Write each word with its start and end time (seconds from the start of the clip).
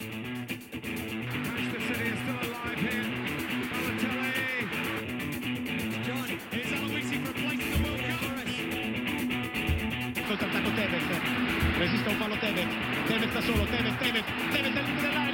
Col 0.00 0.08
attacco 10.36 10.70
Tevez. 10.70 11.02
Resiste 11.78 12.08
un 12.08 12.16
fallo 12.16 12.36
Tevez. 12.38 12.66
Tevez 13.08 13.34
da 13.34 13.42
solo, 13.42 13.66
Tevez, 13.66 13.98
Tevez. 13.98 14.24
Tevez 14.52 15.29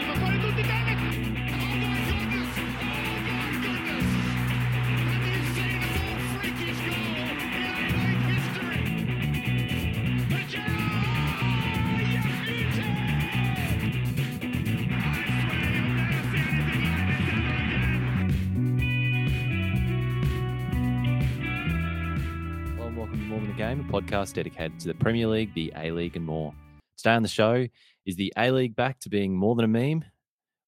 podcast 24.17 24.35
dedicated 24.35 24.79
to 24.81 24.89
the 24.89 24.95
Premier 24.95 25.27
League, 25.27 25.53
the 25.55 25.73
A 25.77 25.91
League, 25.91 26.17
and 26.17 26.25
more. 26.25 26.55
Today 26.97 27.13
on 27.13 27.23
the 27.23 27.29
show 27.29 27.67
is 28.07 28.17
the 28.17 28.33
A 28.39 28.51
League 28.51 28.75
back 28.75 28.99
to 29.01 29.11
being 29.11 29.37
more 29.37 29.55
than 29.55 29.65
a 29.65 29.69
meme. 29.69 30.05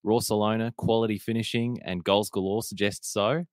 Barcelona 0.04 0.72
quality 0.76 1.18
finishing 1.18 1.78
and 1.84 2.04
goals 2.04 2.30
galore 2.30 2.62
suggest 2.62 3.10
so. 3.10 3.44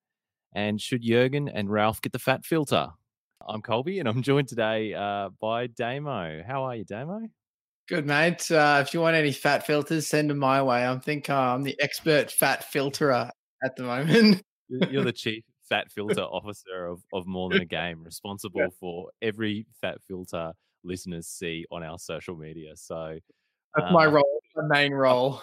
And 0.54 0.80
should 0.82 1.02
Jurgen 1.02 1.50
and 1.50 1.70
Ralph 1.70 2.02
get 2.02 2.12
the 2.12 2.20
fat 2.20 2.46
filter? 2.46 2.90
I'm 3.48 3.62
Colby, 3.62 4.00
and 4.00 4.10
I'm 4.10 4.22
joined 4.22 4.48
today 4.48 4.94
uh, 4.94 5.30
by 5.40 5.68
Damo. 5.68 6.44
How 6.46 6.64
are 6.64 6.76
you, 6.76 6.84
Damo? 6.84 7.22
Good, 7.88 8.06
mate. 8.06 8.50
Uh, 8.52 8.84
if 8.86 8.94
you 8.94 9.00
want 9.00 9.16
any 9.16 9.32
fat 9.32 9.66
filters, 9.66 10.08
send 10.08 10.30
them 10.30 10.40
my 10.40 10.62
way. 10.62 10.88
I 10.88 10.98
think 11.00 11.30
uh, 11.30 11.36
I'm 11.36 11.64
the 11.64 11.80
expert 11.80 12.32
fat 12.32 12.66
filterer 12.72 13.30
at 13.64 13.76
the 13.76 13.84
moment. 13.84 14.42
You're 14.68 15.04
the 15.04 15.12
chief 15.14 15.44
fat 15.68 15.92
filter 15.92 16.22
officer 16.22 16.88
of, 16.88 17.02
of 17.14 17.28
More 17.28 17.50
Than 17.50 17.62
a 17.62 17.66
Game, 17.80 18.04
responsible 18.04 18.70
for 18.80 19.10
every 19.22 19.66
fat 19.82 19.98
filter 20.08 20.54
listeners 20.84 21.28
see 21.28 21.66
on 21.72 21.84
our 21.84 21.98
social 21.98 22.36
media. 22.36 22.72
So 22.76 23.18
That's 23.76 23.92
my 23.92 24.06
uh, 24.06 24.12
role, 24.12 24.42
my 24.56 24.68
main 24.68 24.94
role. 24.94 25.42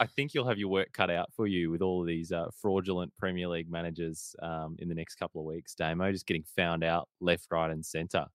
I 0.00 0.06
think 0.06 0.32
you'll 0.32 0.46
have 0.46 0.58
your 0.58 0.68
work 0.68 0.92
cut 0.92 1.10
out 1.10 1.32
for 1.34 1.46
you 1.46 1.70
with 1.70 1.82
all 1.82 2.00
of 2.00 2.06
these 2.06 2.30
uh, 2.30 2.46
fraudulent 2.60 3.12
Premier 3.18 3.48
League 3.48 3.70
managers 3.70 4.34
um, 4.40 4.76
in 4.78 4.88
the 4.88 4.94
next 4.94 5.16
couple 5.16 5.40
of 5.40 5.46
weeks. 5.46 5.74
Damo 5.74 6.12
just 6.12 6.26
getting 6.26 6.44
found 6.56 6.84
out 6.84 7.08
left, 7.20 7.46
right, 7.50 7.70
and 7.70 7.84
centre. 7.84 8.26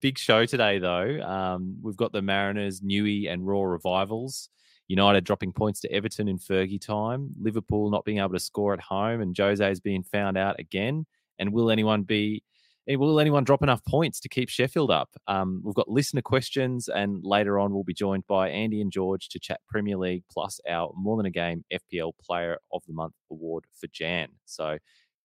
Big 0.00 0.18
show 0.18 0.46
today, 0.46 0.78
though. 0.78 1.20
Um, 1.22 1.78
we've 1.82 1.96
got 1.96 2.12
the 2.12 2.22
Mariners, 2.22 2.82
Newey, 2.82 3.30
and 3.30 3.46
Roar 3.46 3.70
revivals. 3.70 4.48
United 4.88 5.24
dropping 5.24 5.52
points 5.52 5.80
to 5.80 5.92
Everton 5.92 6.28
in 6.28 6.38
Fergie 6.38 6.80
time. 6.80 7.30
Liverpool 7.40 7.90
not 7.90 8.04
being 8.04 8.18
able 8.18 8.32
to 8.32 8.40
score 8.40 8.72
at 8.72 8.80
home, 8.80 9.20
and 9.20 9.36
Jose's 9.36 9.80
being 9.80 10.02
found 10.02 10.36
out 10.38 10.58
again. 10.60 11.06
And 11.38 11.52
will 11.52 11.70
anyone 11.70 12.02
be? 12.02 12.42
eh, 12.88 12.94
Will 12.96 13.20
anyone 13.20 13.44
drop 13.44 13.62
enough 13.62 13.84
points 13.84 14.20
to 14.20 14.28
keep 14.28 14.48
Sheffield 14.48 14.90
up? 14.90 15.10
Um, 15.26 15.60
we've 15.64 15.74
got 15.74 15.88
listener 15.88 16.22
questions, 16.22 16.88
and 16.88 17.24
later 17.24 17.58
on 17.58 17.74
we'll 17.74 17.84
be 17.84 17.94
joined 17.94 18.26
by 18.26 18.48
Andy 18.48 18.80
and 18.80 18.92
George 18.92 19.28
to 19.30 19.40
chat 19.40 19.60
Premier 19.68 19.96
League 19.96 20.24
plus 20.30 20.60
our 20.68 20.92
more 20.96 21.16
than 21.16 21.26
a 21.26 21.30
game 21.30 21.64
FPL 21.72 22.12
Player 22.22 22.58
of 22.72 22.82
the 22.86 22.92
Month 22.94 23.14
award 23.30 23.64
for 23.78 23.88
Jan. 23.88 24.28
So 24.44 24.78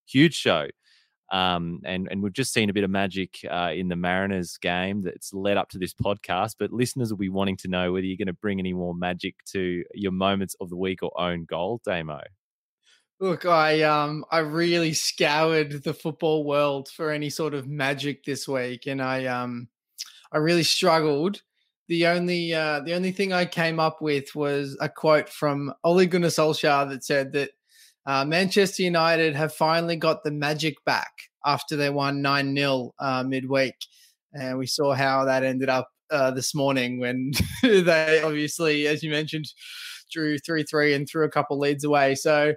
huge 0.07 0.33
show. 0.35 0.67
Um, 1.31 1.81
and 1.85 2.09
and 2.11 2.21
we've 2.21 2.33
just 2.33 2.53
seen 2.53 2.69
a 2.69 2.73
bit 2.73 2.83
of 2.83 2.89
magic 2.89 3.39
uh, 3.49 3.71
in 3.73 3.87
the 3.87 3.95
Mariners 3.95 4.57
game 4.57 5.01
that's 5.01 5.33
led 5.33 5.57
up 5.57 5.69
to 5.69 5.77
this 5.77 5.93
podcast. 5.93 6.55
But 6.59 6.73
listeners 6.73 7.09
will 7.09 7.17
be 7.17 7.29
wanting 7.29 7.57
to 7.57 7.69
know 7.69 7.93
whether 7.93 8.05
you're 8.05 8.17
going 8.17 8.27
to 8.27 8.33
bring 8.33 8.59
any 8.59 8.73
more 8.73 8.93
magic 8.93 9.35
to 9.51 9.83
your 9.93 10.11
moments 10.11 10.55
of 10.59 10.69
the 10.69 10.75
week 10.75 11.03
or 11.03 11.11
own 11.19 11.45
goal, 11.45 11.81
Damo. 11.85 12.21
Look, 13.21 13.45
I 13.45 13.83
um 13.83 14.25
I 14.29 14.39
really 14.39 14.93
scoured 14.93 15.83
the 15.83 15.93
football 15.93 16.43
world 16.43 16.89
for 16.89 17.11
any 17.11 17.29
sort 17.29 17.53
of 17.53 17.67
magic 17.67 18.25
this 18.25 18.47
week, 18.47 18.88
and 18.88 19.01
I 19.01 19.25
um 19.25 19.69
I 20.31 20.39
really 20.39 20.63
struggled. 20.63 21.41
The 21.88 22.07
only 22.07 22.53
uh, 22.53 22.79
the 22.81 22.94
only 22.94 23.11
thing 23.11 23.31
I 23.31 23.45
came 23.45 23.79
up 23.79 24.01
with 24.01 24.33
was 24.33 24.77
a 24.81 24.89
quote 24.89 25.29
from 25.29 25.73
Ole 25.83 26.06
Gunnar 26.07 26.29
Solskjaer 26.29 26.89
that 26.89 27.03
said 27.03 27.31
that 27.33 27.51
uh, 28.06 28.25
Manchester 28.25 28.84
United 28.84 29.35
have 29.35 29.53
finally 29.53 29.95
got 29.95 30.23
the 30.23 30.31
magic 30.31 30.75
back 30.85 31.12
after 31.45 31.75
they 31.75 31.89
won 31.89 32.22
nine 32.22 32.56
0 32.56 32.91
uh, 33.00 33.23
midweek, 33.23 33.75
and 34.34 34.57
we 34.57 34.67
saw 34.67 34.94
how 34.94 35.25
that 35.25 35.44
ended 35.44 35.69
up 35.69 35.89
uh, 36.09 36.31
this 36.31 36.56
morning 36.56 37.00
when 37.00 37.31
they 37.63 38.22
obviously, 38.23 38.88
as 38.88 39.03
you 39.03 39.12
mentioned, 39.12 39.45
drew 40.12 40.38
three 40.38 40.63
three 40.63 40.94
and 40.94 41.07
threw 41.07 41.25
a 41.25 41.31
couple 41.31 41.59
leads 41.59 41.84
away. 41.84 42.16
So. 42.16 42.53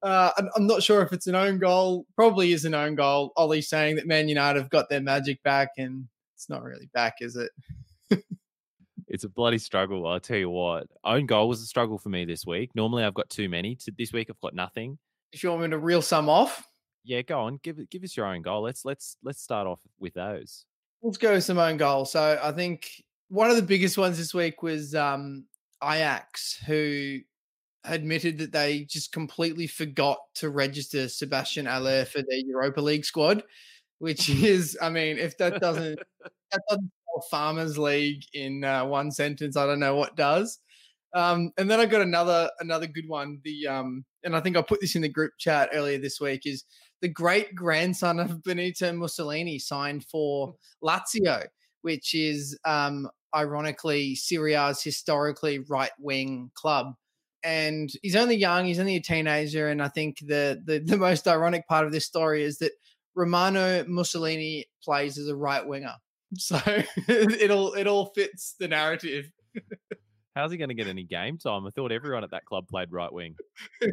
Uh, 0.00 0.30
I'm, 0.38 0.48
I'm 0.54 0.66
not 0.68 0.84
sure 0.84 1.02
if 1.02 1.12
it's 1.12 1.26
an 1.26 1.34
own 1.34 1.58
goal. 1.58 2.06
Probably 2.14 2.52
is 2.52 2.64
an 2.64 2.72
own 2.72 2.94
goal. 2.94 3.32
Ollie 3.36 3.60
saying 3.60 3.96
that 3.96 4.06
Man 4.06 4.28
United 4.28 4.60
have 4.60 4.70
got 4.70 4.88
their 4.88 5.00
magic 5.00 5.42
back, 5.42 5.70
and 5.76 6.04
it's 6.36 6.48
not 6.48 6.62
really 6.62 6.88
back, 6.94 7.14
is 7.18 7.34
it? 7.34 8.22
It's 9.08 9.24
a 9.24 9.28
bloody 9.28 9.58
struggle. 9.58 10.06
I'll 10.06 10.20
tell 10.20 10.36
you 10.36 10.50
what. 10.50 10.86
Own 11.04 11.26
goal 11.26 11.48
was 11.48 11.62
a 11.62 11.66
struggle 11.66 11.98
for 11.98 12.10
me 12.10 12.24
this 12.24 12.44
week. 12.46 12.70
Normally 12.74 13.04
I've 13.04 13.14
got 13.14 13.30
too 13.30 13.48
many. 13.48 13.74
To 13.76 13.92
this 13.96 14.12
week 14.12 14.28
I've 14.30 14.40
got 14.40 14.54
nothing. 14.54 14.98
If 15.32 15.42
you 15.42 15.50
want 15.50 15.62
me 15.62 15.70
to 15.70 15.78
reel 15.78 16.02
some 16.02 16.28
off, 16.28 16.66
Yeah, 17.04 17.22
go 17.22 17.40
on. 17.40 17.58
Give 17.62 17.78
it. 17.78 17.90
Give 17.90 18.04
us 18.04 18.16
your 18.16 18.26
own 18.26 18.42
goal. 18.42 18.62
Let's 18.62 18.84
let's 18.84 19.16
let's 19.22 19.42
start 19.42 19.66
off 19.66 19.80
with 19.98 20.14
those. 20.14 20.64
let's 21.02 21.18
go 21.18 21.32
with 21.32 21.44
some 21.44 21.58
own 21.58 21.76
goals. 21.76 22.12
So 22.12 22.38
I 22.42 22.52
think 22.52 22.90
one 23.28 23.50
of 23.50 23.56
the 23.56 23.62
biggest 23.62 23.96
ones 23.98 24.18
this 24.18 24.34
week 24.34 24.62
was 24.62 24.94
um, 24.94 25.44
Ajax, 25.82 26.56
who 26.66 27.18
admitted 27.84 28.38
that 28.38 28.52
they 28.52 28.84
just 28.84 29.12
completely 29.12 29.66
forgot 29.66 30.18
to 30.34 30.50
register 30.50 31.08
Sebastien 31.08 31.66
Haller 31.66 32.04
for 32.12 32.18
their 32.18 32.38
Europa 32.38 32.80
League 32.80 33.04
squad, 33.04 33.42
which 33.98 34.28
is, 34.44 34.76
I 34.80 34.90
mean, 34.90 35.18
if 35.18 35.36
that 35.38 35.60
doesn't 35.60 35.98
that 36.50 36.60
doesn't 36.68 36.90
spell 37.18 37.26
Farmers 37.30 37.78
League 37.78 38.24
in 38.32 38.64
uh, 38.64 38.84
one 38.84 39.10
sentence, 39.10 39.56
I 39.56 39.66
don't 39.66 39.80
know 39.80 39.94
what 39.94 40.16
does. 40.16 40.58
Um, 41.14 41.52
and 41.56 41.70
then 41.70 41.80
I 41.80 41.86
got 41.86 42.02
another 42.02 42.50
another 42.60 42.86
good 42.86 43.08
one. 43.08 43.40
The 43.42 43.66
um, 43.66 44.04
and 44.24 44.36
I 44.36 44.40
think 44.40 44.56
I 44.56 44.62
put 44.62 44.80
this 44.80 44.94
in 44.94 45.02
the 45.02 45.08
group 45.08 45.32
chat 45.38 45.70
earlier 45.72 45.98
this 45.98 46.20
week. 46.20 46.42
Is 46.44 46.64
the 47.00 47.08
great 47.08 47.54
grandson 47.54 48.20
of 48.20 48.42
Benito 48.42 48.92
Mussolini 48.92 49.58
signed 49.58 50.04
for 50.04 50.54
Lazio, 50.84 51.46
which 51.80 52.14
is 52.14 52.58
um, 52.66 53.08
ironically 53.34 54.16
Serie 54.16 54.54
A's 54.54 54.82
historically 54.82 55.60
right 55.60 55.92
wing 55.98 56.50
club. 56.54 56.94
And 57.42 57.88
he's 58.02 58.16
only 58.16 58.36
young, 58.36 58.66
he's 58.66 58.80
only 58.80 58.96
a 58.96 59.00
teenager. 59.00 59.68
And 59.68 59.80
I 59.80 59.88
think 59.88 60.18
the, 60.18 60.60
the 60.62 60.80
the 60.80 60.98
most 60.98 61.26
ironic 61.26 61.66
part 61.68 61.86
of 61.86 61.92
this 61.92 62.04
story 62.04 62.42
is 62.42 62.58
that 62.58 62.72
Romano 63.14 63.82
Mussolini 63.88 64.66
plays 64.84 65.16
as 65.16 65.28
a 65.28 65.36
right 65.36 65.66
winger. 65.66 65.94
So 66.36 66.60
it 66.66 67.50
all 67.50 67.72
it 67.74 67.86
all 67.86 68.06
fits 68.06 68.54
the 68.58 68.68
narrative. 68.68 69.30
How's 70.34 70.52
he 70.52 70.58
going 70.58 70.68
to 70.68 70.74
get 70.74 70.86
any 70.86 71.04
game 71.04 71.38
time? 71.38 71.66
I 71.66 71.70
thought 71.70 71.90
everyone 71.90 72.22
at 72.22 72.30
that 72.30 72.44
club 72.44 72.68
played 72.68 72.92
right 72.92 73.12
wing. 73.12 73.34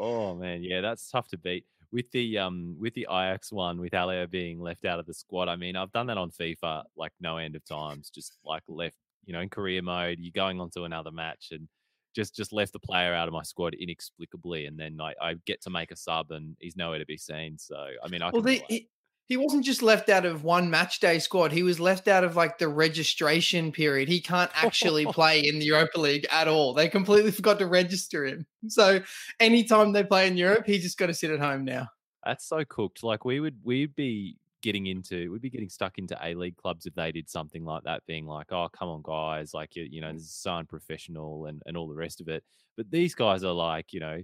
Oh 0.00 0.34
man, 0.34 0.62
yeah, 0.62 0.80
that's 0.80 1.10
tough 1.10 1.28
to 1.28 1.38
beat. 1.38 1.66
With 1.92 2.10
the 2.12 2.38
um 2.38 2.76
with 2.78 2.94
the 2.94 3.06
Ajax 3.10 3.52
one, 3.52 3.80
with 3.80 3.92
Haller 3.92 4.26
being 4.26 4.60
left 4.60 4.84
out 4.84 4.98
of 4.98 5.06
the 5.06 5.14
squad. 5.14 5.48
I 5.48 5.56
mean, 5.56 5.76
I've 5.76 5.92
done 5.92 6.06
that 6.06 6.16
on 6.18 6.30
FIFA 6.30 6.84
like 6.96 7.12
no 7.20 7.36
end 7.36 7.56
of 7.56 7.64
times. 7.64 8.10
Just 8.10 8.38
like 8.44 8.62
left, 8.68 8.96
you 9.24 9.32
know, 9.32 9.40
in 9.40 9.50
career 9.50 9.82
mode, 9.82 10.18
you're 10.20 10.32
going 10.34 10.60
on 10.60 10.70
to 10.70 10.84
another 10.84 11.10
match 11.10 11.48
and 11.50 11.68
just 12.14 12.34
just 12.34 12.52
left 12.52 12.72
the 12.72 12.78
player 12.78 13.12
out 13.12 13.28
of 13.28 13.34
my 13.34 13.42
squad 13.42 13.74
inexplicably, 13.74 14.66
and 14.66 14.78
then 14.78 15.00
I, 15.00 15.14
I 15.20 15.34
get 15.46 15.60
to 15.62 15.70
make 15.70 15.90
a 15.90 15.96
sub 15.96 16.30
and 16.30 16.56
he's 16.60 16.76
nowhere 16.76 16.98
to 16.98 17.06
be 17.06 17.18
seen. 17.18 17.58
So 17.58 17.76
I 18.02 18.08
mean, 18.08 18.22
I 18.22 18.30
well, 18.30 18.42
relate. 18.42 18.88
He, 19.30 19.36
wasn't 19.36 19.64
just 19.64 19.82
left 19.82 20.08
out 20.08 20.26
of 20.26 20.44
one 20.44 20.68
match 20.68 21.00
day 21.00 21.18
squad. 21.18 21.52
He 21.52 21.62
was 21.62 21.80
left 21.80 22.08
out 22.08 22.24
of 22.24 22.36
like 22.36 22.58
the 22.58 22.68
registration 22.68 23.72
period. 23.72 24.08
He 24.08 24.20
can't 24.20 24.50
actually 24.54 25.06
play 25.12 25.40
in 25.40 25.60
the 25.60 25.66
Europa 25.66 26.00
League 26.00 26.26
at 26.30 26.48
all. 26.48 26.74
They 26.74 26.88
completely 26.88 27.30
forgot 27.30 27.58
to 27.60 27.66
register 27.66 28.26
him. 28.26 28.46
So 28.68 29.00
anytime 29.38 29.92
they 29.92 30.04
play 30.04 30.26
in 30.26 30.36
Europe, 30.36 30.66
he 30.66 30.78
just 30.78 30.98
got 30.98 31.06
to 31.06 31.14
sit 31.14 31.30
at 31.30 31.38
home 31.38 31.64
now. 31.64 31.88
That's 32.26 32.44
so 32.44 32.64
cooked. 32.64 33.02
Like 33.02 33.24
we 33.24 33.40
would 33.40 33.56
we'd 33.62 33.94
be 33.94 34.36
getting 34.62 34.86
into 34.86 35.32
we'd 35.32 35.40
be 35.40 35.48
getting 35.48 35.70
stuck 35.70 35.96
into 35.96 36.18
A 36.22 36.34
League 36.34 36.56
clubs 36.56 36.84
if 36.84 36.94
they 36.94 37.12
did 37.12 37.30
something 37.30 37.64
like 37.64 37.84
that, 37.84 38.04
being 38.06 38.26
like, 38.26 38.52
Oh, 38.52 38.68
come 38.68 38.88
on 38.88 39.00
guys, 39.02 39.54
like 39.54 39.76
you 39.76 39.86
you 39.90 40.00
know, 40.00 40.12
this 40.12 40.22
is 40.22 40.34
so 40.34 40.52
unprofessional 40.52 41.46
and, 41.46 41.62
and 41.66 41.76
all 41.76 41.88
the 41.88 41.94
rest 41.94 42.20
of 42.20 42.28
it. 42.28 42.44
But 42.76 42.90
these 42.90 43.14
guys 43.14 43.44
are 43.44 43.52
like, 43.52 43.92
you 43.92 44.00
know, 44.00 44.22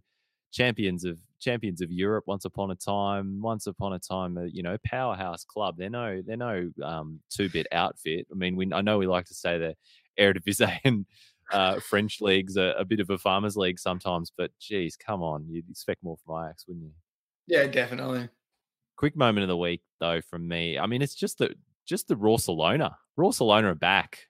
champions 0.53 1.05
of 1.05 1.19
champions 1.41 1.81
of 1.83 1.91
Europe 1.91 2.25
once 2.27 2.45
upon 2.45 2.71
a 2.71 2.75
time, 2.75 3.41
once 3.43 3.67
upon 3.67 3.93
a 3.93 3.99
time, 3.99 4.39
uh, 4.39 4.43
you 4.43 4.63
know, 4.63 4.77
powerhouse 4.87 5.45
club. 5.45 5.77
They're 5.79 5.91
no 5.91 6.23
they're 6.27 6.37
no 6.37 6.71
um 6.83 7.21
two 7.31 7.49
bit 7.51 7.67
outfit. 7.73 8.27
I 8.31 8.35
mean, 8.35 8.57
we 8.57 8.73
I 8.73 8.81
know 8.81 8.99
we 8.99 9.07
like 9.07 9.27
to 9.27 9.35
say 9.35 9.59
the 9.59 9.75
Eredivisie 10.19 10.79
and 10.85 11.07
uh, 11.53 11.79
French 11.81 12.21
leagues 12.21 12.57
are 12.57 12.73
a 12.73 12.85
bit 12.85 13.01
of 13.01 13.11
a 13.11 13.19
farmers 13.19 13.57
league 13.57 13.79
sometimes, 13.79 14.33
but 14.37 14.51
geez, 14.61 14.97
come 14.97 15.23
on, 15.23 15.47
you'd 15.49 15.71
expect 15.71 16.03
more 16.03 16.17
from 16.25 16.45
Ajax, 16.45 16.65
wouldn't 16.67 16.87
you? 16.87 16.93
Yeah, 17.47 17.67
definitely. 17.69 18.29
quick 18.97 19.15
moment 19.17 19.43
of 19.45 19.49
the 19.49 19.57
week 19.57 19.83
though 20.01 20.21
from 20.23 20.49
me. 20.49 20.79
I 20.79 20.87
mean, 20.87 21.03
it's 21.03 21.15
just 21.15 21.39
the 21.39 21.55
just 21.87 22.09
the 22.09 22.17
Raw 22.17 22.37
Salona. 22.37 22.97
Raw 23.17 23.31
Salona 23.31 23.69
are 23.71 23.75
back. 23.77 24.27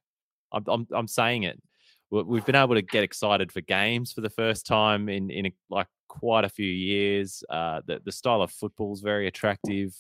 I'm 0.53 0.65
I'm, 0.69 0.87
I'm 0.93 1.09
saying 1.09 1.45
it. 1.45 1.63
we- 2.11 2.23
we've 2.25 2.45
been 2.45 2.55
able 2.55 2.75
to 2.75 2.83
get 2.83 3.03
excited 3.05 3.51
for 3.53 3.61
games 3.63 4.13
for 4.13 4.21
the 4.21 4.29
first 4.31 4.67
time 4.67 5.09
in 5.09 5.31
in 5.31 5.47
a, 5.47 5.53
like 5.71 5.87
quite 6.19 6.45
a 6.45 6.49
few 6.49 6.71
years. 6.71 7.45
Uh, 7.49 7.81
the 7.87 8.01
the 8.05 8.13
style 8.13 8.43
of 8.43 8.51
football 8.51 8.93
is 8.93 9.01
very 9.01 9.27
attractive, 9.27 9.95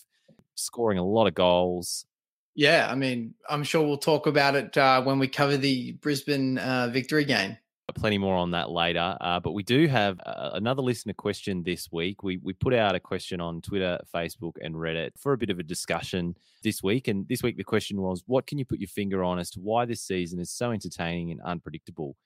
scoring 0.54 0.98
a 0.98 1.04
lot 1.04 1.26
of 1.26 1.34
goals. 1.34 2.06
Yeah, 2.54 2.88
I 2.90 2.94
mean, 2.94 3.34
I'm 3.50 3.62
sure 3.64 3.86
we'll 3.86 3.98
talk 3.98 4.26
about 4.26 4.54
it 4.54 4.76
uh, 4.78 5.02
when 5.02 5.18
we 5.18 5.28
cover 5.28 5.58
the 5.58 5.92
Brisbane 5.92 6.56
uh, 6.56 6.88
victory 6.88 7.26
game. 7.26 7.58
Plenty 7.94 8.18
more 8.18 8.34
on 8.34 8.50
that 8.50 8.70
later. 8.70 9.16
Uh, 9.20 9.40
but 9.40 9.52
we 9.52 9.62
do 9.62 9.86
have 9.86 10.18
uh, 10.26 10.50
another 10.54 10.82
listener 10.82 11.12
question 11.12 11.62
this 11.62 11.90
week. 11.92 12.22
We 12.22 12.38
we 12.38 12.52
put 12.52 12.74
out 12.74 12.94
a 12.94 13.00
question 13.00 13.40
on 13.40 13.60
Twitter, 13.60 13.98
Facebook, 14.12 14.56
and 14.60 14.74
Reddit 14.74 15.10
for 15.18 15.32
a 15.32 15.38
bit 15.38 15.50
of 15.50 15.58
a 15.58 15.62
discussion 15.62 16.36
this 16.62 16.82
week. 16.82 17.08
And 17.08 17.28
this 17.28 17.42
week 17.42 17.56
the 17.56 17.64
question 17.64 18.00
was, 18.00 18.24
what 18.26 18.46
can 18.46 18.58
you 18.58 18.64
put 18.64 18.80
your 18.80 18.88
finger 18.88 19.22
on 19.22 19.38
as 19.38 19.50
to 19.50 19.60
why 19.60 19.84
this 19.84 20.02
season 20.02 20.40
is 20.40 20.50
so 20.50 20.72
entertaining 20.72 21.30
and 21.30 21.40
unpredictable? 21.42 22.16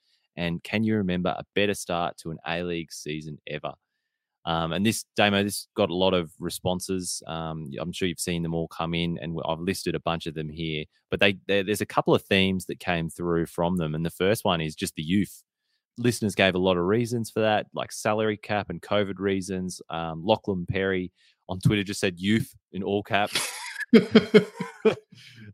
And 0.40 0.64
can 0.64 0.82
you 0.82 0.96
remember 0.96 1.28
a 1.28 1.44
better 1.54 1.74
start 1.74 2.16
to 2.18 2.30
an 2.30 2.38
A 2.48 2.62
League 2.62 2.92
season 2.92 3.36
ever? 3.46 3.74
Um, 4.46 4.72
and 4.72 4.86
this 4.86 5.04
Damo, 5.14 5.44
this 5.44 5.68
got 5.76 5.90
a 5.90 5.94
lot 5.94 6.14
of 6.14 6.32
responses. 6.38 7.22
Um, 7.26 7.70
I'm 7.78 7.92
sure 7.92 8.08
you've 8.08 8.18
seen 8.18 8.42
them 8.42 8.54
all 8.54 8.66
come 8.68 8.94
in, 8.94 9.18
and 9.20 9.38
I've 9.46 9.60
listed 9.60 9.94
a 9.94 10.00
bunch 10.00 10.26
of 10.26 10.32
them 10.32 10.48
here. 10.48 10.86
But 11.10 11.20
they, 11.20 11.36
they 11.46 11.62
there's 11.62 11.82
a 11.82 11.86
couple 11.86 12.14
of 12.14 12.22
themes 12.22 12.64
that 12.66 12.80
came 12.80 13.10
through 13.10 13.46
from 13.46 13.76
them, 13.76 13.94
and 13.94 14.04
the 14.04 14.10
first 14.10 14.46
one 14.46 14.62
is 14.62 14.74
just 14.74 14.94
the 14.94 15.02
youth. 15.02 15.42
Listeners 15.98 16.34
gave 16.34 16.54
a 16.54 16.58
lot 16.58 16.78
of 16.78 16.84
reasons 16.84 17.30
for 17.30 17.40
that, 17.40 17.66
like 17.74 17.92
salary 17.92 18.38
cap 18.38 18.70
and 18.70 18.80
COVID 18.80 19.18
reasons. 19.18 19.82
Um, 19.90 20.24
Lachlan 20.24 20.64
Perry 20.64 21.12
on 21.50 21.60
Twitter 21.60 21.84
just 21.84 22.00
said 22.00 22.18
"youth" 22.18 22.54
in 22.72 22.82
all 22.82 23.02
caps. 23.02 23.46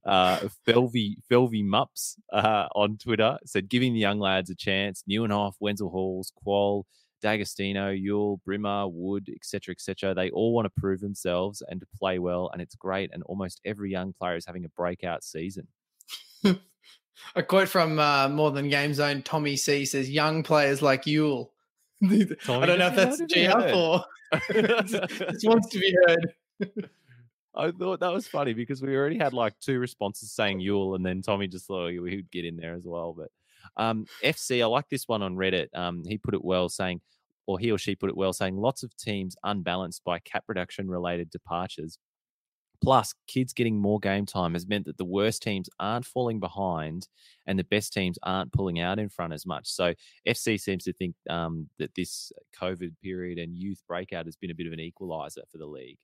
uh, 0.07 0.39
Felvy 0.67 1.17
Felvy 1.31 1.65
Mups 1.65 2.17
uh, 2.33 2.69
on 2.75 2.99
Twitter 2.99 3.39
said, 3.45 3.69
giving 3.69 3.95
the 3.95 4.01
young 4.01 4.19
lads 4.21 4.51
a 4.51 4.55
chance. 4.55 5.03
Nieuwenhof, 5.09 5.55
Wenzel 5.61 5.91
Halls, 5.91 6.33
Kuol, 6.45 6.85
D'Agostino, 7.23 7.91
Yule, 7.91 8.41
Brimmer, 8.45 8.89
Wood, 8.89 9.31
etc., 9.35 9.73
etc. 9.73 10.15
They 10.15 10.31
all 10.31 10.53
want 10.53 10.67
to 10.67 10.81
prove 10.81 11.01
themselves 11.01 11.63
and 11.69 11.81
to 11.81 11.87
play 11.99 12.19
well, 12.19 12.51
and 12.53 12.61
it's 12.61 12.75
great. 12.75 13.11
And 13.13 13.23
almost 13.25 13.61
every 13.65 13.91
young 13.91 14.13
player 14.13 14.37
is 14.37 14.47
having 14.47 14.65
a 14.65 14.71
breakout 14.71 15.25
season. 15.25 15.67
A 17.35 17.43
quote 17.43 17.69
from 17.69 17.99
uh, 17.99 18.29
More 18.29 18.51
Than 18.51 18.69
Game 18.69 18.93
Zone, 18.93 19.23
Tommy 19.23 19.57
C 19.57 19.87
says, 19.87 20.11
"Young 20.11 20.43
players 20.43 20.83
like 20.83 21.07
Yule." 21.07 21.51
I 22.05 22.09
don't 22.67 22.79
know 22.79 22.89
if 22.89 22.95
that's 22.95 23.23
GF 23.23 23.75
or 23.75 24.05
this 24.51 25.45
wants 25.45 25.69
to 25.71 25.79
be 25.79 25.97
heard. 26.07 26.35
I 27.57 27.71
thought 27.71 28.01
that 28.01 28.13
was 28.13 28.29
funny 28.29 28.53
because 28.53 28.83
we 28.83 28.95
already 28.95 29.19
had 29.19 29.33
like 29.33 29.59
two 29.61 29.79
responses 29.79 30.33
saying 30.33 30.61
Yule, 30.61 30.95
and 30.95 31.05
then 31.05 31.23
Tommy 31.23 31.49
just 31.49 31.67
thought 31.67 31.91
he 31.91 31.99
would 31.99 32.31
get 32.31 32.45
in 32.45 32.57
there 32.57 32.75
as 32.75 32.85
well. 32.87 33.15
But 33.17 33.31
um, 33.77 34.07
FC, 34.23 34.63
I 34.63 34.67
like 34.67 34.89
this 34.89 35.09
one 35.09 35.23
on 35.23 35.37
Reddit. 35.37 35.69
Um, 35.75 36.03
he 36.07 36.19
put 36.19 36.35
it 36.35 36.45
well, 36.45 36.69
saying, 36.69 37.01
or 37.47 37.59
he 37.59 37.71
or 37.71 37.79
she 37.79 37.97
put 37.97 38.11
it 38.11 38.17
well, 38.17 38.33
saying 38.33 38.57
lots 38.57 38.83
of 38.83 38.97
teams 38.97 39.37
unbalanced 39.43 40.03
by 40.05 40.19
cap 40.21 40.45
reduction 40.49 40.89
related 40.89 41.31
departures. 41.31 41.99
Plus, 42.83 43.15
kids 43.27 43.55
getting 43.55 43.79
more 43.79 43.99
game 43.99 44.27
time 44.27 44.53
has 44.53 44.67
meant 44.67 44.85
that 44.85 44.99
the 44.99 45.05
worst 45.05 45.43
teams 45.43 45.71
aren't 45.81 46.05
falling 46.05 46.39
behind 46.39 47.09
and 47.47 47.59
the 47.59 47.65
best 47.65 47.95
teams 47.95 48.19
aren't 48.23 48.53
pulling 48.53 48.81
out 48.81 48.99
in 48.99 49.09
front 49.09 49.33
as 49.33 49.47
much. 49.47 49.67
So, 49.67 49.95
FC 50.29 50.61
seems 50.61 50.85
to 50.85 50.93
think 50.93 51.15
um, 51.31 51.71
that 51.79 51.95
this 51.95 52.33
COVID 52.61 52.93
period 53.03 53.39
and 53.39 53.57
youth 53.57 53.81
breakout 53.89 54.27
has 54.27 54.37
been 54.37 54.51
a 54.51 54.55
bit 54.55 54.67
of 54.67 54.75
an 54.75 54.81
equalizer 54.81 55.43
for 55.51 55.57
the 55.57 55.67
league. 55.67 55.97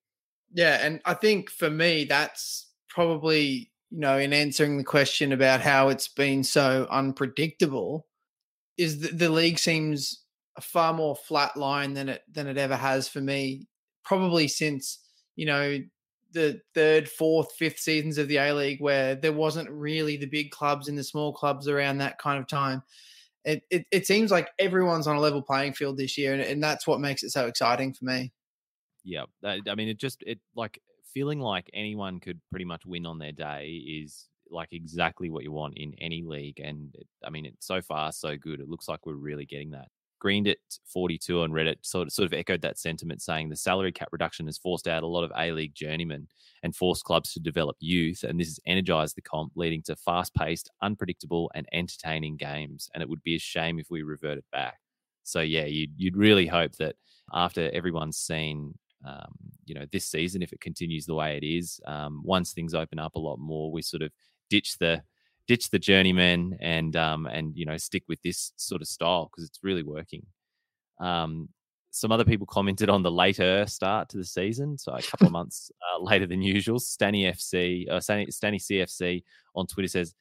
Yeah, 0.53 0.79
and 0.85 1.01
I 1.05 1.15
think 1.15 1.51
for 1.51 1.71
me, 1.71 2.05
that's 2.05 2.67
probably 2.89 3.71
you 3.91 4.01
know 4.01 4.19
in 4.19 4.33
answering 4.33 4.77
the 4.79 4.85
question 4.85 5.33
about 5.33 5.61
how 5.61 5.89
it's 5.89 6.09
been 6.09 6.45
so 6.45 6.87
unpredictable, 6.91 8.07
is 8.79 9.01
that 9.01 9.19
the 9.19 9.31
league 9.31 9.59
seems 9.59 10.25
a 10.57 10.61
far 10.61 10.93
more 10.95 11.17
flat 11.17 11.57
line 11.57 11.95
than 11.95 12.09
it 12.11 12.23
than 12.33 12.47
it 12.49 12.59
ever 12.59 12.77
has 12.77 13.09
for 13.09 13.21
me. 13.21 13.67
Probably 14.05 14.49
since 14.49 14.99
you 15.37 15.47
know 15.47 15.79
the 16.33 16.61
third, 16.75 17.09
fourth, 17.09 17.53
fifth 17.59 17.79
seasons 17.79 18.19
of 18.19 18.29
the 18.29 18.39
A 18.39 18.53
League, 18.55 18.81
where 18.81 19.15
there 19.15 19.33
wasn't 19.33 19.71
really 19.71 20.17
the 20.17 20.27
big 20.27 20.51
clubs 20.51 20.89
and 20.89 20.99
the 20.99 21.05
small 21.05 21.33
clubs 21.33 21.69
around 21.69 21.99
that 21.99 22.19
kind 22.19 22.39
of 22.41 22.49
time. 22.49 22.83
It, 23.45 23.65
it, 23.71 23.87
it 23.91 24.07
seems 24.07 24.31
like 24.31 24.51
everyone's 24.59 25.07
on 25.07 25.17
a 25.17 25.21
level 25.21 25.43
playing 25.43 25.75
field 25.75 25.99
this 25.99 26.17
year, 26.19 26.33
and, 26.33 26.43
and 26.43 26.63
that's 26.63 26.87
what 26.87 27.01
makes 27.01 27.23
it 27.23 27.31
so 27.31 27.47
exciting 27.49 27.93
for 27.95 28.05
me. 28.07 28.33
Yeah, 29.05 29.25
that, 29.43 29.61
I 29.69 29.75
mean, 29.75 29.89
it 29.89 29.99
just 29.99 30.23
it 30.27 30.39
like 30.55 30.81
feeling 31.13 31.41
like 31.41 31.69
anyone 31.75 32.21
could 32.21 32.41
pretty 32.51 32.65
much 32.65 32.87
win 32.87 33.07
on 33.07 33.19
their 33.19 33.33
day 33.33 33.83
is 33.87 34.29
like 34.51 34.73
exactly 34.73 35.31
what 35.31 35.45
you 35.45 35.53
want 35.53 35.75
in 35.77 35.95
any 36.01 36.23
league. 36.23 36.61
And 36.61 36.95
it, 36.95 37.07
I 37.25 37.31
mean, 37.31 37.47
it's 37.47 37.67
so 37.67 37.81
far 37.81 38.13
so 38.13 38.37
good. 38.37 38.61
It 38.61 38.69
looks 38.69 38.89
like 38.89 39.07
we're 39.07 39.15
really 39.15 39.47
getting 39.47 39.71
that. 39.71 39.89
Greened 40.21 40.47
it 40.47 40.59
42 40.87 41.41
on 41.41 41.51
Reddit 41.51 41.77
sort 41.83 42.07
of, 42.07 42.13
sort 42.13 42.27
of 42.27 42.33
echoed 42.33 42.63
that 42.63 42.79
sentiment, 42.79 43.23
saying 43.23 43.49
the 43.49 43.57
salary 43.57 43.91
cap 43.91 44.09
reduction 44.13 44.47
has 44.47 44.57
forced 44.57 44.87
out 44.87 45.03
a 45.03 45.07
lot 45.07 45.25
of 45.25 45.33
A 45.37 45.51
League 45.51 45.75
journeymen 45.75 46.29
and 46.63 46.77
forced 46.77 47.03
clubs 47.03 47.33
to 47.33 47.41
develop 47.41 47.77
youth, 47.81 48.23
and 48.23 48.39
this 48.39 48.47
has 48.47 48.61
energized 48.65 49.17
the 49.17 49.23
comp, 49.23 49.51
leading 49.57 49.83
to 49.83 49.97
fast-paced, 49.97 50.71
unpredictable, 50.81 51.51
and 51.57 51.67
entertaining 51.73 52.37
games. 52.37 52.89
And 52.95 53.03
it 53.03 53.09
would 53.09 53.23
be 53.25 53.35
a 53.35 53.41
shame 53.41 53.81
if 53.81 53.89
we 53.91 54.03
reverted 54.03 54.45
back. 54.53 54.79
So 55.25 55.41
yeah, 55.41 55.65
you'd 55.65 55.91
you'd 55.97 56.17
really 56.17 56.47
hope 56.47 56.77
that 56.77 56.95
after 57.33 57.69
everyone's 57.73 58.19
seen 58.19 58.79
um, 59.07 59.33
you 59.65 59.75
know, 59.75 59.87
this 59.93 60.07
season, 60.07 60.43
if 60.43 60.53
it 60.53 60.61
continues 60.61 61.07
the 61.07 61.15
way 61.15 61.37
it 61.37 61.45
is, 61.45 61.81
um, 61.87 62.23
once 62.25 62.53
things 62.53 62.75
open 62.75 62.99
up 62.99 63.15
a 63.15 63.21
lot 63.21 63.39
more, 63.39 63.71
we 63.71 63.83
sort 63.83 64.03
of 64.03 64.11
ditch 64.51 64.79
the 64.79 65.03
ditch 65.49 65.71
the 65.71 65.79
journeyman 65.79 66.57
and 66.61 66.95
um, 66.95 67.27
and 67.27 67.57
you 67.57 67.67
know 67.67 67.77
stick 67.77 68.05
with 68.09 68.23
this 68.23 68.53
sort 68.57 68.81
of 68.81 68.89
style 68.89 69.31
because 69.31 69.45
it's 69.49 69.61
really 69.63 69.83
working. 69.83 70.25
Um, 71.01 71.49
some 71.91 72.11
other 72.11 72.25
people 72.25 72.47
commented 72.47 72.89
on 72.89 73.03
the 73.03 73.11
later 73.11 73.67
start 73.67 74.09
to 74.11 74.17
the 74.17 74.25
season, 74.25 74.79
so 74.79 74.93
a 74.93 75.03
couple 75.03 75.27
of 75.27 75.33
months 75.41 75.71
uh, 75.95 76.03
later 76.03 76.27
than 76.27 76.41
usual. 76.41 76.79
Stanny 76.79 77.25
FC, 77.25 77.89
uh, 77.91 78.01
Stanny, 78.01 78.31
Stanny 78.31 78.59
CFC 78.59 79.23
on 79.55 79.67
Twitter 79.67 79.89
says 79.89 80.15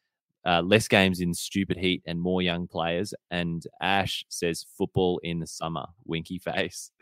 uh, 0.45 0.61
less 0.61 0.87
games 0.87 1.21
in 1.21 1.33
stupid 1.33 1.77
heat 1.77 2.01
and 2.05 2.19
more 2.19 2.41
young 2.41 2.67
players. 2.67 3.13
And 3.29 3.65
Ash 3.81 4.25
says 4.27 4.65
football 4.77 5.19
in 5.23 5.39
the 5.39 5.47
summer, 5.47 5.85
winky 6.05 6.39
face. 6.39 6.91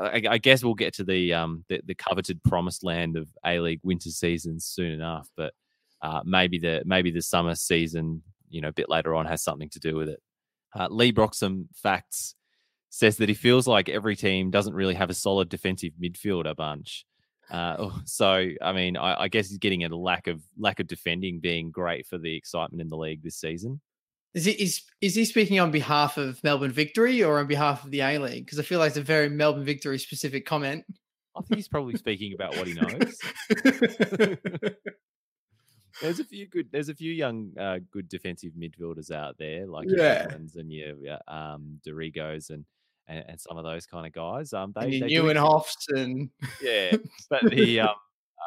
I, 0.00 0.22
I 0.30 0.38
guess 0.38 0.64
we'll 0.64 0.74
get 0.74 0.94
to 0.94 1.04
the, 1.04 1.34
um, 1.34 1.64
the 1.68 1.80
the 1.84 1.94
coveted 1.94 2.42
promised 2.42 2.84
land 2.84 3.16
of 3.16 3.28
A 3.44 3.60
League 3.60 3.80
winter 3.82 4.10
seasons 4.10 4.64
soon 4.64 4.92
enough, 4.92 5.28
but 5.36 5.52
uh, 6.02 6.20
maybe 6.24 6.58
the 6.58 6.82
maybe 6.84 7.10
the 7.10 7.22
summer 7.22 7.54
season, 7.54 8.22
you 8.48 8.60
know, 8.60 8.68
a 8.68 8.72
bit 8.72 8.88
later 8.88 9.14
on 9.14 9.26
has 9.26 9.42
something 9.42 9.68
to 9.70 9.80
do 9.80 9.96
with 9.96 10.08
it. 10.08 10.20
Uh, 10.74 10.88
Lee 10.90 11.12
Broxham 11.12 11.66
facts 11.74 12.34
says 12.90 13.16
that 13.16 13.28
he 13.28 13.34
feels 13.34 13.66
like 13.66 13.88
every 13.88 14.16
team 14.16 14.50
doesn't 14.50 14.74
really 14.74 14.94
have 14.94 15.10
a 15.10 15.14
solid 15.14 15.48
defensive 15.48 15.92
midfielder 16.00 16.56
bunch. 16.56 17.04
Uh, 17.50 17.76
oh, 17.78 18.00
so 18.04 18.48
I 18.62 18.72
mean, 18.72 18.96
I, 18.96 19.22
I 19.22 19.28
guess 19.28 19.48
he's 19.48 19.58
getting 19.58 19.84
a 19.84 19.88
lack 19.88 20.26
of 20.26 20.42
lack 20.58 20.80
of 20.80 20.86
defending 20.86 21.40
being 21.40 21.70
great 21.70 22.06
for 22.06 22.18
the 22.18 22.34
excitement 22.34 22.80
in 22.80 22.88
the 22.88 22.96
league 22.96 23.22
this 23.22 23.36
season. 23.36 23.80
Is 24.32 24.44
he 24.44 24.52
is, 24.52 24.82
is 25.00 25.14
he 25.16 25.24
speaking 25.24 25.58
on 25.58 25.70
behalf 25.70 26.16
of 26.16 26.42
Melbourne 26.44 26.70
Victory 26.70 27.22
or 27.22 27.38
on 27.40 27.46
behalf 27.46 27.84
of 27.84 27.90
the 27.90 28.00
A 28.00 28.18
League? 28.18 28.44
Because 28.44 28.60
I 28.60 28.62
feel 28.62 28.78
like 28.78 28.88
it's 28.88 28.96
a 28.96 29.02
very 29.02 29.28
Melbourne 29.28 29.64
Victory 29.64 29.98
specific 29.98 30.46
comment. 30.46 30.84
I 31.36 31.42
think 31.42 31.56
he's 31.56 31.68
probably 31.68 31.96
speaking 31.96 32.34
about 32.34 32.56
what 32.56 32.66
he 32.66 32.74
knows. 32.74 33.18
There's 36.00 36.20
a 36.20 36.24
few 36.24 36.46
good. 36.46 36.68
There's 36.70 36.88
a 36.88 36.94
few 36.94 37.12
young, 37.12 37.52
uh, 37.58 37.80
good 37.90 38.08
defensive 38.08 38.52
midfielders 38.58 39.10
out 39.10 39.36
there, 39.38 39.66
like 39.66 39.86
Yeah. 39.88 40.28
And 40.30 40.72
your 40.72 40.96
yeah, 41.00 41.18
um, 41.28 41.80
D'Arrigos 41.84 42.50
and, 42.50 42.64
and 43.06 43.24
and 43.28 43.40
some 43.40 43.58
of 43.58 43.64
those 43.64 43.86
kind 43.86 44.06
of 44.06 44.12
guys. 44.12 44.52
Um, 44.52 44.72
they, 44.74 44.82
and 44.82 44.92
they 45.02 45.08
your 45.08 45.22
do 45.24 45.30
ex- 45.30 45.38
Nieuwenhofs 45.40 45.88
and 45.96 46.30
yeah, 46.62 46.96
but 47.28 47.50
the 47.50 47.80
um, 47.80 47.94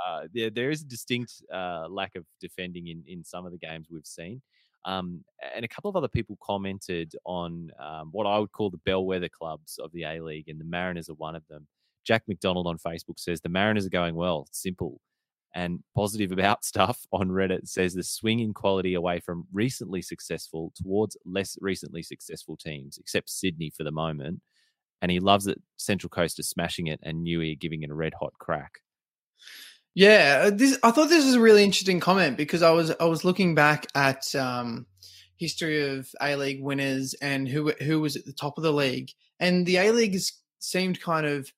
uh, 0.06 0.22
there 0.34 0.50
there 0.50 0.70
is 0.72 0.82
a 0.82 0.86
distinct 0.86 1.44
uh, 1.54 1.88
lack 1.90 2.16
of 2.16 2.26
defending 2.40 2.88
in 2.88 3.04
in 3.08 3.24
some 3.24 3.46
of 3.46 3.52
the 3.52 3.58
games 3.58 3.88
we've 3.92 4.06
seen. 4.06 4.42
Um, 4.86 5.24
and 5.56 5.64
a 5.64 5.68
couple 5.68 5.90
of 5.90 5.96
other 5.96 6.08
people 6.08 6.38
commented 6.42 7.16
on 7.26 7.72
um, 7.80 8.10
what 8.12 8.28
I 8.28 8.38
would 8.40 8.52
call 8.52 8.70
the 8.70 8.82
bellwether 8.86 9.30
clubs 9.30 9.80
of 9.80 9.92
the 9.92 10.04
A 10.04 10.22
League, 10.22 10.50
and 10.50 10.60
the 10.60 10.66
Mariners 10.66 11.10
are 11.10 11.16
one 11.16 11.36
of 11.36 11.48
them. 11.48 11.68
Jack 12.04 12.24
McDonald 12.28 12.68
on 12.68 12.78
Facebook 12.78 13.18
says 13.18 13.40
the 13.40 13.50
Mariners 13.50 13.86
are 13.86 13.90
going 13.90 14.16
well. 14.16 14.48
Simple 14.52 15.00
and 15.56 15.80
positive 15.96 16.32
about 16.32 16.66
stuff 16.66 17.06
on 17.12 17.30
Reddit 17.30 17.68
says 17.68 17.94
the 17.94 18.04
swing 18.04 18.40
in 18.40 18.54
quality 18.54 18.96
away 18.96 19.20
from 19.20 19.48
recently 19.54 20.02
successful 20.02 20.72
towards 20.76 21.18
less 21.26 21.58
recently 21.62 22.04
successful 22.04 22.58
teams, 22.58 22.98
except 22.98 23.30
Sydney 23.30 23.72
for 23.76 23.84
the 23.84 23.92
moment. 23.92 24.42
And 25.02 25.12
he 25.12 25.20
loves 25.20 25.46
that 25.46 25.62
Central 25.78 26.10
Coast 26.10 26.40
is 26.40 26.50
smashing 26.50 26.88
it 26.88 27.00
and 27.04 27.26
Newey 27.26 27.60
giving 27.60 27.84
it 27.84 27.90
a 27.90 27.96
red 27.96 28.14
hot 28.20 28.34
crack. 28.40 28.80
Yeah, 29.96 30.46
uh, 30.46 30.50
this 30.50 30.78
I 30.84 30.92
thought 30.92 31.10
this 31.10 31.26
was 31.26 31.36
a 31.36 31.40
really 31.40 31.64
interesting 31.64 32.00
comment 32.00 32.38
because 32.38 32.64
I 32.64 32.72
was 32.72 32.92
I 33.00 33.06
was 33.06 33.24
looking 33.24 33.54
back 33.54 33.88
at 33.96 34.34
um, 34.36 34.88
history 35.38 35.88
of 35.88 36.10
A 36.22 36.36
League 36.36 36.64
winners 36.64 37.14
and 37.22 37.48
who 37.48 37.72
who 37.82 38.00
was 38.00 38.16
at 38.16 38.26
the 38.26 38.34
top 38.34 38.58
of 38.58 38.64
the 38.64 38.74
league, 38.74 39.12
and 39.40 39.66
the 39.66 39.78
A 39.78 39.92
League 39.92 40.18
seemed 40.60 41.02
kind 41.02 41.26
of 41.26 41.52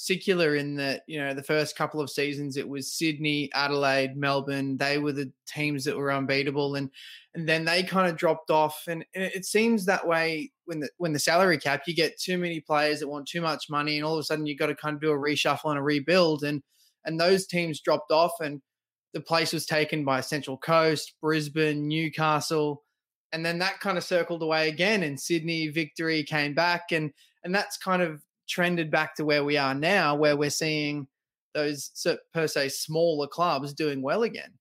secular 0.00 0.54
in 0.54 0.76
that 0.76 1.02
you 1.08 1.18
know 1.18 1.34
the 1.34 1.42
first 1.42 1.76
couple 1.76 2.00
of 2.00 2.08
seasons 2.08 2.56
it 2.56 2.68
was 2.68 2.92
Sydney, 2.92 3.50
Adelaide, 3.54 4.16
Melbourne. 4.16 4.76
They 4.76 4.98
were 4.98 5.12
the 5.12 5.32
teams 5.46 5.84
that 5.84 5.96
were 5.96 6.12
unbeatable, 6.12 6.74
and 6.74 6.90
and 7.34 7.48
then 7.48 7.64
they 7.64 7.82
kind 7.82 8.08
of 8.08 8.16
dropped 8.16 8.50
off. 8.50 8.84
And, 8.86 9.04
and 9.14 9.24
it 9.24 9.44
seems 9.46 9.86
that 9.86 10.06
way 10.06 10.52
when 10.66 10.80
the 10.80 10.90
when 10.98 11.14
the 11.14 11.18
salary 11.18 11.56
cap, 11.58 11.82
you 11.86 11.94
get 11.94 12.20
too 12.20 12.36
many 12.36 12.60
players 12.60 13.00
that 13.00 13.08
want 13.08 13.26
too 13.26 13.40
much 13.40 13.70
money, 13.70 13.96
and 13.96 14.04
all 14.04 14.14
of 14.14 14.20
a 14.20 14.24
sudden 14.24 14.46
you've 14.46 14.58
got 14.58 14.66
to 14.66 14.74
kind 14.74 14.94
of 14.94 15.00
do 15.00 15.10
a 15.10 15.18
reshuffle 15.18 15.70
and 15.70 15.78
a 15.78 15.82
rebuild, 15.82 16.44
and 16.44 16.62
and 17.08 17.18
those 17.18 17.46
teams 17.46 17.80
dropped 17.80 18.12
off, 18.12 18.34
and 18.40 18.60
the 19.14 19.20
place 19.20 19.52
was 19.52 19.66
taken 19.66 20.04
by 20.04 20.20
Central 20.20 20.58
Coast, 20.58 21.14
Brisbane, 21.20 21.88
Newcastle. 21.88 22.84
And 23.32 23.44
then 23.44 23.58
that 23.58 23.80
kind 23.80 23.98
of 23.98 24.04
circled 24.04 24.42
away 24.42 24.68
again, 24.68 25.02
and 25.02 25.18
Sydney 25.18 25.68
victory 25.68 26.22
came 26.22 26.54
back, 26.54 26.92
and 26.92 27.12
and 27.42 27.54
that's 27.54 27.76
kind 27.76 28.02
of 28.02 28.22
trended 28.48 28.90
back 28.90 29.14
to 29.16 29.24
where 29.24 29.44
we 29.44 29.56
are 29.56 29.74
now, 29.74 30.14
where 30.14 30.36
we're 30.36 30.50
seeing 30.50 31.08
those 31.54 31.90
per 32.32 32.46
se 32.46 32.68
smaller 32.68 33.26
clubs 33.26 33.72
doing 33.72 34.02
well 34.02 34.22
again. 34.22 34.52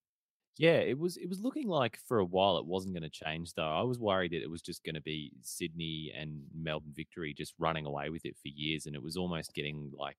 Yeah, 0.57 0.77
it 0.77 0.97
was 0.97 1.17
it 1.17 1.29
was 1.29 1.39
looking 1.39 1.67
like 1.67 1.99
for 2.07 2.17
a 2.19 2.25
while 2.25 2.57
it 2.57 2.65
wasn't 2.65 2.95
going 2.95 3.03
to 3.03 3.25
change 3.25 3.53
though. 3.53 3.61
I 3.61 3.83
was 3.83 3.99
worried 3.99 4.31
that 4.31 4.41
it 4.41 4.49
was 4.49 4.61
just 4.61 4.83
going 4.83 4.95
to 4.95 5.01
be 5.01 5.31
Sydney 5.41 6.11
and 6.17 6.41
Melbourne 6.55 6.93
victory 6.95 7.33
just 7.37 7.53
running 7.59 7.85
away 7.85 8.09
with 8.09 8.25
it 8.25 8.37
for 8.41 8.47
years, 8.47 8.85
and 8.85 8.95
it 8.95 9.03
was 9.03 9.17
almost 9.17 9.53
getting 9.53 9.91
like 9.95 10.17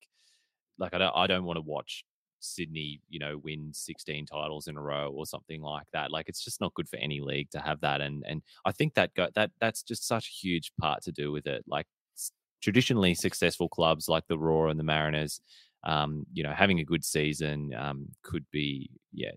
like 0.79 0.95
I 0.95 0.99
don't 0.99 1.17
I 1.17 1.27
don't 1.27 1.45
want 1.45 1.57
to 1.57 1.63
watch 1.63 2.05
Sydney, 2.41 3.01
you 3.09 3.19
know, 3.19 3.39
win 3.43 3.71
16 3.73 4.27
titles 4.27 4.67
in 4.69 4.77
a 4.77 4.81
row 4.81 5.13
or 5.15 5.27
something 5.27 5.61
like 5.61 5.87
that. 5.93 6.11
Like 6.11 6.29
it's 6.29 6.45
just 6.45 6.61
not 6.61 6.75
good 6.75 6.89
for 6.89 6.97
any 6.97 7.21
league 7.21 7.51
to 7.51 7.61
have 7.61 7.81
that. 7.81 8.01
And 8.01 8.25
and 8.27 8.43
I 8.65 8.73
think 8.73 8.95
that 8.95 9.15
go, 9.15 9.29
that 9.35 9.51
that's 9.61 9.83
just 9.83 10.07
such 10.07 10.29
a 10.29 10.47
huge 10.47 10.73
part 10.81 11.03
to 11.03 11.13
do 11.13 11.33
with 11.33 11.47
it. 11.47 11.65
Like 11.67 11.87
traditionally 12.61 13.15
successful 13.15 13.69
clubs 13.69 14.09
like 14.09 14.27
the 14.29 14.39
Roar 14.39 14.69
and 14.69 14.79
the 14.79 14.85
Mariners, 14.85 15.41
um, 15.85 16.27
you 16.33 16.43
know, 16.43 16.53
having 16.53 16.81
a 16.81 16.85
good 16.85 17.05
season 17.05 17.73
um, 17.75 18.09
could 18.23 18.45
be 18.51 18.91
yeah. 19.13 19.33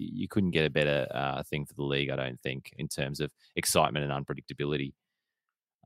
You 0.00 0.28
couldn't 0.28 0.52
get 0.52 0.64
a 0.64 0.70
better 0.70 1.08
uh, 1.10 1.42
thing 1.42 1.64
for 1.64 1.74
the 1.74 1.82
league, 1.82 2.10
I 2.10 2.14
don't 2.14 2.40
think, 2.40 2.70
in 2.76 2.86
terms 2.86 3.18
of 3.18 3.32
excitement 3.56 4.08
and 4.08 4.26
unpredictability. 4.26 4.92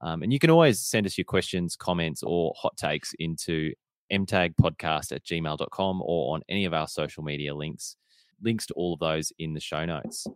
Um, 0.03 0.23
and 0.23 0.33
you 0.33 0.39
can 0.39 0.51
always 0.51 0.81
send 0.81 1.07
us 1.07 1.17
your 1.17 1.25
questions, 1.25 1.77
comments, 1.77 2.23
or 2.23 2.53
hot 2.57 2.77
takes 2.77 3.15
into 3.19 3.73
mtagpodcast 4.13 5.13
at 5.13 5.25
gmail.com 5.25 6.03
or 6.03 6.35
on 6.35 6.43
any 6.49 6.65
of 6.65 6.75
our 6.75 6.87
social 6.87 7.23
media 7.23 7.55
links. 7.55 7.97
Links 8.43 8.67
to 8.67 8.75
all 8.75 8.95
of 8.95 9.01
those 9.01 9.33
in 9.39 9.55
the 9.55 9.61
show 9.61 9.85
notes. 9.85 10.27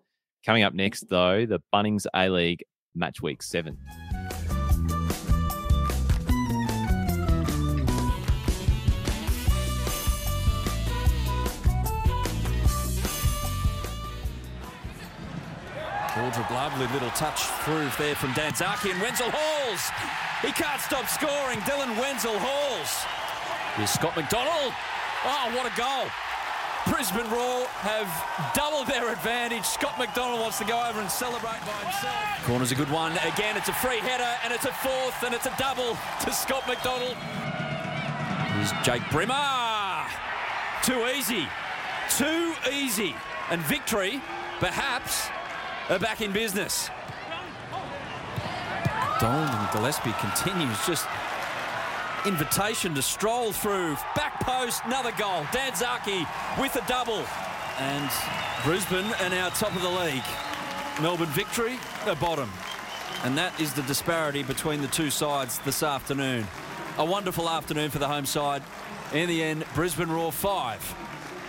Coming 0.44 0.62
up 0.62 0.74
next, 0.74 1.08
though, 1.08 1.44
the 1.44 1.60
Bunnings 1.74 2.06
A 2.14 2.28
League 2.28 2.64
Match 2.94 3.20
Week 3.20 3.42
7. 3.42 3.76
Wardrobe, 16.16 16.50
lovely 16.50 16.86
little 16.94 17.10
touch 17.10 17.42
through 17.64 17.90
there 17.98 18.14
from 18.14 18.30
Danzaki 18.30 18.90
and 18.90 19.00
Wenzel 19.02 19.30
Halls. 19.30 19.90
He 20.40 20.50
can't 20.52 20.80
stop 20.80 21.06
scoring. 21.08 21.58
Dylan 21.60 22.00
Wenzel 22.00 22.38
Halls. 22.38 23.25
Here's 23.76 23.90
Scott 23.90 24.16
McDonald. 24.16 24.72
Oh, 25.24 25.52
what 25.54 25.70
a 25.70 25.76
goal. 25.76 26.08
Brisbane 26.88 27.28
Roar 27.30 27.66
have 27.82 28.08
doubled 28.54 28.86
their 28.86 29.12
advantage. 29.12 29.64
Scott 29.64 29.98
McDonald 29.98 30.40
wants 30.40 30.58
to 30.58 30.64
go 30.64 30.80
over 30.88 31.00
and 31.00 31.10
celebrate 31.10 31.60
by 31.66 31.76
himself. 31.82 32.46
Corner's 32.46 32.72
a 32.72 32.74
good 32.74 32.90
one. 32.90 33.12
Again, 33.34 33.56
it's 33.56 33.68
a 33.68 33.74
free 33.74 33.98
header 33.98 34.32
and 34.44 34.52
it's 34.52 34.64
a 34.64 34.72
fourth 34.72 35.22
and 35.24 35.34
it's 35.34 35.46
a 35.46 35.54
double 35.58 35.98
to 36.22 36.32
Scott 36.32 36.66
McDonald. 36.66 37.16
Here's 38.54 38.72
Jake 38.82 39.02
Brimmer. 39.10 40.06
Too 40.82 41.06
easy. 41.14 41.46
Too 42.16 42.54
easy. 42.72 43.14
And 43.50 43.60
victory, 43.60 44.22
perhaps, 44.58 45.28
are 45.90 45.98
back 45.98 46.22
in 46.22 46.32
business. 46.32 46.88
Donald 49.20 49.50
and 49.50 49.68
Gillesphey 49.68 50.18
continues 50.20 50.86
just 50.86 51.06
invitation 52.26 52.94
to 52.94 53.02
stroll 53.02 53.52
through. 53.52 53.94
Back 54.14 54.40
post 54.40 54.82
another 54.84 55.12
goal. 55.12 55.42
Danzaki 55.44 56.26
with 56.60 56.74
a 56.76 56.86
double. 56.88 57.24
And 57.78 58.10
Brisbane 58.64 59.12
are 59.20 59.30
now 59.30 59.48
top 59.50 59.74
of 59.76 59.82
the 59.82 59.88
league. 59.88 60.24
Melbourne 61.00 61.28
victory 61.28 61.78
the 62.04 62.16
bottom. 62.16 62.50
And 63.22 63.38
that 63.38 63.58
is 63.60 63.72
the 63.72 63.82
disparity 63.82 64.42
between 64.42 64.82
the 64.82 64.88
two 64.88 65.10
sides 65.10 65.58
this 65.60 65.82
afternoon. 65.82 66.46
A 66.98 67.04
wonderful 67.04 67.48
afternoon 67.48 67.90
for 67.90 67.98
the 67.98 68.08
home 68.08 68.26
side. 68.26 68.62
In 69.12 69.28
the 69.28 69.42
end 69.42 69.64
Brisbane 69.74 70.10
Roar 70.10 70.32
5 70.32 70.94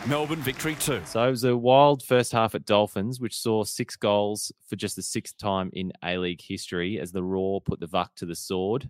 Melbourne 0.05 0.39
victory 0.39 0.75
2 0.75 1.01
So 1.05 1.27
it 1.27 1.29
was 1.31 1.43
a 1.43 1.57
wild 1.57 2.03
first 2.03 2.31
half 2.31 2.53
at 2.53 2.65
Dolphins, 2.65 3.19
which 3.19 3.37
saw 3.37 3.63
six 3.63 3.95
goals 3.95 4.51
for 4.69 4.75
just 4.75 4.95
the 4.95 5.01
sixth 5.01 5.37
time 5.37 5.71
in 5.73 5.91
A 6.03 6.17
League 6.17 6.41
history 6.41 6.99
as 6.99 7.11
the 7.11 7.23
Roar 7.23 7.61
put 7.61 7.79
the 7.79 7.87
Vuck 7.87 8.09
to 8.17 8.25
the 8.25 8.35
sword. 8.35 8.89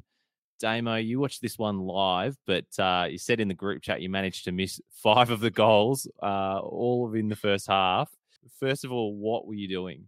Damo, 0.59 0.95
you 0.95 1.19
watched 1.19 1.41
this 1.41 1.57
one 1.57 1.79
live, 1.79 2.37
but 2.45 2.65
uh, 2.79 3.07
you 3.09 3.17
said 3.17 3.39
in 3.39 3.47
the 3.47 3.53
group 3.53 3.81
chat 3.81 4.01
you 4.01 4.09
managed 4.09 4.45
to 4.45 4.51
miss 4.51 4.81
five 4.91 5.29
of 5.29 5.39
the 5.39 5.51
goals, 5.51 6.07
uh, 6.21 6.59
all 6.59 7.13
in 7.13 7.29
the 7.29 7.35
first 7.35 7.67
half. 7.67 8.09
First 8.59 8.85
of 8.85 8.91
all, 8.91 9.15
what 9.15 9.47
were 9.47 9.53
you 9.53 9.67
doing? 9.67 10.07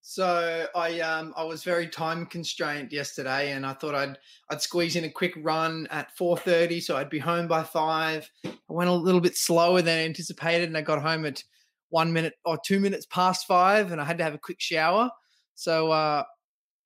So 0.00 0.66
I 0.74 1.00
um 1.00 1.34
I 1.36 1.44
was 1.44 1.62
very 1.62 1.86
time 1.86 2.24
constrained 2.24 2.92
yesterday, 2.92 3.52
and 3.52 3.66
I 3.66 3.74
thought 3.74 3.94
I'd 3.94 4.18
I'd 4.50 4.62
squeeze 4.62 4.96
in 4.96 5.04
a 5.04 5.10
quick 5.10 5.34
run 5.36 5.86
at 5.90 6.16
four 6.16 6.38
thirty, 6.38 6.80
so 6.80 6.96
I'd 6.96 7.10
be 7.10 7.18
home 7.18 7.46
by 7.46 7.62
five. 7.62 8.30
I 8.44 8.52
went 8.68 8.88
a 8.88 8.94
little 8.94 9.20
bit 9.20 9.36
slower 9.36 9.82
than 9.82 9.98
anticipated, 9.98 10.68
and 10.68 10.78
I 10.78 10.80
got 10.80 11.02
home 11.02 11.26
at 11.26 11.44
one 11.90 12.12
minute 12.12 12.34
or 12.46 12.58
two 12.64 12.80
minutes 12.80 13.06
past 13.10 13.46
five, 13.46 13.92
and 13.92 14.00
I 14.00 14.04
had 14.04 14.16
to 14.16 14.24
have 14.24 14.34
a 14.34 14.38
quick 14.38 14.60
shower. 14.60 15.10
So 15.54 15.90
uh, 15.90 16.22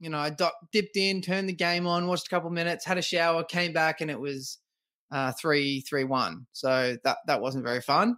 you 0.03 0.11
know, 0.11 0.19
I 0.19 0.37
dipped 0.73 0.97
in, 0.97 1.23
turned 1.23 1.49
the 1.49 1.55
game 1.55 1.87
on, 1.87 2.09
watched 2.09 2.27
a 2.27 2.31
couple 2.31 2.51
minutes, 2.51 2.85
had 2.85 2.99
a 2.99 3.03
shower, 3.03 3.45
came 3.45 3.73
back, 3.73 4.01
and 4.01 4.11
it 4.11 4.19
was 4.19 4.59
uh, 5.13 5.31
three 5.41 5.81
three 5.83 6.03
one. 6.03 6.47
So 6.53 6.97
that 7.05 7.19
that 7.29 7.41
wasn't 7.41 7.65
very 7.65 7.81
fun. 7.81 8.17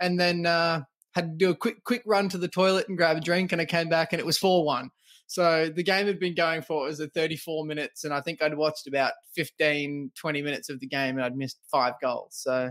And 0.00 0.18
then 0.18 0.46
uh, 0.46 0.80
had 1.14 1.32
to 1.32 1.36
do 1.36 1.50
a 1.50 1.54
quick 1.54 1.84
quick 1.84 2.02
run 2.06 2.30
to 2.30 2.38
the 2.38 2.48
toilet 2.48 2.88
and 2.88 2.96
grab 2.96 3.18
a 3.18 3.20
drink, 3.20 3.52
and 3.52 3.60
I 3.60 3.66
came 3.66 3.90
back, 3.90 4.14
and 4.14 4.20
it 4.20 4.24
was 4.24 4.38
four 4.38 4.64
one. 4.64 4.90
So 5.26 5.68
the 5.68 5.82
game 5.82 6.06
had 6.06 6.18
been 6.18 6.34
going 6.34 6.62
for 6.62 6.86
it 6.86 6.90
was 6.90 7.00
at 7.00 7.12
34 7.12 7.66
minutes, 7.66 8.04
and 8.04 8.14
I 8.14 8.22
think 8.22 8.40
I'd 8.40 8.56
watched 8.56 8.86
about 8.86 9.12
15, 9.34 10.12
20 10.18 10.42
minutes 10.42 10.70
of 10.70 10.80
the 10.80 10.86
game, 10.86 11.16
and 11.16 11.24
I'd 11.24 11.36
missed 11.36 11.58
five 11.70 11.94
goals. 12.00 12.38
So 12.40 12.70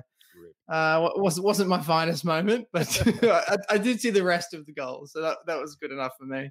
uh, 0.70 1.10
it 1.16 1.22
wasn't 1.22 1.46
wasn't 1.46 1.70
my 1.70 1.82
finest 1.82 2.26
moment, 2.26 2.68
but 2.74 3.04
I, 3.24 3.58
I 3.70 3.78
did 3.78 4.02
see 4.02 4.10
the 4.10 4.24
rest 4.24 4.56
of 4.56 4.66
the 4.66 4.74
goals, 4.74 5.12
so 5.12 5.22
that, 5.22 5.38
that 5.46 5.62
was 5.62 5.76
good 5.76 5.92
enough 5.92 6.14
for 6.18 6.26
me. 6.26 6.50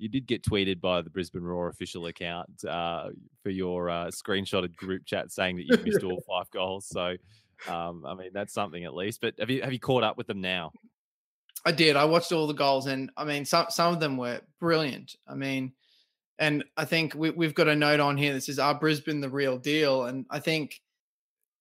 You 0.00 0.08
did 0.08 0.26
get 0.26 0.42
tweeted 0.42 0.80
by 0.80 1.02
the 1.02 1.10
Brisbane 1.10 1.42
Roar 1.42 1.68
official 1.68 2.06
account 2.06 2.64
uh, 2.64 3.10
for 3.42 3.50
your 3.50 3.90
uh, 3.90 4.06
screenshotted 4.06 4.74
group 4.74 5.04
chat 5.04 5.30
saying 5.30 5.56
that 5.56 5.66
you 5.66 5.76
missed 5.84 6.02
all 6.02 6.22
five 6.28 6.50
goals. 6.50 6.86
So, 6.86 7.16
um, 7.68 8.04
I 8.06 8.14
mean, 8.14 8.30
that's 8.32 8.54
something 8.54 8.84
at 8.84 8.94
least. 8.94 9.20
But 9.20 9.34
have 9.38 9.50
you 9.50 9.62
have 9.62 9.72
you 9.72 9.78
caught 9.78 10.02
up 10.02 10.16
with 10.16 10.26
them 10.26 10.40
now? 10.40 10.72
I 11.64 11.72
did. 11.72 11.96
I 11.96 12.06
watched 12.06 12.32
all 12.32 12.46
the 12.46 12.54
goals, 12.54 12.86
and 12.86 13.10
I 13.16 13.24
mean, 13.24 13.44
some 13.44 13.66
some 13.68 13.92
of 13.92 14.00
them 14.00 14.16
were 14.16 14.40
brilliant. 14.58 15.16
I 15.28 15.34
mean, 15.34 15.72
and 16.38 16.64
I 16.76 16.86
think 16.86 17.14
we, 17.14 17.30
we've 17.30 17.54
got 17.54 17.68
a 17.68 17.76
note 17.76 18.00
on 18.00 18.16
here 18.16 18.32
that 18.32 18.42
says, 18.42 18.58
"Are 18.58 18.74
Brisbane 18.74 19.20
the 19.20 19.28
real 19.28 19.58
deal?" 19.58 20.04
And 20.04 20.24
I 20.30 20.40
think 20.40 20.80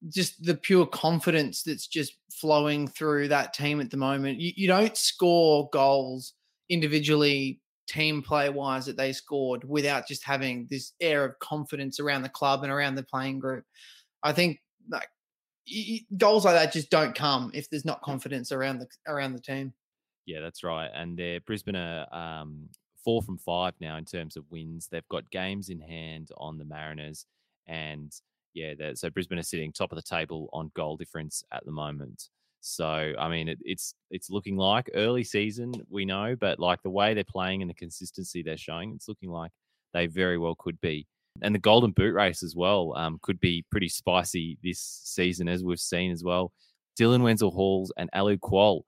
just 0.08 0.42
the 0.44 0.56
pure 0.56 0.86
confidence 0.86 1.64
that's 1.64 1.88
just 1.88 2.14
flowing 2.32 2.88
through 2.88 3.28
that 3.28 3.54
team 3.54 3.82
at 3.82 3.92
the 3.92 3.98
moment. 3.98 4.40
You, 4.40 4.54
you 4.56 4.68
don't 4.68 4.96
score 4.96 5.70
goals 5.72 6.34
individually, 6.70 7.60
team 7.90 8.22
play 8.22 8.50
wise, 8.50 8.86
that 8.86 8.98
they 8.98 9.12
scored 9.12 9.64
without 9.64 10.08
just 10.08 10.24
having 10.24 10.68
this 10.70 10.94
air 11.02 11.26
of 11.26 11.40
confidence 11.40 12.00
around 12.00 12.22
the 12.22 12.30
club 12.30 12.64
and 12.64 12.72
around 12.72 12.96
the 12.96 13.04
playing 13.04 13.40
group. 13.40 13.66
I 14.24 14.32
think 14.32 14.60
like 14.90 15.10
goals 16.18 16.46
like 16.46 16.56
that 16.56 16.72
just 16.72 16.90
don't 16.90 17.16
come 17.16 17.52
if 17.54 17.70
there's 17.70 17.86
not 17.86 18.02
confidence 18.02 18.52
around 18.52 18.80
the 18.80 18.88
around 19.08 19.34
the 19.34 19.42
team. 19.42 19.74
Yeah, 20.26 20.42
that's 20.42 20.64
right. 20.64 20.90
And 20.94 21.18
they're 21.18 21.40
Brisbane 21.42 21.76
are 21.76 22.06
um, 22.14 22.70
four 23.04 23.22
from 23.22 23.38
five 23.38 23.74
now 23.80 23.98
in 23.98 24.06
terms 24.06 24.38
of 24.38 24.46
wins. 24.52 24.88
They've 24.92 25.08
got 25.10 25.30
games 25.32 25.70
in 25.70 25.80
hand 25.80 26.30
on 26.38 26.58
the 26.58 26.66
Mariners, 26.66 27.26
and 27.68 28.14
yeah, 28.54 28.74
so 28.94 29.10
Brisbane 29.10 29.40
are 29.40 29.44
sitting 29.44 29.72
top 29.72 29.92
of 29.92 29.96
the 29.96 30.02
table 30.02 30.50
on 30.54 30.72
goal 30.76 30.98
difference 30.98 31.44
at 31.52 31.66
the 31.66 31.72
moment. 31.72 32.30
So 32.62 33.14
I 33.18 33.30
mean, 33.30 33.48
it, 33.48 33.60
it's 33.64 33.94
it's 34.12 34.30
looking 34.30 34.58
like 34.58 34.90
early 34.94 35.24
season 35.24 35.74
we 35.90 36.06
know, 36.06 36.36
but 36.40 36.60
like 36.60 36.82
the 36.84 36.90
way 36.90 37.14
they're 37.14 37.24
playing 37.24 37.62
and 37.62 37.70
the 37.70 37.76
consistency 37.76 38.44
they're 38.44 38.58
showing, 38.58 38.94
it's 38.96 39.08
looking 39.08 39.30
like 39.30 39.52
they 39.94 40.08
very 40.08 40.38
well 40.38 40.56
could 40.56 40.80
be. 40.82 41.08
And 41.42 41.56
the 41.56 41.60
Golden 41.60 41.92
Boot 41.92 42.14
race 42.14 42.44
as 42.44 42.56
well 42.56 42.94
um, 42.98 43.20
could 43.22 43.40
be 43.40 43.66
pretty 43.72 43.88
spicy 43.88 44.58
this 44.64 44.80
season, 45.04 45.48
as 45.48 45.64
we've 45.64 45.80
seen 45.80 46.12
as 46.12 46.24
well. 46.24 46.52
Dylan 47.00 47.22
Wenzel 47.22 47.52
Halls 47.52 47.94
and 47.98 48.10
Alou 48.14 48.38
Kuol 48.40 48.82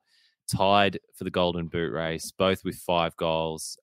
tied 0.54 1.00
for 1.16 1.24
the 1.24 1.32
Golden 1.32 1.68
Boot 1.68 1.94
race, 1.94 2.32
both 2.38 2.64
with 2.66 2.76
five 2.76 3.16
goals. 3.16 3.78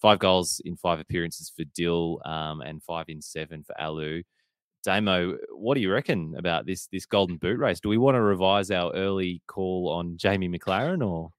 Five 0.00 0.18
goals 0.18 0.62
in 0.64 0.76
five 0.76 0.98
appearances 0.98 1.52
for 1.54 1.64
Dill 1.74 2.22
um, 2.24 2.62
and 2.62 2.82
five 2.82 3.06
in 3.08 3.20
seven 3.20 3.62
for 3.62 3.78
Alu. 3.78 4.22
Damo, 4.82 5.36
what 5.52 5.74
do 5.74 5.80
you 5.80 5.92
reckon 5.92 6.34
about 6.36 6.66
this 6.66 6.86
this 6.92 7.06
Golden 7.06 7.36
Boot 7.36 7.58
race? 7.58 7.80
Do 7.80 7.88
we 7.88 7.98
want 7.98 8.14
to 8.16 8.22
revise 8.22 8.70
our 8.70 8.92
early 8.94 9.42
call 9.46 9.90
on 9.90 10.16
Jamie 10.16 10.48
Maclaren 10.48 11.06
or? 11.06 11.30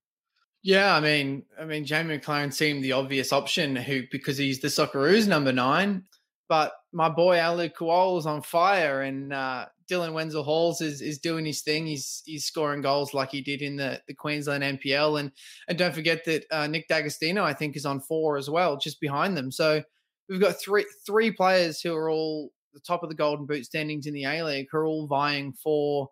Yeah, 0.64 0.96
I 0.96 1.00
mean, 1.00 1.44
I 1.60 1.66
mean, 1.66 1.86
Jamie 1.86 2.20
Maclaren 2.20 2.54
seemed 2.54 2.84
the 2.84 2.92
obvious 2.92 3.34
option 3.34 3.76
who 3.76 4.04
because 4.12 4.38
he's 4.38 4.62
the 4.62 4.68
Socceroos 4.68 5.28
number 5.28 5.52
nine. 5.52 6.04
But 6.48 6.74
my 6.92 7.10
boy 7.10 7.40
Ali 7.42 7.70
Kuol 7.70 8.20
is 8.20 8.26
on 8.26 8.42
fire, 8.42 9.02
and 9.02 9.32
uh, 9.32 9.68
Dylan 9.90 10.14
Wenzel 10.14 10.44
Halls 10.44 10.82
is 10.82 11.02
is 11.02 11.20
doing 11.20 11.46
his 11.46 11.62
thing. 11.62 11.88
He's 11.88 12.22
he's 12.26 12.46
scoring 12.46 12.82
goals 12.82 13.14
like 13.14 13.32
he 13.32 13.42
did 13.42 13.62
in 13.62 13.78
the, 13.78 14.02
the 14.08 14.14
Queensland 14.14 14.64
NPL, 14.64 15.20
and 15.20 15.32
and 15.68 15.78
don't 15.78 15.96
forget 15.96 16.26
that 16.26 16.46
uh, 16.52 16.68
Nick 16.68 16.88
D'Agostino 16.88 17.44
I 17.44 17.54
think 17.54 17.76
is 17.76 17.86
on 17.86 18.02
four 18.02 18.38
as 18.38 18.50
well, 18.50 18.78
just 18.78 19.00
behind 19.00 19.36
them. 19.36 19.52
So 19.52 19.82
we've 20.30 20.42
got 20.42 20.60
three 20.62 20.86
three 21.06 21.32
players 21.32 21.82
who 21.82 21.96
are 21.96 22.10
all 22.10 22.52
the 22.74 22.80
top 22.80 23.04
of 23.04 23.10
the 23.10 23.16
Golden 23.16 23.46
Boot 23.46 23.66
standings 23.66 24.08
in 24.08 24.14
the 24.14 24.26
A 24.26 24.44
League, 24.44 24.68
are 24.74 24.86
all 24.86 25.08
vying 25.08 25.54
for 25.54 26.10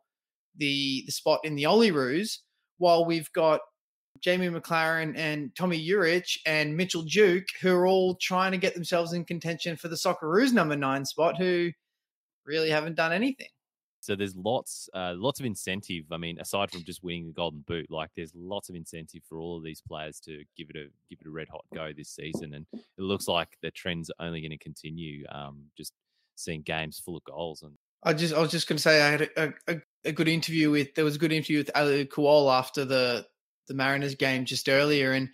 the 0.57 1.03
the 1.05 1.11
spot 1.11 1.39
in 1.43 1.55
the 1.55 1.63
Olyroos, 1.63 2.39
while 2.77 3.05
we've 3.05 3.31
got 3.33 3.61
Jamie 4.21 4.49
Maclaren 4.49 5.17
and 5.17 5.55
Tomi 5.55 5.85
Juric 5.85 6.37
and 6.45 6.75
Mitchell 6.75 7.03
Duke, 7.03 7.47
who 7.61 7.73
are 7.73 7.87
all 7.87 8.15
trying 8.15 8.51
to 8.51 8.57
get 8.57 8.73
themselves 8.73 9.13
in 9.13 9.23
contention 9.23 9.77
for 9.77 9.87
the 9.87 9.95
Socceroos 9.95 10.51
number 10.51 10.75
nine 10.75 11.05
spot, 11.05 11.37
who 11.37 11.71
really 12.45 12.69
haven't 12.69 12.95
done 12.95 13.13
anything. 13.13 13.47
So 14.01 14.15
there's 14.15 14.35
lots, 14.35 14.89
uh, 14.93 15.13
lots 15.17 15.41
of 15.41 15.45
incentive. 15.45 16.05
I 16.11 16.17
mean, 16.17 16.39
aside 16.39 16.71
from 16.71 16.83
just 16.83 17.03
winning 17.03 17.27
the 17.27 17.33
Golden 17.33 17.63
Boot, 17.67 17.91
like 17.91 18.09
there's 18.15 18.31
lots 18.33 18.69
of 18.69 18.75
incentive 18.75 19.23
for 19.27 19.39
all 19.39 19.57
of 19.57 19.63
these 19.63 19.81
players 19.81 20.19
to 20.21 20.43
give 20.55 20.69
it 20.69 20.77
a 20.77 20.87
give 21.09 21.19
it 21.19 21.27
a 21.27 21.29
red 21.29 21.49
hot 21.49 21.65
go 21.73 21.91
this 21.95 22.09
season, 22.09 22.53
and 22.53 22.65
it 22.73 22.81
looks 22.97 23.27
like 23.27 23.57
the 23.61 23.71
trend's 23.71 24.09
only 24.19 24.41
going 24.41 24.51
to 24.51 24.57
continue. 24.57 25.25
Um, 25.29 25.63
just 25.77 25.93
seeing 26.39 26.61
games 26.61 26.99
full 27.03 27.17
of 27.17 27.23
goals, 27.23 27.61
and 27.61 27.73
I 28.03 28.13
just 28.13 28.33
I 28.33 28.39
was 28.39 28.51
just 28.51 28.67
going 28.67 28.77
to 28.77 28.83
say 28.83 29.01
I 29.01 29.11
had 29.11 29.21
a, 29.21 29.53
a, 29.67 29.75
a, 30.05 30.11
good 30.11 30.27
interview 30.27 30.71
with 30.71 30.95
there 30.95 31.05
was 31.05 31.15
a 31.15 31.19
good 31.19 31.31
interview 31.31 31.57
with 31.59 31.71
Ali 31.75 32.05
Kuol 32.05 32.51
after 32.51 32.85
the 32.85 33.25
the 33.67 33.73
Mariners 33.73 34.15
game 34.15 34.45
just 34.45 34.69
earlier, 34.69 35.11
and 35.11 35.29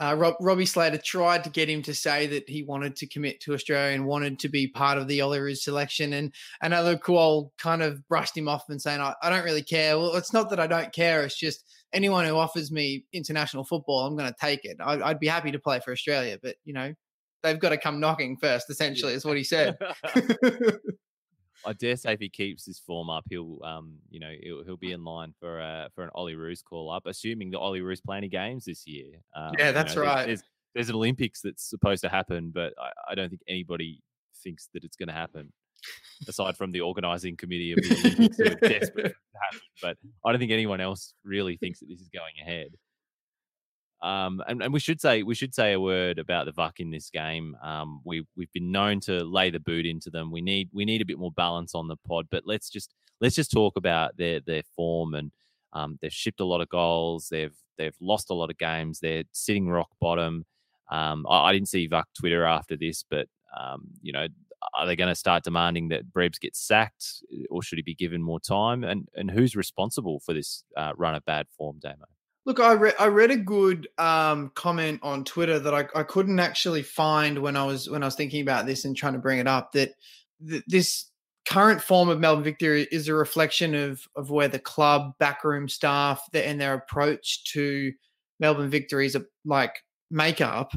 uh, 0.00 0.14
Rob, 0.14 0.34
Robbie 0.40 0.64
Slater 0.64 0.96
tried 0.96 1.44
to 1.44 1.50
get 1.50 1.68
him 1.68 1.82
to 1.82 1.94
say 1.94 2.26
that 2.28 2.48
he 2.48 2.62
wanted 2.62 2.96
to 2.96 3.06
commit 3.06 3.38
to 3.40 3.52
Australia 3.52 3.94
and 3.94 4.06
wanted 4.06 4.38
to 4.38 4.48
be 4.48 4.66
part 4.66 4.96
of 4.96 5.06
the 5.06 5.18
Olyroos 5.18 5.58
selection. 5.58 6.14
And 6.14 6.32
Ali 6.62 6.96
Kuol 6.96 7.50
kind 7.58 7.82
of 7.82 8.06
brushed 8.08 8.34
him 8.34 8.48
off 8.48 8.64
and 8.70 8.80
saying, 8.80 9.02
I, 9.02 9.14
I 9.22 9.28
don't 9.28 9.44
really 9.44 9.62
care. 9.62 9.98
Well, 9.98 10.16
it's 10.16 10.32
not 10.32 10.48
that 10.50 10.60
I 10.60 10.66
don't 10.66 10.90
care. 10.90 11.22
It's 11.22 11.38
just 11.38 11.64
anyone 11.92 12.24
who 12.24 12.36
offers 12.36 12.72
me 12.72 13.04
international 13.12 13.64
football, 13.64 14.06
I'm 14.06 14.16
going 14.16 14.30
to 14.30 14.36
take 14.40 14.64
it. 14.64 14.78
I, 14.80 15.02
I'd 15.02 15.20
be 15.20 15.26
happy 15.26 15.50
to 15.50 15.58
play 15.58 15.80
for 15.80 15.92
Australia, 15.92 16.38
but 16.42 16.56
you 16.64 16.72
know, 16.72 16.94
they've 17.42 17.58
got 17.58 17.70
to 17.70 17.78
come 17.78 18.00
knocking 18.00 18.36
first. 18.36 18.70
Essentially, 18.70 19.14
is 19.14 19.24
what 19.24 19.36
he 19.36 19.44
said. 19.44 19.76
I 21.66 21.74
dare 21.74 21.96
say 21.96 22.14
if 22.14 22.20
he 22.20 22.28
keeps 22.28 22.64
his 22.64 22.78
form 22.78 23.10
up, 23.10 23.24
he'll 23.28 23.58
um 23.64 23.98
you 24.10 24.20
know 24.20 24.32
he'll, 24.42 24.64
he'll 24.64 24.76
be 24.76 24.92
in 24.92 25.04
line 25.04 25.34
for 25.38 25.60
uh 25.60 25.88
for 25.94 26.04
an 26.04 26.10
Olyroos 26.16 26.64
call 26.64 26.90
up, 26.90 27.04
assuming 27.06 27.50
the 27.50 27.58
Olyroos 27.58 28.02
play 28.02 28.16
any 28.16 28.28
games 28.28 28.64
this 28.64 28.86
year. 28.86 29.08
Um, 29.36 29.52
yeah, 29.58 29.68
you 29.68 29.74
that's 29.74 29.94
know, 29.94 30.02
right. 30.02 30.26
There's, 30.26 30.42
there's 30.74 30.88
an 30.88 30.94
Olympics 30.94 31.40
that's 31.42 31.68
supposed 31.68 32.02
to 32.02 32.08
happen, 32.08 32.50
but 32.54 32.72
I, 32.80 33.12
I 33.12 33.14
don't 33.14 33.28
think 33.28 33.42
anybody 33.48 34.02
thinks 34.42 34.68
that 34.72 34.84
it's 34.84 34.96
going 34.96 35.08
to 35.08 35.14
happen. 35.14 35.52
Aside 36.28 36.56
from 36.56 36.72
the 36.72 36.82
organising 36.82 37.36
committee 37.36 37.72
of 37.72 37.78
the 37.78 37.94
Olympics, 37.94 38.36
who 38.36 38.44
are 38.44 38.68
desperate 38.68 39.14
to 39.32 39.38
happen, 39.42 39.60
but 39.80 39.96
I 40.24 40.30
don't 40.30 40.38
think 40.38 40.52
anyone 40.52 40.80
else 40.80 41.14
really 41.24 41.56
thinks 41.56 41.80
that 41.80 41.86
this 41.88 42.00
is 42.00 42.10
going 42.10 42.34
ahead. 42.40 42.68
Um, 44.02 44.42
and, 44.46 44.62
and 44.62 44.72
we 44.72 44.80
should 44.80 45.00
say 45.00 45.22
we 45.22 45.34
should 45.34 45.54
say 45.54 45.74
a 45.74 45.80
word 45.80 46.18
about 46.18 46.46
the 46.46 46.52
Vuck 46.52 46.78
in 46.78 46.90
this 46.90 47.10
game. 47.10 47.56
Um, 47.62 48.00
we 48.04 48.26
we've 48.36 48.52
been 48.52 48.72
known 48.72 49.00
to 49.00 49.24
lay 49.24 49.50
the 49.50 49.60
boot 49.60 49.84
into 49.84 50.10
them. 50.10 50.30
We 50.30 50.40
need 50.40 50.70
we 50.72 50.84
need 50.84 51.02
a 51.02 51.06
bit 51.06 51.18
more 51.18 51.32
balance 51.32 51.74
on 51.74 51.88
the 51.88 51.96
pod, 52.08 52.26
but 52.30 52.44
let's 52.46 52.70
just 52.70 52.94
let's 53.20 53.36
just 53.36 53.52
talk 53.52 53.76
about 53.76 54.16
their 54.16 54.40
their 54.40 54.62
form 54.74 55.14
and 55.14 55.30
um, 55.72 55.98
they've 56.00 56.12
shipped 56.12 56.40
a 56.40 56.44
lot 56.44 56.60
of 56.60 56.68
goals. 56.68 57.28
They've 57.30 57.54
they've 57.78 57.96
lost 58.00 58.30
a 58.30 58.34
lot 58.34 58.50
of 58.50 58.58
games. 58.58 59.00
They're 59.00 59.24
sitting 59.32 59.68
rock 59.68 59.90
bottom. 60.00 60.44
Um, 60.90 61.26
I, 61.28 61.48
I 61.48 61.52
didn't 61.52 61.68
see 61.68 61.88
Vuck 61.88 62.04
Twitter 62.18 62.44
after 62.44 62.76
this, 62.76 63.04
but 63.08 63.28
um, 63.58 63.88
you 64.02 64.12
know, 64.12 64.26
are 64.74 64.86
they 64.86 64.96
going 64.96 65.08
to 65.08 65.14
start 65.14 65.44
demanding 65.44 65.88
that 65.88 66.12
Brebs 66.12 66.38
get 66.38 66.56
sacked, 66.56 67.22
or 67.48 67.62
should 67.62 67.78
he 67.78 67.82
be 67.82 67.94
given 67.94 68.22
more 68.22 68.40
time? 68.40 68.84
And 68.84 69.08
and 69.14 69.30
who's 69.30 69.56
responsible 69.56 70.20
for 70.20 70.32
this 70.32 70.64
uh, 70.76 70.92
run 70.96 71.14
of 71.14 71.24
bad 71.24 71.46
form, 71.56 71.78
Damo? 71.80 72.06
Look, 72.46 72.58
I 72.58 72.72
read 72.72 72.94
I 72.98 73.06
read 73.08 73.30
a 73.30 73.36
good 73.36 73.88
um, 73.98 74.50
comment 74.54 75.00
on 75.02 75.24
Twitter 75.24 75.58
that 75.58 75.74
I, 75.74 75.86
I 75.94 76.02
couldn't 76.02 76.40
actually 76.40 76.82
find 76.82 77.38
when 77.38 77.56
I 77.56 77.64
was 77.64 77.88
when 77.88 78.02
I 78.02 78.06
was 78.06 78.14
thinking 78.14 78.40
about 78.40 78.66
this 78.66 78.84
and 78.84 78.96
trying 78.96 79.12
to 79.12 79.18
bring 79.18 79.38
it 79.38 79.46
up. 79.46 79.72
That 79.72 79.90
th- 80.48 80.64
this 80.66 81.06
current 81.46 81.82
form 81.82 82.08
of 82.08 82.20
Melbourne 82.20 82.44
Victory 82.44 82.86
is 82.90 83.08
a 83.08 83.14
reflection 83.14 83.74
of 83.74 84.06
of 84.16 84.30
where 84.30 84.48
the 84.48 84.58
club 84.58 85.12
backroom 85.18 85.68
staff 85.68 86.22
the, 86.32 86.46
and 86.46 86.60
their 86.60 86.74
approach 86.74 87.44
to 87.52 87.92
Melbourne 88.38 88.70
Victory's 88.70 89.16
like 89.44 89.82
makeup 90.10 90.72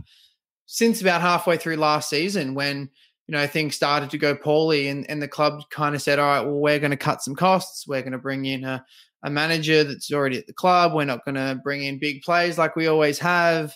since 0.65 1.01
about 1.01 1.21
halfway 1.21 1.57
through 1.57 1.75
last 1.77 2.09
season 2.09 2.55
when 2.55 2.89
you 3.27 3.31
know 3.31 3.47
things 3.47 3.75
started 3.75 4.09
to 4.09 4.17
go 4.17 4.35
poorly 4.35 4.87
and, 4.87 5.09
and 5.09 5.21
the 5.21 5.27
club 5.27 5.61
kind 5.69 5.95
of 5.95 6.01
said 6.01 6.19
all 6.19 6.27
right 6.27 6.45
well 6.45 6.59
we're 6.59 6.79
going 6.79 6.91
to 6.91 6.97
cut 6.97 7.21
some 7.21 7.35
costs 7.35 7.87
we're 7.87 8.01
going 8.01 8.11
to 8.11 8.17
bring 8.17 8.45
in 8.45 8.63
a 8.63 8.83
a 9.23 9.29
manager 9.29 9.83
that's 9.83 10.11
already 10.11 10.37
at 10.37 10.47
the 10.47 10.53
club. 10.53 10.93
We're 10.93 11.05
not 11.05 11.25
going 11.25 11.35
to 11.35 11.59
bring 11.63 11.83
in 11.83 11.99
big 11.99 12.21
plays 12.21 12.57
like 12.57 12.75
we 12.75 12.87
always 12.87 13.19
have, 13.19 13.75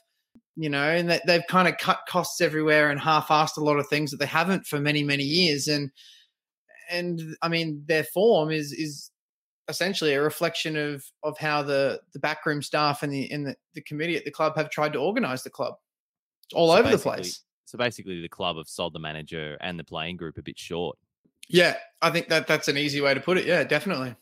you 0.55 0.69
know, 0.69 0.89
and 0.89 1.10
that 1.10 1.21
they've 1.25 1.45
kind 1.47 1.67
of 1.67 1.77
cut 1.77 1.99
costs 2.07 2.41
everywhere 2.41 2.89
and 2.89 2.99
half-assed 2.99 3.57
a 3.57 3.63
lot 3.63 3.77
of 3.77 3.88
things 3.88 4.12
that 4.12 4.17
they 4.17 4.25
haven't 4.25 4.65
for 4.65 4.79
many, 4.79 5.03
many 5.03 5.23
years. 5.23 5.67
And 5.67 5.91
and 6.89 7.21
I 7.41 7.49
mean, 7.49 7.83
their 7.88 8.03
form 8.03 8.51
is 8.51 8.71
is 8.73 9.12
essentially 9.69 10.13
a 10.13 10.21
reflection 10.21 10.77
of 10.77 11.03
of 11.23 11.38
how 11.38 11.62
the 11.63 12.01
the 12.13 12.19
backroom 12.19 12.62
staff 12.62 13.03
and 13.03 13.12
the 13.12 13.31
and 13.31 13.47
the, 13.47 13.55
the 13.73 13.81
committee 13.81 14.17
at 14.17 14.25
the 14.25 14.31
club 14.31 14.55
have 14.55 14.69
tried 14.69 14.93
to 14.93 14.99
organize 14.99 15.43
the 15.43 15.49
club 15.49 15.75
all 16.53 16.69
So 16.71 16.77
over 16.77 16.89
the 16.89 16.97
place. 16.97 17.43
So 17.65 17.77
basically, 17.77 18.21
the 18.21 18.29
club 18.29 18.57
have 18.57 18.67
sold 18.67 18.93
the 18.93 18.99
manager 18.99 19.57
and 19.60 19.77
the 19.77 19.83
playing 19.83 20.17
group 20.17 20.38
a 20.38 20.41
bit 20.41 20.57
short. 20.57 20.97
Yeah, 21.49 21.75
I 22.01 22.10
think 22.10 22.29
that 22.29 22.47
that's 22.47 22.67
an 22.67 22.77
easy 22.77 23.01
way 23.01 23.13
to 23.13 23.19
put 23.19 23.38
it. 23.38 23.45
Yeah, 23.45 23.63
definitely. 23.63 24.15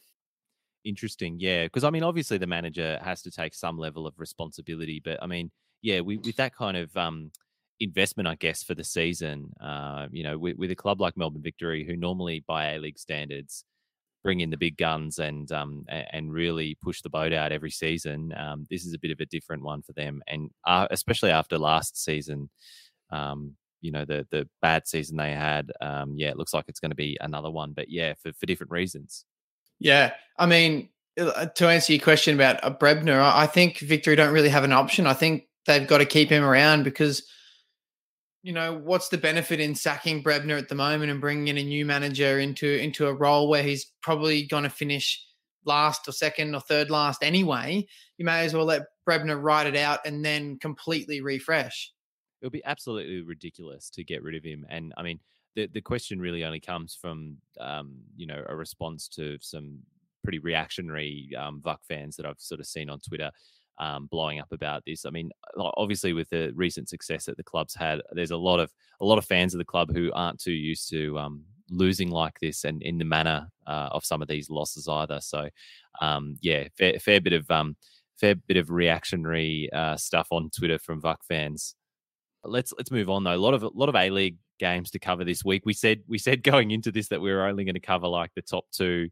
Interesting, 0.86 1.38
yeah. 1.40 1.64
Because 1.66 1.84
I 1.84 1.90
mean, 1.90 2.04
obviously, 2.04 2.38
the 2.38 2.46
manager 2.48 3.00
has 3.04 3.22
to 3.24 3.32
take 3.32 3.56
some 3.56 3.78
level 3.78 4.06
of 4.06 4.14
responsibility, 4.20 5.02
but 5.04 5.22
I 5.22 5.26
mean, 5.28 5.50
yeah, 5.82 6.02
we, 6.02 6.18
with 6.18 6.36
that 6.36 6.56
kind 6.56 6.78
of 6.78 6.96
um, 6.96 7.32
investment, 7.80 8.28
I 8.28 8.36
guess, 8.36 8.64
for 8.64 8.76
the 8.76 8.84
season, 8.84 9.52
uh, 9.60 10.08
you 10.12 10.24
know, 10.24 10.38
with, 10.38 10.58
with 10.58 10.70
a 10.72 10.76
club 10.76 11.02
like 11.02 11.18
Melbourne 11.18 11.42
Victory, 11.42 11.86
who 11.86 11.96
normally 11.96 12.44
by 12.48 12.74
A 12.74 12.80
League 12.80 13.00
standards 13.00 13.66
bring 14.24 14.42
in 14.42 14.50
the 14.52 14.58
big 14.58 14.78
guns 14.78 15.20
and 15.20 15.52
um, 15.52 15.86
and 15.90 16.34
really 16.34 16.78
push 16.84 17.02
the 17.02 17.10
boat 17.10 17.34
out 17.34 17.52
every 17.52 17.72
season, 17.72 18.34
um, 18.38 18.66
this 18.72 18.86
is 18.86 18.94
a 18.94 19.00
bit 19.00 19.12
of 19.12 19.20
a 19.22 19.26
different 19.28 19.64
one 19.64 19.82
for 19.84 19.94
them, 19.94 20.22
and 20.28 20.52
uh, 20.68 20.88
especially 20.92 21.32
after 21.32 21.58
last 21.60 22.04
season. 22.04 22.50
Um, 23.12 23.56
you 23.82 23.92
know 23.92 24.06
the 24.06 24.28
the 24.32 24.50
bad 24.62 24.88
season 24.88 25.18
they 25.18 25.32
had. 25.34 25.72
Um, 25.82 26.16
yeah, 26.18 26.30
it 26.30 26.38
looks 26.38 26.54
like 26.54 26.66
it's 26.68 26.80
going 26.80 26.92
to 26.92 26.96
be 26.96 27.18
another 27.22 27.52
one, 27.52 27.74
but 27.74 27.90
yeah, 27.90 28.16
for, 28.22 28.34
for 28.34 28.46
different 28.48 28.72
reasons. 28.72 29.26
Yeah, 29.80 30.14
I 30.38 30.46
mean, 30.46 30.90
uh, 31.20 31.48
to 31.48 31.68
answer 31.68 31.94
your 31.94 32.02
question 32.02 32.36
about 32.36 32.80
Brebner, 32.80 33.20
I 33.20 33.44
I 33.44 33.48
think 33.48 33.80
Victory 33.80 34.16
don't 34.16 34.34
really 34.34 34.50
have 34.50 34.64
an 34.64 34.74
option. 34.74 35.08
I 35.08 35.14
think 35.14 35.48
they've 35.66 35.88
got 35.88 36.00
to 36.00 36.06
keep 36.06 36.30
him 36.30 36.44
around 36.44 36.84
because, 36.84 37.24
you 38.44 38.54
know, 38.54 38.74
what's 38.74 39.10
the 39.10 39.18
benefit 39.18 39.60
in 39.60 39.76
sacking 39.76 40.24
Brebner 40.24 40.58
at 40.58 40.70
the 40.70 40.76
moment 40.76 41.12
and 41.12 41.20
bringing 41.22 41.48
in 41.48 41.58
a 41.58 41.64
new 41.64 41.86
manager 41.86 42.40
into 42.40 42.68
into 42.68 43.08
a 43.08 43.14
role 43.14 43.50
where 43.50 43.64
he's 43.64 43.86
probably 44.02 44.46
going 44.46 44.64
to 44.64 44.70
finish 44.70 45.24
last 45.66 46.08
or 46.08 46.12
second 46.12 46.54
or 46.56 46.62
third 46.62 46.90
last 46.90 47.24
anyway? 47.24 47.86
You 48.18 48.26
may 48.26 48.46
as 48.46 48.54
well 48.54 48.66
let 48.66 48.84
Brebner 49.08 49.42
ride 49.42 49.68
it 49.68 49.76
out 49.76 50.00
and 50.06 50.24
then 50.24 50.58
completely 50.60 51.22
refresh. 51.22 51.92
it 52.42 52.46
would 52.46 52.54
be 52.54 52.64
absolutely 52.66 53.22
ridiculous 53.22 53.90
to 53.92 54.04
get 54.04 54.24
rid 54.24 54.36
of 54.36 54.44
him. 54.44 54.66
And 54.70 54.94
I 54.98 55.04
mean, 55.04 55.20
the 55.56 55.68
the 55.74 55.82
question 55.82 56.20
really 56.20 56.44
only 56.44 56.60
comes 56.60 56.98
from 57.00 57.38
um, 57.60 57.96
you 58.16 58.28
know 58.28 58.44
a 58.48 58.56
response 58.56 59.08
to 59.10 59.38
some 59.42 59.80
pretty 60.24 60.40
reactionary 60.40 61.30
um, 61.38 61.62
Vuck 61.64 61.78
fans 61.88 62.16
that 62.16 62.26
I've 62.26 62.40
sort 62.40 62.60
of 62.60 62.66
seen 62.66 62.90
on 62.90 63.00
Twitter 63.00 63.32
um, 63.78 64.08
blowing 64.08 64.40
up 64.40 64.52
about 64.52 64.84
this. 64.86 65.06
I 65.06 65.12
mean, 65.12 65.30
obviously 65.58 66.14
with 66.14 66.30
the 66.30 66.52
recent 66.56 66.90
success 66.90 67.26
that 67.26 67.38
the 67.38 67.44
club's 67.44 67.76
had, 67.76 68.02
there's 68.12 68.32
a 68.32 68.38
lot 68.38 68.60
of 68.60 68.72
a 69.02 69.06
lot 69.06 69.18
of 69.18 69.26
fans 69.26 69.54
of 69.54 69.60
the 69.60 69.66
club 69.66 69.94
who 69.94 70.12
aren't 70.14 70.40
too 70.40 70.52
used 70.52 70.90
to 70.90 71.18
um, 71.20 71.44
losing 71.70 72.10
like 72.10 72.40
this 72.40 72.64
and 72.64 72.82
in 72.84 72.98
the 72.98 73.06
manner 73.06 73.48
uh, 73.68 73.90
of 73.92 74.06
some 74.06 74.22
of 74.22 74.28
these 74.28 74.50
losses 74.50 74.88
either. 74.88 75.20
So 75.22 75.50
um, 76.02 76.38
yeah, 76.42 76.68
fair, 76.78 77.00
fair 77.00 77.22
bit 77.22 77.34
of 77.34 77.50
um, 77.52 77.76
fair 78.20 78.36
bit 78.36 78.58
of 78.58 78.70
reactionary 78.72 79.70
uh, 79.74 79.96
stuff 79.98 80.28
on 80.32 80.50
Twitter 80.50 80.80
from 80.80 81.02
Vuck 81.02 81.24
fans 81.28 81.76
let's 82.48 82.74
let's 82.78 82.92
move 82.92 83.10
on 83.10 83.24
though. 83.24 83.34
A 83.34 83.38
lot 83.38 83.54
of 83.54 83.64
a 83.64 83.70
lot 83.74 83.90
of 83.90 83.96
A 83.96 84.10
League 84.10 84.38
games 84.60 84.92
to 84.92 85.00
cover 85.00 85.24
this 85.24 85.44
week. 85.44 85.64
We 85.66 85.74
said 85.74 86.04
we 86.08 86.18
said 86.18 86.44
going 86.44 86.72
into 86.72 86.92
this 86.92 87.10
that 87.10 87.22
we 87.22 87.32
were 87.32 87.46
only 87.46 87.66
going 87.66 87.76
to 87.76 87.80
cover 87.80 88.08
like 88.08 88.32
the 88.36 88.42
top 88.42 88.66
two 88.72 89.10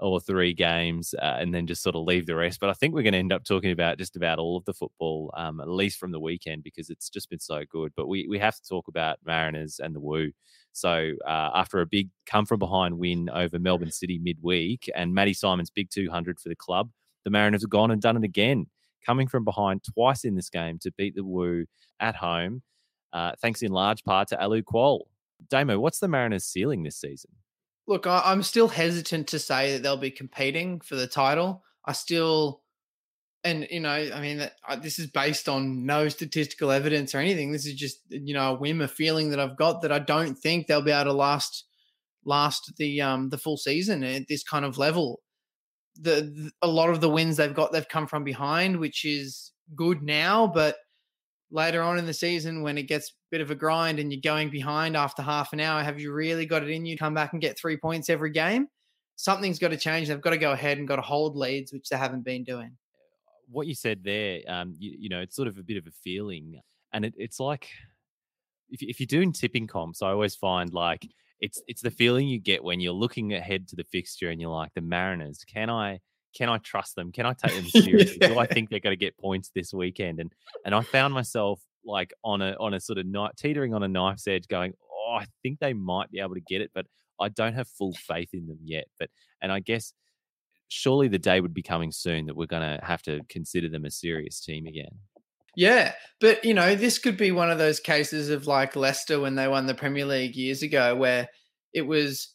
or 0.00 0.20
three 0.20 0.54
games 0.54 1.14
uh, 1.20 1.36
and 1.38 1.52
then 1.52 1.66
just 1.66 1.82
sort 1.82 1.96
of 1.96 2.04
leave 2.04 2.26
the 2.26 2.34
rest. 2.34 2.60
But 2.60 2.70
I 2.70 2.72
think 2.72 2.94
we're 2.94 3.02
going 3.02 3.12
to 3.12 3.18
end 3.18 3.32
up 3.32 3.44
talking 3.44 3.72
about 3.72 3.98
just 3.98 4.16
about 4.16 4.38
all 4.38 4.56
of 4.56 4.64
the 4.64 4.72
football, 4.72 5.32
um, 5.36 5.60
at 5.60 5.68
least 5.68 5.98
from 5.98 6.12
the 6.12 6.20
weekend, 6.20 6.62
because 6.62 6.90
it's 6.90 7.08
just 7.08 7.30
been 7.30 7.40
so 7.40 7.62
good. 7.70 7.92
But 7.96 8.06
we, 8.06 8.26
we 8.28 8.38
have 8.38 8.56
to 8.56 8.68
talk 8.68 8.88
about 8.88 9.18
Mariners 9.24 9.80
and 9.82 9.94
the 9.94 10.00
Woo. 10.00 10.30
So 10.72 11.14
uh, 11.26 11.50
after 11.54 11.80
a 11.80 11.86
big 11.86 12.10
come 12.26 12.46
from 12.46 12.60
behind 12.60 12.98
win 12.98 13.28
over 13.30 13.58
Melbourne 13.58 13.90
City 13.90 14.18
midweek 14.18 14.88
and 14.94 15.14
Matty 15.14 15.34
Simon's 15.34 15.70
big 15.70 15.90
200 15.90 16.38
for 16.38 16.48
the 16.48 16.56
club, 16.56 16.90
the 17.24 17.30
Mariners 17.30 17.62
have 17.62 17.70
gone 17.70 17.90
and 17.90 18.00
done 18.00 18.16
it 18.16 18.24
again, 18.24 18.66
coming 19.04 19.26
from 19.26 19.44
behind 19.44 19.82
twice 19.82 20.24
in 20.24 20.36
this 20.36 20.50
game 20.50 20.78
to 20.80 20.92
beat 20.92 21.16
the 21.16 21.24
Woo 21.24 21.66
at 21.98 22.14
home, 22.14 22.62
uh, 23.12 23.32
thanks 23.40 23.62
in 23.62 23.72
large 23.72 24.04
part 24.04 24.28
to 24.28 24.36
Alou 24.36 24.62
Kuol. 24.62 25.02
Damo, 25.48 25.78
what's 25.78 26.00
the 26.00 26.08
Mariners' 26.08 26.44
ceiling 26.44 26.82
this 26.82 26.96
season? 26.96 27.30
Look, 27.86 28.06
I, 28.06 28.22
I'm 28.24 28.42
still 28.42 28.68
hesitant 28.68 29.28
to 29.28 29.38
say 29.38 29.72
that 29.72 29.82
they'll 29.82 29.96
be 29.96 30.10
competing 30.10 30.80
for 30.80 30.96
the 30.96 31.06
title. 31.06 31.64
I 31.86 31.92
still, 31.92 32.62
and 33.44 33.66
you 33.70 33.80
know, 33.80 33.90
I 33.90 34.20
mean, 34.20 34.40
uh, 34.40 34.76
this 34.76 34.98
is 34.98 35.06
based 35.06 35.48
on 35.48 35.86
no 35.86 36.08
statistical 36.08 36.70
evidence 36.70 37.14
or 37.14 37.18
anything. 37.18 37.52
This 37.52 37.66
is 37.66 37.74
just 37.74 38.00
you 38.10 38.34
know 38.34 38.54
a 38.54 38.58
whim, 38.58 38.82
a 38.82 38.88
feeling 38.88 39.30
that 39.30 39.40
I've 39.40 39.56
got 39.56 39.82
that 39.82 39.92
I 39.92 40.00
don't 40.00 40.34
think 40.34 40.66
they'll 40.66 40.82
be 40.82 40.90
able 40.90 41.04
to 41.04 41.12
last 41.12 41.64
last 42.24 42.72
the 42.76 43.00
um 43.00 43.30
the 43.30 43.38
full 43.38 43.56
season 43.56 44.04
at 44.04 44.28
this 44.28 44.42
kind 44.42 44.64
of 44.64 44.76
level. 44.76 45.20
The, 46.00 46.10
the 46.10 46.50
a 46.62 46.68
lot 46.68 46.90
of 46.90 47.00
the 47.00 47.08
wins 47.08 47.38
they've 47.38 47.54
got, 47.54 47.72
they've 47.72 47.88
come 47.88 48.06
from 48.06 48.22
behind, 48.22 48.76
which 48.78 49.04
is 49.04 49.52
good 49.74 50.02
now, 50.02 50.46
but 50.46 50.76
later 51.50 51.82
on 51.82 51.98
in 51.98 52.06
the 52.06 52.14
season 52.14 52.62
when 52.62 52.76
it 52.78 52.84
gets 52.84 53.10
a 53.10 53.12
bit 53.30 53.40
of 53.40 53.50
a 53.50 53.54
grind 53.54 53.98
and 53.98 54.12
you're 54.12 54.20
going 54.20 54.50
behind 54.50 54.96
after 54.96 55.22
half 55.22 55.52
an 55.52 55.60
hour, 55.60 55.82
have 55.82 55.98
you 55.98 56.12
really 56.12 56.46
got 56.46 56.62
it 56.62 56.70
in 56.70 56.86
you 56.86 56.96
come 56.96 57.14
back 57.14 57.32
and 57.32 57.42
get 57.42 57.58
three 57.58 57.76
points 57.76 58.10
every 58.10 58.30
game? 58.30 58.68
Something's 59.16 59.58
got 59.58 59.68
to 59.68 59.76
change. 59.76 60.08
They've 60.08 60.20
got 60.20 60.30
to 60.30 60.38
go 60.38 60.52
ahead 60.52 60.78
and 60.78 60.86
got 60.86 60.96
to 60.96 61.02
hold 61.02 61.36
leads, 61.36 61.72
which 61.72 61.88
they 61.88 61.96
haven't 61.96 62.24
been 62.24 62.44
doing. 62.44 62.76
What 63.50 63.66
you 63.66 63.74
said 63.74 64.04
there, 64.04 64.40
um, 64.46 64.74
you, 64.78 64.94
you 64.98 65.08
know, 65.08 65.20
it's 65.20 65.34
sort 65.34 65.48
of 65.48 65.58
a 65.58 65.62
bit 65.62 65.78
of 65.78 65.86
a 65.86 65.90
feeling, 65.90 66.60
and 66.92 67.04
it, 67.04 67.14
it's 67.16 67.40
like 67.40 67.68
if, 68.70 68.82
if 68.82 69.00
you're 69.00 69.06
doing 69.06 69.32
tipping 69.32 69.66
comps, 69.66 70.02
I 70.02 70.10
always 70.10 70.36
find 70.36 70.72
like 70.72 71.08
it's 71.40 71.60
it's 71.66 71.80
the 71.80 71.90
feeling 71.90 72.28
you 72.28 72.38
get 72.38 72.62
when 72.62 72.80
you're 72.80 72.92
looking 72.92 73.32
ahead 73.32 73.68
to 73.68 73.76
the 73.76 73.84
fixture 73.84 74.28
and 74.28 74.40
you're 74.40 74.50
like 74.50 74.74
the 74.74 74.82
Mariners. 74.82 75.44
Can 75.44 75.70
I 75.70 76.00
can 76.34 76.48
I 76.48 76.58
trust 76.58 76.94
them? 76.96 77.12
Can 77.12 77.26
I 77.26 77.32
take 77.32 77.54
them 77.54 77.66
seriously? 77.84 78.18
Do 78.18 78.38
I 78.38 78.46
think 78.46 78.70
they're 78.70 78.80
going 78.80 78.96
to 78.96 79.04
get 79.04 79.18
points 79.18 79.50
this 79.54 79.72
weekend? 79.72 80.20
And 80.20 80.32
and 80.64 80.74
I 80.74 80.82
found 80.82 81.14
myself 81.14 81.60
like 81.84 82.12
on 82.24 82.42
a 82.42 82.56
on 82.60 82.74
a 82.74 82.80
sort 82.80 82.98
of 82.98 83.06
night 83.06 83.32
teetering 83.36 83.74
on 83.74 83.82
a 83.82 83.88
knife's 83.88 84.26
edge, 84.26 84.48
going, 84.48 84.72
oh, 84.82 85.16
I 85.20 85.26
think 85.42 85.58
they 85.58 85.72
might 85.72 86.10
be 86.10 86.20
able 86.20 86.34
to 86.34 86.40
get 86.40 86.60
it, 86.60 86.70
but 86.74 86.86
I 87.20 87.28
don't 87.28 87.54
have 87.54 87.68
full 87.68 87.94
faith 87.94 88.30
in 88.32 88.46
them 88.46 88.58
yet. 88.64 88.86
But 88.98 89.10
and 89.40 89.52
I 89.52 89.60
guess 89.60 89.92
surely 90.68 91.08
the 91.08 91.18
day 91.18 91.40
would 91.40 91.54
be 91.54 91.62
coming 91.62 91.90
soon 91.92 92.26
that 92.26 92.36
we're 92.36 92.46
going 92.46 92.62
to 92.62 92.84
have 92.84 93.02
to 93.02 93.20
consider 93.28 93.68
them 93.68 93.84
a 93.84 93.90
serious 93.90 94.40
team 94.40 94.66
again. 94.66 94.98
Yeah, 95.56 95.94
but 96.20 96.44
you 96.44 96.54
know, 96.54 96.76
this 96.76 96.98
could 96.98 97.16
be 97.16 97.32
one 97.32 97.50
of 97.50 97.58
those 97.58 97.80
cases 97.80 98.30
of 98.30 98.46
like 98.46 98.76
Leicester 98.76 99.18
when 99.18 99.34
they 99.34 99.48
won 99.48 99.66
the 99.66 99.74
Premier 99.74 100.04
League 100.04 100.36
years 100.36 100.62
ago, 100.62 100.94
where 100.94 101.28
it 101.72 101.82
was, 101.82 102.32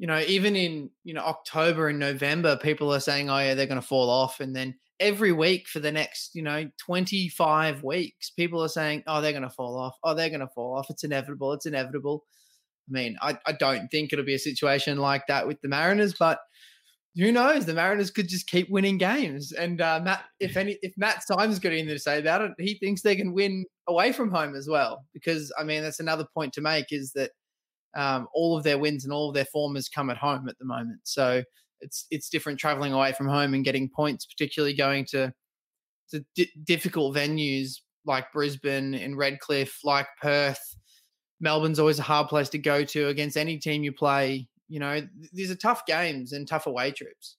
you 0.00 0.06
know, 0.06 0.20
even 0.26 0.56
in 0.56 0.88
you 1.04 1.12
know 1.12 1.20
October 1.20 1.88
and 1.88 1.98
November, 1.98 2.56
people 2.56 2.92
are 2.92 3.00
saying, 3.00 3.28
"Oh 3.28 3.36
yeah, 3.36 3.54
they're 3.54 3.66
going 3.66 3.80
to 3.80 3.86
fall 3.86 4.08
off," 4.08 4.40
and 4.40 4.56
then 4.56 4.74
every 4.98 5.30
week 5.30 5.68
for 5.68 5.78
the 5.78 5.92
next, 5.92 6.34
you 6.34 6.40
know, 6.40 6.70
twenty 6.78 7.28
five 7.28 7.82
weeks, 7.84 8.30
people 8.30 8.64
are 8.64 8.68
saying, 8.68 9.02
"Oh, 9.06 9.20
they're 9.20 9.32
going 9.32 9.42
to 9.42 9.50
fall 9.50 9.76
off. 9.76 9.98
Oh, 10.02 10.14
they're 10.14 10.30
going 10.30 10.40
to 10.40 10.48
fall 10.48 10.78
off. 10.78 10.88
It's 10.88 11.04
inevitable. 11.04 11.52
It's 11.52 11.66
inevitable." 11.66 12.24
I 12.88 12.92
mean, 12.92 13.18
I, 13.20 13.36
I 13.46 13.52
don't 13.52 13.88
think 13.88 14.10
it'll 14.10 14.24
be 14.24 14.34
a 14.34 14.38
situation 14.38 14.96
like 14.96 15.26
that 15.28 15.46
with 15.46 15.60
the 15.60 15.68
Mariners, 15.68 16.14
but 16.18 16.40
who 17.14 17.30
knows? 17.30 17.66
The 17.66 17.74
Mariners 17.74 18.10
could 18.10 18.28
just 18.28 18.46
keep 18.46 18.70
winning 18.70 18.96
games. 18.96 19.52
And 19.52 19.82
uh, 19.82 20.00
Matt, 20.02 20.24
if 20.40 20.56
any, 20.56 20.78
if 20.80 20.94
Matt 20.96 21.22
Simon's 21.24 21.58
got 21.58 21.72
anything 21.72 21.88
to 21.88 21.98
say 21.98 22.18
about 22.18 22.40
it, 22.40 22.52
he 22.58 22.78
thinks 22.78 23.02
they 23.02 23.16
can 23.16 23.34
win 23.34 23.66
away 23.86 24.12
from 24.12 24.30
home 24.30 24.54
as 24.54 24.66
well. 24.66 25.04
Because 25.12 25.52
I 25.58 25.64
mean, 25.64 25.82
that's 25.82 26.00
another 26.00 26.24
point 26.32 26.54
to 26.54 26.62
make 26.62 26.86
is 26.90 27.12
that 27.12 27.32
um, 27.96 28.28
all 28.34 28.56
of 28.56 28.64
their 28.64 28.78
wins 28.78 29.04
and 29.04 29.12
all 29.12 29.28
of 29.28 29.34
their 29.34 29.44
form 29.46 29.74
has 29.74 29.88
come 29.88 30.10
at 30.10 30.16
home 30.16 30.48
at 30.48 30.58
the 30.58 30.64
moment. 30.64 31.00
So 31.04 31.42
it's 31.80 32.06
it's 32.10 32.28
different 32.28 32.58
traveling 32.58 32.92
away 32.92 33.12
from 33.12 33.28
home 33.28 33.54
and 33.54 33.64
getting 33.64 33.88
points, 33.88 34.26
particularly 34.26 34.74
going 34.74 35.06
to 35.10 35.32
to 36.10 36.24
di- 36.34 36.52
difficult 36.64 37.16
venues 37.16 37.76
like 38.04 38.32
Brisbane 38.32 38.94
and 38.94 39.16
Redcliffe, 39.16 39.80
like 39.84 40.06
Perth. 40.20 40.60
Melbourne's 41.40 41.78
always 41.78 41.98
a 41.98 42.02
hard 42.02 42.28
place 42.28 42.50
to 42.50 42.58
go 42.58 42.84
to 42.84 43.08
against 43.08 43.36
any 43.36 43.58
team 43.58 43.82
you 43.82 43.92
play 43.92 44.48
you 44.70 44.78
know, 44.78 45.02
these 45.32 45.50
are 45.50 45.56
tough 45.56 45.84
games 45.84 46.32
and 46.32 46.46
tough 46.48 46.66
away 46.66 46.92
trips. 46.92 47.36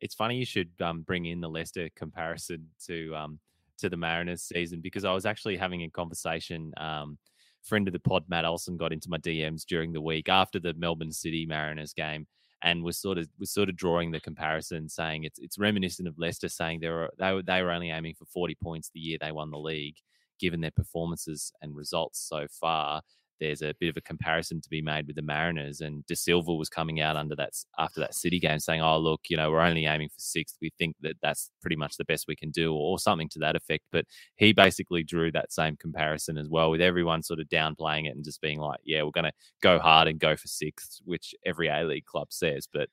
It's 0.00 0.14
funny 0.14 0.36
you 0.36 0.46
should 0.46 0.70
um, 0.80 1.02
bring 1.02 1.26
in 1.26 1.40
the 1.40 1.48
Leicester 1.48 1.90
comparison 1.96 2.68
to 2.86 3.14
um, 3.14 3.40
to 3.78 3.90
the 3.90 3.96
Mariners 3.96 4.42
season 4.42 4.80
because 4.80 5.04
I 5.04 5.12
was 5.12 5.26
actually 5.26 5.56
having 5.56 5.82
a 5.82 5.90
conversation. 5.90 6.72
Um, 6.78 7.18
friend 7.62 7.86
of 7.88 7.92
the 7.92 8.00
pod, 8.00 8.24
Matt 8.28 8.44
Olson, 8.44 8.76
got 8.76 8.92
into 8.92 9.10
my 9.10 9.18
DMs 9.18 9.64
during 9.64 9.92
the 9.92 10.00
week 10.00 10.28
after 10.28 10.58
the 10.58 10.74
Melbourne 10.74 11.12
City 11.12 11.46
Mariners 11.46 11.92
game 11.92 12.26
and 12.62 12.82
was 12.82 12.98
sort 12.98 13.18
of 13.18 13.26
was 13.38 13.50
sort 13.50 13.68
of 13.68 13.76
drawing 13.76 14.10
the 14.10 14.20
comparison, 14.20 14.88
saying 14.88 15.24
it's 15.24 15.38
it's 15.38 15.58
reminiscent 15.58 16.08
of 16.08 16.18
Leicester, 16.18 16.48
saying 16.48 16.80
they 16.80 16.88
were 16.88 17.10
they 17.18 17.32
were 17.32 17.42
they 17.42 17.62
were 17.62 17.70
only 17.70 17.90
aiming 17.90 18.14
for 18.14 18.26
forty 18.26 18.54
points 18.54 18.90
the 18.92 19.00
year 19.00 19.18
they 19.20 19.32
won 19.32 19.50
the 19.50 19.58
league, 19.58 19.96
given 20.38 20.60
their 20.60 20.70
performances 20.70 21.52
and 21.62 21.74
results 21.74 22.20
so 22.20 22.46
far 22.50 23.02
there's 23.40 23.62
a 23.62 23.74
bit 23.80 23.88
of 23.88 23.96
a 23.96 24.00
comparison 24.02 24.60
to 24.60 24.68
be 24.70 24.82
made 24.82 25.06
with 25.06 25.16
the 25.16 25.22
Mariners. 25.22 25.80
And 25.80 26.04
De 26.06 26.14
Silva 26.14 26.54
was 26.54 26.68
coming 26.68 27.00
out 27.00 27.16
under 27.16 27.34
that 27.36 27.54
after 27.78 28.00
that 28.00 28.14
City 28.14 28.38
game, 28.38 28.58
saying, 28.60 28.80
"Oh, 28.82 28.98
look, 28.98 29.22
you 29.28 29.36
know, 29.36 29.50
we're 29.50 29.60
only 29.60 29.86
aiming 29.86 30.10
for 30.10 30.20
sixth. 30.20 30.56
We 30.60 30.70
think 30.78 30.96
that 31.00 31.16
that's 31.22 31.50
pretty 31.60 31.76
much 31.76 31.96
the 31.96 32.04
best 32.04 32.26
we 32.28 32.36
can 32.36 32.50
do, 32.50 32.74
or 32.74 32.98
something 32.98 33.28
to 33.30 33.38
that 33.40 33.56
effect." 33.56 33.84
But 33.90 34.04
he 34.36 34.52
basically 34.52 35.02
drew 35.02 35.32
that 35.32 35.52
same 35.52 35.76
comparison 35.76 36.38
as 36.38 36.48
well, 36.48 36.70
with 36.70 36.80
everyone 36.80 37.22
sort 37.22 37.40
of 37.40 37.48
downplaying 37.48 38.06
it 38.06 38.14
and 38.16 38.24
just 38.24 38.40
being 38.40 38.60
like, 38.60 38.80
"Yeah, 38.84 39.02
we're 39.02 39.10
going 39.10 39.24
to 39.24 39.32
go 39.62 39.78
hard 39.78 40.08
and 40.08 40.18
go 40.20 40.36
for 40.36 40.48
sixth," 40.48 41.00
which 41.04 41.34
every 41.44 41.68
A 41.68 41.84
League 41.84 42.06
club 42.06 42.28
says. 42.32 42.68
But 42.72 42.88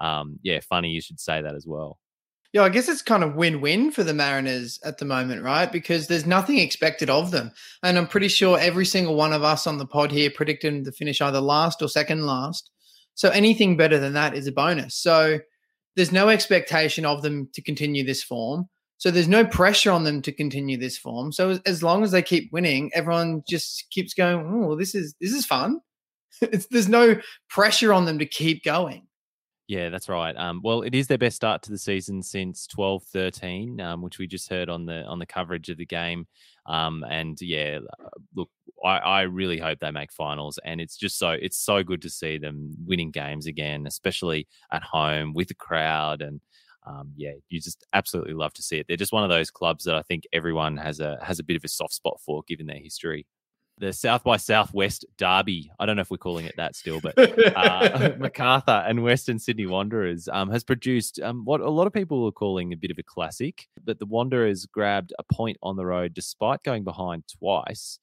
um, 0.00 0.38
yeah, 0.42 0.60
funny 0.60 0.90
you 0.90 1.00
should 1.00 1.20
say 1.20 1.42
that 1.42 1.54
as 1.54 1.66
well. 1.66 1.98
Yeah, 2.52 2.62
I 2.62 2.68
guess 2.68 2.88
it's 2.88 3.00
kind 3.00 3.24
of 3.24 3.34
win-win 3.34 3.92
for 3.92 4.04
the 4.04 4.12
Mariners 4.12 4.78
at 4.84 4.98
the 4.98 5.06
moment, 5.06 5.42
right? 5.42 5.72
Because 5.72 6.06
there's 6.06 6.26
nothing 6.26 6.58
expected 6.58 7.08
of 7.08 7.30
them, 7.30 7.50
and 7.82 7.96
I'm 7.96 8.06
pretty 8.06 8.28
sure 8.28 8.58
every 8.58 8.84
single 8.84 9.14
one 9.14 9.32
of 9.32 9.42
us 9.42 9.66
on 9.66 9.78
the 9.78 9.86
pod 9.86 10.10
here 10.10 10.30
predicted 10.30 10.84
the 10.84 10.92
finish 10.92 11.22
either 11.22 11.40
last 11.40 11.80
or 11.80 11.88
second 11.88 12.26
last. 12.26 12.70
So 13.14 13.30
anything 13.30 13.76
better 13.76 13.98
than 13.98 14.12
that 14.14 14.34
is 14.34 14.46
a 14.46 14.52
bonus. 14.52 14.96
So 14.96 15.38
there's 15.96 16.12
no 16.12 16.28
expectation 16.28 17.04
of 17.04 17.22
them 17.22 17.48
to 17.54 17.62
continue 17.62 18.04
this 18.04 18.22
form. 18.22 18.68
So 18.98 19.10
there's 19.10 19.28
no 19.28 19.44
pressure 19.44 19.90
on 19.90 20.04
them 20.04 20.22
to 20.22 20.32
continue 20.32 20.76
this 20.76 20.96
form. 20.96 21.32
So 21.32 21.58
as, 21.66 21.82
long 21.82 22.04
as 22.04 22.12
they 22.12 22.22
keep 22.22 22.52
winning, 22.52 22.90
everyone 22.94 23.42
just 23.48 23.86
keeps 23.90 24.14
going. 24.14 24.46
Oh, 24.46 24.76
this 24.76 24.94
is 24.94 25.14
this 25.20 25.32
is 25.32 25.44
fun. 25.44 25.80
there's 26.70 26.88
no 26.88 27.16
pressure 27.48 27.92
on 27.92 28.04
them 28.04 28.18
to 28.20 28.26
keep 28.26 28.62
going. 28.62 29.08
Yeah, 29.72 29.88
that's 29.88 30.10
right. 30.10 30.36
Um, 30.36 30.60
well, 30.62 30.82
it 30.82 30.94
is 30.94 31.06
their 31.06 31.16
best 31.16 31.34
start 31.34 31.62
to 31.62 31.70
the 31.70 31.78
season 31.78 32.22
since 32.22 32.66
12-13, 32.66 33.80
um, 33.80 34.02
which 34.02 34.18
we 34.18 34.26
just 34.26 34.50
heard 34.50 34.68
on 34.68 34.84
the 34.84 35.02
on 35.04 35.18
the 35.18 35.24
coverage 35.24 35.70
of 35.70 35.78
the 35.78 35.86
game. 35.86 36.26
Um, 36.66 37.02
and 37.08 37.40
yeah, 37.40 37.78
uh, 37.98 38.08
look, 38.36 38.50
I, 38.84 38.98
I 38.98 39.22
really 39.22 39.58
hope 39.58 39.78
they 39.78 39.90
make 39.90 40.12
finals, 40.12 40.58
and 40.62 40.78
it's 40.78 40.98
just 40.98 41.18
so 41.18 41.30
it's 41.30 41.56
so 41.56 41.82
good 41.82 42.02
to 42.02 42.10
see 42.10 42.36
them 42.36 42.74
winning 42.84 43.10
games 43.12 43.46
again, 43.46 43.86
especially 43.86 44.46
at 44.70 44.82
home 44.82 45.32
with 45.32 45.48
the 45.48 45.54
crowd. 45.54 46.20
And 46.20 46.42
um, 46.86 47.12
yeah, 47.16 47.32
you 47.48 47.58
just 47.58 47.82
absolutely 47.94 48.34
love 48.34 48.52
to 48.54 48.62
see 48.62 48.76
it. 48.76 48.86
They're 48.88 48.98
just 48.98 49.12
one 49.14 49.24
of 49.24 49.30
those 49.30 49.50
clubs 49.50 49.84
that 49.84 49.94
I 49.94 50.02
think 50.02 50.24
everyone 50.34 50.76
has 50.76 51.00
a 51.00 51.18
has 51.22 51.38
a 51.38 51.44
bit 51.44 51.56
of 51.56 51.64
a 51.64 51.68
soft 51.68 51.94
spot 51.94 52.20
for, 52.20 52.42
given 52.46 52.66
their 52.66 52.76
history 52.78 53.26
the 53.78 53.92
South 53.92 54.22
by 54.22 54.36
Southwest 54.36 55.04
Derby. 55.16 55.70
I 55.78 55.86
don't 55.86 55.96
know 55.96 56.02
if 56.02 56.10
we're 56.10 56.18
calling 56.18 56.46
it 56.46 56.54
that 56.56 56.76
still, 56.76 57.00
but 57.00 57.14
uh, 57.56 58.12
Macarthur 58.18 58.84
and 58.86 59.02
Western 59.02 59.38
Sydney 59.38 59.66
Wanderers 59.66 60.28
um, 60.32 60.50
has 60.50 60.64
produced 60.64 61.20
um, 61.20 61.44
what 61.44 61.60
a 61.60 61.70
lot 61.70 61.86
of 61.86 61.92
people 61.92 62.24
are 62.26 62.32
calling 62.32 62.72
a 62.72 62.76
bit 62.76 62.90
of 62.90 62.98
a 62.98 63.02
classic. 63.02 63.68
But 63.82 63.98
the 63.98 64.06
Wanderers 64.06 64.66
grabbed 64.66 65.12
a 65.18 65.24
point 65.24 65.56
on 65.62 65.76
the 65.76 65.86
road 65.86 66.14
despite 66.14 66.62
going 66.62 66.84
behind 66.84 67.24
twice. 67.38 67.98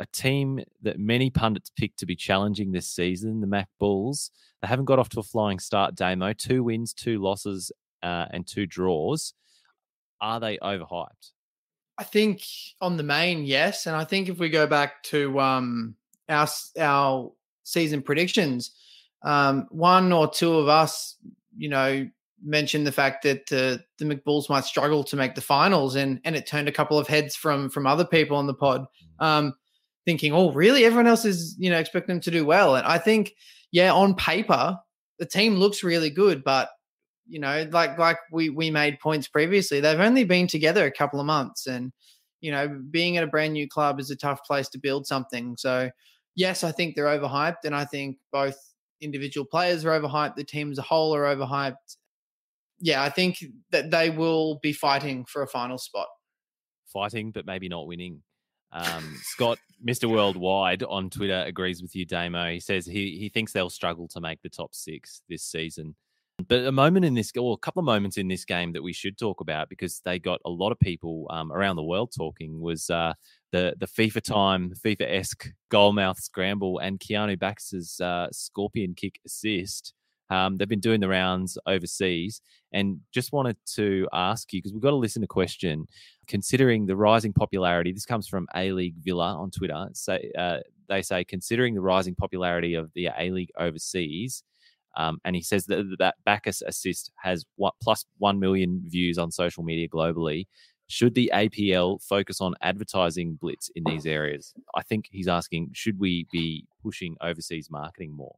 A 0.00 0.06
team 0.06 0.60
that 0.82 0.98
many 0.98 1.30
pundits 1.30 1.70
picked 1.70 2.00
to 2.00 2.06
be 2.06 2.16
challenging 2.16 2.72
this 2.72 2.90
season, 2.90 3.40
the 3.40 3.46
Mac 3.46 3.68
Bulls, 3.78 4.30
they 4.64 4.68
haven't 4.68 4.86
got 4.86 4.98
off 4.98 5.10
to 5.10 5.20
a 5.20 5.22
flying 5.22 5.58
start, 5.58 5.94
Damo. 5.94 6.32
Two 6.32 6.64
wins, 6.64 6.94
two 6.94 7.22
losses, 7.22 7.70
uh, 8.02 8.24
and 8.30 8.46
two 8.46 8.66
draws. 8.66 9.34
Are 10.22 10.40
they 10.40 10.56
overhyped? 10.56 11.32
I 11.96 12.04
think 12.04 12.42
on 12.80 12.96
the 12.96 13.02
main, 13.02 13.44
yes, 13.44 13.86
and 13.86 13.94
I 13.94 14.04
think 14.04 14.28
if 14.28 14.38
we 14.38 14.48
go 14.48 14.66
back 14.66 15.02
to 15.04 15.38
um, 15.40 15.94
our 16.28 16.48
our 16.78 17.32
season 17.62 18.02
predictions, 18.02 18.72
um, 19.22 19.66
one 19.70 20.12
or 20.12 20.28
two 20.28 20.54
of 20.54 20.68
us, 20.68 21.16
you 21.56 21.68
know, 21.68 22.08
mentioned 22.44 22.86
the 22.86 22.92
fact 22.92 23.22
that 23.22 23.46
the 23.46 23.82
the 23.98 24.04
McBulls 24.04 24.50
might 24.50 24.64
struggle 24.64 25.04
to 25.04 25.16
make 25.16 25.34
the 25.34 25.40
finals, 25.40 25.94
and 25.94 26.20
and 26.24 26.34
it 26.34 26.46
turned 26.46 26.68
a 26.68 26.72
couple 26.72 26.98
of 26.98 27.06
heads 27.06 27.36
from 27.36 27.70
from 27.70 27.86
other 27.86 28.04
people 28.04 28.36
on 28.36 28.46
the 28.46 28.54
pod, 28.54 28.86
um, 29.20 29.54
thinking, 30.04 30.32
oh, 30.32 30.52
really? 30.52 30.84
Everyone 30.84 31.06
else 31.06 31.24
is 31.24 31.54
you 31.58 31.70
know 31.70 31.78
expecting 31.78 32.16
them 32.16 32.22
to 32.22 32.30
do 32.30 32.44
well, 32.44 32.74
and 32.74 32.86
I 32.86 32.98
think, 32.98 33.34
yeah, 33.70 33.92
on 33.92 34.16
paper, 34.16 34.78
the 35.18 35.26
team 35.26 35.54
looks 35.54 35.84
really 35.84 36.10
good, 36.10 36.42
but 36.42 36.70
you 37.26 37.40
know, 37.40 37.66
like 37.70 37.98
like 37.98 38.18
we 38.30 38.50
we 38.50 38.70
made 38.70 39.00
points 39.00 39.28
previously. 39.28 39.80
They've 39.80 39.98
only 39.98 40.24
been 40.24 40.46
together 40.46 40.84
a 40.84 40.90
couple 40.90 41.20
of 41.20 41.26
months, 41.26 41.66
and 41.66 41.92
you 42.40 42.50
know, 42.50 42.80
being 42.90 43.16
at 43.16 43.24
a 43.24 43.28
brand 43.28 43.54
new 43.54 43.68
club 43.68 43.98
is 43.98 44.10
a 44.10 44.16
tough 44.16 44.44
place 44.44 44.68
to 44.68 44.78
build 44.78 45.06
something. 45.06 45.56
So, 45.56 45.90
yes, 46.34 46.62
I 46.62 46.72
think 46.72 46.94
they're 46.94 47.06
overhyped, 47.06 47.64
and 47.64 47.74
I 47.74 47.86
think 47.86 48.18
both 48.32 48.56
individual 49.00 49.46
players 49.46 49.84
are 49.84 49.98
overhyped. 49.98 50.36
The 50.36 50.44
team 50.44 50.70
as 50.70 50.78
a 50.78 50.82
whole 50.82 51.14
are 51.14 51.34
overhyped. 51.34 51.96
Yeah, 52.80 53.02
I 53.02 53.08
think 53.08 53.42
that 53.70 53.90
they 53.90 54.10
will 54.10 54.58
be 54.62 54.72
fighting 54.72 55.24
for 55.24 55.42
a 55.42 55.46
final 55.46 55.78
spot. 55.78 56.08
Fighting, 56.92 57.30
but 57.30 57.46
maybe 57.46 57.68
not 57.68 57.86
winning. 57.86 58.22
Um, 58.72 59.18
Scott, 59.22 59.58
Mr. 59.86 60.10
Worldwide 60.10 60.82
on 60.82 61.08
Twitter 61.08 61.44
agrees 61.46 61.80
with 61.80 61.94
you, 61.94 62.04
Damo. 62.04 62.50
He 62.50 62.60
says 62.60 62.84
he 62.84 63.16
he 63.18 63.28
thinks 63.28 63.52
they'll 63.52 63.70
struggle 63.70 64.08
to 64.08 64.20
make 64.20 64.42
the 64.42 64.48
top 64.48 64.74
six 64.74 65.22
this 65.28 65.44
season. 65.44 65.94
But 66.48 66.64
a 66.64 66.72
moment 66.72 67.04
in 67.04 67.14
this, 67.14 67.30
or 67.38 67.54
a 67.54 67.58
couple 67.58 67.78
of 67.78 67.86
moments 67.86 68.16
in 68.16 68.26
this 68.26 68.44
game 68.44 68.72
that 68.72 68.82
we 68.82 68.92
should 68.92 69.16
talk 69.16 69.40
about 69.40 69.68
because 69.68 70.00
they 70.04 70.18
got 70.18 70.40
a 70.44 70.50
lot 70.50 70.72
of 70.72 70.80
people 70.80 71.26
um, 71.30 71.52
around 71.52 71.76
the 71.76 71.84
world 71.84 72.12
talking 72.16 72.60
was 72.60 72.90
uh, 72.90 73.14
the 73.52 73.74
the 73.78 73.86
FIFA 73.86 74.20
time, 74.20 74.72
FIFA 74.84 75.16
esque 75.16 75.52
goalmouth 75.70 76.16
scramble 76.16 76.78
and 76.80 76.98
Keanu 76.98 77.38
Baccus's 77.38 78.00
uh, 78.00 78.26
scorpion 78.32 78.94
kick 78.94 79.20
assist. 79.24 79.94
Um, 80.28 80.56
they've 80.56 80.68
been 80.68 80.80
doing 80.80 81.00
the 81.00 81.08
rounds 81.08 81.56
overseas, 81.66 82.40
and 82.72 82.98
just 83.12 83.32
wanted 83.32 83.56
to 83.74 84.08
ask 84.12 84.52
you 84.52 84.58
because 84.58 84.72
we've 84.72 84.82
got 84.82 84.90
to 84.90 84.96
listen 84.96 85.22
to 85.22 85.28
question. 85.28 85.86
Considering 86.26 86.86
the 86.86 86.96
rising 86.96 87.32
popularity, 87.32 87.92
this 87.92 88.06
comes 88.06 88.26
from 88.26 88.48
A 88.56 88.72
League 88.72 88.96
Villa 89.04 89.36
on 89.36 89.52
Twitter. 89.52 89.86
Say 89.92 90.32
uh, 90.36 90.58
they 90.88 91.02
say 91.02 91.22
considering 91.22 91.74
the 91.74 91.80
rising 91.80 92.16
popularity 92.16 92.74
of 92.74 92.90
the 92.94 93.10
A 93.16 93.30
League 93.30 93.52
overseas, 93.56 94.42
um, 94.96 95.18
and 95.24 95.34
he 95.36 95.42
says 95.42 95.66
that 95.66 95.96
that 95.98 96.16
Baccus 96.24 96.62
assist 96.62 97.10
has 97.22 97.44
what 97.56 97.74
plus 97.82 98.04
one 98.18 98.38
million 98.38 98.82
views 98.86 99.18
on 99.18 99.30
social 99.30 99.62
media 99.62 99.88
globally. 99.88 100.46
Should 100.86 101.14
the 101.14 101.30
APL 101.34 102.02
focus 102.02 102.40
on 102.40 102.54
advertising 102.60 103.38
blitz 103.40 103.70
in 103.74 103.84
these 103.86 104.04
areas? 104.04 104.52
I 104.76 104.82
think 104.82 105.06
he's 105.10 105.28
asking, 105.28 105.70
should 105.72 105.98
we 105.98 106.26
be 106.30 106.66
pushing 106.82 107.16
overseas 107.22 107.70
marketing 107.70 108.14
more? 108.14 108.36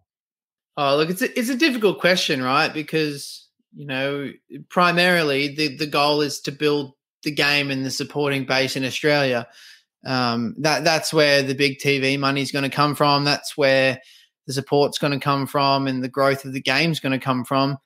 Oh, 0.77 0.97
look, 0.97 1.11
it's 1.11 1.23
a, 1.23 1.39
it's 1.39 1.49
a 1.49 1.57
difficult 1.57 1.99
question, 1.99 2.43
right? 2.43 2.73
Because 2.73 3.49
you 3.75 3.87
know, 3.87 4.31
primarily 4.69 5.55
the 5.55 5.77
the 5.77 5.87
goal 5.87 6.21
is 6.21 6.41
to 6.43 6.53
build 6.53 6.93
the 7.23 7.33
game 7.33 7.71
and 7.71 7.85
the 7.85 7.91
supporting 7.91 8.47
base 8.47 8.77
in 8.77 8.85
Australia. 8.85 9.49
Um, 10.05 10.55
that 10.59 10.85
that's 10.85 11.13
where 11.13 11.43
the 11.43 11.55
big 11.55 11.79
TV 11.79 12.19
money 12.19 12.41
is 12.41 12.53
going 12.53 12.69
to 12.69 12.75
come 12.75 12.95
from. 12.95 13.25
That's 13.25 13.57
where 13.57 14.01
the 14.47 14.53
support's 14.53 14.99
going 14.99 15.13
to 15.13 15.25
come 15.25 15.47
from, 15.47 15.87
and 15.87 16.03
the 16.03 16.09
growth 16.09 16.45
of 16.45 16.53
the 16.53 16.61
game's 16.61 17.01
going 17.01 17.19
to 17.19 17.25
come 17.25 17.45
from. 17.45 17.79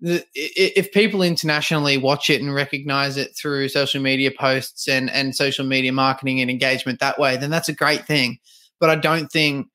The, 0.00 0.24
if 0.34 0.92
people 0.92 1.22
internationally 1.22 1.96
watch 1.96 2.28
it 2.28 2.40
and 2.40 2.54
recognize 2.54 3.16
it 3.16 3.36
through 3.36 3.68
social 3.68 4.02
media 4.02 4.30
posts 4.38 4.88
and 4.88 5.10
and 5.10 5.34
social 5.34 5.64
media 5.64 5.92
marketing 5.92 6.40
and 6.40 6.50
engagement 6.50 7.00
that 7.00 7.18
way, 7.18 7.36
then 7.36 7.50
that's 7.50 7.68
a 7.68 7.74
great 7.74 8.06
thing. 8.06 8.38
But 8.80 8.90
I 8.90 8.96
don't 8.96 9.30
think 9.30 9.68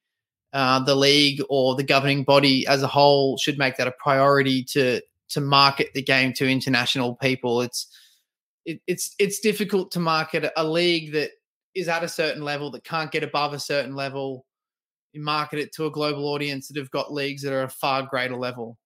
uh, 0.53 0.83
the 0.83 0.95
league 0.95 1.41
or 1.49 1.75
the 1.75 1.83
governing 1.83 2.23
body 2.23 2.65
as 2.67 2.83
a 2.83 2.87
whole 2.87 3.37
should 3.37 3.57
make 3.57 3.77
that 3.77 3.87
a 3.87 3.93
priority 3.99 4.63
to 4.63 5.01
to 5.29 5.41
market 5.41 5.89
the 5.93 6.01
game 6.01 6.33
to 6.33 6.49
international 6.49 7.15
people. 7.15 7.61
It's 7.61 7.87
it, 8.65 8.81
it's 8.87 9.15
it's 9.19 9.39
difficult 9.39 9.91
to 9.91 9.99
market 9.99 10.51
a 10.55 10.63
league 10.63 11.13
that 11.13 11.31
is 11.75 11.87
at 11.87 12.03
a 12.03 12.07
certain 12.07 12.43
level 12.43 12.71
that 12.71 12.83
can't 12.83 13.11
get 13.11 13.23
above 13.23 13.53
a 13.53 13.59
certain 13.59 13.95
level. 13.95 14.45
Market 15.15 15.59
it 15.59 15.73
to 15.73 15.85
a 15.85 15.91
global 15.91 16.27
audience 16.27 16.67
that 16.67 16.77
have 16.77 16.91
got 16.91 17.11
leagues 17.11 17.41
that 17.41 17.53
are 17.53 17.63
a 17.63 17.69
far 17.69 18.03
greater 18.03 18.35
level. 18.35 18.77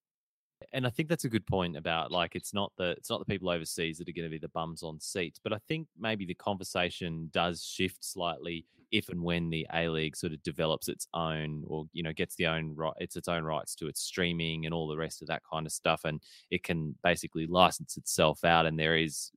And 0.72 0.88
I 0.88 0.90
think 0.90 1.10
that's 1.10 1.26
a 1.26 1.30
good 1.30 1.46
point 1.46 1.76
about 1.76 2.12
like 2.12 2.36
it's 2.36 2.54
not 2.54 2.72
the 2.78 2.92
it's 2.92 3.10
not 3.10 3.20
the 3.20 3.26
people 3.26 3.50
overseas 3.50 3.98
that 3.98 4.08
are 4.08 4.14
going 4.14 4.26
to 4.26 4.32
be 4.32 4.40
the 4.40 4.48
bums 4.50 4.82
on 4.82 5.00
seats, 5.00 5.40
but 5.44 5.52
I 5.52 5.58
think 5.68 5.88
maybe 6.00 6.26
the 6.26 6.34
conversation 6.36 7.30
does 7.34 7.64
shift 7.64 8.04
slightly 8.04 8.66
if 8.94 9.10
and 9.10 9.22
when 9.22 9.50
the 9.50 9.68
A 9.74 9.90
League 9.90 10.16
sort 10.16 10.34
of 10.34 10.44
develops 10.44 10.88
its 10.88 11.08
own 11.14 11.64
or 11.68 11.86
you 11.94 12.04
know 12.04 12.14
gets 12.14 12.36
the 12.36 12.46
own 12.46 12.76
right 12.76 12.94
it's 12.98 13.16
its 13.16 13.28
own 13.28 13.44
rights 13.44 13.76
to 13.76 13.88
its 13.88 14.02
streaming 14.02 14.66
and 14.66 14.74
all 14.74 14.88
the 14.88 14.96
rest 14.96 15.22
of 15.22 15.28
that 15.28 15.42
kind 15.52 15.66
of 15.66 15.72
stuff 15.72 16.06
and 16.06 16.22
it 16.52 16.64
can 16.64 16.96
basically 17.04 17.48
license 17.48 17.98
itself 17.98 18.46
out 18.46 18.68
and 18.68 18.80
there 18.80 18.96
is 18.96 19.32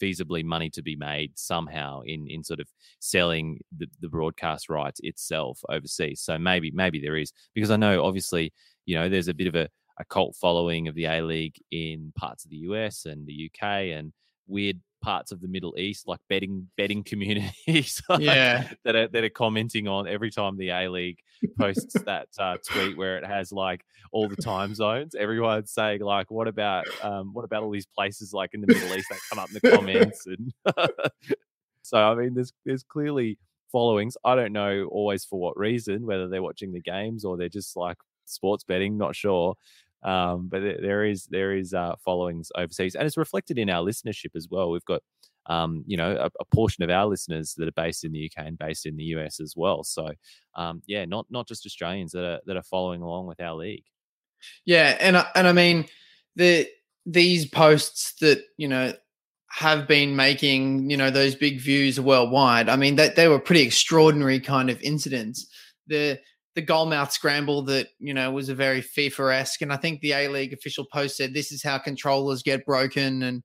feasibly 0.00 0.44
money 0.44 0.70
to 0.70 0.82
be 0.82 0.96
made 0.96 1.32
somehow 1.36 2.00
in 2.04 2.26
in 2.28 2.42
sort 2.44 2.60
of 2.60 2.68
selling 3.00 3.60
the, 3.76 3.86
the 4.00 4.08
broadcast 4.08 4.68
rights 4.68 5.00
itself 5.02 5.60
overseas. 5.68 6.20
So 6.20 6.38
maybe 6.38 6.70
maybe 6.70 7.00
there 7.00 7.16
is 7.16 7.32
because 7.54 7.70
i 7.70 7.76
know 7.76 8.04
obviously 8.04 8.52
you 8.86 8.94
know 8.96 9.08
there's 9.08 9.28
a 9.28 9.34
bit 9.34 9.46
of 9.46 9.54
a, 9.54 9.68
a 9.98 10.04
cult 10.04 10.36
following 10.40 10.88
of 10.88 10.94
the 10.94 11.04
a 11.04 11.20
league 11.20 11.56
in 11.70 12.12
parts 12.16 12.44
of 12.44 12.50
the 12.50 12.58
us 12.58 13.04
and 13.04 13.26
the 13.26 13.50
uk 13.50 13.62
and 13.62 14.12
weird 14.46 14.80
parts 15.00 15.32
of 15.32 15.40
the 15.40 15.48
Middle 15.48 15.74
East, 15.78 16.08
like 16.08 16.20
betting 16.28 16.68
betting 16.76 17.02
communities, 17.04 18.02
like, 18.08 18.20
Yeah. 18.20 18.68
that 18.84 18.96
are 18.96 19.08
that 19.08 19.24
are 19.24 19.28
commenting 19.30 19.86
on 19.88 20.06
every 20.08 20.30
time 20.30 20.56
the 20.56 20.70
A 20.70 20.88
League 20.88 21.18
posts 21.58 21.94
that 22.06 22.28
uh, 22.38 22.56
tweet 22.66 22.96
where 22.96 23.16
it 23.18 23.24
has 23.26 23.52
like 23.52 23.84
all 24.12 24.28
the 24.28 24.36
time 24.36 24.74
zones. 24.74 25.14
Everyone's 25.14 25.70
saying 25.70 26.00
like, 26.00 26.30
what 26.30 26.48
about 26.48 26.86
um, 27.02 27.32
what 27.32 27.44
about 27.44 27.62
all 27.62 27.70
these 27.70 27.86
places 27.86 28.32
like 28.32 28.54
in 28.54 28.60
the 28.60 28.66
Middle 28.66 28.94
East 28.94 29.06
that 29.10 29.18
come 29.30 29.38
up 29.38 29.48
in 29.50 29.58
the 29.62 29.70
comments 29.70 30.26
and 30.26 30.52
so 31.82 31.98
I 31.98 32.14
mean, 32.14 32.34
there's 32.34 32.52
there's 32.64 32.82
clearly 32.82 33.38
followings. 33.72 34.16
I 34.24 34.34
don't 34.34 34.52
know 34.52 34.84
always 34.90 35.24
for 35.24 35.38
what 35.38 35.56
reason, 35.58 36.06
whether 36.06 36.28
they're 36.28 36.42
watching 36.42 36.72
the 36.72 36.80
games 36.80 37.24
or 37.24 37.36
they're 37.36 37.48
just 37.48 37.76
like 37.76 37.96
sports 38.24 38.64
betting, 38.64 38.98
not 38.98 39.14
sure. 39.16 39.54
Um, 40.02 40.48
but 40.48 40.60
there- 40.60 41.04
is 41.04 41.26
there 41.26 41.56
is 41.56 41.74
uh, 41.74 41.96
followings 42.04 42.50
overseas, 42.56 42.94
and 42.94 43.06
it's 43.06 43.16
reflected 43.16 43.58
in 43.58 43.68
our 43.70 43.84
listenership 43.84 44.36
as 44.36 44.48
well. 44.50 44.70
We've 44.70 44.84
got 44.84 45.02
um, 45.46 45.82
you 45.86 45.96
know 45.96 46.12
a, 46.16 46.30
a 46.40 46.44
portion 46.54 46.84
of 46.84 46.90
our 46.90 47.06
listeners 47.06 47.54
that 47.56 47.68
are 47.68 47.72
based 47.72 48.04
in 48.04 48.12
the 48.12 48.26
UK 48.30 48.46
and 48.46 48.58
based 48.58 48.86
in 48.86 48.96
the 48.96 49.04
US 49.04 49.40
as 49.40 49.54
well. 49.56 49.82
So 49.84 50.10
um, 50.54 50.82
yeah, 50.86 51.04
not 51.04 51.26
not 51.30 51.48
just 51.48 51.66
Australians 51.66 52.12
that 52.12 52.24
are 52.24 52.40
that 52.46 52.56
are 52.56 52.62
following 52.62 53.02
along 53.02 53.26
with 53.26 53.40
our 53.40 53.54
league. 53.54 53.84
Yeah, 54.64 54.96
and 55.00 55.16
I- 55.16 55.30
and 55.34 55.46
I 55.48 55.52
mean 55.52 55.86
the 56.36 56.68
these 57.06 57.46
posts 57.46 58.12
that 58.20 58.42
you 58.56 58.68
know 58.68 58.92
have 59.50 59.88
been 59.88 60.14
making 60.14 60.90
you 60.90 60.96
know 60.96 61.10
those 61.10 61.34
big 61.34 61.60
views 61.60 61.98
worldwide. 61.98 62.68
I 62.68 62.76
mean 62.76 62.96
that 62.96 63.16
they 63.16 63.26
were 63.28 63.38
pretty 63.40 63.62
extraordinary 63.62 64.38
kind 64.40 64.70
of 64.70 64.80
incidents. 64.82 65.46
The 65.86 66.20
the 66.58 66.66
goalmouth 66.66 67.12
scramble 67.12 67.62
that 67.62 67.86
you 68.00 68.12
know 68.12 68.32
was 68.32 68.48
a 68.48 68.54
very 68.54 68.82
FIFA 68.82 69.38
esque, 69.38 69.62
and 69.62 69.72
I 69.72 69.76
think 69.76 70.00
the 70.00 70.10
A 70.10 70.26
League 70.26 70.52
official 70.52 70.84
post 70.92 71.16
said 71.16 71.32
this 71.32 71.52
is 71.52 71.62
how 71.62 71.78
controllers 71.78 72.42
get 72.42 72.66
broken. 72.66 73.22
And 73.22 73.42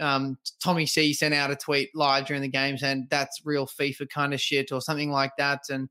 um, 0.00 0.38
Tommy 0.62 0.86
C 0.86 1.12
sent 1.12 1.34
out 1.34 1.50
a 1.50 1.56
tweet 1.56 1.90
live 1.94 2.24
during 2.24 2.40
the 2.40 2.48
game 2.48 2.78
saying 2.78 3.08
that's 3.10 3.42
real 3.44 3.66
FIFA 3.66 4.08
kind 4.08 4.32
of 4.32 4.40
shit 4.40 4.72
or 4.72 4.80
something 4.80 5.10
like 5.10 5.32
that. 5.36 5.64
And 5.68 5.90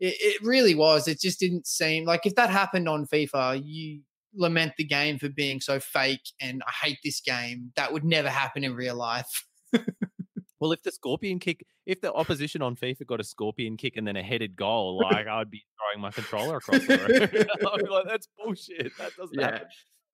it, 0.00 0.16
it 0.18 0.42
really 0.42 0.74
was. 0.74 1.06
It 1.06 1.20
just 1.20 1.38
didn't 1.38 1.68
seem 1.68 2.06
like 2.06 2.26
if 2.26 2.34
that 2.34 2.50
happened 2.50 2.88
on 2.88 3.06
FIFA, 3.06 3.62
you 3.64 4.00
lament 4.34 4.72
the 4.78 4.84
game 4.84 5.16
for 5.16 5.28
being 5.28 5.60
so 5.60 5.78
fake 5.78 6.32
and 6.40 6.60
I 6.66 6.86
hate 6.86 6.98
this 7.04 7.20
game. 7.20 7.70
That 7.76 7.92
would 7.92 8.04
never 8.04 8.30
happen 8.30 8.64
in 8.64 8.74
real 8.74 8.96
life. 8.96 9.46
Well, 10.60 10.72
if 10.72 10.82
the 10.82 10.92
scorpion 10.92 11.38
kick, 11.38 11.64
if 11.86 12.00
the 12.00 12.12
opposition 12.12 12.60
on 12.62 12.76
FIFA 12.76 13.06
got 13.06 13.20
a 13.20 13.24
scorpion 13.24 13.76
kick 13.78 13.96
and 13.96 14.06
then 14.06 14.16
a 14.16 14.22
headed 14.22 14.56
goal, 14.56 14.98
like 15.02 15.26
I'd 15.26 15.50
be 15.50 15.64
throwing 15.78 16.02
my 16.02 16.10
controller 16.10 16.56
across 16.58 16.84
the 16.86 16.98
room. 16.98 17.46
I'd 17.72 17.82
be 17.82 17.88
like, 17.90 18.04
that's 18.06 18.28
bullshit. 18.38 18.92
That 18.98 19.16
doesn't 19.16 19.38
Yeah. 19.38 19.52
happen. 19.52 19.68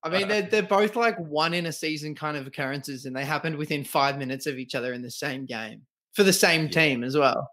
I 0.05 0.09
mean, 0.11 0.29
they're, 0.29 0.43
they're 0.43 0.63
both 0.63 0.95
like 1.07 1.19
one 1.19 1.53
in 1.53 1.67
a 1.67 1.73
season 1.73 2.15
kind 2.15 2.37
of 2.37 2.47
occurrences, 2.47 3.07
and 3.07 3.17
they 3.17 3.25
happened 3.25 3.57
within 3.57 3.83
five 3.83 4.19
minutes 4.19 4.47
of 4.47 4.57
each 4.57 4.75
other 4.77 4.93
in 4.93 5.03
the 5.03 5.11
same 5.11 5.47
game 5.47 5.83
for 6.15 6.23
the 6.23 6.33
same 6.33 6.65
Yeah. 6.67 6.71
team 6.71 7.03
as 7.05 7.17
well. 7.17 7.51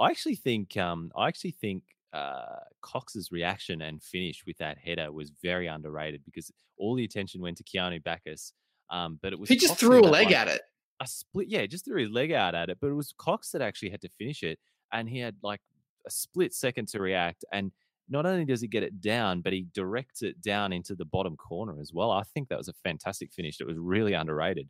I 0.00 0.10
actually 0.10 0.34
think 0.34 0.76
um 0.76 1.12
I 1.16 1.28
actually 1.28 1.52
think 1.52 1.84
uh 2.12 2.56
Cox's 2.82 3.30
reaction 3.30 3.80
and 3.82 4.02
finish 4.02 4.42
with 4.44 4.58
that 4.58 4.76
header 4.78 5.12
was 5.12 5.30
very 5.40 5.68
underrated 5.68 6.22
because 6.24 6.50
all 6.78 6.96
the 6.96 7.04
attention 7.04 7.40
went 7.40 7.58
to 7.58 7.64
Keanu 7.64 8.02
Baccus. 8.02 8.52
Um, 8.90 9.20
but 9.22 9.32
it 9.32 9.38
was 9.38 9.48
He 9.48 9.54
just 9.56 9.68
Cox 9.74 9.80
threw 9.80 10.00
a 10.00 10.02
leg 10.02 10.26
like, 10.26 10.34
at 10.36 10.48
it. 10.48 10.62
A 11.00 11.06
split, 11.06 11.48
yeah, 11.48 11.66
just 11.66 11.84
threw 11.84 12.00
his 12.00 12.10
leg 12.10 12.32
out 12.32 12.54
at 12.54 12.68
it. 12.70 12.78
But 12.80 12.88
it 12.88 12.94
was 12.94 13.14
Cox 13.18 13.50
that 13.50 13.62
actually 13.62 13.90
had 13.90 14.00
to 14.02 14.08
finish 14.08 14.42
it, 14.42 14.58
and 14.92 15.08
he 15.08 15.18
had 15.18 15.36
like 15.42 15.60
a 16.06 16.10
split 16.10 16.54
second 16.54 16.88
to 16.88 17.00
react. 17.00 17.44
And 17.52 17.72
not 18.08 18.26
only 18.26 18.44
does 18.44 18.60
he 18.60 18.68
get 18.68 18.82
it 18.82 19.00
down, 19.00 19.40
but 19.40 19.52
he 19.52 19.66
directs 19.74 20.22
it 20.22 20.40
down 20.40 20.72
into 20.72 20.94
the 20.94 21.04
bottom 21.04 21.36
corner 21.36 21.80
as 21.80 21.92
well. 21.92 22.10
I 22.10 22.22
think 22.22 22.48
that 22.48 22.58
was 22.58 22.68
a 22.68 22.74
fantastic 22.84 23.32
finish. 23.32 23.60
It 23.60 23.66
was 23.66 23.78
really 23.78 24.12
underrated. 24.12 24.68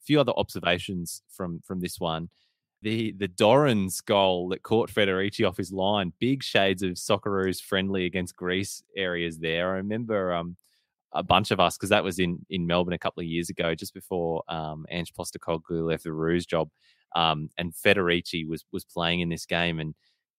A 0.00 0.04
few 0.04 0.20
other 0.20 0.32
observations 0.36 1.22
from 1.28 1.60
from 1.64 1.80
this 1.80 1.98
one. 1.98 2.30
The 2.82 3.12
the 3.12 3.28
Dorrans 3.28 4.00
goal 4.04 4.48
that 4.50 4.62
caught 4.62 4.90
Federici 4.90 5.46
off 5.46 5.56
his 5.56 5.72
line, 5.72 6.12
big 6.20 6.42
shades 6.44 6.82
of 6.82 6.92
Socceroos 6.92 7.60
friendly 7.60 8.04
against 8.06 8.36
Greece 8.36 8.84
areas 8.96 9.38
there. 9.38 9.70
I 9.70 9.78
remember 9.78 10.32
um, 10.32 10.56
a 11.12 11.22
bunch 11.22 11.50
of 11.50 11.60
us 11.60 11.76
because 11.76 11.90
that 11.90 12.04
was 12.04 12.18
in 12.18 12.44
in 12.50 12.66
Melbourne 12.66 12.94
a 12.94 12.98
couple 12.98 13.20
of 13.20 13.26
years 13.26 13.50
ago, 13.50 13.74
just 13.74 13.94
before 13.94 14.42
um, 14.48 14.86
Ange 14.90 15.12
Postecoglou 15.14 15.88
left 15.88 16.04
the 16.04 16.12
Roos 16.12 16.46
job, 16.46 16.68
um, 17.16 17.48
and 17.58 17.72
Federici 17.74 18.46
was 18.46 18.64
was 18.72 18.84
playing 18.84 19.20
in 19.20 19.28
this 19.28 19.46
game, 19.46 19.78
and 19.78 19.94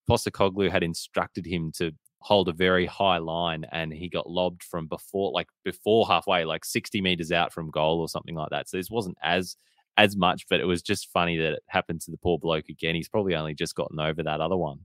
Postecoglou 0.10 0.70
had 0.72 0.84
instructed 0.84 1.46
him 1.46 1.72
to 1.78 1.92
hold 2.22 2.50
a 2.50 2.54
very 2.54 2.86
high 2.86 3.18
line 3.18 3.66
and 3.72 3.94
he 3.94 4.10
got 4.10 4.30
lobbed 4.30 4.62
from 4.62 4.88
before 4.88 5.32
like 5.32 5.48
before 5.64 6.06
halfway 6.06 6.44
like 6.44 6.66
60 6.66 7.00
meters 7.00 7.32
out 7.32 7.54
from 7.54 7.72
goal 7.72 8.02
or 8.02 8.10
something 8.10 8.36
like 8.36 8.50
that. 8.50 8.68
So 8.68 8.76
this 8.76 8.90
wasn't 8.90 9.18
as 9.24 9.56
as 9.96 10.18
much 10.18 10.46
but 10.50 10.60
it 10.60 10.66
was 10.66 10.82
just 10.82 11.10
funny 11.12 11.38
that 11.38 11.54
it 11.54 11.64
happened 11.68 12.02
to 12.02 12.12
the 12.12 12.18
poor 12.18 12.38
bloke 12.38 12.68
again. 12.68 12.96
He's 12.96 13.08
probably 13.08 13.36
only 13.36 13.54
just 13.54 13.76
gotten 13.76 14.00
over 14.00 14.22
that 14.24 14.42
other 14.42 14.58
one. 14.58 14.80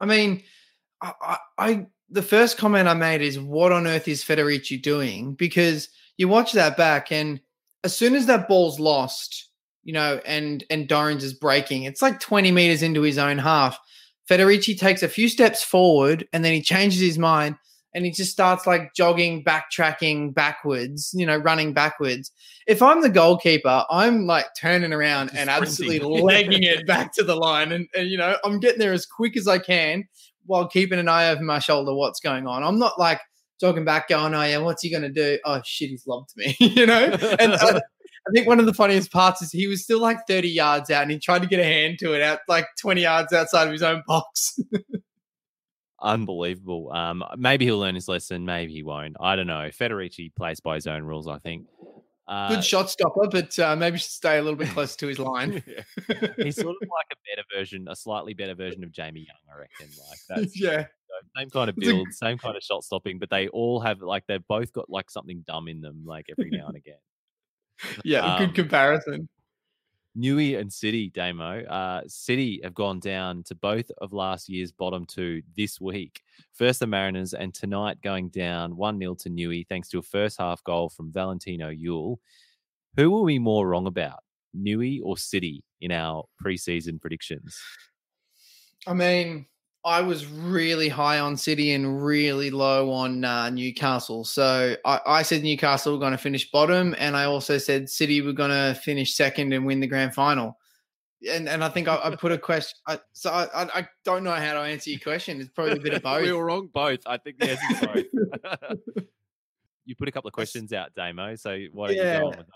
I 0.00 0.06
mean, 0.06 0.42
I, 1.02 1.38
I, 1.58 1.86
the 2.10 2.22
first 2.22 2.58
comment 2.58 2.88
I 2.88 2.94
made 2.94 3.22
is, 3.22 3.38
"What 3.38 3.72
on 3.72 3.86
earth 3.86 4.08
is 4.08 4.24
Federici 4.24 4.80
doing?" 4.80 5.34
Because 5.34 5.88
you 6.16 6.28
watch 6.28 6.52
that 6.52 6.76
back, 6.76 7.10
and 7.10 7.40
as 7.84 7.96
soon 7.96 8.14
as 8.14 8.26
that 8.26 8.48
ball's 8.48 8.78
lost, 8.78 9.48
you 9.82 9.92
know, 9.92 10.20
and 10.24 10.64
and 10.70 10.88
Dorrans 10.88 11.22
is 11.22 11.34
breaking, 11.34 11.84
it's 11.84 12.02
like 12.02 12.20
twenty 12.20 12.52
meters 12.52 12.82
into 12.82 13.02
his 13.02 13.18
own 13.18 13.38
half. 13.38 13.78
Federici 14.30 14.78
takes 14.78 15.02
a 15.02 15.08
few 15.08 15.28
steps 15.28 15.64
forward, 15.64 16.26
and 16.32 16.44
then 16.44 16.52
he 16.52 16.62
changes 16.62 17.00
his 17.00 17.18
mind, 17.18 17.56
and 17.94 18.04
he 18.04 18.10
just 18.10 18.30
starts 18.30 18.66
like 18.66 18.94
jogging, 18.94 19.44
backtracking 19.44 20.32
backwards, 20.32 21.10
you 21.14 21.26
know, 21.26 21.36
running 21.36 21.72
backwards. 21.72 22.30
If 22.66 22.80
I'm 22.82 23.02
the 23.02 23.10
goalkeeper, 23.10 23.84
I'm 23.90 24.26
like 24.26 24.46
turning 24.58 24.92
around 24.92 25.28
Just 25.28 25.38
and 25.38 25.50
absolutely 25.50 25.98
legging 26.22 26.62
it 26.62 26.86
back 26.86 27.12
to 27.14 27.24
the 27.24 27.36
line. 27.36 27.72
And, 27.72 27.88
and, 27.94 28.08
you 28.08 28.16
know, 28.16 28.36
I'm 28.44 28.60
getting 28.60 28.78
there 28.78 28.92
as 28.92 29.04
quick 29.04 29.36
as 29.36 29.48
I 29.48 29.58
can 29.58 30.04
while 30.46 30.68
keeping 30.68 30.98
an 30.98 31.08
eye 31.08 31.28
over 31.28 31.42
my 31.42 31.58
shoulder 31.58 31.94
what's 31.94 32.20
going 32.20 32.46
on. 32.46 32.62
I'm 32.62 32.78
not 32.78 32.98
like 32.98 33.20
jogging 33.60 33.84
back 33.84 34.08
going, 34.08 34.34
oh, 34.34 34.42
yeah, 34.42 34.58
what's 34.58 34.82
he 34.82 34.90
going 34.90 35.02
to 35.02 35.08
do? 35.08 35.38
Oh, 35.44 35.60
shit, 35.64 35.90
he's 35.90 36.06
lobbed 36.06 36.30
me, 36.36 36.56
you 36.60 36.86
know? 36.86 37.16
And 37.38 37.54
I, 37.54 37.80
I 38.26 38.30
think 38.32 38.46
one 38.46 38.60
of 38.60 38.66
the 38.66 38.74
funniest 38.74 39.12
parts 39.12 39.42
is 39.42 39.50
he 39.50 39.66
was 39.66 39.82
still 39.82 40.00
like 40.00 40.18
30 40.28 40.48
yards 40.48 40.90
out 40.90 41.02
and 41.02 41.10
he 41.10 41.18
tried 41.18 41.42
to 41.42 41.48
get 41.48 41.60
a 41.60 41.64
hand 41.64 41.98
to 42.00 42.12
it 42.14 42.22
out 42.22 42.40
like 42.48 42.66
20 42.80 43.02
yards 43.02 43.32
outside 43.32 43.66
of 43.66 43.72
his 43.72 43.82
own 43.82 44.02
box. 44.06 44.58
unbelievable 46.00 46.90
um 46.92 47.22
maybe 47.36 47.64
he'll 47.64 47.78
learn 47.78 47.94
his 47.94 48.08
lesson 48.08 48.44
maybe 48.44 48.72
he 48.72 48.82
won't 48.82 49.14
i 49.20 49.36
don't 49.36 49.46
know 49.46 49.70
federici 49.70 50.34
plays 50.34 50.58
by 50.58 50.74
his 50.74 50.88
own 50.88 51.04
rules 51.04 51.28
i 51.28 51.38
think 51.38 51.64
uh, 52.32 52.48
Good 52.48 52.64
shot 52.64 52.90
stopper, 52.90 53.28
but 53.30 53.58
uh, 53.58 53.76
maybe 53.76 53.98
should 53.98 54.10
stay 54.10 54.38
a 54.38 54.42
little 54.42 54.58
bit 54.58 54.68
closer 54.68 54.96
to 54.98 55.06
his 55.08 55.18
line. 55.30 55.52
he's 56.38 56.56
sort 56.56 56.76
of 56.80 56.88
like 56.88 57.08
a 57.12 57.16
better 57.28 57.44
version 57.54 57.86
a 57.88 57.96
slightly 57.96 58.32
better 58.34 58.54
version 58.54 58.82
of 58.84 58.90
jamie 58.92 59.26
young 59.28 59.54
i 59.54 59.58
reckon 59.58 59.86
like 60.08 60.18
that's 60.28 60.58
yeah. 60.60 60.82
So 61.08 61.14
same 61.38 61.50
kind 61.50 61.68
of 61.68 61.76
It's 61.76 61.86
a- 61.88 61.90
build, 61.90 62.08
same 62.12 62.38
kind 62.38 62.56
of 62.56 62.62
shot 62.62 62.84
stopping, 62.84 63.18
but 63.18 63.28
they 63.28 63.48
all 63.48 63.80
have 63.80 64.00
like 64.00 64.24
they've 64.26 64.46
both 64.48 64.72
got 64.72 64.88
like 64.88 65.10
something 65.10 65.44
dumb 65.46 65.68
in 65.68 65.82
them, 65.82 66.04
like 66.06 66.26
every 66.30 66.50
now 66.50 66.68
and 66.68 66.76
again. 66.76 66.96
Yeah, 68.04 68.20
Um, 68.24 68.38
good 68.46 68.54
comparison. 68.54 69.28
Newey 70.16 70.58
and 70.58 70.70
City, 70.70 71.08
Damo. 71.08 71.62
Uh, 71.64 72.02
City 72.06 72.60
have 72.62 72.74
gone 72.74 73.00
down 73.00 73.42
to 73.44 73.54
both 73.54 73.90
of 73.98 74.12
last 74.12 74.48
year's 74.48 74.70
bottom 74.70 75.06
two 75.06 75.42
this 75.56 75.80
week. 75.80 76.20
First 76.52 76.80
the 76.80 76.86
Mariners, 76.86 77.32
and 77.32 77.54
tonight 77.54 78.02
going 78.02 78.28
down 78.28 78.76
1 78.76 78.98
0 78.98 79.14
to 79.20 79.30
Newey 79.30 79.66
thanks 79.66 79.88
to 79.88 79.98
a 79.98 80.02
first 80.02 80.38
half 80.38 80.62
goal 80.64 80.90
from 80.90 81.12
Valentino 81.12 81.70
Yuel. 81.70 82.18
Who 82.96 83.10
were 83.10 83.22
we 83.22 83.38
more 83.38 83.66
wrong 83.66 83.86
about, 83.86 84.20
Newey 84.54 85.00
or 85.02 85.16
City, 85.16 85.64
in 85.80 85.92
our 85.92 86.24
preseason 86.44 87.00
predictions? 87.00 87.58
I 88.86 88.92
mean, 88.92 89.46
I 89.84 90.00
was 90.00 90.26
really 90.26 90.88
high 90.88 91.18
on 91.18 91.36
City 91.36 91.72
and 91.72 92.04
really 92.04 92.50
low 92.50 92.90
on 92.92 93.24
uh, 93.24 93.50
Newcastle. 93.50 94.24
So 94.24 94.76
I, 94.84 95.00
I 95.06 95.22
said 95.22 95.42
Newcastle 95.42 95.92
were 95.94 95.98
going 95.98 96.12
to 96.12 96.18
finish 96.18 96.50
bottom, 96.50 96.94
and 96.98 97.16
I 97.16 97.24
also 97.24 97.58
said 97.58 97.90
City 97.90 98.20
were 98.20 98.32
going 98.32 98.50
to 98.50 98.78
finish 98.80 99.14
second 99.14 99.52
and 99.52 99.66
win 99.66 99.80
the 99.80 99.88
grand 99.88 100.14
final. 100.14 100.56
And 101.28 101.48
and 101.48 101.62
I 101.64 101.68
think 101.68 101.88
I, 101.88 101.98
I 102.02 102.16
put 102.16 102.32
a 102.32 102.38
question. 102.38 102.78
I, 102.86 102.98
so 103.12 103.30
I, 103.30 103.46
I 103.80 103.88
don't 104.04 104.24
know 104.24 104.32
how 104.32 104.54
to 104.54 104.60
answer 104.60 104.90
your 104.90 105.00
question. 105.00 105.40
It's 105.40 105.50
probably 105.50 105.74
a 105.76 105.80
bit 105.80 105.94
of 105.94 106.02
both. 106.04 106.22
we 106.22 106.32
were 106.32 106.44
wrong 106.44 106.68
both. 106.72 107.00
I 107.06 107.16
think 107.16 107.38
the 107.38 107.50
answer 107.50 107.64
is 107.70 107.80
both. 107.80 109.04
you 109.84 109.96
put 109.96 110.08
a 110.08 110.12
couple 110.12 110.28
of 110.28 110.34
questions 110.34 110.72
out, 110.72 110.94
Damo. 110.94 111.34
So 111.36 111.58
why 111.72 111.88
don't 111.88 111.96
you 111.96 112.02
Yeah. 112.02 112.20
go 112.20 112.26
on 112.26 112.38
with? 112.38 112.46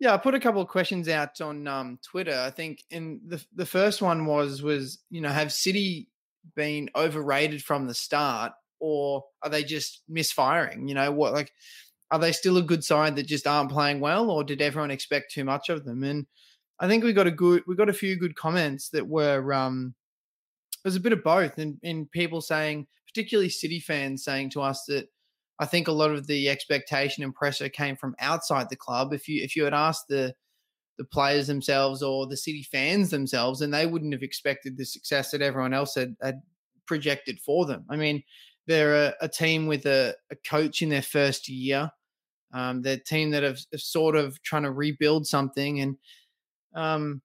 Yeah, 0.00 0.14
I 0.14 0.16
put 0.18 0.34
a 0.34 0.40
couple 0.40 0.60
of 0.60 0.68
questions 0.68 1.08
out 1.08 1.40
on 1.40 1.66
um, 1.68 1.98
Twitter. 2.04 2.36
I 2.36 2.50
think, 2.50 2.82
and 2.90 3.20
the 3.26 3.44
the 3.54 3.66
first 3.66 4.02
one 4.02 4.26
was 4.26 4.60
was 4.60 4.98
you 5.10 5.20
know 5.20 5.30
have 5.30 5.52
City 5.52 6.08
been 6.54 6.90
overrated 6.96 7.62
from 7.62 7.86
the 7.86 7.94
start, 7.94 8.52
or 8.80 9.24
are 9.42 9.50
they 9.50 9.64
just 9.64 10.02
misfiring? 10.08 10.88
You 10.88 10.94
know 10.94 11.12
what, 11.12 11.32
like 11.32 11.52
are 12.10 12.18
they 12.18 12.32
still 12.32 12.58
a 12.58 12.62
good 12.62 12.84
side 12.84 13.16
that 13.16 13.26
just 13.26 13.46
aren't 13.46 13.72
playing 13.72 14.00
well, 14.00 14.30
or 14.30 14.44
did 14.44 14.62
everyone 14.62 14.90
expect 14.90 15.32
too 15.32 15.44
much 15.44 15.68
of 15.68 15.84
them? 15.84 16.04
And 16.04 16.26
I 16.78 16.86
think 16.86 17.02
we 17.02 17.12
got 17.12 17.26
a 17.26 17.32
good, 17.32 17.62
we 17.66 17.76
got 17.76 17.88
a 17.88 17.94
few 17.94 18.16
good 18.16 18.36
comments 18.36 18.90
that 18.90 19.06
were 19.06 19.52
um, 19.52 19.94
there's 20.82 20.96
a 20.96 21.00
bit 21.00 21.12
of 21.12 21.24
both, 21.24 21.58
and 21.58 21.78
and 21.82 22.10
people 22.10 22.40
saying, 22.40 22.86
particularly 23.08 23.48
City 23.48 23.80
fans, 23.80 24.24
saying 24.24 24.50
to 24.50 24.60
us 24.60 24.84
that 24.88 25.08
I 25.58 25.66
think 25.66 25.88
a 25.88 25.92
lot 25.92 26.10
of 26.10 26.26
the 26.26 26.48
expectation 26.48 27.24
and 27.24 27.34
pressure 27.34 27.68
came 27.68 27.96
from 27.96 28.14
outside 28.20 28.68
the 28.68 28.76
club. 28.76 29.12
If 29.12 29.28
you 29.28 29.42
if 29.42 29.56
you 29.56 29.64
had 29.64 29.74
asked 29.74 30.08
the 30.08 30.34
the 30.98 31.04
players 31.04 31.46
themselves 31.46 32.02
or 32.02 32.26
the 32.26 32.36
City 32.36 32.62
fans 32.62 33.10
themselves, 33.10 33.60
and 33.60 33.72
they 33.72 33.86
wouldn't 33.86 34.12
have 34.12 34.22
expected 34.22 34.76
the 34.76 34.84
success 34.84 35.30
that 35.30 35.42
everyone 35.42 35.74
else 35.74 35.94
had, 35.94 36.16
had 36.22 36.40
projected 36.86 37.40
for 37.40 37.66
them. 37.66 37.84
I 37.90 37.96
mean, 37.96 38.22
they're 38.66 38.94
a, 38.94 39.14
a 39.22 39.28
team 39.28 39.66
with 39.66 39.86
a, 39.86 40.14
a 40.30 40.36
coach 40.36 40.82
in 40.82 40.88
their 40.88 41.02
first 41.02 41.48
year. 41.48 41.90
Um, 42.52 42.82
they're 42.82 42.94
a 42.94 43.02
team 43.04 43.30
that 43.30 43.42
have, 43.42 43.58
have 43.72 43.80
sort 43.80 44.16
of 44.16 44.40
trying 44.42 44.62
to 44.62 44.70
rebuild 44.70 45.26
something, 45.26 45.80
and 45.80 45.96
um, 46.74 47.22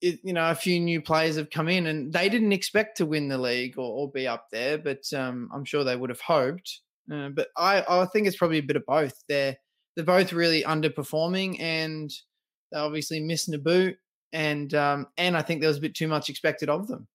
it, 0.00 0.20
you 0.24 0.32
know, 0.32 0.50
a 0.50 0.54
few 0.54 0.80
new 0.80 1.02
players 1.02 1.36
have 1.36 1.50
come 1.50 1.68
in, 1.68 1.86
and 1.86 2.12
they 2.12 2.28
didn't 2.28 2.52
expect 2.52 2.96
to 2.96 3.06
win 3.06 3.28
the 3.28 3.38
league 3.38 3.78
or, 3.78 3.90
or 3.90 4.10
be 4.10 4.26
up 4.26 4.46
there, 4.50 4.78
but 4.78 5.02
um, 5.14 5.50
I'm 5.54 5.64
sure 5.64 5.84
they 5.84 5.96
would 5.96 6.10
have 6.10 6.20
hoped. 6.20 6.80
Uh, 7.12 7.28
but 7.28 7.48
I, 7.56 7.84
I 7.88 8.06
think 8.06 8.26
it's 8.26 8.36
probably 8.36 8.58
a 8.58 8.62
bit 8.62 8.76
of 8.76 8.86
both. 8.86 9.14
They're 9.28 9.56
they're 9.96 10.04
both 10.04 10.32
really 10.32 10.62
underperforming, 10.62 11.60
and 11.60 12.10
they're 12.70 12.82
obviously 12.82 13.20
missing 13.20 13.54
a 13.54 13.58
boot, 13.58 13.96
and 14.32 14.72
um, 14.74 15.06
and 15.16 15.36
I 15.36 15.42
think 15.42 15.60
there 15.60 15.68
was 15.68 15.78
a 15.78 15.82
bit 15.82 15.94
too 15.94 16.08
much 16.08 16.28
expected 16.30 16.68
of 16.68 16.88
them. 16.88 17.08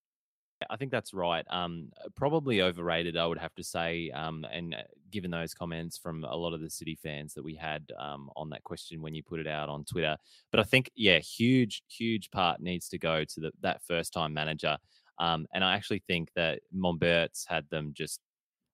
I 0.70 0.78
think 0.78 0.92
that's 0.92 1.14
right. 1.14 1.46
Um, 1.50 1.90
probably 2.16 2.62
overrated, 2.62 3.18
I 3.18 3.26
would 3.28 3.38
have 3.38 3.54
to 3.56 3.64
say. 3.64 4.10
Um, 4.12 4.46
and 4.52 4.74
uh, 4.74 4.84
given 5.12 5.30
those 5.32 5.54
comments 5.54 5.98
from 5.98 6.24
a 6.24 6.36
lot 6.36 6.54
of 6.54 6.62
the 6.62 6.70
City 6.70 6.98
fans 7.02 7.34
that 7.34 7.44
we 7.44 7.56
had 7.56 7.92
um, 8.00 8.30
on 8.36 8.50
that 8.50 8.64
question 8.64 9.02
when 9.02 9.14
you 9.14 9.22
put 9.22 9.40
it 9.40 9.48
out 9.48 9.70
on 9.70 9.84
Twitter, 9.84 10.18
but 10.52 10.60
I 10.60 10.64
think 10.64 10.90
yeah, 10.96 11.20
huge, 11.20 11.84
huge 11.90 12.32
part 12.32 12.62
needs 12.62 12.88
to 12.90 12.98
go 12.98 13.24
to 13.24 13.40
the, 13.40 13.52
that 13.62 13.82
first 13.84 14.14
time 14.14 14.34
manager. 14.34 14.78
Um, 15.20 15.46
and 15.54 15.64
I 15.64 15.76
actually 15.76 16.04
think 16.08 16.30
that 16.36 16.60
Mombaerts 16.76 17.44
had 17.48 17.66
them 17.70 17.92
just, 17.96 18.20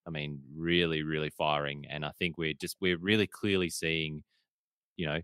I 0.08 0.10
mean, 0.10 0.40
really, 0.56 1.04
really 1.04 1.30
firing. 1.30 1.86
And 1.90 2.06
I 2.06 2.12
think 2.18 2.38
we're 2.38 2.54
just 2.54 2.78
we're 2.82 2.98
really 2.98 3.28
clearly 3.28 3.70
seeing, 3.70 4.24
you 4.98 5.06
know, 5.06 5.20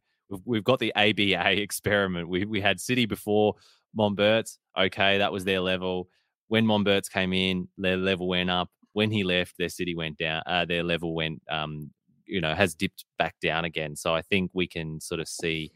we've, 0.45 0.63
got 0.63 0.79
the 0.79 0.93
ABA 0.95 1.61
experiment. 1.61 2.29
We 2.29 2.45
we 2.45 2.61
had 2.61 2.79
City 2.79 3.05
before 3.05 3.55
Mombaerts. 3.97 4.57
Okay, 4.77 5.17
that 5.17 5.31
was 5.31 5.43
their 5.43 5.61
level 5.61 6.09
when 6.47 6.65
Mombaerts 6.65 7.11
came 7.11 7.33
in, 7.33 7.67
their 7.77 7.97
level 7.97 8.27
went 8.27 8.49
up. 8.49 8.69
When 8.93 9.11
he 9.11 9.23
left, 9.23 9.55
their 9.57 9.69
city 9.69 9.95
went 9.95 10.17
down. 10.17 10.41
Uh, 10.45 10.65
their 10.65 10.83
level 10.83 11.13
went, 11.13 11.41
um, 11.49 11.91
you 12.25 12.41
know, 12.41 12.55
has 12.55 12.73
dipped 12.73 13.05
back 13.19 13.35
down 13.41 13.65
again. 13.65 13.95
So 13.95 14.15
I 14.15 14.21
think 14.21 14.51
we 14.53 14.67
can 14.67 14.99
sort 14.99 15.19
of 15.19 15.27
see 15.27 15.71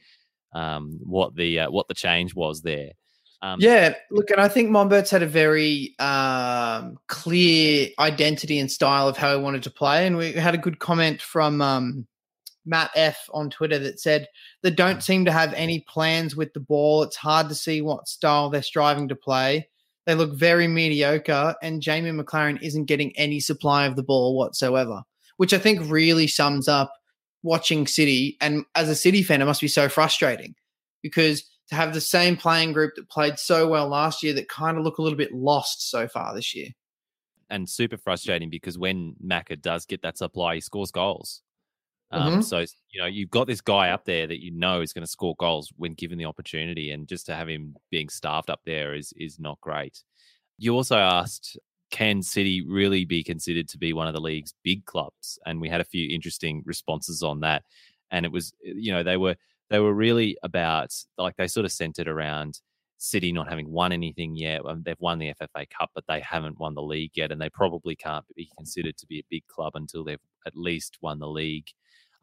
um, 0.53 0.99
what 1.03 1.35
the 1.35 1.59
uh, 1.59 1.71
what 1.71 1.87
the 1.87 1.93
change 1.93 2.33
was 2.33 2.61
there. 2.61 2.91
Um, 3.43 3.59
Yeah, 3.59 3.95
look, 4.11 4.29
and 4.29 4.39
I 4.39 4.47
think 4.47 4.69
Mombaerts 4.69 5.09
had 5.09 5.23
a 5.23 5.27
very 5.27 5.95
um, 5.99 6.97
clear 7.07 7.89
identity 7.99 8.59
and 8.59 8.71
style 8.71 9.07
of 9.07 9.17
how 9.17 9.35
he 9.35 9.41
wanted 9.41 9.63
to 9.63 9.71
play. 9.71 10.05
And 10.05 10.17
we 10.17 10.31
had 10.33 10.53
a 10.53 10.59
good 10.59 10.79
comment 10.79 11.21
from 11.21 11.61
um, 11.61 12.07
Matt 12.65 12.91
F 12.95 13.29
on 13.33 13.49
Twitter 13.49 13.79
that 13.79 13.99
said 13.99 14.27
they 14.61 14.71
don't 14.71 14.97
mm. 14.97 15.03
seem 15.03 15.25
to 15.25 15.31
have 15.31 15.53
any 15.53 15.83
plans 15.87 16.35
with 16.35 16.53
the 16.53 16.59
ball. 16.59 17.03
It's 17.03 17.15
hard 17.15 17.49
to 17.49 17.55
see 17.55 17.81
what 17.81 18.07
style 18.07 18.49
they're 18.49 18.61
striving 18.61 19.07
to 19.07 19.15
play. 19.15 19.67
They 20.05 20.15
look 20.15 20.33
very 20.33 20.67
mediocre, 20.67 21.55
and 21.61 21.81
Jamie 21.81 22.11
Maclaren 22.11 22.61
isn't 22.61 22.85
getting 22.85 23.15
any 23.17 23.39
supply 23.39 23.85
of 23.85 23.95
the 23.95 24.03
ball 24.03 24.35
whatsoever, 24.35 25.03
which 25.37 25.53
I 25.53 25.59
think 25.59 25.79
really 25.91 26.27
sums 26.27 26.67
up 26.67 26.91
watching 27.43 27.85
City. 27.87 28.37
And 28.41 28.65
as 28.75 28.89
a 28.89 28.95
City 28.95 29.21
fan, 29.23 29.41
it 29.41 29.45
must 29.45 29.61
be 29.61 29.67
so 29.67 29.89
frustrating 29.89 30.55
because 31.03 31.43
to 31.69 31.75
have 31.75 31.93
the 31.93 32.01
same 32.01 32.35
playing 32.35 32.73
group 32.73 32.93
that 32.95 33.09
played 33.09 33.39
so 33.39 33.67
well 33.67 33.87
last 33.87 34.23
year 34.23 34.33
that 34.33 34.49
kind 34.49 34.77
of 34.77 34.83
look 34.83 34.97
a 34.97 35.01
little 35.01 35.17
bit 35.17 35.33
lost 35.33 35.89
so 35.89 36.07
far 36.07 36.33
this 36.35 36.55
year. 36.55 36.69
and 37.51 37.69
super 37.69 37.97
frustrating 37.97 38.49
because 38.49 38.77
when 38.77 39.13
Macca 39.23 39.61
does 39.61 39.85
get 39.85 40.01
that 40.01 40.17
supply, 40.17 40.55
he 40.55 40.61
scores 40.61 40.89
goals. 40.89 41.41
Um, 42.11 42.41
Mhm. 42.41 42.43
So 42.43 42.59
you 42.91 43.01
know 43.01 43.05
you've 43.07 43.29
got 43.29 43.47
this 43.47 43.61
guy 43.61 43.89
up 43.91 44.05
there 44.05 44.27
that 44.27 44.41
you 44.43 44.51
know 44.51 44.81
is 44.81 44.93
going 44.93 45.03
to 45.05 45.11
score 45.11 45.35
goals 45.37 45.71
when 45.77 45.93
given 45.93 46.17
the 46.17 46.25
opportunity, 46.25 46.91
and 46.91 47.07
just 47.07 47.25
to 47.27 47.35
have 47.35 47.47
him 47.49 47.75
being 47.89 48.09
starved 48.09 48.49
up 48.49 48.61
there 48.65 48.93
is 48.95 49.13
is 49.17 49.39
not 49.39 49.59
great. 49.61 50.03
You 50.57 50.75
also 50.75 50.97
asked, 50.97 51.57
can 51.91 52.21
City 52.23 52.61
really 52.67 53.05
be 53.05 53.23
considered 53.23 53.67
to 53.69 53.77
be 53.77 53.93
one 53.93 54.07
of 54.07 54.13
the 54.13 54.21
league's 54.21 54.53
big 54.63 54.85
clubs? 54.85 55.39
And 55.45 55.61
we 55.61 55.69
had 55.69 55.81
a 55.81 55.85
few 55.85 56.09
interesting 56.13 56.63
responses 56.65 57.23
on 57.23 57.41
that, 57.41 57.63
and 58.11 58.25
it 58.25 58.31
was 58.31 58.53
you 58.63 58.91
know 58.91 59.03
they 59.03 59.17
were 59.17 59.35
they 59.69 59.79
were 59.79 59.93
really 59.93 60.37
about 60.43 60.93
like 61.17 61.35
they 61.37 61.47
sort 61.47 61.65
of 61.65 61.71
centered 61.71 62.07
around 62.07 62.61
City 62.97 63.31
not 63.31 63.49
having 63.49 63.69
won 63.71 63.91
anything 63.91 64.35
yet. 64.35 64.61
Um, 64.65 64.83
they've 64.83 64.99
won 64.99 65.19
the 65.19 65.29
FFA 65.29 65.65
Cup, 65.65 65.91
but 65.95 66.03
they 66.07 66.19
haven't 66.21 66.59
won 66.59 66.75
the 66.75 66.83
league 66.83 67.11
yet, 67.15 67.31
and 67.31 67.41
they 67.41 67.49
probably 67.49 67.95
can't 67.95 68.25
be 68.35 68.49
considered 68.57 68.97
to 68.97 69.07
be 69.07 69.19
a 69.19 69.23
big 69.29 69.47
club 69.47 69.75
until 69.75 70.03
they've 70.03 70.19
at 70.45 70.55
least 70.55 70.97
won 71.01 71.19
the 71.19 71.27
league, 71.27 71.67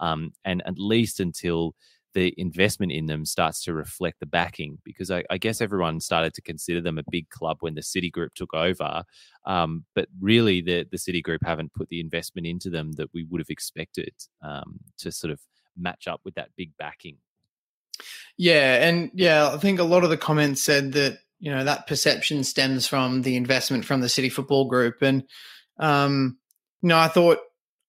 um, 0.00 0.32
and 0.44 0.62
at 0.66 0.78
least 0.78 1.20
until 1.20 1.74
the 2.14 2.34
investment 2.38 2.90
in 2.90 3.06
them 3.06 3.24
starts 3.24 3.62
to 3.62 3.74
reflect 3.74 4.18
the 4.20 4.26
backing. 4.26 4.78
Because 4.84 5.10
I, 5.10 5.24
I, 5.30 5.38
guess 5.38 5.60
everyone 5.60 6.00
started 6.00 6.34
to 6.34 6.42
consider 6.42 6.80
them 6.80 6.98
a 6.98 7.04
big 7.10 7.28
club 7.28 7.58
when 7.60 7.74
the 7.74 7.82
City 7.82 8.10
Group 8.10 8.34
took 8.34 8.54
over, 8.54 9.04
um, 9.44 9.84
but 9.94 10.08
really 10.20 10.60
the 10.60 10.86
the 10.90 10.98
City 10.98 11.22
Group 11.22 11.42
haven't 11.44 11.74
put 11.74 11.88
the 11.88 12.00
investment 12.00 12.46
into 12.46 12.70
them 12.70 12.92
that 12.92 13.10
we 13.12 13.24
would 13.24 13.40
have 13.40 13.50
expected 13.50 14.12
um, 14.42 14.80
to 14.98 15.12
sort 15.12 15.32
of 15.32 15.40
match 15.76 16.08
up 16.08 16.20
with 16.24 16.34
that 16.34 16.50
big 16.56 16.72
backing. 16.78 17.18
Yeah, 18.36 18.86
and 18.86 19.10
yeah, 19.14 19.50
I 19.52 19.58
think 19.58 19.78
a 19.78 19.84
lot 19.84 20.04
of 20.04 20.10
the 20.10 20.16
comments 20.16 20.62
said 20.62 20.92
that 20.92 21.18
you 21.40 21.50
know 21.50 21.64
that 21.64 21.86
perception 21.86 22.44
stems 22.44 22.86
from 22.86 23.22
the 23.22 23.36
investment 23.36 23.84
from 23.84 24.00
the 24.00 24.08
City 24.08 24.28
Football 24.28 24.66
Group, 24.66 25.02
and 25.02 25.24
um, 25.78 26.38
I 26.84 27.08
thought 27.08 27.38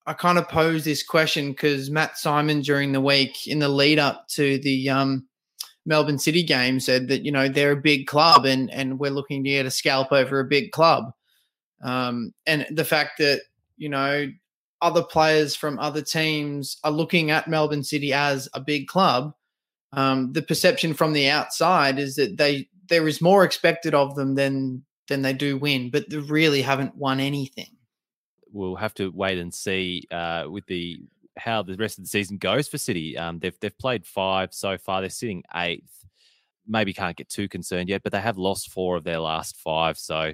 I 0.09 0.13
kind 0.13 0.37
of 0.37 0.49
posed 0.49 0.85
this 0.85 1.03
question 1.03 1.51
because 1.51 1.89
Matt 1.89 2.17
Simon 2.17 2.61
during 2.61 2.91
the 2.91 3.01
week 3.01 3.47
in 3.47 3.59
the 3.59 3.69
lead 3.69 3.99
up 3.99 4.27
to 4.29 4.57
the 4.59 4.89
um, 4.89 5.27
Melbourne 5.85 6.19
City 6.19 6.43
game 6.43 6.79
said 6.79 7.07
that 7.09 7.23
you 7.23 7.31
know 7.31 7.47
they're 7.47 7.73
a 7.73 7.81
big 7.81 8.07
club 8.07 8.45
and 8.45 8.71
and 8.71 8.99
we're 8.99 9.11
looking 9.11 9.43
to 9.43 9.49
get 9.49 9.65
a 9.65 9.71
scalp 9.71 10.11
over 10.11 10.39
a 10.39 10.45
big 10.45 10.71
club, 10.71 11.11
um, 11.83 12.33
and 12.45 12.65
the 12.71 12.85
fact 12.85 13.19
that 13.19 13.41
you 13.77 13.89
know 13.89 14.27
other 14.81 15.03
players 15.03 15.55
from 15.55 15.77
other 15.77 16.01
teams 16.01 16.77
are 16.83 16.91
looking 16.91 17.31
at 17.31 17.47
Melbourne 17.47 17.83
City 17.83 18.13
as 18.13 18.49
a 18.53 18.61
big 18.61 18.87
club 18.87 19.33
um, 19.93 20.33
the 20.33 20.41
perception 20.41 20.93
from 20.93 21.13
the 21.13 21.29
outside 21.29 21.99
is 21.99 22.15
that 22.15 22.37
they 22.37 22.67
there 22.87 23.07
is 23.07 23.21
more 23.21 23.43
expected 23.43 23.93
of 23.93 24.15
them 24.15 24.35
than 24.35 24.83
than 25.07 25.21
they 25.23 25.33
do 25.33 25.57
win, 25.57 25.89
but 25.89 26.09
they 26.09 26.17
really 26.17 26.61
haven't 26.61 26.95
won 26.95 27.19
anything. 27.19 27.75
We'll 28.51 28.75
have 28.75 28.93
to 28.95 29.11
wait 29.11 29.37
and 29.37 29.53
see 29.53 30.03
uh, 30.11 30.45
with 30.49 30.65
the 30.65 30.99
how 31.37 31.63
the 31.63 31.75
rest 31.75 31.97
of 31.97 32.03
the 32.03 32.09
season 32.09 32.37
goes 32.37 32.67
for 32.67 32.77
City. 32.77 33.17
Um, 33.17 33.39
they've 33.39 33.57
they've 33.59 33.77
played 33.77 34.05
five 34.05 34.53
so 34.53 34.77
far. 34.77 35.01
They're 35.01 35.09
sitting 35.09 35.43
eighth. 35.55 36.05
Maybe 36.67 36.93
can't 36.93 37.17
get 37.17 37.29
too 37.29 37.47
concerned 37.47 37.89
yet, 37.89 38.03
but 38.03 38.11
they 38.11 38.21
have 38.21 38.37
lost 38.37 38.71
four 38.71 38.95
of 38.95 39.03
their 39.03 39.19
last 39.19 39.57
five. 39.57 39.97
So 39.97 40.33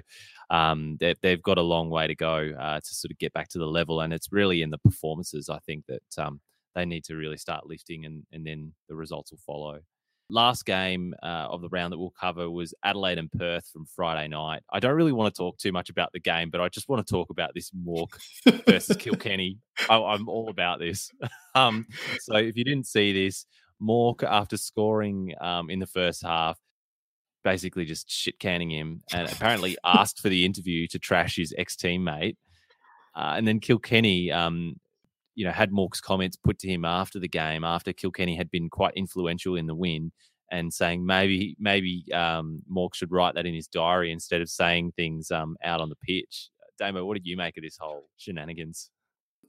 um, 0.50 0.96
they've, 1.00 1.16
they've 1.22 1.42
got 1.42 1.58
a 1.58 1.62
long 1.62 1.88
way 1.88 2.06
to 2.06 2.14
go 2.14 2.52
uh, 2.58 2.80
to 2.80 2.94
sort 2.94 3.10
of 3.10 3.18
get 3.18 3.32
back 3.32 3.48
to 3.50 3.58
the 3.58 3.66
level. 3.66 4.00
And 4.00 4.12
it's 4.12 4.32
really 4.32 4.60
in 4.60 4.70
the 4.70 4.78
performances, 4.78 5.48
I 5.48 5.58
think, 5.60 5.84
that 5.86 6.02
um, 6.18 6.40
they 6.74 6.84
need 6.84 7.04
to 7.04 7.16
really 7.16 7.38
start 7.38 7.66
lifting 7.66 8.04
and, 8.04 8.24
and 8.32 8.46
then 8.46 8.74
the 8.88 8.96
results 8.96 9.30
will 9.30 9.40
follow. 9.46 9.80
Last 10.28 10.64
game 10.64 11.14
uh, 11.22 11.46
of 11.48 11.62
the 11.62 11.68
round 11.68 11.92
that 11.92 11.98
we'll 11.98 12.12
cover 12.18 12.50
was 12.50 12.74
Adelaide 12.82 13.18
and 13.18 13.30
Perth 13.30 13.68
from 13.72 13.86
Friday 13.86 14.26
night. 14.26 14.62
I 14.72 14.80
don't 14.80 14.96
really 14.96 15.12
want 15.12 15.32
to 15.32 15.38
talk 15.38 15.56
too 15.58 15.70
much 15.70 15.88
about 15.88 16.10
the 16.12 16.18
game, 16.18 16.50
but 16.50 16.60
I 16.60 16.68
just 16.68 16.88
want 16.88 17.06
to 17.06 17.10
talk 17.10 17.30
about 17.30 17.52
this 17.54 17.70
Mauk 17.72 18.18
versus 18.66 18.96
Kilkenny. 18.98 19.58
I, 19.88 19.96
I'm 19.96 20.28
all 20.28 20.48
about 20.48 20.80
this. 20.80 21.10
um, 21.54 21.86
so 22.20 22.36
if 22.36 22.56
you 22.56 22.64
didn't 22.64 22.88
see 22.88 23.12
this, 23.12 23.46
Mauk, 23.80 24.24
after 24.24 24.56
scoring 24.56 25.32
um, 25.40 25.70
in 25.70 25.78
the 25.78 25.86
first 25.86 26.22
half, 26.22 26.58
basically 27.44 27.84
just 27.84 28.10
shit 28.10 28.40
canning 28.40 28.70
him 28.70 29.02
and 29.12 29.30
apparently 29.30 29.76
asked 29.84 30.18
for 30.18 30.28
the 30.28 30.44
interview 30.44 30.88
to 30.88 30.98
trash 30.98 31.36
his 31.36 31.54
ex 31.56 31.76
teammate. 31.76 32.36
Uh, 33.14 33.34
and 33.36 33.46
then 33.46 33.60
Kilkenny 33.60 34.32
um, 34.32 34.74
you 35.36 35.44
know, 35.44 35.52
had 35.52 35.70
Mauk's 35.70 36.00
comments 36.00 36.36
put 36.36 36.58
to 36.60 36.68
him 36.68 36.84
after 36.84 37.20
the 37.20 37.28
game, 37.28 37.62
after 37.62 37.92
Kilkenny 37.92 38.36
had 38.36 38.50
been 38.50 38.68
quite 38.68 38.94
influential 38.96 39.56
in 39.56 39.66
the 39.66 39.74
win, 39.74 40.10
and 40.50 40.72
saying 40.72 41.04
maybe 41.04 41.56
maybe 41.60 42.04
um, 42.12 42.62
Mauk 42.68 42.94
should 42.94 43.12
write 43.12 43.34
that 43.34 43.46
in 43.46 43.54
his 43.54 43.68
diary 43.68 44.10
instead 44.10 44.40
of 44.40 44.48
saying 44.48 44.92
things 44.92 45.30
um, 45.30 45.56
out 45.62 45.80
on 45.80 45.90
the 45.90 45.96
pitch. 45.96 46.48
Damo, 46.78 47.04
what 47.04 47.14
did 47.14 47.26
you 47.26 47.36
make 47.36 47.56
of 47.56 47.62
this 47.62 47.76
whole 47.78 48.08
shenanigans? 48.16 48.90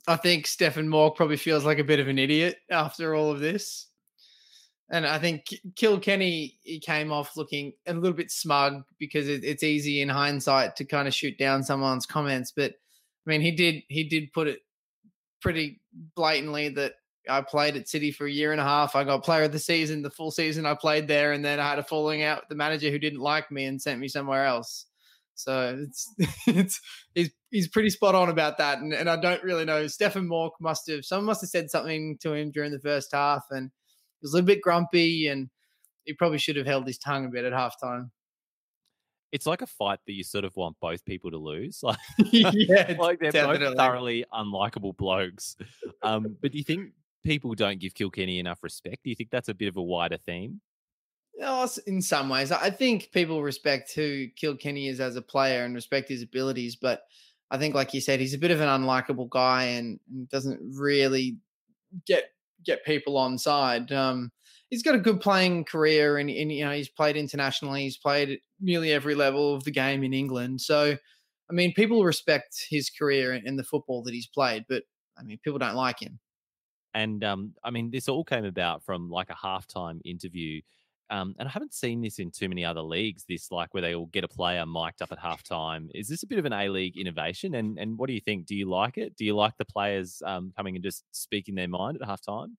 I 0.08 0.16
think 0.16 0.46
Stefan 0.48 0.88
Mauk 0.88 1.16
probably 1.16 1.38
feels 1.38 1.66
like 1.66 1.80
a 1.80 1.84
bit 1.84 2.00
of 2.00 2.08
an 2.08 2.20
idiot 2.20 2.58
after 2.70 3.16
all 3.16 3.32
of 3.32 3.40
this. 3.40 3.88
And 4.90 5.06
I 5.06 5.20
think 5.20 5.54
Kilkenny 5.76 6.58
he 6.64 6.80
came 6.80 7.12
off 7.12 7.36
looking 7.36 7.74
a 7.88 7.94
little 7.94 8.16
bit 8.16 8.32
smug 8.32 8.84
because 9.00 9.28
it, 9.28 9.44
it's 9.44 9.64
easy 9.64 10.02
in 10.02 10.10
hindsight 10.10 10.76
to 10.78 10.86
kind 10.86 11.08
of 11.08 11.14
shoot 11.14 11.38
down 11.38 11.64
someone's 11.64 12.06
comments. 12.06 12.52
But 12.56 12.72
I 12.72 13.30
mean, 13.30 13.42
he 13.42 13.52
did 13.52 13.84
he 13.90 14.06
did 14.06 14.32
put 14.32 14.48
it 14.48 14.60
pretty 15.42 15.82
blatantly 16.16 16.70
that 16.70 16.94
I 17.30 17.42
played 17.42 17.76
at 17.76 17.90
City 17.90 18.12
for 18.12 18.26
a 18.26 18.32
year 18.32 18.52
and 18.52 18.62
a 18.62 18.64
half. 18.64 18.96
I 18.96 19.04
got 19.04 19.24
player 19.24 19.44
of 19.44 19.52
the 19.52 19.60
season, 19.60 20.02
the 20.02 20.10
full 20.10 20.32
season 20.32 20.66
I 20.66 20.76
played 20.76 21.08
there, 21.08 21.34
and 21.34 21.44
then 21.44 21.60
I 21.60 21.70
had 21.70 21.80
a 21.80 21.84
falling 21.84 22.24
out 22.24 22.42
with 22.42 22.50
the 22.50 22.56
manager 22.56 22.90
who 22.90 23.00
didn't 23.00 23.20
like 23.20 23.52
me 23.52 23.66
and 23.66 23.82
sent 23.82 24.00
me 24.00 24.08
somewhere 24.08 24.46
else. 24.46 24.86
So 25.36 25.78
it's 25.84 26.14
it's 26.48 26.82
he's 27.14 27.32
he's 27.52 27.68
pretty 27.68 27.90
spot 27.90 28.16
on 28.16 28.30
about 28.30 28.58
that. 28.58 28.80
And, 28.80 28.94
and 28.94 29.10
I 29.10 29.18
don't 29.18 29.44
really 29.44 29.66
know. 29.66 29.88
Stefan 29.88 30.28
Mauk 30.28 30.54
must 30.60 30.90
have 30.90 31.06
someone 31.06 31.26
must 31.26 31.42
have 31.42 31.50
said 31.50 31.70
something 31.70 32.18
to 32.22 32.34
him 32.34 32.52
during 32.52 32.72
the 32.72 32.80
first 32.80 33.12
half 33.14 33.44
and 33.52 33.66
he 34.20 34.24
was 34.24 34.34
a 34.34 34.38
little 34.38 34.48
bit 34.48 34.62
grumpy 34.62 35.28
and 35.28 35.50
he 36.06 36.14
probably 36.14 36.40
should 36.40 36.56
have 36.56 36.66
held 36.66 36.88
his 36.88 36.98
tongue 36.98 37.26
a 37.26 37.30
bit 37.30 37.46
at 37.46 37.54
halftime 37.54 38.10
it's 39.32 39.46
like 39.46 39.62
a 39.62 39.68
fight 39.68 40.00
that 40.06 40.14
you 40.14 40.24
sort 40.24 40.46
of 40.46 40.56
want 40.56 40.78
both 40.82 41.04
people 41.06 41.32
to 41.32 41.38
lose. 41.38 41.84
Like, 41.88 41.98
yeah, 42.32 42.96
like 43.00 43.20
they're 43.20 43.32
definitely. 43.32 43.68
both 43.68 43.78
thoroughly 43.78 44.26
unlikable 44.34 44.96
blokes. 44.96 45.56
Um, 46.02 46.38
but 46.42 46.52
do 46.52 46.58
you 46.58 46.64
think 46.64 46.92
people 47.24 47.54
don't 47.54 47.80
give 47.80 47.94
Kilkenny 47.94 48.40
enough 48.40 48.60
respect? 48.62 49.04
Do 49.04 49.10
you 49.10 49.16
think 49.16 49.30
that's 49.30 49.50
a 49.50 49.54
bit 49.54 49.68
of 49.68 49.78
a 49.78 49.82
wider 49.82 50.18
theme? 50.18 50.62
Oh, 51.42 51.70
in 51.86 52.02
some 52.02 52.30
ways, 52.30 52.52
I 52.52 52.70
think 52.70 53.12
people 53.12 53.44
respect 53.44 53.94
who 53.94 54.28
Kilkenny 54.36 54.88
is 54.88 55.00
as 55.00 55.16
a 55.16 55.22
player 55.22 55.64
and 55.64 55.76
respect 55.76 56.10
his 56.10 56.24
abilities. 56.24 56.76
But 56.76 57.02
I 57.52 57.58
think, 57.58 57.76
like 57.76 57.94
you 57.94 58.02
said, 58.02 58.20
he's 58.20 58.34
a 58.34 58.40
bit 58.40 58.52
of 58.52 58.60
an 58.60 58.68
unlikable 58.68 59.30
guy 59.30 59.64
and, 59.64 60.00
and 60.12 60.28
doesn't 60.30 60.60
really 60.76 61.38
get 62.06 62.32
get 62.66 62.86
people 62.86 63.18
on 63.18 63.38
side. 63.38 63.92
Um, 63.92 64.32
he's 64.70 64.84
got 64.84 64.96
a 64.96 65.00
good 65.00 65.22
playing 65.22 65.66
career, 65.66 66.18
and, 66.18 66.30
and 66.30 66.52
you 66.52 66.66
know 66.66 66.72
he's 66.72 66.90
played 66.90 67.18
internationally. 67.18 67.84
He's 67.84 67.98
played 67.98 68.30
at 68.30 68.40
nearly 68.60 68.92
every 68.92 69.16
level 69.16 69.56
of 69.56 69.64
the 69.64 69.72
game 69.72 70.04
in 70.04 70.14
England. 70.14 70.62
So, 70.62 70.98
I 71.50 71.54
mean, 71.54 71.74
people 71.74 72.04
respect 72.04 72.66
his 72.70 72.90
career 72.90 73.34
and, 73.34 73.58
the 73.58 73.64
football 73.64 74.04
that 74.04 74.14
he's 74.14 74.28
played. 74.28 74.66
But 74.68 74.84
I 75.18 75.24
mean, 75.24 75.40
people 75.44 75.60
don't 75.60 75.76
like 75.76 76.00
him. 76.02 76.20
And 76.94 77.24
um, 77.24 77.54
I 77.64 77.70
mean, 77.70 77.92
this 77.92 78.10
all 78.10 78.24
came 78.24 78.46
about 78.46 78.84
from 78.84 79.10
like 79.10 79.30
a 79.30 79.34
halftime 79.34 80.00
interview. 80.04 80.62
Um, 81.10 81.36
and 81.40 81.48
I 81.48 81.52
haven't 81.52 81.74
seen 81.74 82.02
this 82.02 82.20
in 82.20 82.32
too 82.32 82.50
many 82.50 82.66
other 82.66 82.82
leagues. 82.82 83.24
This 83.30 83.50
like 83.50 83.74
where 83.74 83.82
they 83.82 83.96
all 83.96 84.08
get 84.08 84.26
a 84.26 84.28
player 84.28 84.66
mic'd 84.66 85.02
up 85.02 85.14
at 85.14 85.20
halftime. 85.20 85.88
Is 85.96 86.10
this 86.10 86.24
a 86.24 86.28
bit 86.28 86.40
of 86.40 86.44
an 86.46 86.52
A 86.52 86.68
League 86.68 86.98
innovation? 86.98 87.56
And 87.56 87.80
and 87.80 87.98
what 87.98 88.08
do 88.08 88.14
you 88.14 88.20
think? 88.20 88.46
Do 88.46 88.56
you 88.56 88.70
like 88.70 88.98
it? 88.98 89.16
Do 89.16 89.24
you 89.24 89.36
like 89.36 89.54
the 89.58 89.64
players 89.64 90.22
um, 90.26 90.52
coming 90.58 90.76
and 90.76 90.84
just 90.84 91.04
speaking 91.12 91.56
their 91.56 91.70
mind 91.70 91.98
at 92.02 92.08
halftime? 92.08 92.50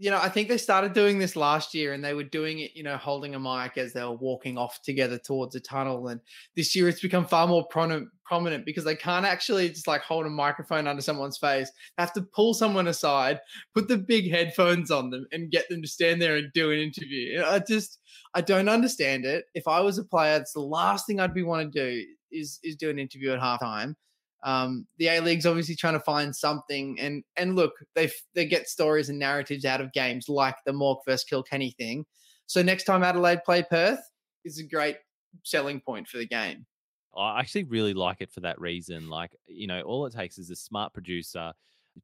You 0.00 0.12
know, 0.12 0.18
I 0.18 0.28
think 0.28 0.48
they 0.48 0.58
started 0.58 0.92
doing 0.92 1.18
this 1.18 1.34
last 1.34 1.74
year 1.74 1.92
and 1.92 2.04
they 2.04 2.14
were 2.14 2.22
doing 2.22 2.60
it, 2.60 2.70
you 2.74 2.84
know, 2.84 2.96
holding 2.96 3.34
a 3.34 3.40
mic 3.40 3.76
as 3.76 3.92
they 3.92 4.02
were 4.02 4.14
walking 4.14 4.56
off 4.56 4.80
together 4.82 5.18
towards 5.18 5.56
a 5.56 5.60
tunnel. 5.60 6.06
And 6.06 6.20
this 6.56 6.76
year 6.76 6.88
it's 6.88 7.00
become 7.00 7.26
far 7.26 7.48
more 7.48 7.66
prominent, 7.66 8.08
prominent 8.24 8.64
because 8.64 8.84
they 8.84 8.94
can't 8.94 9.26
actually 9.26 9.68
just 9.70 9.88
like 9.88 10.02
hold 10.02 10.24
a 10.24 10.30
microphone 10.30 10.86
under 10.86 11.02
someone's 11.02 11.36
face. 11.36 11.72
They 11.96 12.02
have 12.02 12.12
to 12.12 12.22
pull 12.22 12.54
someone 12.54 12.86
aside, 12.86 13.40
put 13.74 13.88
the 13.88 13.98
big 13.98 14.30
headphones 14.30 14.92
on 14.92 15.10
them 15.10 15.26
and 15.32 15.50
get 15.50 15.68
them 15.68 15.82
to 15.82 15.88
stand 15.88 16.22
there 16.22 16.36
and 16.36 16.52
do 16.54 16.70
an 16.70 16.78
interview. 16.78 17.32
You 17.32 17.38
know, 17.38 17.50
I 17.50 17.58
just, 17.58 17.98
I 18.34 18.40
don't 18.40 18.68
understand 18.68 19.24
it. 19.24 19.46
If 19.54 19.66
I 19.66 19.80
was 19.80 19.98
a 19.98 20.04
player, 20.04 20.36
it's 20.36 20.52
the 20.52 20.60
last 20.60 21.08
thing 21.08 21.18
I'd 21.18 21.34
be 21.34 21.42
want 21.42 21.72
to 21.72 21.80
do 21.80 22.04
is, 22.30 22.60
is 22.62 22.76
do 22.76 22.88
an 22.88 23.00
interview 23.00 23.32
at 23.32 23.40
halftime. 23.40 23.94
Um, 24.44 24.86
the 24.98 25.08
A 25.08 25.20
League's 25.20 25.46
obviously 25.46 25.74
trying 25.74 25.94
to 25.94 26.00
find 26.00 26.34
something, 26.34 26.98
and 27.00 27.24
and 27.36 27.56
look, 27.56 27.72
they 27.94 28.10
they 28.34 28.46
get 28.46 28.68
stories 28.68 29.08
and 29.08 29.18
narratives 29.18 29.64
out 29.64 29.80
of 29.80 29.92
games 29.92 30.28
like 30.28 30.56
the 30.64 30.72
Mauk 30.72 31.00
versus 31.04 31.24
Kilkenny 31.24 31.74
thing. 31.76 32.04
So 32.46 32.62
next 32.62 32.84
time 32.84 33.02
Adelaide 33.02 33.44
play 33.44 33.64
Perth 33.68 34.00
is 34.44 34.58
a 34.58 34.64
great 34.64 34.96
selling 35.44 35.80
point 35.80 36.08
for 36.08 36.18
the 36.18 36.26
game. 36.26 36.66
I 37.16 37.40
actually 37.40 37.64
really 37.64 37.94
like 37.94 38.20
it 38.20 38.30
for 38.30 38.40
that 38.40 38.60
reason. 38.60 39.08
Like, 39.08 39.36
you 39.46 39.66
know, 39.66 39.80
all 39.82 40.06
it 40.06 40.14
takes 40.14 40.38
is 40.38 40.50
a 40.50 40.56
smart 40.56 40.92
producer 40.92 41.52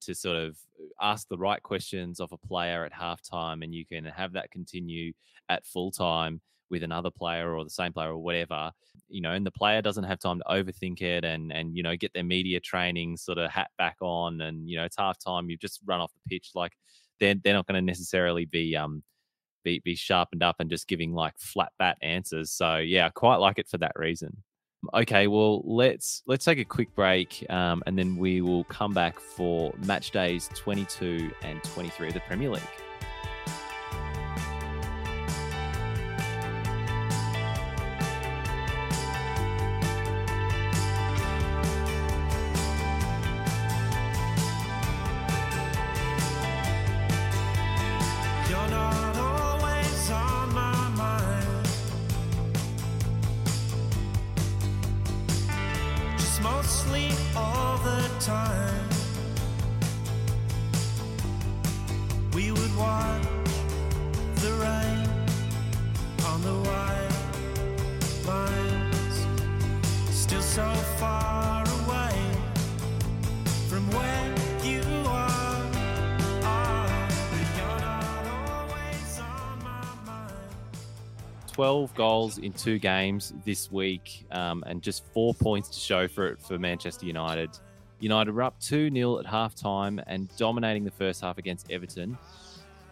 to 0.01 0.15
sort 0.15 0.37
of 0.37 0.57
ask 1.01 1.29
the 1.29 1.39
right 1.39 1.63
questions 1.63 2.19
of 2.19 2.33
a 2.33 2.39
player 2.39 2.85
at 2.85 2.93
halftime, 2.93 3.63
and 3.63 3.75
you 3.75 3.87
can 3.87 4.05
have 4.05 4.33
that 4.33 4.51
continue 4.51 5.13
at 5.49 5.67
full 5.67 5.93
time 5.93 6.41
with 6.75 6.83
another 6.83 7.11
player 7.11 7.55
or 7.55 7.63
the 7.63 7.71
same 7.71 7.93
player 7.93 8.11
or 8.11 8.19
whatever, 8.19 8.73
you 9.09 9.21
know, 9.21 9.31
and 9.31 9.47
the 9.47 9.53
player 9.53 9.81
doesn't 9.81 10.03
have 10.03 10.19
time 10.19 10.41
to 10.41 10.45
overthink 10.51 11.01
it 11.01 11.25
and 11.25 11.53
and 11.53 11.77
you 11.77 11.85
know 11.85 11.97
get 11.97 12.13
their 12.13 12.25
media 12.25 12.59
training 12.59 13.17
sort 13.17 13.39
of 13.39 13.49
hat 13.49 13.71
back 13.79 13.97
on, 14.01 14.41
and 14.41 14.69
you 14.69 14.77
know 14.77 14.85
it's 14.85 14.99
half 14.99 15.17
time, 15.19 15.49
you've 15.49 15.61
just 15.61 15.81
run 15.87 16.01
off 16.01 16.13
the 16.13 16.29
pitch, 16.29 16.51
like 16.57 16.73
they're 17.21 17.37
they're 17.43 17.55
not 17.55 17.67
going 17.67 17.81
to 17.81 17.87
necessarily 17.87 18.45
be 18.45 18.77
um 18.77 19.05
be 19.63 19.81
be 19.85 19.95
sharpened 19.95 20.43
up 20.43 20.57
and 20.59 20.69
just 20.69 20.89
giving 20.89 21.15
like 21.15 21.35
flat 21.39 21.73
bat 21.79 21.97
answers. 22.03 22.51
So 22.51 22.79
yeah, 22.79 23.07
I 23.07 23.11
quite 23.11 23.37
like 23.37 23.59
it 23.59 23.69
for 23.69 23.79
that 23.79 23.93
reason. 23.95 24.37
Okay, 24.93 25.29
well 25.29 25.63
let's 25.65 26.23
let's 26.27 26.45
take 26.45 26.59
a 26.59 26.65
quick 26.65 26.93
break, 26.97 27.47
um, 27.51 27.85
and 27.87 27.97
then 27.97 28.17
we 28.17 28.41
will 28.41 28.65
come 28.65 28.93
back 28.93 29.21
for 29.21 29.73
match 29.87 30.11
days 30.11 30.51
22 30.57 31.31
and 31.43 31.63
23 31.63 32.09
of 32.09 32.15
the 32.15 32.21
Premier 32.21 32.51
League. 32.51 32.84
Two 82.57 82.79
games 82.79 83.33
this 83.45 83.71
week 83.71 84.27
um, 84.31 84.65
and 84.67 84.83
just 84.83 85.05
four 85.13 85.35
points 85.35 85.69
to 85.71 85.81
show 85.81 86.09
for 86.09 86.29
it 86.29 86.41
for 86.41 86.59
Manchester 86.59 87.07
United. 87.07 87.51
United 88.01 88.35
were 88.35 88.43
up 88.43 88.59
2 88.61 88.91
0 88.91 89.19
at 89.19 89.27
half 89.27 89.55
time 89.55 90.01
and 90.07 90.29
dominating 90.37 90.85
the 90.85 90.91
first 90.91 91.21
half 91.21 91.39
against 91.39 91.71
Everton. 91.71 92.19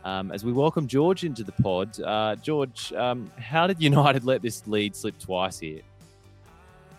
Um, 0.04 0.32
as 0.32 0.44
we 0.44 0.52
welcome 0.52 0.86
George 0.86 1.24
into 1.24 1.44
the 1.44 1.52
pod, 1.52 2.00
uh, 2.00 2.36
George, 2.36 2.92
um, 2.94 3.30
how 3.38 3.66
did 3.66 3.80
United 3.80 4.24
let 4.32 4.42
this 4.42 4.66
lead 4.66 4.96
slip 4.96 5.18
twice 5.18 5.58
here? 5.58 5.80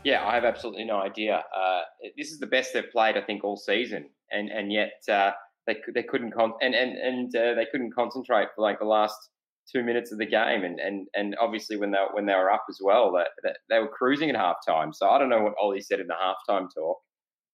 Yeah, 0.03 0.25
I 0.25 0.35
have 0.35 0.43
absolutely 0.45 0.85
no 0.85 0.97
idea. 0.97 1.43
Uh, 1.55 1.81
this 2.17 2.31
is 2.31 2.39
the 2.39 2.47
best 2.47 2.73
they've 2.73 2.89
played, 2.91 3.17
I 3.17 3.21
think, 3.21 3.43
all 3.43 3.55
season, 3.55 4.09
and 4.31 4.49
and 4.49 4.71
yet 4.71 5.01
uh, 5.09 5.31
they 5.65 5.77
they 5.93 6.03
couldn't 6.03 6.31
con- 6.31 6.53
and 6.61 6.75
and 6.75 6.97
and 6.97 7.35
uh, 7.35 7.53
they 7.53 7.65
couldn't 7.71 7.93
concentrate 7.93 8.49
for 8.55 8.61
like 8.61 8.79
the 8.79 8.85
last 8.85 9.29
two 9.71 9.83
minutes 9.83 10.11
of 10.11 10.17
the 10.19 10.25
game, 10.25 10.63
and 10.63 10.79
and 10.79 11.07
and 11.13 11.35
obviously 11.39 11.77
when 11.77 11.91
they 11.91 11.99
when 12.13 12.25
they 12.25 12.33
were 12.33 12.51
up 12.51 12.63
as 12.69 12.79
well, 12.81 13.11
that, 13.13 13.29
that 13.43 13.57
they 13.69 13.79
were 13.79 13.87
cruising 13.87 14.29
at 14.29 14.35
halftime. 14.35 14.93
So 14.93 15.09
I 15.09 15.17
don't 15.19 15.29
know 15.29 15.41
what 15.41 15.53
Ollie 15.61 15.81
said 15.81 15.99
in 15.99 16.07
the 16.07 16.15
halftime 16.15 16.67
talk, 16.73 16.97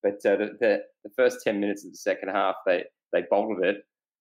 but 0.03 0.16
uh, 0.26 0.36
the, 0.38 0.49
the 0.60 0.80
the 1.03 1.10
first 1.16 1.38
ten 1.43 1.60
minutes 1.60 1.86
of 1.86 1.91
the 1.91 1.97
second 1.97 2.30
half, 2.30 2.55
they 2.66 2.84
they 3.14 3.24
bottled 3.30 3.64
it. 3.64 3.78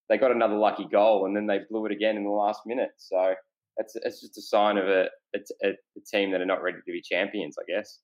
They 0.08 0.16
got 0.16 0.30
another 0.32 0.56
lucky 0.56 0.86
goal, 0.90 1.26
and 1.26 1.36
then 1.36 1.46
they 1.46 1.60
blew 1.68 1.84
it 1.86 1.92
again 1.92 2.16
in 2.16 2.24
the 2.24 2.30
last 2.30 2.60
minute. 2.66 2.90
So 2.96 3.34
that's 3.76 3.94
it's 3.96 4.20
just 4.20 4.38
a 4.38 4.42
sign 4.42 4.78
of 4.78 4.86
a 4.88 5.08
a, 5.34 5.38
a 5.64 5.68
a 5.70 6.00
team 6.10 6.30
that 6.32 6.40
are 6.40 6.46
not 6.46 6.62
ready 6.62 6.78
to 6.78 6.92
be 6.92 7.02
champions, 7.02 7.56
I 7.58 7.64
guess. 7.70 8.00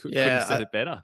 Could, 0.00 0.12
Yeah, 0.12 0.24
couldn't 0.24 0.38
have 0.38 0.48
said 0.48 0.58
I- 0.60 0.62
it 0.62 0.72
better. 0.72 1.02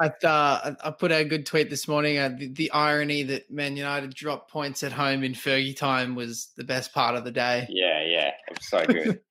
I, 0.00 0.06
uh, 0.06 0.74
I 0.82 0.88
I 0.88 0.90
put 0.90 1.12
out 1.12 1.20
a 1.20 1.24
good 1.26 1.44
tweet 1.44 1.68
this 1.68 1.86
morning. 1.86 2.18
Uh, 2.18 2.34
the, 2.36 2.48
the 2.48 2.70
irony 2.70 3.22
that 3.24 3.50
Man 3.50 3.76
United 3.76 4.14
dropped 4.14 4.50
points 4.50 4.82
at 4.82 4.92
home 4.92 5.22
in 5.22 5.32
Fergie 5.32 5.76
time 5.76 6.14
was 6.14 6.48
the 6.56 6.64
best 6.64 6.94
part 6.94 7.14
of 7.14 7.24
the 7.24 7.30
day. 7.30 7.66
Yeah, 7.68 8.02
yeah, 8.02 8.28
it 8.48 8.58
was 8.58 8.68
so 8.68 8.84
good. 8.86 9.20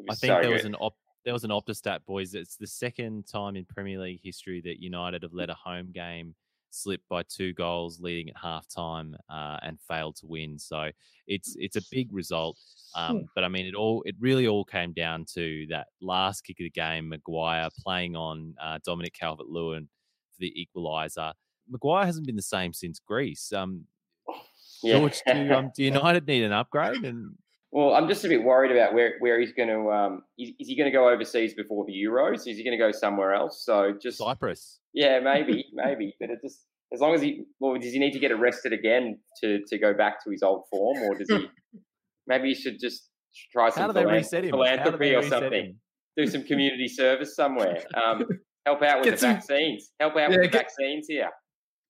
It 0.00 0.04
I 0.08 0.14
think 0.14 0.30
so 0.30 0.40
there 0.42 0.52
was 0.52 0.64
an 0.64 0.76
op- 0.76 0.94
there 1.24 1.32
was 1.32 1.42
an 1.42 1.50
Optastat, 1.50 2.06
boys. 2.06 2.34
It's 2.34 2.56
the 2.56 2.68
second 2.68 3.26
time 3.26 3.56
in 3.56 3.64
Premier 3.64 3.98
League 3.98 4.20
history 4.22 4.60
that 4.60 4.80
United 4.80 5.24
have 5.24 5.34
led 5.34 5.50
a 5.50 5.54
home 5.54 5.90
game 5.92 6.36
slip 6.70 7.00
by 7.08 7.22
two 7.22 7.52
goals 7.54 8.00
leading 8.00 8.30
at 8.30 8.36
halftime 8.36 9.14
uh, 9.30 9.58
and 9.62 9.78
failed 9.88 10.16
to 10.16 10.26
win. 10.26 10.58
So 10.58 10.90
it's 11.26 11.56
it's 11.58 11.76
a 11.76 11.82
big 11.90 12.08
result. 12.12 12.58
Um, 12.94 13.26
but 13.34 13.44
I 13.44 13.48
mean, 13.48 13.66
it 13.66 13.74
all 13.74 14.02
it 14.06 14.14
really 14.18 14.46
all 14.46 14.64
came 14.64 14.92
down 14.92 15.26
to 15.34 15.66
that 15.70 15.88
last 16.00 16.42
kick 16.42 16.58
of 16.60 16.64
the 16.64 16.70
game. 16.70 17.08
Maguire 17.08 17.68
playing 17.78 18.16
on 18.16 18.54
uh, 18.62 18.78
Dominic 18.84 19.14
Calvert 19.14 19.48
Lewin 19.48 19.88
for 20.32 20.40
the 20.40 20.54
equaliser. 20.76 21.32
Maguire 21.68 22.06
hasn't 22.06 22.26
been 22.26 22.36
the 22.36 22.42
same 22.42 22.72
since 22.72 23.00
Greece. 23.00 23.52
Um, 23.52 23.84
Yeah. 24.80 24.98
George, 24.98 25.20
do, 25.26 25.52
um, 25.52 25.72
do 25.74 25.82
United 25.82 26.26
need 26.28 26.44
an 26.44 26.52
upgrade? 26.52 27.04
And 27.04 27.34
Well, 27.70 27.94
I'm 27.94 28.08
just 28.08 28.24
a 28.24 28.28
bit 28.28 28.42
worried 28.42 28.72
about 28.72 28.94
where, 28.94 29.14
where 29.20 29.38
he's 29.38 29.52
going 29.52 29.68
to. 29.68 29.90
Um, 29.90 30.22
is, 30.38 30.50
is 30.58 30.68
he 30.68 30.76
going 30.76 30.90
to 30.90 30.96
go 30.96 31.08
overseas 31.10 31.52
before 31.54 31.84
the 31.86 31.92
Euros? 31.92 32.46
Is 32.46 32.56
he 32.56 32.64
going 32.64 32.76
to 32.78 32.82
go 32.82 32.90
somewhere 32.92 33.34
else? 33.34 33.62
So 33.64 33.92
just 34.00 34.18
Cyprus. 34.18 34.78
yeah, 34.94 35.20
maybe, 35.20 35.66
maybe. 35.74 36.14
But 36.18 36.30
it 36.30 36.38
just 36.42 36.64
as 36.94 37.00
long 37.00 37.14
as 37.14 37.20
he 37.20 37.44
well, 37.60 37.74
does 37.78 37.92
he 37.92 37.98
need 37.98 38.12
to 38.12 38.18
get 38.18 38.32
arrested 38.32 38.72
again 38.72 39.18
to 39.42 39.60
to 39.68 39.78
go 39.78 39.92
back 39.92 40.24
to 40.24 40.30
his 40.30 40.42
old 40.42 40.64
form, 40.70 40.96
or 41.02 41.14
does 41.14 41.28
he? 41.28 41.46
maybe 42.26 42.48
he 42.48 42.54
should 42.54 42.78
just 42.80 43.10
try 43.52 43.68
some 43.68 43.82
How 43.82 43.86
do 43.88 43.92
they 43.92 44.04
philan- 44.04 44.12
reset 44.12 44.44
him? 44.44 44.50
How 44.50 44.56
do 44.56 44.62
philanthropy 44.64 45.14
or 45.14 45.22
something. 45.22 45.52
him? 45.66 45.80
Do 46.16 46.26
some 46.26 46.44
community 46.44 46.88
service 46.88 47.36
somewhere. 47.36 47.84
Um, 47.94 48.24
help 48.66 48.82
out 48.82 48.98
with 49.00 49.04
Get 49.04 49.10
the 49.12 49.18
some- 49.18 49.34
vaccines. 49.34 49.90
Help 50.00 50.14
out 50.14 50.30
Yeah, 50.30 50.38
with 50.38 50.40
the 50.40 50.48
get- 50.48 50.62
vaccines 50.62 51.06
here. 51.08 51.28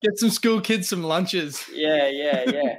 Get 0.02 0.18
some 0.18 0.30
school 0.30 0.60
kids 0.60 0.88
some 0.88 1.02
lunches. 1.04 1.64
Yeah, 1.72 2.08
yeah, 2.08 2.44
yeah. 2.50 2.74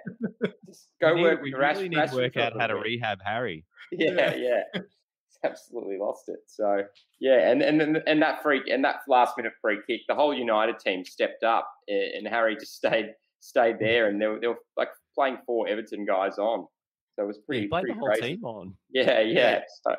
Just 0.69 0.87
go 1.01 1.09
We 1.13 1.15
need- 1.15 1.23
work 1.23 1.41
We 1.41 1.51
with 1.53 1.59
Rash. 1.59 1.75
really 1.75 1.89
need 1.89 2.09
to 2.09 2.15
work 2.15 2.37
out 2.37 2.59
how 2.59 2.67
to 2.67 2.75
rehab 2.75 3.19
Harry. 3.23 3.65
Yeah, 3.91 4.35
yeah. 4.35 4.61
He's 4.73 5.39
absolutely 5.43 5.97
lost 5.99 6.25
it. 6.29 6.39
So 6.47 6.83
yeah, 7.19 7.49
and 7.51 7.61
and 7.61 7.97
and 8.05 8.21
that 8.21 8.41
freak 8.43 8.63
and 8.67 8.83
that 8.83 8.97
last 9.07 9.35
minute 9.37 9.53
free 9.61 9.79
kick, 9.87 10.01
the 10.07 10.15
whole 10.15 10.33
United 10.33 10.79
team 10.79 11.03
stepped 11.05 11.43
up, 11.43 11.69
and 11.87 12.27
Harry 12.27 12.55
just 12.55 12.75
stayed 12.81 13.13
stayed 13.39 13.77
there, 13.79 14.07
and 14.07 14.21
they 14.21 14.27
were, 14.27 14.39
they 14.39 14.47
were 14.47 14.59
like 14.77 14.89
playing 15.15 15.37
four 15.45 15.67
Everton 15.67 16.05
guys 16.05 16.37
on. 16.37 16.67
So 17.15 17.23
it 17.23 17.27
was 17.27 17.39
pretty 17.39 17.67
played 17.67 17.81
pretty 17.83 17.93
the 17.95 17.99
whole 17.99 18.07
crazy. 18.09 18.35
team 18.35 18.43
on. 18.45 18.75
Yeah, 18.93 19.19
yeah. 19.21 19.61
So, 19.83 19.95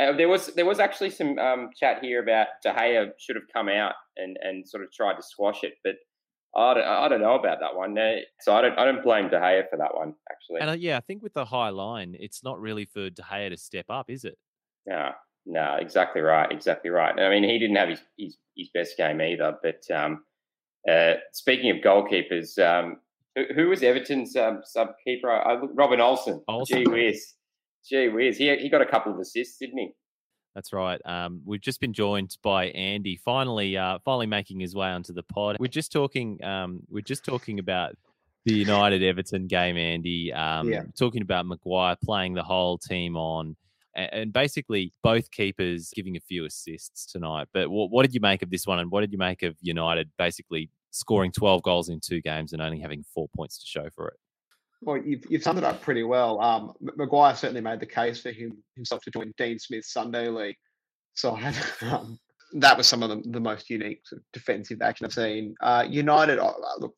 uh, 0.00 0.12
there 0.16 0.28
was 0.28 0.48
there 0.54 0.66
was 0.66 0.80
actually 0.80 1.10
some 1.10 1.38
um, 1.38 1.70
chat 1.78 2.02
here 2.02 2.20
about 2.22 2.48
De 2.62 2.72
Gea 2.72 3.10
should 3.18 3.36
have 3.36 3.44
come 3.52 3.68
out 3.68 3.94
and, 4.16 4.36
and 4.42 4.68
sort 4.68 4.82
of 4.82 4.90
tried 4.92 5.14
to 5.16 5.22
squash 5.22 5.62
it, 5.62 5.74
but 5.84 5.94
I 6.56 6.74
don't, 6.74 6.84
I 6.84 7.08
don't 7.08 7.20
know 7.20 7.34
about 7.34 7.58
that 7.60 7.74
one. 7.74 7.96
So 8.40 8.54
I 8.54 8.62
don't 8.62 8.78
I 8.78 8.84
don't 8.84 9.02
blame 9.02 9.28
De 9.28 9.38
Gea 9.38 9.68
for 9.68 9.76
that 9.76 9.94
one 9.94 10.14
actually. 10.30 10.60
And 10.60 10.70
uh, 10.70 10.74
yeah, 10.74 10.96
I 10.96 11.00
think 11.00 11.22
with 11.22 11.34
the 11.34 11.44
high 11.44 11.70
line, 11.70 12.16
it's 12.18 12.44
not 12.44 12.60
really 12.60 12.84
for 12.84 13.10
De 13.10 13.22
Gea 13.22 13.50
to 13.50 13.56
step 13.56 13.86
up, 13.88 14.08
is 14.08 14.24
it? 14.24 14.38
No, 14.86 15.10
no, 15.46 15.76
exactly 15.80 16.20
right, 16.20 16.50
exactly 16.50 16.90
right. 16.90 17.18
I 17.18 17.28
mean, 17.30 17.44
he 17.44 17.58
didn't 17.58 17.76
have 17.76 17.88
his 17.88 18.00
his, 18.16 18.36
his 18.56 18.68
best 18.72 18.96
game 18.96 19.20
either. 19.20 19.56
But 19.62 19.82
um, 19.94 20.24
uh, 20.88 21.14
speaking 21.32 21.70
of 21.70 21.78
goalkeepers, 21.78 22.58
um, 22.58 22.98
who, 23.34 23.44
who 23.54 23.68
was 23.68 23.82
Everton's 23.82 24.36
um, 24.36 24.60
sub 24.64 24.88
keeper? 25.04 25.28
Robin 25.74 26.00
Olsen. 26.00 26.42
Olsen. 26.46 26.84
Gee 26.84 26.90
whiz, 26.90 27.34
gee 27.88 28.08
whiz. 28.08 28.38
He 28.38 28.54
he 28.56 28.68
got 28.68 28.82
a 28.82 28.86
couple 28.86 29.12
of 29.12 29.18
assists, 29.18 29.58
didn't 29.58 29.78
he? 29.78 29.90
That's 30.54 30.72
right. 30.72 31.00
Um, 31.04 31.40
we've 31.44 31.60
just 31.60 31.80
been 31.80 31.92
joined 31.92 32.36
by 32.42 32.66
Andy, 32.66 33.16
finally, 33.16 33.76
uh, 33.76 33.98
finally 34.04 34.26
making 34.26 34.60
his 34.60 34.74
way 34.74 34.88
onto 34.88 35.12
the 35.12 35.24
pod. 35.24 35.56
We're 35.58 35.66
just 35.66 35.90
talking. 35.90 36.42
Um, 36.44 36.80
we're 36.88 37.00
just 37.00 37.24
talking 37.24 37.58
about 37.58 37.96
the 38.44 38.54
United 38.54 39.02
Everton 39.02 39.46
game, 39.48 39.76
Andy. 39.76 40.32
Um, 40.32 40.68
Yeah. 40.70 40.82
Talking 40.96 41.22
about 41.22 41.46
Maguire 41.46 41.96
playing 42.04 42.34
the 42.34 42.42
whole 42.42 42.78
team 42.78 43.16
on, 43.16 43.56
and 43.96 44.32
basically 44.32 44.92
both 45.02 45.30
keepers 45.30 45.90
giving 45.94 46.16
a 46.16 46.20
few 46.20 46.44
assists 46.44 47.06
tonight. 47.06 47.48
But 47.52 47.68
what, 47.70 47.90
what 47.90 48.02
did 48.04 48.14
you 48.14 48.20
make 48.20 48.42
of 48.42 48.50
this 48.50 48.66
one, 48.66 48.78
and 48.78 48.90
what 48.90 49.00
did 49.00 49.12
you 49.12 49.18
make 49.18 49.42
of 49.42 49.56
United 49.60 50.08
basically 50.18 50.70
scoring 50.90 51.32
twelve 51.32 51.62
goals 51.62 51.88
in 51.88 51.98
two 51.98 52.20
games 52.20 52.52
and 52.52 52.62
only 52.62 52.78
having 52.78 53.04
four 53.12 53.28
points 53.34 53.58
to 53.58 53.66
show 53.66 53.88
for 53.90 54.08
it? 54.08 54.18
Well, 54.84 54.98
you've, 54.98 55.24
you've 55.30 55.42
summed 55.42 55.58
it 55.58 55.64
up 55.64 55.80
pretty 55.80 56.02
well. 56.02 56.40
Um, 56.40 56.72
Maguire 56.80 57.34
certainly 57.34 57.60
made 57.60 57.80
the 57.80 57.86
case 57.86 58.20
for 58.20 58.30
him 58.30 58.58
himself 58.74 59.02
to 59.02 59.10
join 59.10 59.32
Dean 59.38 59.58
Smith's 59.58 59.92
Sunday 59.92 60.28
League 60.28 60.56
side. 61.14 61.54
um, 61.82 62.18
that 62.54 62.76
was 62.76 62.86
some 62.86 63.02
of 63.02 63.10
the, 63.10 63.22
the 63.30 63.40
most 63.40 63.70
unique 63.70 64.02
sort 64.04 64.20
of 64.20 64.24
defensive 64.32 64.82
action 64.82 65.06
I've 65.06 65.12
seen. 65.12 65.54
Uh, 65.60 65.84
United, 65.88 66.38
uh, 66.38 66.48
uh, 66.48 66.78
look, 66.78 66.94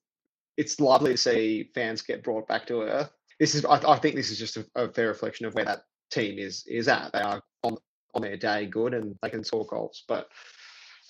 it's 0.57 0.80
lovely 0.80 1.12
to 1.12 1.16
see 1.16 1.70
fans 1.74 2.03
get 2.03 2.24
brought 2.24 2.49
back 2.49 2.66
to 2.66 2.82
earth. 2.82 3.11
This 3.39 3.55
is, 3.55 3.64
I, 3.64 3.80
I 3.87 3.99
think, 3.99 4.16
this 4.16 4.30
is 4.30 4.39
just 4.39 4.57
a, 4.57 4.66
a 4.74 4.89
fair 4.89 5.09
reflection 5.09 5.47
of 5.47 5.55
where 5.55 5.64
that 5.64 5.82
team 6.11 6.39
is 6.39 6.64
is 6.66 6.89
at. 6.89 7.12
They 7.12 7.20
are 7.20 7.43
on 7.62 7.76
on 8.14 8.22
their 8.22 8.37
day 8.37 8.66
good 8.66 8.95
and 8.95 9.14
they 9.22 9.30
can 9.30 9.45
score 9.45 9.66
goals, 9.66 10.05
but 10.09 10.28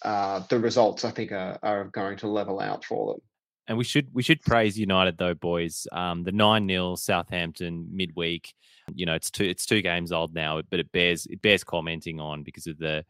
uh, 0.03 0.41
the 0.49 0.59
results 0.59 1.05
I 1.05 1.11
think 1.11 1.33
are, 1.33 1.59
are 1.63 1.85
going 1.85 2.17
to 2.19 2.29
level 2.29 2.61
out 2.61 2.85
for 2.85 3.13
them. 3.13 3.21
And 3.69 3.77
we 3.77 3.85
should 3.85 4.09
we 4.13 4.23
should 4.23 4.43
praise 4.43 4.79
United 4.79 5.19
though, 5.19 5.35
boys. 5.35 5.87
Um, 5.91 6.23
the 6.23 6.33
nine 6.33 6.69
0 6.69 6.95
Southampton 6.95 7.89
midweek. 7.93 8.55
You 8.95 9.07
know, 9.07 9.15
it's 9.15 9.31
two 9.31 9.45
it's 9.45 9.67
two 9.67 9.83
games 9.83 10.13
old 10.13 10.35
now, 10.35 10.63
but 10.71 10.79
it 10.79 10.93
bears 10.93 11.27
it 11.27 11.43
bears 11.43 11.65
commenting 11.65 12.21
on 12.21 12.43
because 12.45 12.67
of 12.67 12.79
the 12.79 13.05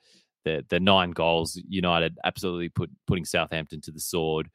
the 0.45 0.65
the 0.71 0.81
nine 0.81 1.11
goals. 1.11 1.61
United 1.69 2.17
absolutely 2.25 2.71
put 2.71 2.91
putting 3.07 3.27
Southampton 3.27 3.83
to 3.83 3.91
the 3.91 4.01
sword, 4.01 4.49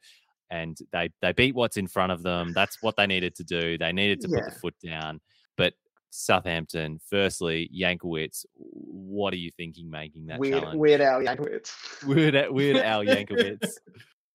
and 0.50 0.76
they 0.90 1.10
they 1.20 1.32
beat 1.32 1.54
what's 1.54 1.76
in 1.76 1.86
front 1.86 2.10
of 2.10 2.24
them. 2.24 2.52
That's 2.52 2.78
what 2.82 2.96
they 2.96 3.06
needed 3.06 3.36
to 3.36 3.44
do. 3.44 3.78
They 3.78 3.92
needed 3.92 4.20
to 4.22 4.28
put 4.28 4.44
the 4.44 4.58
foot 4.58 4.74
down. 4.84 5.20
But 5.56 5.74
Southampton, 6.10 7.00
firstly, 7.08 7.70
Jankewitz, 7.74 8.44
what 8.54 9.32
are 9.32 9.38
you 9.38 9.50
thinking 9.50 9.90
making 9.90 10.26
that 10.26 10.40
Weird, 10.40 10.62
challenge? 10.62 10.78
Weird 10.78 11.00
Al 11.00 11.20
Yankovic. 11.20 12.06
Weird, 12.06 12.50
weird 12.50 12.76
Al 12.76 13.00
Jankewitz. 13.04 13.70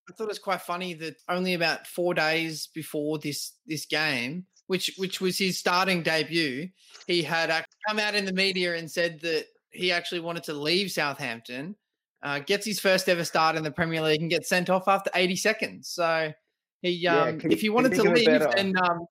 I 0.09 0.13
thought 0.13 0.25
it 0.25 0.29
was 0.29 0.39
quite 0.39 0.61
funny 0.61 0.93
that 0.95 1.17
only 1.27 1.53
about 1.53 1.85
four 1.85 2.13
days 2.13 2.69
before 2.73 3.19
this 3.19 3.53
this 3.65 3.85
game, 3.85 4.45
which 4.67 4.93
which 4.97 5.19
was 5.19 5.37
his 5.37 5.57
starting 5.57 6.03
debut, 6.03 6.69
he 7.07 7.23
had 7.23 7.49
come 7.87 7.99
out 7.99 8.15
in 8.15 8.25
the 8.25 8.33
media 8.33 8.75
and 8.75 8.89
said 8.89 9.19
that 9.21 9.45
he 9.71 9.91
actually 9.91 10.21
wanted 10.21 10.43
to 10.45 10.53
leave 10.53 10.91
Southampton. 10.91 11.75
Uh, 12.23 12.39
gets 12.39 12.65
his 12.65 12.79
first 12.79 13.07
ever 13.09 13.23
start 13.23 13.55
in 13.55 13.63
the 13.63 13.71
Premier 13.71 14.01
League 14.01 14.21
and 14.21 14.29
gets 14.29 14.49
sent 14.49 14.71
off 14.71 14.87
after 14.87 15.11
80 15.13 15.35
seconds. 15.35 15.87
So 15.89 16.33
he, 16.81 16.89
Yeah, 16.89 17.25
um, 17.25 17.39
can 17.39 17.51
if 17.51 17.61
he 17.61 17.69
wanted 17.69 17.93
to 17.93 18.03
leave, 18.03 18.25
then 18.25 18.75
um, 18.77 19.05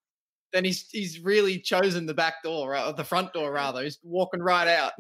then 0.53 0.64
he's 0.64 0.88
he's 0.90 1.20
really 1.20 1.59
chosen 1.59 2.07
the 2.07 2.14
back 2.14 2.42
door, 2.42 2.76
or 2.76 2.92
the 2.92 3.05
front 3.05 3.32
door 3.32 3.53
rather. 3.53 3.82
He's 3.82 3.99
walking 4.03 4.40
right 4.40 4.68
out. 4.68 4.92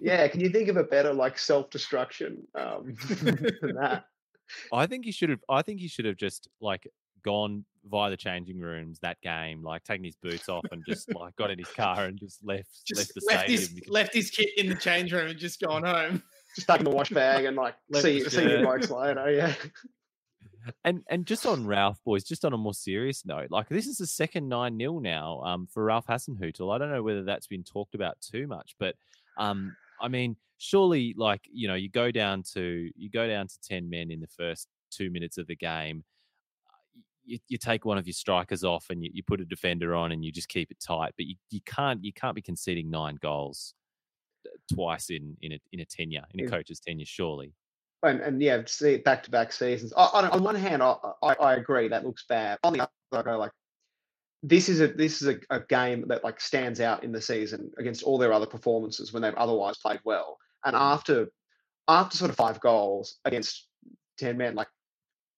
yeah, 0.00 0.28
can 0.28 0.40
you 0.40 0.50
think 0.50 0.68
of 0.68 0.76
a 0.76 0.84
better 0.84 1.12
like 1.12 1.38
self 1.38 1.70
destruction 1.70 2.46
um, 2.54 2.94
than 3.20 3.74
that? 3.80 4.04
I 4.72 4.86
think 4.86 5.04
he 5.04 5.12
should 5.12 5.30
have. 5.30 5.40
I 5.48 5.62
think 5.62 5.80
he 5.80 5.88
should 5.88 6.04
have 6.04 6.16
just 6.16 6.48
like 6.60 6.86
gone 7.24 7.64
via 7.88 8.10
the 8.10 8.16
changing 8.16 8.58
rooms 8.60 8.98
that 9.00 9.20
game, 9.22 9.62
like 9.62 9.84
taking 9.84 10.04
his 10.04 10.16
boots 10.16 10.48
off 10.48 10.64
and 10.72 10.82
just 10.88 11.12
like 11.14 11.34
got 11.36 11.50
in 11.50 11.58
his 11.58 11.68
car 11.68 12.04
and 12.04 12.18
just 12.18 12.44
left 12.44 12.68
Just 12.86 12.98
left 13.00 13.14
the 13.14 13.22
left 13.28 13.40
stadium. 13.40 13.58
his 13.60 13.68
because- 13.68 13.90
left 13.92 14.14
his 14.14 14.30
kit 14.30 14.48
in 14.56 14.68
the 14.68 14.74
change 14.76 15.12
room 15.12 15.28
and 15.28 15.38
just 15.38 15.60
gone 15.60 15.84
home. 15.84 16.22
Just 16.56 16.68
taking 16.68 16.84
the 16.84 16.90
wash 16.90 17.10
bag 17.10 17.44
and 17.46 17.56
like 17.56 17.74
see 17.94 18.22
the 18.22 18.30
see 18.30 18.42
you 18.42 18.48
shirt. 18.50 18.62
blokes 18.62 18.90
later. 18.90 19.30
Yeah, 19.32 19.54
And 20.84 21.02
and 21.08 21.26
just 21.26 21.44
on 21.46 21.66
Ralph, 21.66 21.98
boys, 22.04 22.24
just 22.24 22.44
on 22.44 22.52
a 22.52 22.58
more 22.58 22.74
serious 22.74 23.24
note, 23.24 23.50
like 23.50 23.68
this 23.68 23.86
is 23.86 23.96
the 23.96 24.06
second 24.06 24.48
9 24.48 24.78
0 24.78 24.98
now 25.00 25.40
um, 25.44 25.66
for 25.72 25.82
Ralph 25.84 26.06
Hasenhüttl. 26.06 26.72
I 26.74 26.78
don't 26.78 26.90
know 26.92 27.02
whether 27.02 27.24
that's 27.24 27.46
been 27.48 27.64
talked 27.64 27.94
about 27.94 28.20
too 28.20 28.46
much, 28.46 28.76
but 28.78 28.94
um, 29.38 29.74
I 30.00 30.08
mean, 30.08 30.36
surely, 30.62 31.12
like, 31.16 31.40
you 31.52 31.66
know, 31.66 31.74
you 31.74 31.88
go 31.90 32.10
down 32.10 32.42
to 32.54 32.90
you 32.96 33.10
go 33.10 33.26
down 33.26 33.48
to 33.48 33.60
10 33.68 33.90
men 33.90 34.10
in 34.10 34.20
the 34.20 34.28
first 34.28 34.68
two 34.90 35.10
minutes 35.10 35.36
of 35.36 35.46
the 35.48 35.56
game. 35.56 36.04
You, 37.24 37.38
you 37.48 37.58
take 37.58 37.84
one 37.84 37.98
of 37.98 38.06
your 38.06 38.14
strikers 38.14 38.64
off 38.64 38.86
and 38.90 39.02
you, 39.02 39.10
you 39.12 39.22
put 39.22 39.40
a 39.40 39.44
defender 39.44 39.94
on 39.94 40.12
and 40.12 40.24
you 40.24 40.32
just 40.32 40.48
keep 40.48 40.70
it 40.70 40.78
tight, 40.80 41.12
but 41.16 41.26
you, 41.26 41.36
you 41.50 41.60
can't 41.66 42.02
you 42.04 42.12
can't 42.12 42.34
be 42.34 42.42
conceding 42.42 42.90
nine 42.90 43.16
goals 43.20 43.74
uh, 44.46 44.50
twice 44.74 45.10
in 45.10 45.36
in 45.40 45.52
a 45.52 45.58
in 45.72 45.80
a 45.80 45.84
tenure 45.84 46.22
in 46.32 46.40
a 46.40 46.42
Yeah. 46.44 46.50
coach's 46.50 46.80
tenure, 46.80 47.06
surely. 47.06 47.52
and, 48.04 48.20
and 48.20 48.42
yeah, 48.42 48.62
see 48.66 48.98
back 48.98 49.22
to 49.24 49.30
back 49.30 49.52
seasons. 49.52 49.92
I, 49.96 50.04
on, 50.12 50.24
on 50.26 50.42
one 50.42 50.56
hand, 50.56 50.82
I, 50.82 50.96
I, 51.22 51.34
I 51.34 51.54
agree 51.54 51.88
that 51.88 52.04
looks 52.04 52.24
bad. 52.28 52.58
On 52.64 52.72
the 52.72 52.80
other, 52.82 52.90
I 53.12 53.22
go 53.22 53.38
like, 53.38 53.52
this 54.42 54.68
is 54.68 54.80
a 54.80 54.88
this 54.88 55.22
is 55.22 55.28
a, 55.28 55.36
a 55.50 55.60
game 55.60 56.04
that 56.08 56.24
like 56.24 56.40
stands 56.40 56.80
out 56.80 57.04
in 57.04 57.12
the 57.12 57.20
season 57.20 57.70
against 57.78 58.02
all 58.02 58.18
their 58.18 58.32
other 58.32 58.46
performances 58.46 59.12
when 59.12 59.22
they've 59.22 59.34
otherwise 59.34 59.78
played 59.78 60.00
well. 60.04 60.38
And 60.64 60.76
after 60.76 61.28
after 61.88 62.16
sort 62.16 62.30
of 62.30 62.36
five 62.36 62.60
goals 62.60 63.18
against 63.24 63.66
ten 64.18 64.36
men, 64.36 64.54
like 64.54 64.68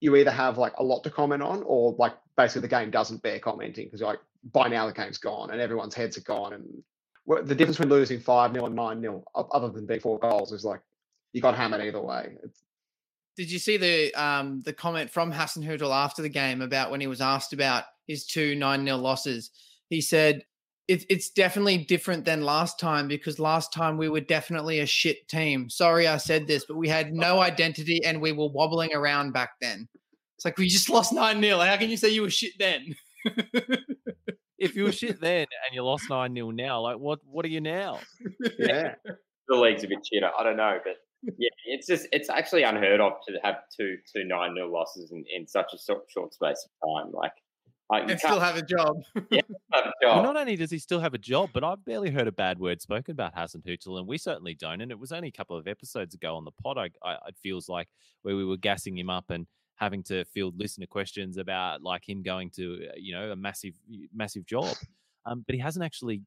you 0.00 0.16
either 0.16 0.30
have 0.30 0.58
like 0.58 0.74
a 0.78 0.82
lot 0.82 1.02
to 1.04 1.10
comment 1.10 1.42
on, 1.42 1.62
or 1.64 1.94
like 1.98 2.14
basically 2.36 2.62
the 2.62 2.68
game 2.68 2.90
doesn't 2.90 3.22
bear 3.22 3.38
commenting 3.38 3.86
because 3.86 4.02
like 4.02 4.18
by 4.52 4.68
now 4.68 4.86
the 4.86 4.92
game's 4.92 5.18
gone 5.18 5.50
and 5.50 5.60
everyone's 5.60 5.94
heads 5.94 6.18
are 6.18 6.22
gone. 6.22 6.52
And 6.52 7.46
the 7.46 7.54
difference 7.54 7.78
between 7.78 7.96
losing 7.96 8.20
five 8.20 8.52
0 8.52 8.66
and 8.66 8.76
nine 8.76 9.00
0 9.00 9.24
other 9.34 9.70
than 9.70 9.86
being 9.86 10.00
four 10.00 10.18
goals, 10.18 10.52
is 10.52 10.64
like 10.64 10.80
you 11.32 11.40
got 11.40 11.56
hammered 11.56 11.80
either 11.80 12.00
way. 12.00 12.36
It's, 12.42 12.62
Did 13.36 13.50
you 13.50 13.58
see 13.58 13.76
the 13.76 14.14
um 14.14 14.60
the 14.62 14.72
comment 14.72 15.10
from 15.10 15.32
Hasenhüttl 15.32 15.90
after 15.90 16.22
the 16.22 16.28
game 16.28 16.60
about 16.60 16.90
when 16.90 17.00
he 17.00 17.06
was 17.06 17.20
asked 17.20 17.52
about 17.52 17.84
his 18.06 18.26
two 18.26 18.54
9 18.54 18.84
0 18.84 18.96
losses? 18.98 19.50
He 19.88 20.00
said, 20.00 20.44
it, 20.88 21.04
It's 21.08 21.30
definitely 21.30 21.78
different 21.78 22.24
than 22.24 22.42
last 22.42 22.78
time 22.78 23.08
because 23.08 23.38
last 23.38 23.72
time 23.72 23.96
we 23.96 24.08
were 24.08 24.20
definitely 24.20 24.80
a 24.80 24.86
shit 24.86 25.28
team. 25.28 25.70
Sorry 25.70 26.06
I 26.06 26.18
said 26.18 26.46
this, 26.46 26.64
but 26.66 26.76
we 26.76 26.88
had 26.88 27.12
no 27.12 27.40
identity 27.40 28.04
and 28.04 28.20
we 28.20 28.32
were 28.32 28.48
wobbling 28.48 28.94
around 28.94 29.32
back 29.32 29.52
then. 29.60 29.88
It's 30.36 30.44
like 30.44 30.58
we 30.58 30.68
just 30.68 30.90
lost 30.90 31.12
9 31.12 31.40
0. 31.40 31.58
How 31.58 31.76
can 31.76 31.90
you 31.90 31.96
say 31.96 32.10
you 32.10 32.22
were 32.22 32.30
shit 32.30 32.52
then? 32.58 32.94
If 34.58 34.76
you 34.76 34.84
were 34.84 34.92
shit 35.02 35.20
then 35.20 35.46
and 35.66 35.74
you 35.74 35.82
lost 35.82 36.10
9 36.10 36.34
0 36.34 36.50
now, 36.50 36.80
like 36.80 36.98
what 36.98 37.20
what 37.24 37.44
are 37.44 37.50
you 37.50 37.60
now? 37.60 38.00
yeah. 38.58 38.94
the 39.48 39.56
league's 39.56 39.84
a 39.84 39.88
bit 39.88 40.00
shitter. 40.00 40.30
I 40.38 40.42
don't 40.42 40.56
know, 40.56 40.78
but 40.84 40.96
yeah, 41.38 41.48
it's 41.66 41.86
just 41.86 42.06
it's 42.12 42.28
actually 42.28 42.62
unheard 42.62 43.00
of 43.00 43.12
to 43.26 43.34
have 43.42 43.56
two 43.74 43.96
two 44.12 44.24
nine 44.24 44.54
nil 44.54 44.70
losses 44.70 45.10
in, 45.12 45.24
in 45.34 45.46
such 45.46 45.72
a 45.74 45.78
short, 45.78 46.04
short 46.08 46.34
space 46.34 46.66
of 46.66 46.88
time. 46.88 47.12
Like, 47.12 47.32
like 47.90 48.04
you 48.04 48.10
and 48.10 48.18
still 48.18 48.40
have 48.40 48.56
a 48.56 48.62
job. 48.62 48.96
have 49.14 49.86
a 49.86 49.92
Well, 50.02 50.22
not 50.22 50.36
only 50.36 50.56
does 50.56 50.70
he 50.70 50.78
still 50.78 51.00
have 51.00 51.14
a 51.14 51.18
job, 51.18 51.50
but 51.52 51.62
I've 51.64 51.84
barely 51.84 52.10
heard 52.10 52.26
a 52.26 52.32
bad 52.32 52.58
word 52.58 52.80
spoken 52.80 53.12
about 53.12 53.34
Hasenhüttl, 53.34 53.98
and 53.98 54.06
we 54.06 54.18
certainly 54.18 54.54
don't. 54.54 54.80
And 54.80 54.90
it 54.90 54.98
was 54.98 55.12
only 55.12 55.28
a 55.28 55.32
couple 55.32 55.56
of 55.56 55.68
episodes 55.68 56.14
ago 56.14 56.34
on 56.36 56.44
the 56.44 56.50
pod, 56.62 56.78
I, 56.78 56.90
I, 57.02 57.14
it 57.28 57.36
feels 57.42 57.68
like, 57.68 57.88
where 58.22 58.36
we 58.36 58.44
were 58.44 58.56
gassing 58.56 58.96
him 58.96 59.10
up 59.10 59.30
and 59.30 59.46
having 59.76 60.02
to 60.04 60.24
field 60.26 60.58
listener 60.58 60.86
questions 60.86 61.36
about 61.36 61.82
like 61.82 62.08
him 62.08 62.22
going 62.22 62.48
to, 62.48 62.86
uh, 62.88 62.92
you 62.96 63.14
know, 63.14 63.32
a 63.32 63.36
massive, 63.36 63.74
massive 64.14 64.46
job. 64.46 64.76
Um, 65.26 65.44
but 65.46 65.54
he 65.54 65.60
hasn't 65.60 65.84
actually 65.84 66.22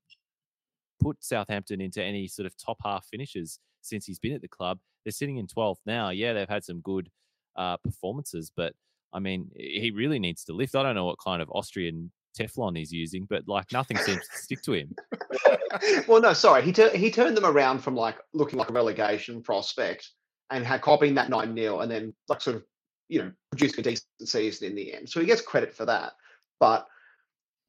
put 1.00 1.24
Southampton 1.24 1.82
into 1.82 2.04
any 2.04 2.28
sort 2.28 2.46
of 2.46 2.56
top 2.58 2.78
half 2.84 3.06
finishes 3.06 3.60
since 3.82 4.06
he's 4.06 4.20
been 4.20 4.34
at 4.34 4.42
the 4.42 4.48
club. 4.48 4.80
They're 5.04 5.12
sitting 5.12 5.38
in 5.38 5.48
12th 5.48 5.78
now. 5.86 6.10
Yeah, 6.10 6.34
they've 6.34 6.50
had 6.50 6.64
some 6.64 6.82
good 6.82 7.10
uh, 7.56 7.78
performances, 7.78 8.52
but 8.56 8.74
I 9.14 9.20
mean, 9.20 9.50
he 9.56 9.92
really 9.92 10.20
needs 10.20 10.44
to 10.46 10.54
lift. 10.54 10.76
I 10.76 10.84
don't 10.84 10.96
know 10.96 11.06
what 11.06 11.20
kind 11.24 11.42
of 11.42 11.50
Austrian 11.52 12.12
Teflon 12.38 12.78
he's 12.78 12.92
using, 12.92 13.26
but 13.30 13.48
like 13.48 13.72
nothing 13.72 13.98
seems 13.98 14.28
to 14.28 14.38
stick 14.38 14.62
to 14.64 14.74
him. 14.74 14.96
well, 16.08 16.22
no, 16.22 16.34
sorry. 16.34 16.62
He 16.62 16.72
he 16.98 17.12
turned 17.12 17.36
them 17.36 17.46
around 17.46 17.80
from 17.80 17.96
like 17.96 18.18
looking 18.34 18.60
like 18.60 18.70
a 18.70 18.74
relegation 18.74 19.42
prospect 19.42 20.10
and 20.50 20.66
had 20.66 20.82
copying 20.82 21.16
that 21.16 21.30
nine 21.30 21.56
0 21.56 21.80
and 21.80 21.92
then 21.92 22.14
like 22.30 22.42
sort 22.42 22.56
of 22.56 22.64
you 23.10 23.20
know 23.20 23.32
producing 23.52 23.80
a 23.80 23.84
decent 23.84 24.06
season 24.26 24.70
in 24.70 24.76
the 24.76 24.94
end. 24.94 25.10
So 25.10 25.20
he 25.20 25.26
gets 25.26 25.42
credit 25.42 25.74
for 25.74 25.86
that. 25.86 26.14
But 26.60 26.88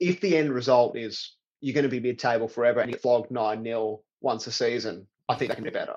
if 0.01 0.20
the 0.20 0.36
end 0.36 0.53
result 0.53 0.97
is 0.97 1.34
you're 1.61 1.74
going 1.74 1.84
to 1.84 1.89
be 1.89 2.01
mid 2.01 2.18
table 2.18 2.49
forever 2.49 2.80
and 2.80 2.89
you 2.89 2.95
get 2.95 3.03
flogged 3.03 3.30
nine 3.30 3.64
0 3.64 4.01
once 4.20 4.47
a 4.47 4.53
season, 4.53 5.07
I 5.28 5.34
think 5.34 5.51
that 5.51 5.57
can 5.57 5.64
be 5.64 5.70
better. 5.70 5.97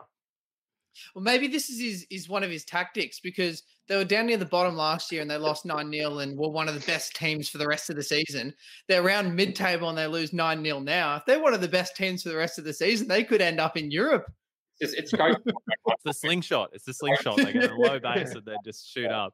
Well, 1.13 1.23
maybe 1.23 1.47
this 1.47 1.69
is 1.69 1.79
his, 1.79 2.07
is 2.09 2.29
one 2.29 2.43
of 2.43 2.49
his 2.49 2.65
tactics 2.65 3.19
because 3.19 3.63
they 3.87 3.95
were 3.97 4.05
down 4.05 4.27
near 4.27 4.37
the 4.37 4.45
bottom 4.45 4.75
last 4.75 5.11
year 5.11 5.21
and 5.21 5.29
they 5.29 5.37
lost 5.37 5.65
9 5.65 5.91
0 5.91 6.19
and 6.19 6.37
were 6.37 6.49
one 6.49 6.67
of 6.67 6.73
the 6.73 6.85
best 6.87 7.15
teams 7.15 7.49
for 7.49 7.57
the 7.57 7.67
rest 7.67 7.89
of 7.89 7.95
the 7.95 8.03
season. 8.03 8.53
They're 8.87 9.03
around 9.03 9.35
mid 9.35 9.55
table 9.55 9.89
and 9.89 9.97
they 9.97 10.07
lose 10.07 10.33
9 10.33 10.63
0 10.63 10.79
now. 10.79 11.17
If 11.17 11.25
they're 11.25 11.41
one 11.41 11.53
of 11.53 11.61
the 11.61 11.67
best 11.67 11.95
teams 11.95 12.23
for 12.23 12.29
the 12.29 12.37
rest 12.37 12.57
of 12.57 12.65
the 12.65 12.73
season, 12.73 13.07
they 13.07 13.23
could 13.23 13.41
end 13.41 13.59
up 13.59 13.77
in 13.77 13.91
Europe. 13.91 14.31
It's, 14.79 14.93
it's 14.93 15.11
coach. 15.11 15.37
It's 15.45 16.03
the 16.03 16.13
slingshot. 16.13 16.69
It's 16.73 16.85
the 16.85 16.93
slingshot. 16.93 17.37
They 17.37 17.53
get 17.53 17.71
a 17.71 17.75
low 17.75 17.99
base 18.03 18.33
and 18.33 18.43
they 18.45 18.55
just 18.65 18.89
shoot 18.91 19.11
up. 19.11 19.33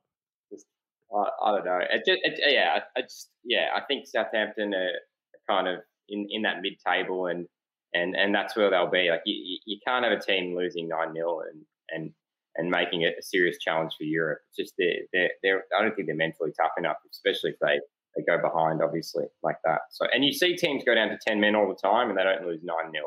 I, 1.13 1.23
I 1.43 1.55
don't 1.55 1.65
know. 1.65 1.79
It 1.89 2.03
just, 2.05 2.19
it, 2.23 2.39
yeah, 2.45 2.79
I, 2.79 2.99
I 2.99 3.01
just 3.03 3.29
yeah, 3.45 3.67
I 3.75 3.81
think 3.81 4.05
Southampton 4.07 4.73
are 4.73 4.91
kind 5.49 5.67
of 5.67 5.79
in, 6.09 6.27
in 6.29 6.41
that 6.41 6.61
mid 6.61 6.73
table 6.85 7.27
and 7.27 7.47
and 7.97 8.15
and 8.15 8.33
that's 8.35 8.55
where 8.55 8.69
they'll 8.69 8.89
be. 9.01 9.09
Like 9.09 9.21
you, 9.25 9.35
you- 9.35 9.59
you 9.65 9.77
can't 9.85 10.03
have 10.05 10.13
a 10.17 10.21
team 10.21 10.55
losing 10.55 10.87
nine 10.87 11.13
0 11.13 11.41
and 11.51 11.61
and 11.89 12.11
and 12.55 12.71
making 12.71 13.01
it 13.03 13.15
a 13.19 13.23
serious 13.23 13.57
challenge 13.59 13.93
for 13.97 14.03
Europe. 14.03 14.39
It's 14.49 14.57
just 14.57 14.73
they're, 14.77 15.01
they're, 15.13 15.31
they're 15.43 15.63
I 15.77 15.81
don't 15.83 15.95
think 15.95 16.07
they're 16.07 16.15
mentally 16.15 16.51
tough 16.59 16.71
enough, 16.77 16.97
especially 17.11 17.51
if 17.51 17.59
they 17.59 17.79
they 18.15 18.23
go 18.23 18.41
behind, 18.41 18.81
obviously 18.81 19.25
like 19.43 19.57
that. 19.65 19.81
So 19.91 20.05
and 20.13 20.23
you 20.25 20.33
see 20.33 20.55
teams 20.55 20.83
go 20.85 20.95
down 20.95 21.09
to 21.09 21.17
ten 21.27 21.39
men 21.39 21.55
all 21.55 21.67
the 21.67 21.75
time 21.89 22.09
and 22.09 22.17
they 22.17 22.23
don't 22.23 22.45
lose 22.47 22.61
nine 22.63 22.91
0 22.91 23.05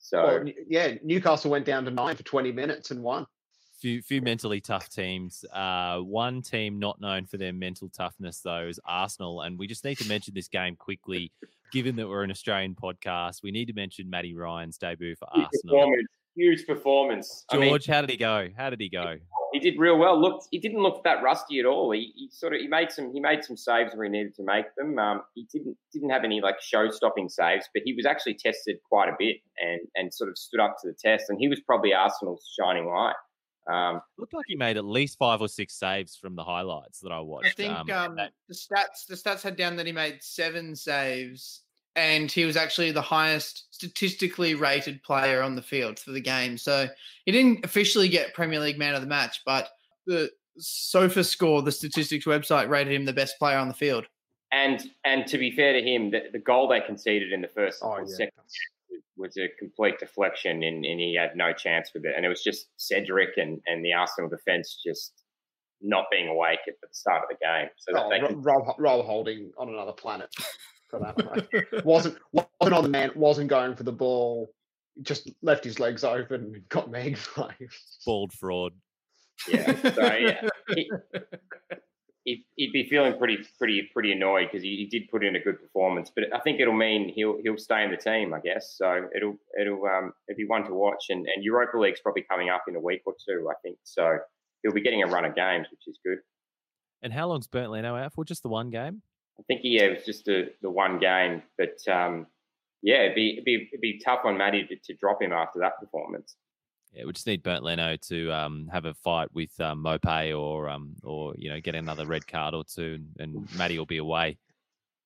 So 0.00 0.22
Well, 0.22 0.44
yeah, 0.68 0.94
Newcastle 1.02 1.50
went 1.50 1.64
down 1.66 1.84
to 1.86 1.90
nine 1.90 2.16
for 2.16 2.24
20 2.24 2.52
minutes 2.52 2.90
and 2.90 3.02
won. 3.02 3.26
Few 3.80 4.02
few 4.02 4.20
mentally 4.20 4.60
tough 4.60 4.90
teams. 4.90 5.42
Uh, 5.50 6.00
one 6.00 6.42
team 6.42 6.78
not 6.78 7.00
known 7.00 7.24
for 7.24 7.38
their 7.38 7.54
mental 7.54 7.88
toughness 7.88 8.40
though 8.40 8.66
is 8.68 8.78
Arsenal, 8.86 9.40
and 9.40 9.58
we 9.58 9.66
just 9.66 9.84
need 9.86 9.96
to 9.98 10.08
mention 10.08 10.34
this 10.34 10.48
game 10.48 10.76
quickly. 10.76 11.32
Given 11.72 11.96
that 11.96 12.08
we're 12.08 12.22
an 12.22 12.30
Australian 12.30 12.74
podcast, 12.74 13.42
we 13.42 13.50
need 13.50 13.66
to 13.66 13.72
mention 13.72 14.10
Matty 14.10 14.34
Ryan's 14.34 14.78
debut 14.78 15.14
for 15.16 15.28
huge 15.34 15.46
Arsenal. 15.46 15.76
performance, 15.76 16.08
huge 16.34 16.66
performance. 16.66 17.44
I 17.50 17.56
mean, 17.56 17.68
George, 17.68 17.86
how 17.86 18.00
did 18.00 18.10
he 18.10 18.16
go? 18.16 18.48
How 18.56 18.70
did 18.70 18.80
he 18.80 18.88
go? 18.88 19.16
he 19.52 19.58
did 19.58 19.78
real 19.78 19.98
well. 19.98 20.20
Looked, 20.20 20.48
he 20.50 20.58
didn't 20.58 20.82
look 20.82 21.02
that 21.04 21.22
rusty 21.22 21.58
at 21.58 21.66
all. 21.66 21.90
He, 21.90 22.12
he 22.14 22.28
sort 22.30 22.54
of 22.54 22.60
he 22.60 22.68
made 22.68 22.90
some 22.90 23.12
he 23.12 23.20
made 23.20 23.44
some 23.44 23.56
saves 23.56 23.94
where 23.94 24.04
he 24.04 24.10
needed 24.10 24.34
to 24.36 24.42
make 24.44 24.66
them. 24.76 24.98
Um, 24.98 25.22
he 25.34 25.46
didn't 25.52 25.76
didn't 25.92 26.10
have 26.10 26.24
any 26.24 26.40
like 26.40 26.60
show 26.60 26.88
stopping 26.90 27.28
saves, 27.28 27.68
but 27.74 27.82
he 27.84 27.92
was 27.92 28.06
actually 28.06 28.34
tested 28.34 28.76
quite 28.88 29.08
a 29.08 29.14
bit 29.18 29.38
and 29.58 29.80
and 29.94 30.12
sort 30.12 30.30
of 30.30 30.38
stood 30.38 30.60
up 30.60 30.76
to 30.82 30.88
the 30.88 30.94
test. 30.94 31.26
And 31.28 31.38
he 31.38 31.48
was 31.48 31.60
probably 31.60 31.92
Arsenal's 31.92 32.48
shining 32.58 32.86
light. 32.88 33.14
Um, 33.66 34.00
Looked 34.18 34.32
like 34.34 34.46
he 34.48 34.56
made 34.56 34.76
at 34.76 34.84
least 34.84 35.18
five 35.18 35.40
or 35.40 35.48
six 35.48 35.74
saves 35.74 36.16
from 36.16 36.34
the 36.34 36.42
highlights 36.44 37.00
that 37.00 37.12
I 37.12 37.20
watched. 37.20 37.46
I 37.48 37.50
think 37.50 37.72
Um, 37.72 37.90
um, 37.90 38.16
that- 38.16 38.32
the 38.48 38.54
stats 38.54 39.06
the 39.08 39.14
stats 39.14 39.42
had 39.42 39.56
down 39.56 39.76
that 39.76 39.86
he 39.86 39.92
made 39.92 40.22
seven 40.22 40.74
saves 40.74 41.62
and 41.96 42.30
he 42.30 42.44
was 42.44 42.56
actually 42.56 42.92
the 42.92 43.02
highest 43.02 43.66
statistically 43.74 44.54
rated 44.54 45.02
player 45.02 45.42
on 45.42 45.56
the 45.56 45.62
field 45.62 45.98
for 45.98 46.12
the 46.12 46.20
game. 46.20 46.56
So 46.56 46.88
he 47.26 47.32
didn't 47.32 47.64
officially 47.64 48.08
get 48.08 48.32
Premier 48.34 48.60
League 48.60 48.78
Man 48.78 48.94
of 48.94 49.00
the 49.02 49.08
Match, 49.08 49.42
but 49.44 49.68
the 50.06 50.30
Sofa 50.58 51.22
Score, 51.24 51.62
the 51.62 51.72
statistics 51.72 52.24
website, 52.26 52.68
rated 52.68 52.92
him 52.92 53.04
the 53.04 53.12
best 53.12 53.38
player 53.38 53.58
on 53.58 53.68
the 53.68 53.74
field. 53.74 54.06
and 54.52 54.90
and 55.04 55.26
to 55.28 55.38
be 55.38 55.50
fair 55.52 55.72
to 55.72 55.82
him, 55.82 56.10
the, 56.10 56.28
the 56.32 56.38
goal 56.38 56.66
they 56.66 56.80
conceded 56.80 57.32
in 57.32 57.40
the 57.40 57.46
first 57.48 57.80
Oh, 57.82 57.90
or 57.90 58.00
yeah. 58.00 58.06
second 58.16 58.42
was 59.20 59.36
a 59.36 59.48
complete 59.58 59.98
deflection, 59.98 60.62
and, 60.62 60.84
and 60.84 61.00
he 61.00 61.14
had 61.14 61.36
no 61.36 61.52
chance 61.52 61.90
with 61.94 62.04
it. 62.04 62.14
And 62.16 62.24
it 62.24 62.28
was 62.28 62.42
just 62.42 62.68
Cedric 62.76 63.36
and, 63.36 63.60
and 63.66 63.84
the 63.84 63.92
Arsenal 63.92 64.30
defense 64.30 64.80
just 64.84 65.12
not 65.82 66.06
being 66.10 66.28
awake 66.28 66.60
at 66.66 66.74
the 66.82 66.88
start 66.92 67.22
of 67.22 67.28
the 67.30 67.36
game. 67.44 67.68
So 67.78 67.92
that 67.92 68.04
Oh, 68.06 68.10
they 68.10 68.20
Ro- 68.20 68.28
can 68.28 68.42
Roll, 68.42 68.74
Rob 68.78 69.04
Holding 69.04 69.52
on 69.58 69.68
another 69.68 69.92
planet 69.92 70.28
for 70.88 70.98
that. 71.00 71.84
Wasn't 71.84 72.18
wasn't 72.32 72.74
on 72.76 72.82
the 72.82 72.88
man, 72.88 73.10
wasn't 73.14 73.48
going 73.48 73.76
for 73.76 73.84
the 73.84 73.92
ball, 73.92 74.50
just 75.02 75.30
left 75.42 75.64
his 75.64 75.78
legs 75.80 76.04
open 76.04 76.52
and 76.54 76.68
got 76.68 76.90
megged. 76.90 77.36
Like, 77.36 77.56
bald 78.04 78.32
fraud. 78.32 78.72
Yeah. 79.48 79.74
So 79.94 80.14
yeah, 80.14 80.48
he, 80.74 80.90
he'd, 82.60 82.72
be 82.72 82.88
feeling 82.88 83.16
pretty 83.16 83.38
pretty 83.58 83.88
pretty 83.92 84.12
annoyed 84.12 84.48
because 84.50 84.62
he, 84.62 84.76
he 84.76 84.86
did 84.86 85.08
put 85.10 85.24
in 85.24 85.36
a 85.36 85.40
good 85.40 85.60
performance. 85.60 86.10
But 86.14 86.24
I 86.34 86.40
think 86.40 86.60
it'll 86.60 86.74
mean 86.74 87.12
he'll 87.14 87.38
he'll 87.42 87.56
stay 87.56 87.82
in 87.82 87.90
the 87.90 87.96
team, 87.96 88.34
I 88.34 88.40
guess. 88.40 88.74
So 88.76 89.08
it'll 89.16 89.36
it'll 89.60 89.84
um 89.86 90.12
it'll 90.28 90.36
be 90.36 90.46
one 90.46 90.64
to 90.64 90.74
watch. 90.74 91.06
And 91.08 91.26
and 91.34 91.44
Europa 91.44 91.78
League's 91.78 92.00
probably 92.00 92.24
coming 92.30 92.50
up 92.50 92.64
in 92.68 92.76
a 92.76 92.80
week 92.80 93.02
or 93.06 93.14
two, 93.26 93.48
I 93.50 93.54
think. 93.62 93.78
So 93.84 94.18
he'll 94.62 94.72
be 94.72 94.82
getting 94.82 95.02
a 95.02 95.06
run 95.06 95.24
of 95.24 95.34
games, 95.34 95.66
which 95.70 95.86
is 95.86 95.98
good. 96.04 96.18
And 97.02 97.12
how 97.12 97.28
long's 97.28 97.48
Bernd 97.48 97.70
Leno 97.70 97.96
out 97.96 98.12
for? 98.12 98.24
Just 98.24 98.42
the 98.42 98.50
one 98.50 98.70
game? 98.70 99.02
I 99.38 99.42
think 99.44 99.62
yeah, 99.64 99.84
it 99.84 99.96
was 99.96 100.04
just 100.04 100.26
the 100.26 100.52
the 100.62 100.70
one 100.70 100.98
game, 100.98 101.42
but 101.56 101.76
um 101.90 102.26
yeah, 102.82 103.02
it'd 103.02 103.14
be 103.14 103.32
it'd 103.32 103.44
be 103.44 103.68
it'd 103.72 103.80
be 103.80 104.00
tough 104.04 104.20
on 104.24 104.36
Matty 104.36 104.66
to, 104.66 104.76
to 104.76 104.98
drop 104.98 105.22
him 105.22 105.32
after 105.32 105.60
that 105.60 105.80
performance. 105.80 106.36
Yeah, 106.92 107.04
we 107.04 107.12
just 107.12 107.26
need 107.26 107.42
Bernd 107.42 107.62
Leno 107.62 107.96
to 107.96 108.32
um, 108.32 108.68
have 108.72 108.84
a 108.84 108.94
fight 108.94 109.28
with 109.32 109.58
um, 109.60 109.84
Maupay 109.84 110.36
or 110.36 110.68
um, 110.68 110.96
or 111.04 111.34
you 111.36 111.50
know 111.50 111.60
get 111.60 111.74
another 111.74 112.06
red 112.06 112.26
card 112.26 112.54
or 112.54 112.64
two, 112.64 112.98
and, 113.18 113.36
and 113.36 113.56
Matty 113.56 113.78
will 113.78 113.86
be 113.86 113.98
away. 113.98 114.38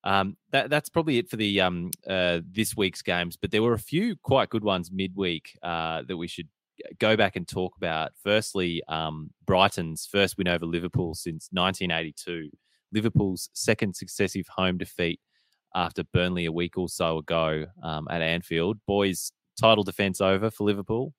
Um, 0.03 0.37
that 0.51 0.69
that's 0.69 0.89
probably 0.89 1.17
it 1.19 1.29
for 1.29 1.35
the 1.35 1.61
um, 1.61 1.91
uh, 2.07 2.41
this 2.49 2.75
week's 2.75 3.01
games. 3.01 3.37
But 3.37 3.51
there 3.51 3.61
were 3.63 3.73
a 3.73 3.79
few 3.79 4.15
quite 4.15 4.49
good 4.49 4.63
ones 4.63 4.91
midweek 4.91 5.57
uh, 5.61 6.03
that 6.07 6.17
we 6.17 6.27
should 6.27 6.47
go 6.99 7.15
back 7.15 7.35
and 7.35 7.47
talk 7.47 7.75
about. 7.77 8.11
Firstly, 8.23 8.81
um, 8.87 9.31
Brighton's 9.45 10.07
first 10.11 10.37
win 10.37 10.47
over 10.47 10.65
Liverpool 10.65 11.13
since 11.13 11.49
1982. 11.51 12.49
Liverpool's 12.91 13.49
second 13.53 13.95
successive 13.95 14.47
home 14.47 14.77
defeat 14.77 15.19
after 15.73 16.03
Burnley 16.03 16.45
a 16.45 16.51
week 16.51 16.77
or 16.77 16.87
so 16.87 17.17
ago 17.17 17.65
um, 17.83 18.07
at 18.09 18.21
Anfield. 18.21 18.77
Boys, 18.87 19.31
title 19.59 19.83
defence 19.83 20.21
over 20.21 20.49
for 20.49 20.63
Liverpool. 20.63 21.13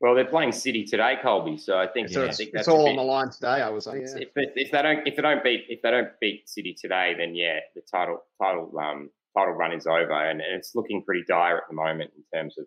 Well, 0.00 0.14
they're 0.14 0.24
playing 0.26 0.52
City 0.52 0.84
today, 0.84 1.16
Colby. 1.22 1.56
So 1.58 1.76
I 1.76 1.88
think, 1.88 2.08
So 2.10 2.22
I 2.22 2.26
it's, 2.26 2.36
think 2.36 2.48
it's 2.50 2.56
that's 2.58 2.68
a 2.68 2.70
all 2.72 2.84
bit- 2.84 2.90
on 2.90 2.96
the 2.96 3.02
line 3.02 3.30
today. 3.30 3.48
I 3.62 3.68
was 3.68 3.84
saying. 3.84 4.02
Yeah. 4.02 4.22
If, 4.22 4.34
they- 4.34 4.52
if 4.62 4.70
they 4.70 4.82
don't 4.82 5.06
if 5.06 5.16
they 5.16 5.22
don't 5.22 5.42
beat 5.42 5.64
if 5.68 5.82
they 5.82 5.90
don't 5.90 6.10
beat 6.20 6.48
City 6.48 6.74
today, 6.80 7.14
then 7.18 7.34
yeah, 7.34 7.58
the 7.74 7.80
title 7.82 8.22
title 8.40 8.72
um 8.78 9.10
title 9.36 9.54
run 9.54 9.72
is 9.72 9.86
over, 9.86 10.12
and, 10.12 10.40
and 10.40 10.56
it's 10.56 10.74
looking 10.74 11.02
pretty 11.02 11.24
dire 11.26 11.56
at 11.58 11.64
the 11.68 11.74
moment 11.74 12.12
in 12.16 12.22
terms 12.38 12.56
of 12.58 12.66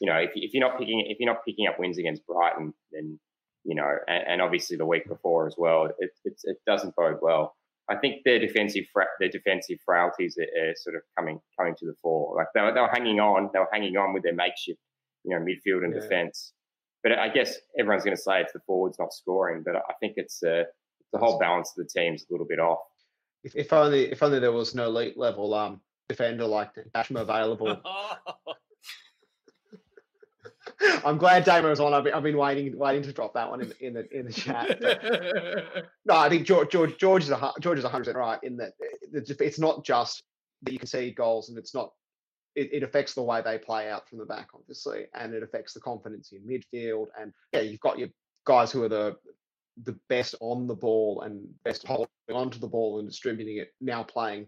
you 0.00 0.06
know 0.08 0.16
if, 0.16 0.34
you- 0.34 0.42
if 0.46 0.54
you're 0.54 0.66
not 0.66 0.78
picking 0.78 1.00
if 1.06 1.18
you're 1.20 1.32
not 1.32 1.44
picking 1.44 1.66
up 1.66 1.78
wins 1.78 1.98
against 1.98 2.26
Brighton, 2.26 2.72
then 2.92 3.18
you 3.64 3.74
know, 3.74 3.94
and, 4.08 4.24
and 4.26 4.40
obviously 4.42 4.78
the 4.78 4.86
week 4.86 5.06
before 5.06 5.46
as 5.46 5.54
well, 5.58 5.84
it, 5.98 6.10
it's 6.24 6.44
it 6.44 6.56
doesn't 6.66 6.96
bode 6.96 7.18
well. 7.20 7.54
I 7.90 7.96
think 7.96 8.22
their 8.24 8.38
defensive 8.38 8.84
fra- 8.90 9.08
their 9.18 9.28
defensive 9.28 9.78
frailties 9.84 10.38
are, 10.38 10.44
are 10.70 10.72
sort 10.76 10.96
of 10.96 11.02
coming 11.18 11.40
coming 11.58 11.74
to 11.78 11.84
the 11.84 11.94
fore. 12.00 12.34
Like 12.36 12.46
they 12.54 12.62
were, 12.62 12.72
they 12.72 12.80
were 12.80 12.88
hanging 12.88 13.20
on, 13.20 13.50
they 13.52 13.58
were 13.58 13.68
hanging 13.70 13.98
on 13.98 14.14
with 14.14 14.22
their 14.22 14.34
makeshift, 14.34 14.78
you 15.24 15.36
know, 15.38 15.44
midfield 15.44 15.84
and 15.84 15.92
Yeah. 15.94 16.00
defense. 16.00 16.54
But 17.02 17.12
I 17.18 17.28
guess 17.28 17.56
everyone's 17.78 18.04
going 18.04 18.16
to 18.16 18.22
say 18.22 18.40
it's 18.42 18.52
the 18.52 18.60
forwards 18.66 18.98
not 18.98 19.12
scoring, 19.14 19.62
but 19.64 19.76
I 19.76 19.94
think 20.00 20.14
it's 20.16 20.42
uh, 20.42 20.64
the 21.12 21.18
whole 21.18 21.38
balance 21.38 21.72
of 21.76 21.86
the 21.86 21.90
team's 22.00 22.24
a 22.28 22.32
little 22.32 22.46
bit 22.46 22.58
off. 22.58 22.80
If, 23.42 23.56
if 23.56 23.72
only 23.72 24.10
if 24.12 24.22
only 24.22 24.38
there 24.38 24.52
was 24.52 24.74
an 24.74 24.80
elite 24.80 25.16
level 25.16 25.54
um 25.54 25.80
defender 26.10 26.44
like 26.44 26.70
Dashma 26.94 27.20
available. 27.22 27.80
I'm 31.04 31.18
glad 31.18 31.44
Damo's 31.44 31.80
on. 31.80 31.92
I've 31.94 32.04
been, 32.04 32.14
I've 32.14 32.22
been 32.22 32.36
waiting 32.36 32.76
waiting 32.78 33.02
to 33.02 33.12
drop 33.12 33.34
that 33.34 33.50
one 33.50 33.62
in, 33.62 33.68
the- 33.68 33.86
in 33.86 33.94
the 33.94 34.18
in 34.18 34.26
the 34.26 34.32
chat. 34.32 34.78
But 34.80 35.02
no, 36.04 36.16
I 36.16 36.28
think 36.28 36.46
George 36.46 36.70
George 36.70 36.96
George 36.98 37.24
is 37.24 37.30
a 37.30 37.52
George 37.60 37.78
is 37.78 37.84
100 37.84 38.02
percent 38.04 38.16
right 38.18 38.38
in 38.42 38.56
that 38.58 38.72
uh, 39.14 39.20
it's 39.40 39.58
not 39.58 39.84
just 39.84 40.22
that 40.62 40.72
you 40.72 40.78
can 40.78 40.88
see 40.88 41.10
goals 41.10 41.48
and 41.48 41.58
it's 41.58 41.74
not 41.74 41.92
it, 42.54 42.72
it 42.72 42.82
affects 42.82 43.14
the 43.14 43.22
way 43.22 43.42
they 43.42 43.58
play 43.58 43.90
out 43.90 44.08
from 44.08 44.18
the 44.18 44.24
back, 44.24 44.48
obviously, 44.54 45.06
and 45.14 45.34
it 45.34 45.42
affects 45.42 45.72
the 45.72 45.80
confidence 45.80 46.32
in 46.32 46.40
midfield. 46.40 47.06
And 47.18 47.32
yeah, 47.52 47.60
you've 47.60 47.80
got 47.80 47.98
your 47.98 48.08
guys 48.44 48.72
who 48.72 48.82
are 48.82 48.88
the 48.88 49.16
the 49.84 49.98
best 50.08 50.34
on 50.40 50.66
the 50.66 50.74
ball 50.74 51.22
and 51.22 51.48
best 51.64 51.86
holding 51.86 52.08
onto 52.28 52.58
the 52.58 52.66
ball 52.66 52.98
and 52.98 53.08
distributing 53.08 53.58
it 53.58 53.72
now 53.80 54.02
playing 54.02 54.46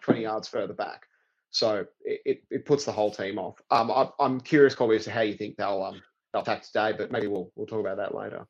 20 0.00 0.22
yards 0.22 0.48
further 0.48 0.74
back. 0.74 1.06
So 1.50 1.86
it, 2.04 2.20
it, 2.26 2.42
it 2.50 2.66
puts 2.66 2.84
the 2.84 2.92
whole 2.92 3.10
team 3.10 3.38
off. 3.38 3.60
Um, 3.70 3.90
I, 3.90 4.10
I'm 4.20 4.40
curious, 4.40 4.74
Colby, 4.74 4.96
as 4.96 5.04
to 5.04 5.10
how 5.10 5.22
you 5.22 5.34
think 5.34 5.56
they'll 5.56 5.82
um 5.82 6.02
they'll 6.32 6.42
attack 6.42 6.62
today, 6.62 6.92
but 6.96 7.10
maybe 7.10 7.26
we'll 7.26 7.50
we'll 7.54 7.66
talk 7.66 7.80
about 7.80 7.96
that 7.96 8.14
later. 8.14 8.46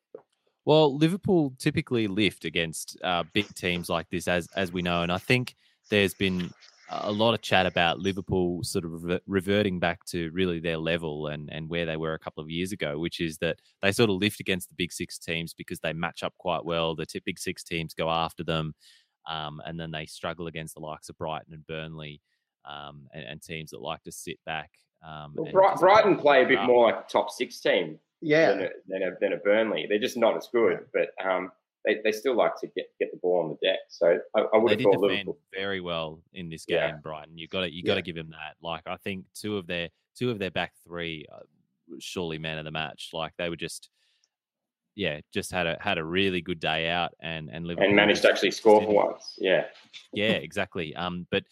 Well, 0.65 0.97
Liverpool 0.97 1.53
typically 1.57 2.07
lift 2.07 2.43
against 2.43 2.97
uh, 3.01 3.23
big 3.31 3.53
teams 3.55 3.87
like 3.87 4.09
this, 4.09 4.27
as 4.27 4.49
as 4.55 4.73
we 4.73 4.81
know, 4.81 5.03
and 5.03 5.11
I 5.11 5.19
think 5.19 5.55
there's 5.89 6.13
been 6.13 6.51
a 6.89 7.11
lot 7.11 7.33
of 7.33 7.41
chat 7.41 7.65
about 7.65 7.99
Liverpool 7.99 8.63
sort 8.63 8.85
of 8.85 9.19
reverting 9.27 9.79
back 9.79 10.05
to 10.05 10.29
really 10.31 10.59
their 10.59 10.77
level 10.77 11.27
and 11.27 11.49
and 11.51 11.69
where 11.69 11.85
they 11.85 11.97
were 11.97 12.13
a 12.13 12.19
couple 12.19 12.41
of 12.43 12.49
years 12.49 12.71
ago, 12.71 12.97
which 12.99 13.19
is 13.19 13.37
that 13.39 13.57
they 13.81 13.91
sort 13.91 14.09
of 14.09 14.15
lift 14.17 14.39
against 14.39 14.69
the 14.69 14.75
big 14.75 14.91
six 14.91 15.17
teams 15.17 15.53
because 15.53 15.79
they 15.79 15.93
match 15.93 16.23
up 16.23 16.33
quite 16.37 16.63
well. 16.63 16.95
The 16.95 17.05
t- 17.05 17.21
big 17.25 17.39
six 17.39 17.63
teams 17.63 17.93
go 17.93 18.09
after 18.09 18.43
them, 18.43 18.73
um, 19.27 19.61
and 19.65 19.79
then 19.79 19.91
they 19.91 20.05
struggle 20.05 20.47
against 20.47 20.75
the 20.75 20.81
likes 20.81 21.09
of 21.09 21.17
Brighton 21.17 21.53
and 21.53 21.67
Burnley, 21.67 22.21
um, 22.65 23.07
and, 23.13 23.23
and 23.25 23.41
teams 23.41 23.71
that 23.71 23.81
like 23.81 24.03
to 24.03 24.11
sit 24.11 24.39
back. 24.45 24.71
Um, 25.05 25.33
Well, 25.35 25.45
and 25.45 25.53
Bri- 25.53 25.67
just 25.69 25.81
Brighton 25.81 26.17
play 26.17 26.43
a 26.43 26.47
bit 26.47 26.59
up. 26.59 26.67
more 26.67 26.87
like 26.91 27.05
a 27.05 27.11
top 27.11 27.29
six 27.31 27.59
team 27.59 27.99
Yeah, 28.21 28.49
than, 28.51 28.61
a, 28.61 28.69
than, 28.87 29.03
a, 29.03 29.11
than 29.21 29.33
a 29.33 29.37
Burnley. 29.37 29.85
They're 29.87 29.99
just 29.99 30.17
not 30.17 30.35
as 30.37 30.47
good, 30.51 30.85
but 30.93 31.09
um, 31.23 31.51
they, 31.87 32.01
they 32.03 32.11
still 32.11 32.35
like 32.35 32.59
to 32.61 32.67
get, 32.75 32.85
get 32.99 33.09
the 33.11 33.17
ball 33.17 33.41
on 33.43 33.49
the 33.49 33.67
deck. 33.67 33.79
So 33.89 34.19
I, 34.35 34.41
I 34.53 34.57
would 34.57 34.67
they 34.69 34.73
have 34.73 34.77
did 34.79 34.83
thought 34.83 35.07
defend 35.07 35.27
Liverpool. 35.27 35.37
very 35.53 35.81
well 35.81 36.21
in 36.33 36.49
this 36.49 36.65
game, 36.65 36.77
Yeah. 36.77 36.91
Brighton. 37.01 37.37
You 37.37 37.47
got 37.47 37.61
to 37.61 37.73
you 37.73 37.81
got 37.83 37.93
to 37.95 37.99
Yeah. 37.99 38.03
give 38.03 38.17
him 38.17 38.29
that. 38.31 38.55
Like 38.61 38.83
I 38.85 38.97
think 38.97 39.25
two 39.33 39.57
of 39.57 39.65
their 39.67 39.89
two 40.15 40.29
of 40.29 40.37
their 40.39 40.51
back 40.51 40.73
three, 40.85 41.25
uh, 41.33 41.39
surely 41.99 42.37
man 42.37 42.57
of 42.57 42.65
the 42.65 42.71
match. 42.71 43.09
Like 43.13 43.33
they 43.37 43.49
were 43.49 43.55
just, 43.55 43.89
yeah, 44.95 45.21
just 45.33 45.51
had 45.51 45.67
a 45.67 45.77
had 45.79 45.97
a 45.97 46.03
really 46.03 46.41
good 46.41 46.59
day 46.59 46.89
out 46.89 47.13
and 47.21 47.49
and 47.51 47.65
Liverpool 47.65 47.87
And 47.87 47.95
managed 47.95 48.23
to 48.23 48.29
actually 48.29 48.51
score 48.51 48.81
for 48.81 48.93
once. 48.93 49.35
Yeah. 49.37 49.65
yeah, 50.13 50.33
exactly. 50.33 50.95
Um, 50.95 51.25
but 51.31 51.43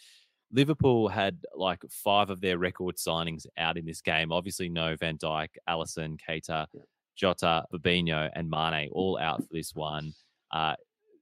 Liverpool 0.51 1.07
had 1.07 1.37
like 1.55 1.81
five 1.89 2.29
of 2.29 2.41
their 2.41 2.57
record 2.57 2.97
signings 2.97 3.45
out 3.57 3.77
in 3.77 3.85
this 3.85 4.01
game. 4.01 4.31
Obviously, 4.31 4.69
no 4.69 4.95
Van 4.95 5.17
Dijk, 5.17 5.49
Alisson, 5.69 6.19
Keita, 6.27 6.67
Jota, 7.15 7.65
Fabinho, 7.73 8.29
and 8.35 8.49
Mane 8.49 8.89
all 8.91 9.17
out 9.17 9.41
for 9.41 9.49
this 9.51 9.73
one. 9.75 10.13
Uh, 10.51 10.75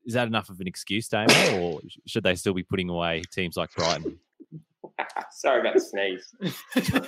is 0.06 0.14
that 0.14 0.28
enough 0.28 0.50
of 0.50 0.60
an 0.60 0.68
excuse, 0.68 1.08
Damo, 1.08 1.60
or 1.60 1.80
should 2.06 2.24
they 2.24 2.36
still 2.36 2.54
be 2.54 2.64
putting 2.64 2.90
away 2.90 3.22
teams 3.32 3.56
like 3.56 3.74
Brighton? 3.76 4.20
Sorry 5.32 5.62
about 5.62 5.76
the 5.76 5.80
sneeze. 5.80 6.36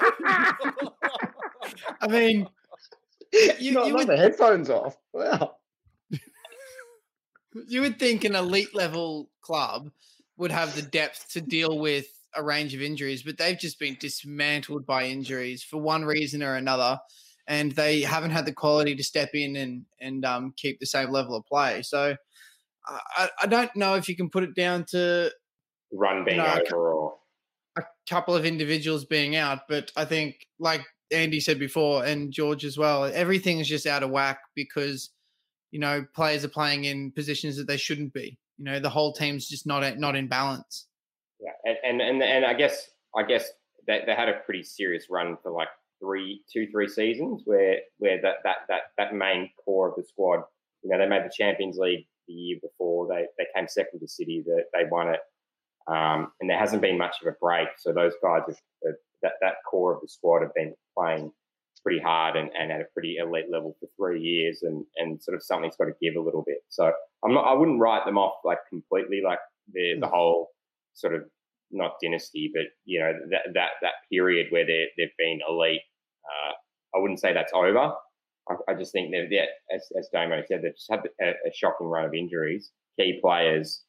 I 2.01 2.07
mean, 2.07 2.47
you, 3.59 3.71
not, 3.71 3.87
you, 3.87 3.93
would, 3.93 4.07
the 4.07 4.17
headphones 4.17 4.69
off. 4.69 4.97
Wow. 5.13 5.57
you 7.67 7.81
would 7.81 7.99
think 7.99 8.23
an 8.23 8.35
elite 8.35 8.73
level 8.73 9.29
club 9.41 9.91
would 10.37 10.51
have 10.51 10.75
the 10.75 10.81
depth 10.81 11.31
to 11.33 11.41
deal 11.41 11.77
with 11.77 12.07
a 12.35 12.43
range 12.43 12.73
of 12.73 12.81
injuries, 12.81 13.23
but 13.23 13.37
they've 13.37 13.59
just 13.59 13.79
been 13.79 13.97
dismantled 13.99 14.85
by 14.85 15.05
injuries 15.05 15.63
for 15.63 15.77
one 15.77 16.03
reason 16.03 16.43
or 16.43 16.55
another, 16.55 16.99
and 17.47 17.71
they 17.73 18.01
haven't 18.01 18.31
had 18.31 18.45
the 18.45 18.53
quality 18.53 18.95
to 18.95 19.03
step 19.03 19.29
in 19.33 19.55
and 19.55 19.85
and 19.99 20.25
um, 20.25 20.53
keep 20.57 20.79
the 20.79 20.85
same 20.85 21.09
level 21.11 21.35
of 21.35 21.45
play. 21.45 21.81
So 21.81 22.15
I, 22.87 23.29
I- 23.41 23.47
don't 23.47 23.75
know 23.75 23.95
if 23.95 24.07
you 24.09 24.15
can 24.15 24.29
put 24.29 24.43
it 24.43 24.55
down 24.55 24.85
to 24.91 25.31
Run 25.91 26.23
being 26.25 26.37
No, 26.37 26.43
I 26.43 26.61
over 26.61 26.91
or 26.91 27.15
a 27.77 27.83
couple 28.09 28.35
of 28.35 28.45
individuals 28.45 29.05
being 29.05 29.35
out, 29.35 29.67
but 29.67 29.91
I 29.95 30.05
think, 30.05 30.47
like 30.59 30.81
Andy 31.11 31.39
said 31.39 31.59
before, 31.59 32.03
and 32.05 32.31
George 32.31 32.65
as 32.65 32.77
well, 32.77 33.05
everything 33.05 33.59
is 33.59 33.67
just 33.67 33.85
out 33.85 34.03
of 34.03 34.09
whack 34.09 34.39
because 34.55 35.11
you 35.71 35.79
know 35.79 36.05
players 36.15 36.43
are 36.45 36.49
playing 36.49 36.85
in 36.85 37.11
positions 37.11 37.57
that 37.57 37.67
they 37.67 37.77
shouldn't 37.77 38.13
be. 38.13 38.37
You 38.57 38.65
know, 38.65 38.79
the 38.79 38.89
whole 38.89 39.13
team's 39.13 39.47
just 39.47 39.67
not 39.67 39.97
not 39.99 40.15
in 40.15 40.27
balance. 40.27 40.87
yeah, 41.39 41.51
and, 41.63 41.77
and 41.83 42.01
and 42.01 42.23
and 42.23 42.45
I 42.45 42.53
guess 42.53 42.89
I 43.15 43.23
guess 43.23 43.49
they, 43.87 44.01
they 44.05 44.15
had 44.15 44.29
a 44.29 44.39
pretty 44.45 44.63
serious 44.63 45.05
run 45.09 45.37
for 45.43 45.51
like 45.51 45.67
three, 45.99 46.41
two, 46.51 46.67
three 46.71 46.87
seasons 46.87 47.43
where 47.45 47.77
where 47.97 48.21
that 48.21 48.35
that 48.43 48.57
that 48.69 48.81
that 48.97 49.13
main 49.13 49.49
core 49.63 49.89
of 49.89 49.95
the 49.95 50.03
squad, 50.03 50.41
you 50.83 50.89
know, 50.89 50.97
they 50.97 51.07
made 51.07 51.23
the 51.23 51.33
Champions 51.35 51.77
League 51.77 52.07
the 52.27 52.33
year 52.33 52.57
before. 52.61 53.07
They 53.07 53.25
they 53.37 53.47
came 53.55 53.67
second 53.67 53.99
to 53.99 54.07
City. 54.07 54.43
They, 54.45 54.63
they 54.73 54.89
won 54.89 55.09
it, 55.09 55.19
um, 55.87 56.31
and 56.39 56.49
there 56.49 56.59
hasn't 56.59 56.81
been 56.81 56.97
much 56.97 57.17
of 57.21 57.27
a 57.27 57.35
break. 57.41 57.69
So 57.77 57.93
those 57.93 58.13
guys, 58.21 58.41
have, 58.47 58.57
have, 58.85 58.95
that 59.23 59.33
that 59.41 59.55
core 59.69 59.95
of 59.95 60.01
the 60.01 60.07
squad 60.07 60.41
have 60.41 60.53
been 60.53 60.73
playing 60.97 61.31
pretty 61.83 61.99
hard 61.99 62.35
and, 62.35 62.49
and 62.59 62.71
at 62.71 62.81
a 62.81 62.85
pretty 62.93 63.17
elite 63.17 63.45
level 63.51 63.75
for 63.79 63.87
three 63.95 64.21
years, 64.21 64.63
and 64.63 64.85
and 64.97 65.21
sort 65.21 65.35
of 65.35 65.43
something's 65.43 65.77
got 65.77 65.85
to 65.85 65.93
give 66.01 66.15
a 66.15 66.21
little 66.21 66.43
bit. 66.45 66.59
So 66.69 66.91
I'm 67.23 67.33
not, 67.33 67.45
I 67.45 67.53
wouldn't 67.53 67.79
write 67.79 68.05
them 68.05 68.17
off 68.17 68.35
like 68.43 68.59
completely, 68.69 69.21
like 69.23 69.39
the 69.71 69.95
the 69.99 70.07
whole 70.07 70.49
sort 70.93 71.13
of 71.13 71.23
not 71.71 71.95
dynasty, 72.01 72.51
but 72.53 72.63
you 72.85 72.99
know 72.99 73.13
that 73.31 73.53
that 73.53 73.69
that 73.81 73.93
period 74.11 74.47
where 74.49 74.65
they 74.65 74.85
they've 74.97 75.17
been 75.17 75.39
elite. 75.47 75.81
Uh, 76.25 76.53
I 76.97 77.01
wouldn't 77.01 77.19
say 77.19 77.33
that's 77.33 77.53
over. 77.53 77.93
I, 78.49 78.55
I 78.69 78.73
just 78.75 78.91
think 78.91 79.11
they've 79.11 79.31
yeah, 79.31 79.45
as 79.73 79.87
as 79.97 80.09
Damo 80.13 80.41
said, 80.47 80.61
they've 80.61 80.75
just 80.75 80.91
had 80.91 81.01
a, 81.21 81.29
a 81.47 81.53
shocking 81.53 81.87
run 81.87 82.05
of 82.05 82.13
injuries, 82.13 82.71
key 82.99 83.19
players, 83.21 83.83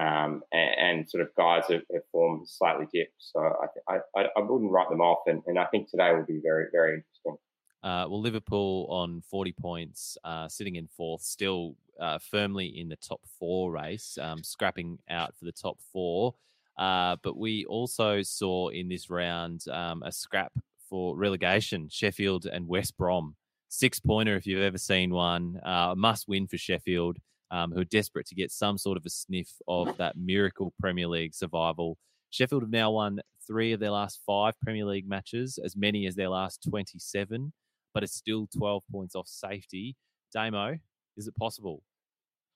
um, 0.00 0.42
and, 0.52 1.00
and 1.00 1.10
sort 1.10 1.22
of 1.22 1.28
guys 1.36 1.64
have, 1.68 1.82
have 1.92 2.02
formed 2.12 2.48
slightly 2.48 2.86
dipped. 2.92 3.14
So 3.18 3.40
I, 3.88 3.98
I 4.16 4.26
I 4.36 4.40
wouldn't 4.40 4.72
write 4.72 4.90
them 4.90 5.00
off, 5.00 5.20
and, 5.26 5.42
and 5.46 5.58
I 5.58 5.66
think 5.66 5.90
today 5.90 6.12
will 6.12 6.26
be 6.26 6.40
very 6.42 6.66
very 6.72 6.94
interesting. 6.94 7.36
Uh, 7.82 8.04
well, 8.08 8.20
Liverpool 8.20 8.86
on 8.90 9.22
40 9.22 9.52
points, 9.52 10.18
uh, 10.22 10.48
sitting 10.48 10.76
in 10.76 10.86
fourth, 10.86 11.22
still 11.22 11.76
uh, 11.98 12.18
firmly 12.18 12.66
in 12.66 12.90
the 12.90 12.96
top 12.96 13.20
four 13.38 13.72
race, 13.72 14.18
um, 14.20 14.42
scrapping 14.42 14.98
out 15.08 15.34
for 15.34 15.46
the 15.46 15.52
top 15.52 15.78
four. 15.92 16.34
Uh, 16.80 17.16
but 17.22 17.36
we 17.36 17.66
also 17.66 18.22
saw 18.22 18.68
in 18.68 18.88
this 18.88 19.10
round 19.10 19.64
um, 19.70 20.02
a 20.02 20.10
scrap 20.10 20.50
for 20.88 21.14
relegation 21.16 21.88
Sheffield 21.90 22.46
and 22.46 22.66
West 22.66 22.96
Brom. 22.96 23.36
Six 23.68 24.00
pointer, 24.00 24.34
if 24.34 24.46
you've 24.46 24.62
ever 24.62 24.78
seen 24.78 25.10
one. 25.10 25.60
Uh, 25.62 25.94
must 25.96 26.26
win 26.26 26.48
for 26.48 26.56
Sheffield, 26.56 27.18
um, 27.50 27.70
who 27.70 27.80
are 27.80 27.84
desperate 27.84 28.26
to 28.28 28.34
get 28.34 28.50
some 28.50 28.78
sort 28.78 28.96
of 28.96 29.04
a 29.04 29.10
sniff 29.10 29.52
of 29.68 29.94
that 29.98 30.16
miracle 30.16 30.72
Premier 30.80 31.06
League 31.06 31.34
survival. 31.34 31.98
Sheffield 32.30 32.62
have 32.62 32.70
now 32.70 32.90
won 32.92 33.20
three 33.46 33.72
of 33.72 33.80
their 33.80 33.90
last 33.90 34.20
five 34.26 34.58
Premier 34.60 34.86
League 34.86 35.08
matches, 35.08 35.58
as 35.62 35.76
many 35.76 36.06
as 36.06 36.14
their 36.16 36.30
last 36.30 36.62
27. 36.68 37.52
but 37.92 38.02
it's 38.02 38.14
still 38.14 38.48
12 38.56 38.82
points 38.90 39.14
off 39.14 39.26
safety. 39.28 39.96
Damo, 40.32 40.78
is 41.16 41.26
it 41.26 41.36
possible? 41.36 41.82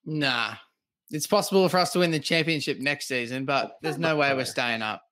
Nah, 0.05 0.55
it's 1.15 1.27
possible 1.27 1.69
for 1.69 1.79
us 1.79 1.93
to 1.93 2.01
win 2.01 2.11
the 2.11 2.19
championship 2.19 2.79
next 2.81 3.07
season, 3.07 3.45
but 3.45 3.79
there's 3.83 3.99
no 3.99 4.17
way 4.17 4.35
we're 4.35 4.45
staying 4.45 4.83
up. 4.83 5.03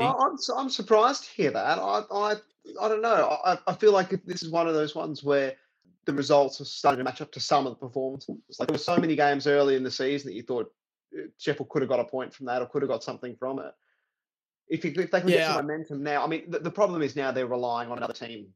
I- 0.00 0.12
I'm, 0.18 0.36
I'm 0.56 0.70
surprised 0.70 1.24
to 1.24 1.30
hear 1.30 1.50
that. 1.50 1.78
I, 1.78 2.02
I, 2.10 2.34
I 2.80 2.88
don't 2.88 3.02
know. 3.02 3.38
I, 3.44 3.58
I 3.66 3.74
feel 3.74 3.92
like 3.92 4.10
this 4.24 4.42
is 4.42 4.50
one 4.50 4.68
of 4.68 4.74
those 4.74 4.94
ones 4.94 5.22
where 5.24 5.54
the 6.06 6.12
results 6.14 6.60
are 6.60 6.64
starting 6.64 6.98
to 6.98 7.04
match 7.04 7.20
up 7.20 7.30
to 7.32 7.40
some 7.40 7.66
of 7.66 7.72
the 7.72 7.76
performances. 7.86 8.36
Like 8.58 8.68
there 8.68 8.74
were 8.74 8.78
so 8.78 8.96
many 8.96 9.16
games 9.16 9.46
early 9.46 9.76
in 9.76 9.82
the 9.82 9.90
season 9.90 10.30
that 10.30 10.34
you 10.34 10.42
thought 10.42 10.72
uh, 11.18 11.22
Sheffield 11.38 11.68
could 11.68 11.82
have 11.82 11.88
got 11.88 12.00
a 12.00 12.04
point 12.04 12.32
from 12.32 12.46
that 12.46 12.62
or 12.62 12.66
could 12.66 12.82
have 12.82 12.88
got 12.88 13.04
something 13.04 13.36
from 13.36 13.58
it. 13.58 13.72
If, 14.68 14.84
you, 14.84 14.92
if 14.96 15.10
they 15.10 15.20
can 15.20 15.28
get 15.28 15.46
some 15.54 15.66
momentum 15.66 16.02
now, 16.02 16.24
I 16.24 16.28
mean, 16.28 16.48
the, 16.48 16.60
the 16.60 16.70
problem 16.70 17.02
is 17.02 17.16
now 17.16 17.32
they're 17.32 17.46
relying 17.48 17.90
on 17.90 17.98
another 17.98 18.14
team 18.14 18.46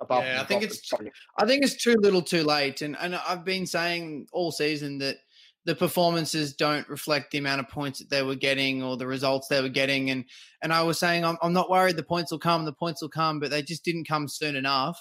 above. 0.00 0.22
Yeah, 0.24 0.40
I 0.40 0.44
think 0.44 0.62
it's 0.62 0.90
I 1.36 1.46
think 1.46 1.64
it's 1.64 1.82
too 1.82 1.96
little, 1.98 2.22
too 2.22 2.44
late, 2.44 2.80
and 2.80 2.96
and 2.98 3.16
I've 3.16 3.44
been 3.44 3.66
saying 3.66 4.28
all 4.32 4.52
season 4.52 4.98
that 4.98 5.16
the 5.64 5.74
performances 5.76 6.54
don't 6.54 6.88
reflect 6.88 7.30
the 7.30 7.38
amount 7.38 7.60
of 7.60 7.68
points 7.68 8.00
that 8.00 8.10
they 8.10 8.22
were 8.22 8.34
getting 8.34 8.82
or 8.82 8.96
the 8.96 9.06
results 9.06 9.48
they 9.48 9.60
were 9.62 9.68
getting, 9.68 10.10
and 10.10 10.24
and 10.62 10.72
I 10.72 10.82
was 10.82 10.98
saying 10.98 11.24
I'm 11.24 11.38
I'm 11.42 11.52
not 11.52 11.70
worried 11.70 11.96
the 11.96 12.02
points 12.02 12.32
will 12.32 12.38
come, 12.38 12.64
the 12.64 12.72
points 12.72 13.00
will 13.02 13.08
come, 13.08 13.38
but 13.40 13.50
they 13.50 13.62
just 13.62 13.84
didn't 13.84 14.08
come 14.08 14.28
soon 14.28 14.56
enough. 14.56 14.98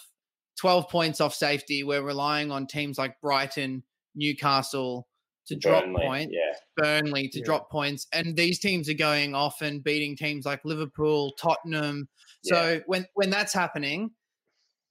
Twelve 0.60 0.90
points 0.90 1.20
off 1.22 1.34
safety. 1.34 1.84
We're 1.84 2.04
relying 2.04 2.52
on 2.52 2.68
teams 2.68 2.98
like 2.98 3.20
Brighton, 3.22 3.84
Newcastle 4.16 5.08
to 5.48 5.56
drop 5.56 5.84
Burnley, 5.84 6.06
points. 6.06 6.34
Yeah. 6.36 6.54
Burnley 6.78 7.28
to 7.30 7.40
Yeah. 7.40 7.46
drop 7.46 7.72
points, 7.72 8.06
and 8.14 8.36
these 8.36 8.60
teams 8.60 8.88
are 8.88 8.94
going 8.94 9.34
off 9.34 9.62
and 9.62 9.84
beating 9.84 10.16
teams 10.16 10.46
like 10.46 10.64
Liverpool, 10.64 11.32
Tottenham. 11.40 12.08
So 12.44 12.74
Yeah. 12.74 12.80
when 12.86 13.08
when 13.16 13.30
that's 13.32 13.54
happening, 13.54 14.12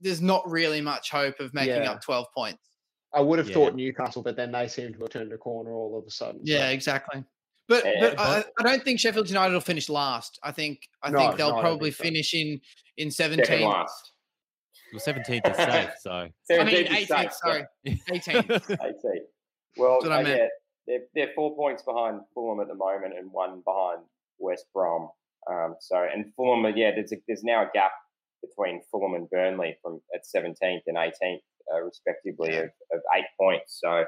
there's 0.01 0.21
not 0.23 0.49
really 0.51 0.81
much 0.81 1.11
hope 1.11 1.39
of 1.41 1.55
making 1.55 1.83
up 1.87 2.03
12 2.03 2.27
points. 2.35 2.70
I 3.13 3.21
would 3.21 3.39
have 3.39 3.49
Yeah. 3.49 3.55
thought 3.55 3.75
Newcastle, 3.75 4.23
but 4.23 4.37
then 4.37 4.53
they 4.53 4.69
seem 4.69 4.93
to 4.95 5.01
have 5.01 5.11
turned 5.11 5.33
a 5.33 5.39
corner 5.39 5.73
all 5.73 5.99
of 5.99 6.07
a 6.07 6.11
sudden. 6.11 6.47
so- 6.47 6.53
Yeah, 6.53 6.71
exactly. 6.71 7.25
But 7.69 7.85
Yeah, 7.85 8.01
but 8.01 8.19
I, 8.21 8.45
I 8.59 8.63
don't 8.65 8.83
think 8.83 8.99
Sheffield 9.01 9.29
United 9.29 9.53
will 9.53 9.61
finish 9.61 9.89
last. 9.89 10.39
I 10.43 10.51
think 10.53 10.81
I 11.03 11.11
No, 11.11 11.19
think 11.19 11.37
they'll 11.37 11.55
no, 11.55 11.61
probably 11.61 11.91
think 11.91 11.97
so. 11.97 12.03
finish 12.05 12.35
in 12.35 12.61
in 12.97 13.11
Second 13.11 13.45
17. 13.47 13.69
last. 13.69 14.13
Well, 14.93 15.01
17th 15.01 15.51
is 15.51 15.57
safe, 15.57 15.91
so. 16.01 16.11
I 16.11 16.65
mean 16.65 16.87
17th 16.87 17.03
is 17.03 17.11
18. 17.11 17.31
Sorry, 17.31 17.67
18. 17.87 18.35
18. 18.51 19.27
Well, 19.77 20.01
That's 20.01 20.05
what 20.05 20.13
I 20.13 20.21
uh, 20.21 20.23
meant. 20.25 20.27
yeah, 20.41 20.47
they're, 20.89 21.01
they're 21.15 21.33
four 21.37 21.55
points 21.55 21.83
behind 21.85 22.21
Fulham 22.35 22.59
at 22.61 22.67
the 22.67 22.75
moment 22.75 23.17
and 23.17 23.31
one 23.33 23.63
behind 23.65 24.01
West 24.39 24.67
Brom. 24.75 25.09
Um, 25.49 25.77
so, 25.79 25.97
and 26.13 26.33
Fulham, 26.35 26.65
yeah, 26.77 26.91
there's, 26.91 27.13
a, 27.13 27.17
there's 27.29 27.45
now 27.45 27.63
a 27.63 27.71
gap 27.73 27.93
between 28.43 28.83
Fulham 28.91 29.15
and 29.15 29.31
Burnley 29.31 29.77
from 29.81 30.01
at 30.13 30.23
17th 30.25 30.81
and 30.89 30.97
18th, 30.97 31.39
uh, 31.75 31.81
respectively, 31.83 32.57
of, 32.57 32.71
of 32.93 33.01
eight 33.16 33.25
points. 33.39 33.79
So, 33.81 34.05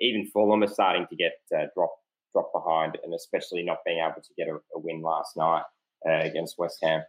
even 0.00 0.26
Fulham 0.26 0.62
are 0.62 0.68
starting 0.68 1.06
to 1.10 1.16
get 1.16 1.32
uh, 1.56 1.66
drop 1.74 1.90
drop 2.32 2.52
behind, 2.52 2.98
and 3.04 3.14
especially 3.14 3.62
not 3.62 3.78
being 3.86 3.98
able 3.98 4.20
to 4.20 4.34
get 4.36 4.48
a, 4.48 4.54
a 4.74 4.78
win 4.78 5.02
last 5.02 5.36
night 5.36 5.62
uh, 6.08 6.20
against 6.20 6.56
West 6.58 6.78
Ham. 6.82 7.02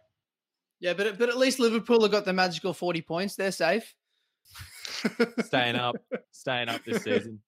Yeah, 0.80 0.94
but 0.94 1.18
but 1.18 1.28
at 1.28 1.36
least 1.36 1.58
Liverpool 1.60 2.02
have 2.02 2.10
got 2.10 2.24
the 2.24 2.32
magical 2.32 2.72
40 2.72 3.02
points. 3.02 3.36
They're 3.36 3.52
safe. 3.52 3.94
staying 5.44 5.76
up, 5.76 5.96
staying 6.32 6.68
up 6.68 6.84
this 6.84 7.02
season. 7.04 7.40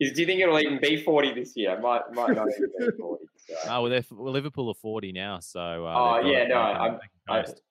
Is, 0.00 0.12
do 0.12 0.20
you 0.20 0.26
think 0.26 0.40
it'll 0.40 0.58
even 0.60 0.78
be 0.80 1.02
40 1.02 1.34
this 1.34 1.54
year? 1.56 1.78
Might 1.80 2.02
might 2.12 2.36
not 2.36 2.46
even 2.56 2.70
be 2.78 2.96
40. 2.98 3.24
So. 3.48 3.54
Oh, 3.70 3.82
well, 3.82 3.90
they're, 3.90 4.04
well, 4.10 4.32
Liverpool 4.32 4.68
are 4.68 4.74
40 4.74 5.12
now, 5.12 5.38
so. 5.38 5.86
Uh, 5.86 5.94
Oh, 5.96 6.28
yeah, 6.28 6.48
no, 6.48 6.56
I'm- 6.56 6.98
I- 7.30 7.42
coast. 7.42 7.62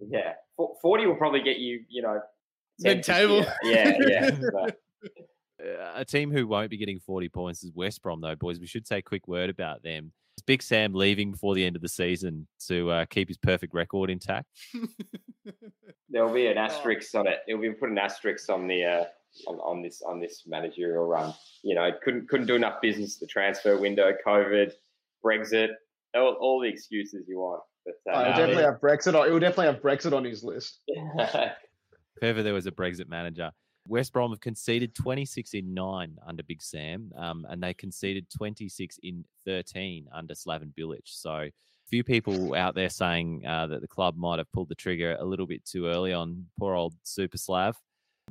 Yeah, 0.00 0.34
forty 0.80 1.06
will 1.06 1.16
probably 1.16 1.40
get 1.40 1.56
you, 1.58 1.80
you 1.88 2.02
know, 2.02 2.20
10th 2.82 2.84
Mid-table. 2.84 3.46
year. 3.64 3.96
Yeah, 4.00 4.30
yeah. 4.40 4.70
Uh, 5.62 5.92
a 5.94 6.04
team 6.04 6.30
who 6.30 6.46
won't 6.46 6.68
be 6.68 6.76
getting 6.76 6.98
40 6.98 7.28
points 7.30 7.62
is 7.64 7.72
West 7.74 8.02
Brom, 8.02 8.20
though, 8.20 8.34
boys. 8.34 8.58
We 8.58 8.66
should 8.66 8.86
say 8.86 8.98
a 8.98 9.02
quick 9.02 9.26
word 9.28 9.48
about 9.48 9.82
them. 9.82 10.12
Is 10.36 10.42
Big 10.42 10.62
Sam 10.62 10.92
leaving 10.92 11.30
before 11.30 11.54
the 11.54 11.64
end 11.64 11.76
of 11.76 11.80
the 11.80 11.88
season 11.88 12.46
to 12.66 12.90
uh, 12.90 13.04
keep 13.06 13.28
his 13.28 13.38
perfect 13.38 13.72
record 13.72 14.10
intact. 14.10 14.46
There'll 16.10 16.34
be 16.34 16.48
an 16.48 16.58
asterisk 16.58 17.14
on 17.14 17.26
it. 17.28 17.38
It'll 17.48 17.62
be 17.62 17.70
put 17.70 17.88
an 17.88 17.98
asterisk 17.98 18.50
on 18.50 18.66
the 18.66 18.84
uh, 18.84 19.04
on, 19.46 19.56
on 19.60 19.82
this 19.82 20.02
on 20.02 20.20
this 20.20 20.42
managerial 20.46 21.06
run. 21.06 21.32
You 21.62 21.76
know, 21.76 21.90
couldn't 22.02 22.28
couldn't 22.28 22.46
do 22.46 22.56
enough 22.56 22.82
business 22.82 23.16
at 23.16 23.20
the 23.20 23.26
transfer 23.28 23.78
window, 23.78 24.12
COVID, 24.26 24.72
Brexit, 25.24 25.68
all, 26.14 26.36
all 26.40 26.60
the 26.60 26.68
excuses 26.68 27.26
you 27.28 27.38
want. 27.38 27.62
But 27.86 27.94
Uh, 28.12 28.16
uh, 28.16 28.20
it'll 28.20 28.32
no, 28.32 28.36
definitely 28.38 28.64
have 28.64 28.80
Brexit. 28.80 29.14
On, 29.18 29.26
it 29.26 29.30
will 29.32 29.40
definitely 29.40 29.66
have 29.66 29.80
Brexit 29.80 30.12
on 30.12 30.24
his 30.24 30.42
list. 30.44 30.80
ever 32.24 32.42
there 32.42 32.54
was 32.54 32.66
a 32.66 32.72
Brexit 32.72 33.08
manager. 33.08 33.50
West 33.86 34.12
Brom 34.12 34.30
have 34.30 34.40
conceded 34.40 34.94
26 34.94 35.54
in 35.54 35.74
9 35.74 36.16
under 36.26 36.42
Big 36.42 36.62
Sam, 36.62 37.12
um, 37.16 37.46
and 37.50 37.62
they 37.62 37.74
conceded 37.74 38.26
26 38.36 38.98
in 39.02 39.24
13 39.44 40.06
under 40.12 40.34
Slaven 40.34 40.72
Bilic. 40.78 41.02
So, 41.04 41.30
a 41.32 41.52
few 41.90 42.02
people 42.02 42.54
out 42.54 42.74
there 42.74 42.88
saying 42.88 43.44
uh, 43.46 43.66
that 43.66 43.82
the 43.82 43.88
club 43.88 44.16
might 44.16 44.38
have 44.38 44.50
pulled 44.52 44.70
the 44.70 44.74
trigger 44.74 45.16
a 45.20 45.24
little 45.24 45.46
bit 45.46 45.66
too 45.66 45.86
early 45.86 46.14
on 46.14 46.46
poor 46.58 46.74
old 46.74 46.94
Super 47.02 47.36
Slav. 47.36 47.76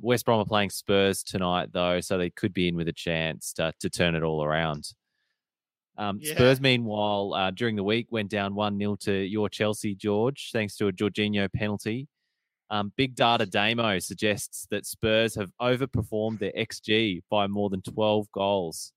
West 0.00 0.24
Brom 0.24 0.40
are 0.40 0.44
playing 0.44 0.70
Spurs 0.70 1.22
tonight, 1.22 1.68
though, 1.72 2.00
so 2.00 2.18
they 2.18 2.30
could 2.30 2.52
be 2.52 2.66
in 2.66 2.74
with 2.74 2.88
a 2.88 2.92
chance 2.92 3.52
to, 3.52 3.72
to 3.78 3.88
turn 3.88 4.16
it 4.16 4.24
all 4.24 4.42
around. 4.42 4.88
Um, 5.96 6.18
Yeah. 6.20 6.34
Spurs, 6.34 6.60
meanwhile, 6.60 7.32
uh, 7.32 7.50
during 7.52 7.76
the 7.76 7.84
week 7.84 8.08
went 8.10 8.28
down 8.28 8.56
1 8.56 8.76
0 8.76 8.96
to 9.02 9.12
your 9.12 9.48
Chelsea, 9.48 9.94
George, 9.94 10.50
thanks 10.52 10.76
to 10.78 10.88
a 10.88 10.92
Jorginho 10.92 11.48
penalty. 11.52 12.08
Um, 12.74 12.92
Big 12.96 13.14
Data 13.14 13.46
Damo 13.46 14.00
suggests 14.00 14.66
that 14.72 14.84
Spurs 14.84 15.36
have 15.36 15.52
overperformed 15.62 16.40
their 16.40 16.50
XG 16.58 17.22
by 17.30 17.46
more 17.46 17.70
than 17.70 17.82
12 17.82 18.26
goals. 18.32 18.92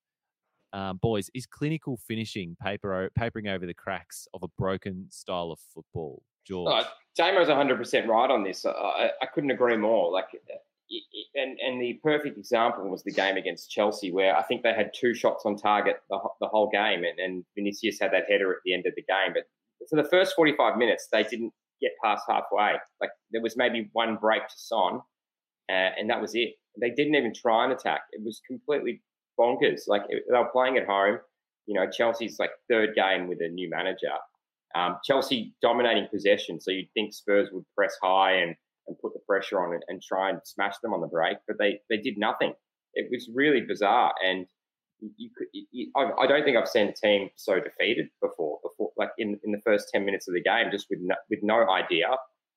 Um, 0.74 0.98
boys, 0.98 1.30
is 1.36 1.46
clinical 1.46 2.00
finishing 2.08 2.58
paper 2.60 3.12
papering 3.16 3.48
over 3.48 3.68
the 3.68 3.76
cracks 3.76 4.28
of 4.34 4.42
a 4.42 4.48
broken 4.58 5.06
style 5.12 5.52
of 5.52 5.60
football? 5.76 6.24
George. 6.44 6.74
Oh, 6.76 6.88
Damo's 7.16 7.50
100% 7.50 8.08
right 8.08 8.32
on 8.32 8.44
this. 8.44 8.66
I, 8.66 9.12
I, 9.22 9.26
couldn't 9.28 9.52
agree 9.52 9.78
more. 9.78 10.12
Like, 10.12 10.30
i- 10.34 11.36
and 11.36 11.60
and 11.60 11.80
the 11.80 12.00
perfect 12.02 12.38
example 12.38 12.90
was 12.90 13.04
the 13.04 13.12
game 13.12 13.38
against 13.38 13.70
Chelsea, 13.70 14.12
where 14.12 14.36
I 14.36 14.42
think 14.42 14.64
they 14.64 14.74
had 14.74 14.92
two 15.00 15.14
shots 15.14 15.44
on 15.46 15.56
target 15.56 15.98
the, 16.10 16.18
the 16.42 16.48
whole 16.48 16.70
game, 16.70 17.04
and, 17.04 17.20
and 17.20 17.46
Vinicius 17.54 18.00
had 18.00 18.12
that 18.14 18.24
header 18.28 18.52
at 18.54 18.60
the 18.66 18.74
end 18.74 18.88
of 18.88 18.94
the 18.96 19.04
game. 19.04 19.34
But 19.36 19.44
for 19.88 20.02
the 20.02 20.10
first 20.10 20.36
45 20.36 20.78
minutes, 20.78 21.10
they 21.12 21.24
didn't 21.24 21.54
get 21.82 21.92
past 22.04 22.24
halfway. 22.28 22.74
Like 23.02 23.12
there 23.32 23.42
was 23.42 23.56
maybe 23.58 23.90
one 23.94 24.18
break 24.18 24.44
to 24.48 24.56
Son, 24.58 24.96
uh, 25.70 25.90
and 25.98 26.10
that 26.10 26.22
was 26.22 26.36
it. 26.36 26.56
They 26.80 26.92
didn't 26.92 27.16
even 27.16 27.34
try 27.34 27.64
and 27.64 27.74
attack. 27.74 28.02
It 28.12 28.22
was 28.24 28.42
completely 28.48 29.02
bonkers. 29.40 29.82
Like 29.88 30.04
it- 30.10 30.24
they 30.30 30.38
were 30.38 30.50
playing 30.52 30.78
at 30.78 30.86
home. 30.86 31.20
You 31.66 31.76
know, 31.80 31.90
Chelsea's 31.90 32.38
like 32.40 32.52
third 32.70 32.96
game 32.96 33.28
with 33.28 33.40
a 33.42 33.50
new 33.50 33.70
manager. 33.70 34.14
Um, 34.76 34.98
Chelsea 35.04 35.54
dominating 35.62 36.08
possession, 36.12 36.60
so 36.60 36.72
you'd 36.72 36.92
think 36.94 37.14
Spurs 37.14 37.50
would 37.52 37.66
press 37.76 37.96
high 38.02 38.34
and, 38.34 38.56
and 38.88 38.98
put 39.00 39.14
the 39.14 39.20
pressure 39.28 39.60
on 39.62 39.74
and, 39.74 39.84
and 39.88 40.02
try 40.02 40.30
and 40.30 40.40
smash 40.46 40.76
them 40.84 40.94
on 40.94 41.02
the 41.02 41.08
break, 41.08 41.38
but 41.48 41.58
they, 41.58 41.80
they 41.90 41.98
did 41.98 42.18
nothing. 42.18 42.54
It 42.94 43.08
was 43.12 43.30
really 43.34 43.62
bizarre, 43.62 44.14
and 44.26 44.46
you, 45.18 45.30
could. 45.36 45.48
I, 45.96 46.24
I 46.24 46.28
don't 46.28 46.44
think 46.44 46.58
I've 46.58 46.68
seen 46.68 46.88
a 46.88 46.94
team 46.94 47.30
so 47.36 47.60
defeated 47.60 48.08
before. 48.22 48.60
Before, 48.64 48.92
like 48.98 49.10
in, 49.18 49.40
in 49.44 49.52
the 49.52 49.62
first 49.66 49.90
ten 49.94 50.06
minutes 50.06 50.28
of 50.28 50.34
the 50.34 50.42
game, 50.42 50.68
just 50.72 50.88
with 50.90 51.00
no, 51.02 51.16
with 51.30 51.40
no 51.44 51.70
idea, 51.70 52.08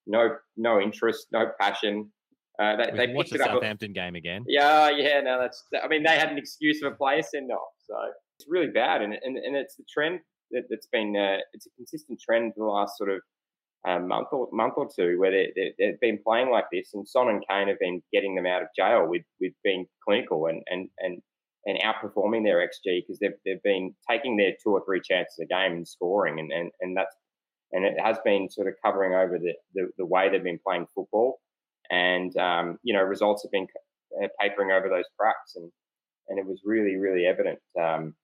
no 0.07 0.37
no 0.57 0.81
interest, 0.81 1.29
no 1.33 1.47
passion. 1.61 2.11
Uh, 2.59 2.77
they, 2.77 2.91
we 2.93 2.99
they 2.99 3.07
can 3.07 3.17
watch 3.17 3.31
picked 3.31 3.39
the 3.39 3.45
it 3.45 3.51
up. 3.51 3.57
Southampton 3.57 3.93
game 3.93 4.15
again. 4.15 4.45
Yeah, 4.47 4.91
yeah, 4.91 5.21
no, 5.21 5.39
that's. 5.41 5.65
I 5.83 5.89
mean, 5.89 6.03
they 6.03 6.19
had 6.19 6.31
an 6.31 6.39
excuse 6.39 6.83
of 6.83 6.93
a 6.93 6.97
player 6.97 7.23
send 7.23 7.51
off, 7.51 7.73
so 7.87 7.95
it's 8.39 8.49
really 8.49 8.71
bad, 8.71 9.03
and 9.03 9.15
and, 9.15 9.37
and 9.37 9.57
it's 9.57 9.77
the 9.77 9.85
trend 9.93 10.21
that, 10.51 10.65
that's 10.69 10.89
been. 10.93 11.17
Uh, 11.17 11.39
it's 11.53 11.67
a 11.67 11.71
consistent 11.77 12.21
trend 12.21 12.55
for 12.55 12.61
the 12.61 12.71
last 12.71 12.99
sort 12.99 13.11
of 13.11 13.21
um, 13.87 14.09
month 14.09 14.29
or 14.33 14.49
month 14.53 14.75
or 14.77 14.89
two, 14.95 15.19
where 15.19 15.31
they, 15.31 15.73
they've 15.79 16.01
been 16.01 16.19
playing 16.27 16.51
like 16.51 16.67
this, 16.73 16.91
and 16.95 17.09
Son 17.09 17.29
and 17.29 17.43
Kane 17.49 17.69
have 17.69 17.79
been 17.79 18.03
getting 18.13 18.35
them 18.35 18.47
out 18.47 18.63
of 18.63 18.69
jail 18.77 19.07
with 19.09 19.23
with 19.41 19.53
being 19.65 19.87
clinical 20.07 20.47
and 20.47 20.63
and 20.69 20.89
and 20.99 21.23
and 21.67 21.79
outperforming 21.81 22.45
their 22.45 22.67
xG 22.67 23.03
because 23.03 23.19
they've 23.19 23.37
they've 23.45 23.63
been 23.63 23.95
taking 24.09 24.37
their 24.37 24.53
two 24.63 24.71
or 24.71 24.83
three 24.85 25.01
chances 25.01 25.39
a 25.41 25.47
game 25.47 25.73
and 25.73 25.89
scoring, 25.89 26.39
and 26.39 26.51
and 26.53 26.71
and 26.81 26.97
that's 26.97 27.15
and 27.73 27.85
it 27.85 27.95
has 28.03 28.17
been 28.25 28.51
sort 28.51 28.69
of 28.69 28.75
covering 28.85 29.15
over 29.15 29.39
the 29.39 29.55
the, 29.75 29.89
the 29.99 30.07
way 30.07 30.29
they've 30.29 30.43
been 30.43 30.61
playing 30.67 30.87
football. 30.95 31.41
And 31.91 32.37
um, 32.37 32.79
you 32.83 32.95
know 32.95 33.03
results 33.03 33.43
have 33.45 33.53
been 33.53 33.67
uh, 34.23 34.29
papering 34.41 34.71
over 34.71 34.89
those 34.89 35.05
cracks, 35.19 35.57
and 35.57 35.71
and 36.29 36.39
it 36.39 36.47
was 36.47 36.63
really 36.65 36.97
really 36.97 37.27
evident 37.27 37.59
um, 37.79 38.15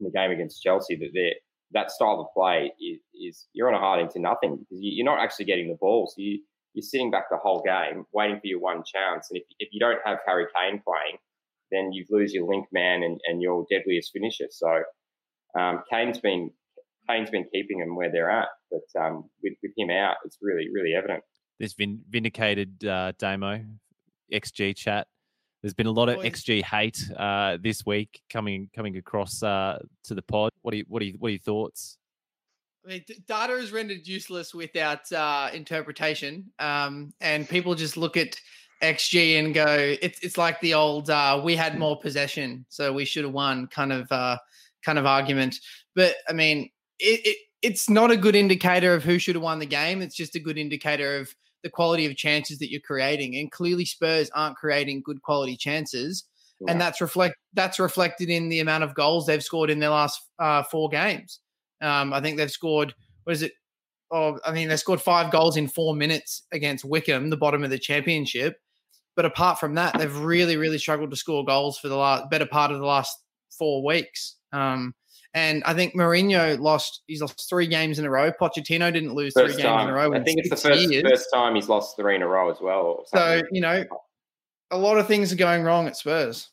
in 0.00 0.04
the 0.04 0.10
game 0.10 0.30
against 0.30 0.62
Chelsea 0.62 0.96
that 0.96 1.34
that 1.72 1.90
style 1.90 2.20
of 2.20 2.32
play 2.32 2.72
is, 2.80 3.00
is 3.20 3.46
you're 3.52 3.68
on 3.68 3.74
a 3.74 3.78
hard 3.78 4.00
into 4.00 4.20
nothing 4.20 4.56
because 4.56 4.78
you, 4.80 4.92
you're 4.96 5.04
not 5.04 5.20
actually 5.20 5.46
getting 5.46 5.68
the 5.68 5.78
ball, 5.80 6.06
so 6.06 6.22
you 6.22 6.40
you're 6.74 6.82
sitting 6.82 7.10
back 7.10 7.24
the 7.30 7.38
whole 7.38 7.62
game 7.62 8.04
waiting 8.12 8.38
for 8.38 8.46
your 8.46 8.60
one 8.60 8.82
chance, 8.84 9.28
and 9.30 9.38
if 9.38 9.44
if 9.58 9.68
you 9.72 9.80
don't 9.80 9.98
have 10.04 10.18
Harry 10.26 10.46
Kane 10.54 10.80
playing, 10.86 11.16
then 11.70 11.92
you 11.92 12.04
lose 12.10 12.32
your 12.32 12.46
link 12.48 12.66
man 12.72 13.02
and, 13.02 13.20
and 13.26 13.42
your 13.42 13.64
deadliest 13.70 14.12
finisher. 14.12 14.46
So 14.50 14.82
um, 15.58 15.82
Kane's 15.90 16.20
been 16.20 16.50
Kane's 17.08 17.30
been 17.30 17.46
keeping 17.52 17.78
them 17.78 17.94
where 17.94 18.10
they're 18.10 18.30
at, 18.30 18.48
but 18.70 19.00
um, 19.00 19.24
with 19.42 19.54
with 19.62 19.72
him 19.76 19.90
out, 19.90 20.16
it's 20.24 20.38
really 20.40 20.68
really 20.72 20.94
evident. 20.94 21.22
this 21.58 21.72
vin- 21.74 22.02
vindicated 22.08 22.84
uh, 22.84 23.12
Damo 23.18 23.64
XG 24.32 24.76
chat. 24.76 25.06
There's 25.62 25.74
been 25.74 25.86
a 25.86 25.92
lot 25.92 26.08
of 26.08 26.18
XG 26.18 26.62
hate 26.62 26.98
uh, 27.16 27.58
this 27.60 27.84
week 27.84 28.20
coming 28.30 28.68
coming 28.74 28.96
across 28.96 29.42
uh, 29.42 29.78
to 30.04 30.14
the 30.14 30.22
pod. 30.22 30.52
What 30.62 30.72
do 30.72 30.78
you 30.78 30.84
what 30.88 31.00
do 31.00 31.06
you 31.06 31.14
what 31.18 31.28
are 31.28 31.32
your 31.32 31.40
thoughts? 31.40 31.98
I 32.84 32.88
mean, 32.88 33.04
data 33.26 33.54
is 33.54 33.72
rendered 33.72 34.06
useless 34.06 34.54
without 34.54 35.10
uh, 35.10 35.50
interpretation, 35.52 36.52
um, 36.60 37.12
and 37.20 37.48
people 37.48 37.74
just 37.74 37.96
look 37.96 38.16
at 38.16 38.38
XG 38.82 39.38
and 39.38 39.54
go, 39.54 39.66
"It's 40.00 40.18
it's 40.20 40.38
like 40.38 40.60
the 40.60 40.74
old 40.74 41.10
uh, 41.10 41.40
we 41.42 41.56
had 41.56 41.78
more 41.78 41.98
possession, 41.98 42.66
so 42.68 42.92
we 42.92 43.04
should 43.04 43.24
have 43.24 43.32
won" 43.32 43.66
kind 43.68 43.92
of 43.92 44.10
uh, 44.10 44.38
kind 44.84 44.98
of 44.98 45.06
argument. 45.06 45.56
But 45.94 46.16
I 46.28 46.32
mean, 46.32 46.70
it, 46.98 47.20
it 47.24 47.36
it's 47.62 47.88
not 47.88 48.10
a 48.10 48.16
good 48.16 48.36
indicator 48.36 48.94
of 48.94 49.04
who 49.04 49.18
should 49.18 49.34
have 49.34 49.42
won 49.42 49.58
the 49.58 49.66
game. 49.66 50.02
It's 50.02 50.16
just 50.16 50.36
a 50.36 50.40
good 50.40 50.58
indicator 50.58 51.16
of 51.16 51.34
the 51.62 51.70
quality 51.70 52.06
of 52.06 52.16
chances 52.16 52.58
that 52.58 52.70
you're 52.70 52.80
creating, 52.80 53.36
and 53.36 53.50
clearly 53.50 53.84
Spurs 53.84 54.30
aren't 54.34 54.56
creating 54.56 55.02
good 55.04 55.22
quality 55.22 55.56
chances 55.56 56.24
and 56.68 56.80
that's 56.80 57.00
reflect 57.00 57.36
that's 57.54 57.78
reflected 57.78 58.30
in 58.30 58.48
the 58.48 58.60
amount 58.60 58.84
of 58.84 58.94
goals 58.94 59.26
they've 59.26 59.44
scored 59.44 59.70
in 59.70 59.78
their 59.78 59.90
last 59.90 60.20
uh, 60.38 60.62
four 60.62 60.88
games. 60.88 61.40
Um, 61.80 62.12
I 62.12 62.20
think 62.20 62.36
they've 62.36 62.50
scored 62.50 62.94
what 63.24 63.32
is 63.34 63.42
it? 63.42 63.52
Oh, 64.10 64.38
I 64.44 64.52
mean 64.52 64.68
they 64.68 64.76
scored 64.76 65.00
five 65.00 65.30
goals 65.30 65.56
in 65.56 65.68
four 65.68 65.94
minutes 65.94 66.42
against 66.52 66.84
Wycombe, 66.84 67.30
the 67.30 67.36
bottom 67.36 67.64
of 67.64 67.70
the 67.70 67.78
championship. 67.78 68.56
But 69.16 69.24
apart 69.24 69.58
from 69.58 69.74
that, 69.74 69.98
they've 69.98 70.16
really, 70.18 70.56
really 70.56 70.78
struggled 70.78 71.10
to 71.10 71.16
score 71.16 71.44
goals 71.44 71.78
for 71.78 71.88
the 71.88 71.96
last 71.96 72.30
better 72.30 72.46
part 72.46 72.70
of 72.70 72.78
the 72.78 72.84
last 72.86 73.18
four 73.50 73.82
weeks. 73.82 74.36
Um, 74.52 74.94
and 75.34 75.62
I 75.64 75.74
think 75.74 75.94
Mourinho 75.94 76.58
lost. 76.60 77.02
He's 77.06 77.20
lost 77.20 77.46
three 77.48 77.66
games 77.66 77.98
in 77.98 78.04
a 78.04 78.10
row. 78.10 78.30
Pochettino 78.32 78.92
didn't 78.92 79.14
lose 79.14 79.32
First 79.34 79.54
three 79.54 79.62
games 79.62 79.82
in 79.84 79.88
a 79.88 79.92
row. 79.94 80.12
I 80.14 80.22
think 80.22 80.38
it's 80.40 80.50
the 80.50 80.56
six 80.56 80.76
first 80.76 80.90
years. 80.92 81.04
first 81.08 81.28
time 81.32 81.54
he's 81.54 81.68
lost 81.68 81.96
three 81.96 82.14
in 82.14 82.22
a 82.22 82.26
row 82.28 82.50
as 82.50 82.58
well. 82.60 83.04
So 83.06 83.42
you 83.50 83.60
know, 83.60 83.84
a 84.70 84.78
lot 84.78 84.98
of 84.98 85.06
things 85.06 85.32
are 85.32 85.36
going 85.36 85.62
wrong 85.62 85.86
at 85.86 85.96
Spurs. 85.96 86.48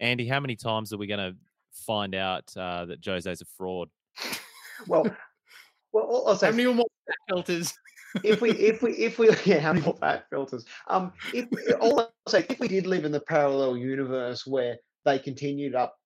Andy, 0.00 0.26
how 0.26 0.40
many 0.40 0.56
times 0.56 0.92
are 0.92 0.98
we 0.98 1.06
going 1.06 1.32
to 1.32 1.36
find 1.72 2.14
out 2.14 2.52
uh, 2.56 2.84
that 2.86 3.00
Jose's 3.02 3.40
a 3.40 3.44
fraud? 3.56 3.88
Well, 4.86 5.04
well, 5.92 6.06
I'll- 6.10 6.24
I'll 6.28 6.36
say 6.36 6.46
How 6.46 6.52
many 6.52 6.72
more 6.72 6.86
filters? 7.28 7.72
If 8.24 8.40
we 8.40 8.50
if 8.52 8.82
we 8.82 8.92
if 8.92 9.18
we 9.18 9.30
yeah 9.44 9.60
how 9.60 9.92
fat 9.92 10.26
filters. 10.30 10.64
Um 10.88 11.12
if 11.34 11.48
all 11.80 12.00
I'll 12.00 12.12
say 12.28 12.46
if 12.48 12.58
we 12.58 12.68
did 12.68 12.86
live 12.86 13.04
in 13.04 13.12
the 13.12 13.20
parallel 13.20 13.76
universe 13.76 14.46
where 14.46 14.78
they 15.04 15.18
continued 15.18 15.74
up 15.74 15.96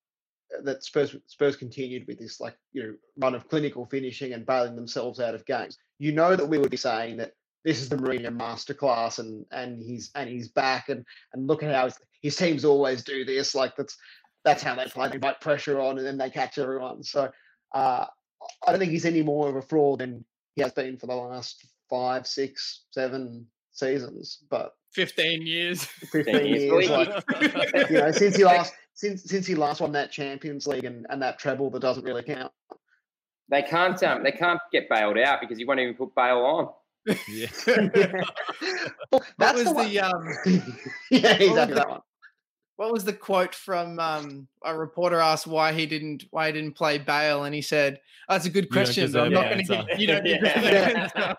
uh, 0.57 0.62
that 0.62 0.84
Spurs 0.84 1.16
Spurs 1.26 1.57
continued 1.57 2.07
with 2.07 2.18
this 2.18 2.40
like 2.40 2.57
you 2.72 2.82
know 2.82 2.94
run 3.18 3.34
of 3.34 3.48
clinical 3.48 3.86
finishing 3.86 4.32
and 4.32 4.46
bailing 4.46 4.76
themselves 4.76 5.20
out 5.20 5.34
of 5.34 5.46
games 5.46 5.78
you 5.98 6.12
know 6.12 6.36
that 6.36 6.48
we 6.48 6.59
would 6.59 6.70
be 6.70 6.76
saying 6.76 7.16
that 7.18 7.32
this 7.64 7.80
is 7.80 7.88
the 7.88 7.96
Mourinho 7.96 8.36
masterclass 8.36 9.18
and 9.18 9.44
and 9.53 9.82
he's 9.82 10.11
and 10.14 10.28
he's 10.28 10.48
back 10.48 10.88
and 10.88 11.05
and 11.32 11.46
look 11.46 11.62
at 11.62 11.74
how 11.74 11.84
his, 11.84 11.98
his 12.20 12.36
teams 12.36 12.64
always 12.64 13.05
do 13.05 13.24
this 13.24 13.55
like 13.55 13.76
that's 13.76 13.96
that's 14.44 14.62
how 14.62 14.74
they 14.74 14.86
play 14.86 15.09
they 15.09 15.18
put 15.18 15.40
pressure 15.40 15.80
on 15.80 15.98
and 15.98 16.07
then 16.07 16.18
they 16.18 16.30
catch 16.30 16.59
everyone. 16.59 17.03
So 17.03 17.30
uh 17.74 18.07
I 18.66 18.70
don't 18.70 18.80
think 18.80 18.90
he's 18.90 19.05
any 19.05 19.22
more 19.22 19.48
of 19.48 19.57
a 19.57 19.62
fraud 19.62 20.00
than 20.00 20.24
he 20.55 20.62
has 20.62 20.72
been 20.72 20.98
for 20.98 21.07
the 21.07 21.14
last 21.14 21.64
five, 21.93 22.26
six, 22.26 22.84
seven 22.90 23.47
seasons. 23.72 24.38
But 24.49 24.72
15 24.95 25.47
years. 25.47 25.84
fifteen 25.84 26.47
years. 26.47 26.62
years, 26.62 26.90
like, 26.90 27.24
you 27.90 27.99
know, 27.99 28.11
since 28.11 28.36
he 28.36 28.45
last 28.45 28.72
since 28.95 29.24
since 29.24 29.47
he 29.47 29.55
last 29.55 29.80
won 29.80 29.93
that 29.93 30.11
Champions 30.11 30.66
League 30.66 30.84
and, 30.84 31.07
and 31.11 31.20
that 31.22 31.38
treble 31.38 31.70
that 31.70 31.80
doesn't 31.80 32.05
really 32.05 32.22
count. 32.22 32.51
they 33.51 33.62
can't 33.62 34.03
um, 34.03 34.22
they 34.22 34.32
can't 34.32 34.61
get 34.72 34.88
bailed 34.88 35.18
out 35.18 35.40
because 35.40 35.59
he 35.59 35.64
won't 35.64 35.80
even 35.80 35.95
put 35.95 36.14
bail 36.14 36.38
on. 36.38 36.68
Yeah. 37.28 37.49
Well, 37.66 37.90
What 39.11 39.24
that's 39.38 39.64
was 39.64 39.64
the, 39.64 39.72
one. 39.72 39.99
um 39.99 40.34
yeah, 41.11 41.34
exactly 41.34 41.74
that 41.74 41.88
one. 41.88 42.01
What 42.76 42.92
was 42.92 43.04
the 43.04 43.12
quote 43.12 43.54
from 43.54 43.98
um 43.98 44.48
a 44.64 44.76
reporter 44.76 45.18
asked 45.20 45.46
why 45.46 45.72
he 45.72 45.86
didn't 45.86 46.24
why 46.30 46.46
he 46.46 46.52
didn't 46.52 46.74
play 46.74 46.98
Bale 46.98 47.44
and 47.44 47.54
he 47.54 47.62
said, 47.62 48.00
oh, 48.28 48.34
that's 48.34 48.46
a 48.46 48.50
good 48.50 48.64
You 48.64 48.70
don't 48.70 48.84
question, 48.84 49.12
but 49.12 49.22
I'm 49.22 49.32
not 49.32 49.44
gonna 49.44 49.56
answer." 49.56 49.84
give 49.90 49.98
you 50.00 50.06
don't 50.06 50.26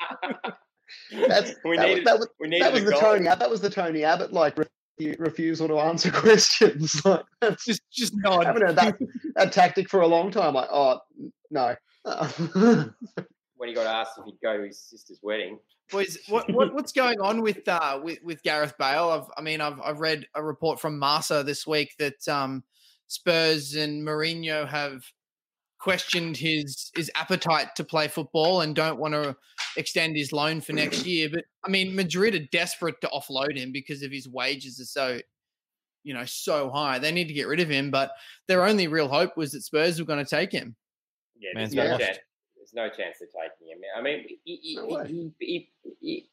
Yeah. 1.12 1.28
That's, 1.28 1.56
we 1.66 1.78
that, 1.78 1.88
was, 1.88 1.90
needed 1.90 2.06
that 2.06 2.20
was, 2.20 2.28
we 2.40 2.48
needed 2.48 2.64
that 2.64 2.74
was 2.74 2.84
the 2.86 2.92
goal. 2.92 3.00
Tony 3.00 3.28
Ab- 3.28 3.40
that 3.40 3.50
was 3.50 3.62
the 3.62 3.70
Tony 3.70 4.04
Abbott 4.04 4.32
like 4.32 4.56
refu- 4.56 5.20
refusal 5.20 5.68
to 5.68 5.80
answer 5.80 6.12
questions. 6.12 7.04
Like 7.06 7.24
that's 7.42 7.66
Just 7.66 7.82
just 7.92 8.14
I 8.26 8.46
haven't 8.46 8.62
heard 8.62 8.76
that, 8.76 8.98
that 9.36 9.52
tactic 9.52 9.90
for 9.90 10.02
a 10.02 10.08
long 10.08 10.32
time. 10.32 10.54
Like, 10.54 10.70
oh 10.72 11.00
no. 11.50 11.76
when 13.58 13.70
he 13.70 13.74
got 13.76 13.88
asked 13.88 14.18
if 14.18 14.26
he'd 14.26 14.40
go 14.42 14.58
to 14.58 14.64
his 14.66 14.80
sister's 14.80 15.20
wedding. 15.24 15.58
Boys, 15.94 16.18
what, 16.28 16.52
what 16.52 16.74
what's 16.74 16.92
going 16.92 17.22
on 17.22 17.42
with 17.42 17.68
uh 17.68 18.00
with, 18.04 18.18
with 18.24 18.42
Gareth 18.44 18.74
Bale? 18.80 19.10
I've 19.10 19.32
I 19.38 19.42
mean 19.42 19.62
I've 19.62 19.80
I've 19.80 20.00
read 20.00 20.26
a 20.36 20.44
report 20.44 20.82
from 20.82 20.98
Marca 20.98 21.44
this 21.44 21.68
week 21.68 21.94
that 22.00 22.28
um 22.28 22.64
Spurs 23.08 23.76
and 23.76 24.06
Mourinho 24.06 24.68
have 24.68 25.04
questioned 25.80 26.36
his 26.36 26.92
his 26.96 27.12
appetite 27.14 27.76
to 27.76 27.84
play 27.84 28.08
football 28.08 28.62
and 28.62 28.76
don't 28.76 28.98
want 28.98 29.14
to 29.14 29.36
extend 29.78 30.18
his 30.18 30.34
loan 30.34 30.62
for 30.62 30.74
next 30.74 31.06
year. 31.06 31.30
But 31.32 31.44
I 31.64 31.70
mean 31.70 31.96
Madrid 31.96 32.34
are 32.34 32.48
desperate 32.52 33.00
to 33.02 33.08
offload 33.10 33.56
him 33.56 33.72
because 33.72 34.02
of 34.02 34.12
his 34.12 34.28
wages 34.28 34.80
are 34.80 34.86
so 34.86 35.20
you 36.04 36.14
know 36.14 36.26
so 36.26 36.72
high. 36.72 36.98
They 36.98 37.12
need 37.12 37.28
to 37.28 37.34
get 37.34 37.48
rid 37.48 37.60
of 37.60 37.70
him, 37.70 37.92
but 37.92 38.12
their 38.48 38.66
only 38.66 38.88
real 38.88 39.08
hope 39.08 39.38
was 39.38 39.52
that 39.52 39.62
Spurs 39.62 40.00
were 40.00 40.06
going 40.08 40.24
to 40.24 40.30
take 40.30 40.52
him. 40.52 40.76
Yeah, 41.38 41.52
Man's 41.54 41.74
there's 41.74 41.88
no 41.88 41.92
washed. 41.92 42.06
chance. 42.06 42.20
There's 42.56 42.74
no 42.74 42.88
chance 42.90 43.18
of 43.22 43.28
taking 43.28 43.63
him. 43.84 43.90
I 43.98 44.02
mean, 44.02 44.26
he, 44.46 44.60
he, 44.62 44.76
No 44.76 44.86
way. 44.88 45.08
he, 45.08 45.32
he, 45.40 45.70
he, 46.02 46.30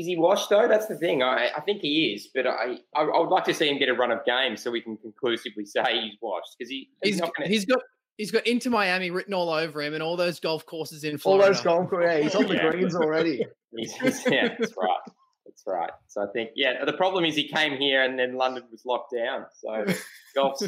is 0.00 0.06
he 0.06 0.16
washed 0.16 0.50
though? 0.50 0.66
That's 0.68 0.86
the 0.86 0.96
thing. 0.96 1.22
I, 1.22 1.50
I 1.56 1.60
think 1.60 1.80
he 1.80 2.14
is, 2.14 2.28
but 2.34 2.46
I, 2.46 2.78
I, 2.96 3.02
I 3.02 3.18
would 3.20 3.28
like 3.28 3.44
to 3.44 3.54
see 3.54 3.68
him 3.68 3.78
get 3.78 3.88
a 3.88 3.94
run 3.94 4.10
of 4.10 4.24
games 4.24 4.62
so 4.62 4.70
we 4.70 4.80
can 4.80 4.96
conclusively 4.96 5.64
say 5.66 5.82
he's 6.02 6.16
washed 6.20 6.56
because 6.58 6.68
he, 6.70 6.88
he's, 7.02 7.14
He's 7.14 7.20
not 7.20 7.34
going 7.36 7.48
to. 7.48 7.52
he's 7.54 7.64
got 7.64 7.78
he's 8.16 8.30
got 8.32 8.46
Inter 8.46 8.70
Miami 8.70 9.10
written 9.10 9.34
all 9.34 9.50
over 9.50 9.80
him 9.82 9.94
and 9.94 10.02
all 10.02 10.16
those 10.16 10.40
golf 10.40 10.66
courses 10.66 11.04
in 11.04 11.16
Florida. 11.18 11.48
All 11.48 11.54
Florida. 11.54 11.54
those 11.54 11.64
golf 11.64 11.90
courses. 11.90 12.10
yeah, 12.18 12.22
he's 12.24 12.34
on 12.34 12.46
the 12.48 12.54
Yeah. 12.64 12.70
greens 12.70 12.94
already. 12.96 13.46
He's, 13.76 13.92
he's- 13.94 14.22
yeah, 14.30 14.54
that's 14.56 14.72
right. 14.76 15.00
That's 15.44 15.62
right. 15.66 15.90
So 16.06 16.22
I 16.22 16.26
think, 16.32 16.50
yeah, 16.54 16.84
the 16.84 16.92
problem 16.92 17.24
is 17.24 17.34
he 17.34 17.48
came 17.48 17.76
here 17.76 18.02
and 18.04 18.16
then 18.16 18.36
London 18.36 18.62
was 18.70 18.82
locked 18.86 19.12
down. 19.16 19.46
So 19.60 19.84
golf's 20.36 20.62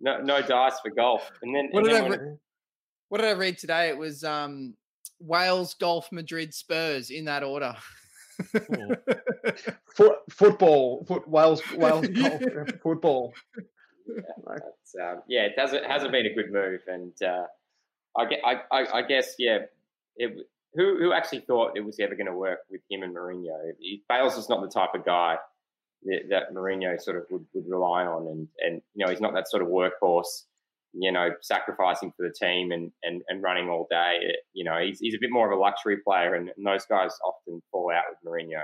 no, 0.00 0.22
no 0.22 0.40
dice 0.42 0.80
for 0.80 0.90
golf. 0.90 1.30
And 1.42 1.54
then, 1.54 1.68
What 1.70 1.80
and 1.80 1.88
did 1.88 1.94
then 1.96 2.04
I 2.04 2.08
when- 2.08 2.20
re- 2.20 2.36
What 3.10 3.20
did 3.20 3.26
I 3.28 3.32
read 3.32 3.58
today? 3.58 3.88
It 3.90 3.98
was 3.98 4.24
um, 4.24 4.74
Wales, 5.20 5.74
Golf, 5.74 6.10
Madrid, 6.12 6.54
Spurs 6.54 7.10
in 7.10 7.24
that 7.26 7.42
order. 7.42 7.74
Foot, 9.94 10.18
football, 10.30 11.04
foot, 11.06 11.26
Wales, 11.26 11.62
Wales 11.74 12.06
golf, 12.14 12.42
football. 12.82 13.32
Like, 14.44 14.58
That's, 14.58 14.94
um, 15.00 15.22
yeah, 15.26 15.42
it 15.42 15.54
hasn't 15.56 15.84
hasn't 15.86 16.12
been 16.12 16.26
a 16.26 16.34
good 16.34 16.52
move, 16.52 16.80
and 16.86 17.12
uh, 17.22 17.46
I, 18.16 18.24
I, 18.44 18.60
I, 18.70 18.98
I 18.98 19.02
guess 19.02 19.34
yeah, 19.38 19.60
it, 20.16 20.46
who 20.74 20.98
who 20.98 21.12
actually 21.12 21.40
thought 21.40 21.76
it 21.76 21.84
was 21.84 21.98
ever 21.98 22.14
going 22.14 22.26
to 22.26 22.34
work 22.34 22.60
with 22.70 22.82
him 22.90 23.02
and 23.02 23.14
Mourinho? 23.14 23.72
He, 23.80 24.02
Bale's 24.08 24.36
is 24.36 24.48
not 24.48 24.60
the 24.60 24.68
type 24.68 24.94
of 24.94 25.04
guy 25.04 25.36
that, 26.04 26.28
that 26.28 26.54
Mourinho 26.54 27.00
sort 27.00 27.16
of 27.16 27.24
would, 27.30 27.46
would 27.54 27.68
rely 27.68 28.04
on, 28.04 28.26
and 28.28 28.48
and 28.60 28.82
you 28.94 29.04
know 29.04 29.10
he's 29.10 29.20
not 29.20 29.34
that 29.34 29.48
sort 29.48 29.62
of 29.62 29.68
workhorse, 29.68 30.44
you 30.98 31.12
know, 31.12 31.30
sacrificing 31.42 32.12
for 32.16 32.26
the 32.26 32.34
team 32.38 32.70
and 32.72 32.90
and, 33.02 33.22
and 33.28 33.42
running 33.42 33.68
all 33.68 33.86
day. 33.90 34.18
It- 34.20 34.36
you 34.52 34.64
know, 34.64 34.78
he's 34.82 34.98
he's 35.00 35.14
a 35.14 35.18
bit 35.20 35.30
more 35.30 35.50
of 35.50 35.56
a 35.56 35.60
luxury 35.60 35.98
player, 36.06 36.34
and, 36.34 36.50
and 36.56 36.66
those 36.66 36.86
guys 36.86 37.10
often 37.24 37.60
fall 37.70 37.90
out 37.94 38.04
with 38.10 38.18
Mourinho. 38.26 38.62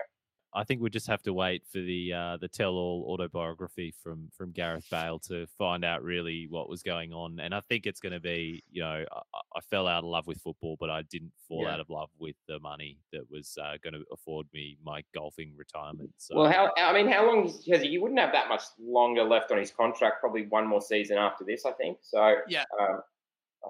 I 0.55 0.65
think 0.65 0.83
we 0.83 0.91
just 0.91 1.07
have 1.07 1.23
to 1.23 1.33
wait 1.33 1.63
for 1.67 1.79
the 1.79 2.13
uh, 2.13 2.37
the 2.39 2.49
tell-all 2.49 3.07
autobiography 3.09 3.95
from 4.03 4.29
from 4.37 4.53
Gareth 4.53 4.85
Bale 4.91 5.19
to 5.21 5.47
find 5.59 5.85
out 5.85 6.03
really 6.05 6.47
what 6.51 6.69
was 6.69 6.83
going 6.83 7.13
on. 7.13 7.41
And 7.41 7.55
I 7.55 7.61
think 7.61 7.87
it's 7.87 8.01
going 8.01 8.13
to 8.13 8.21
be, 8.21 8.63
you 8.71 8.83
know, 8.83 9.05
I, 9.11 9.39
I 9.57 9.61
fell 9.71 9.87
out 9.89 10.05
of 10.05 10.11
love 10.11 10.27
with 10.27 10.41
football, 10.43 10.77
but 10.79 10.91
I 10.91 11.03
didn't 11.03 11.33
fall 11.49 11.63
Yeah. 11.65 11.73
out 11.75 11.81
of 11.81 11.89
love 11.89 12.11
with 12.19 12.37
the 12.49 12.59
money 12.61 12.99
that 13.13 13.31
was 13.31 13.57
uh, 13.63 13.77
going 13.83 13.95
to 13.95 14.05
afford 14.13 14.47
me 14.53 14.77
my 14.85 15.03
golfing 15.15 15.55
retirement. 15.57 16.11
So 16.19 16.37
Well, 16.37 16.51
how 16.53 16.71
I 16.77 16.93
mean, 16.93 17.11
how 17.11 17.27
long 17.27 17.45
has 17.45 17.65
he? 17.83 17.89
He 17.89 17.99
wouldn't 17.99 18.21
have 18.21 18.33
that 18.33 18.49
much 18.49 18.63
longer 18.79 19.25
left 19.25 19.51
on 19.53 19.59
his 19.59 19.71
contract. 19.71 20.21
Probably 20.21 20.47
one 20.49 20.67
more 20.67 20.83
season 20.83 21.17
after 21.17 21.45
this, 21.45 21.65
I 21.65 21.73
think. 21.73 21.99
So 22.03 22.37
Yeah. 22.49 22.65
Um, 22.79 23.01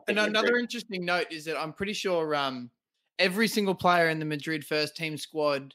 think 0.07 0.09
and 0.09 0.17
Madrid- 0.17 0.31
another 0.37 0.57
interesting 0.57 1.05
note 1.05 1.27
is 1.31 1.45
that 1.45 1.57
I'm 1.61 1.73
pretty 1.73 1.93
sure 1.93 2.35
um, 2.35 2.71
every 3.21 3.47
single 3.47 3.75
player 3.75 4.09
in 4.09 4.19
the 4.19 4.25
Madrid 4.25 4.65
first 4.65 4.97
team 4.97 5.17
squad 5.17 5.75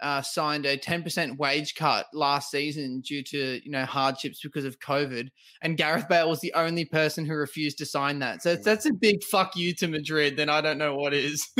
uh, 0.00 0.22
signed 0.22 0.66
a 0.66 0.76
10% 0.76 1.38
wage 1.38 1.74
cut 1.74 2.06
last 2.12 2.50
season 2.50 3.00
due 3.00 3.22
to 3.22 3.60
you 3.64 3.70
know 3.70 3.84
hardships 3.84 4.40
because 4.42 4.64
of 4.64 4.78
COVID, 4.78 5.28
and 5.62 5.76
Gareth 5.76 6.08
Bale 6.08 6.28
was 6.28 6.40
the 6.40 6.52
only 6.54 6.84
person 6.84 7.24
who 7.24 7.34
refused 7.34 7.78
to 7.78 7.86
sign 7.86 8.18
that. 8.20 8.42
So 8.42 8.56
that's 8.56 8.86
a 8.86 8.92
big 8.92 9.24
fuck 9.24 9.56
you 9.56 9.74
to 9.76 9.88
Madrid. 9.88 10.36
Then 10.36 10.48
I 10.48 10.60
don't 10.60 10.78
know 10.78 10.96
what 10.96 11.14
is. 11.14 11.48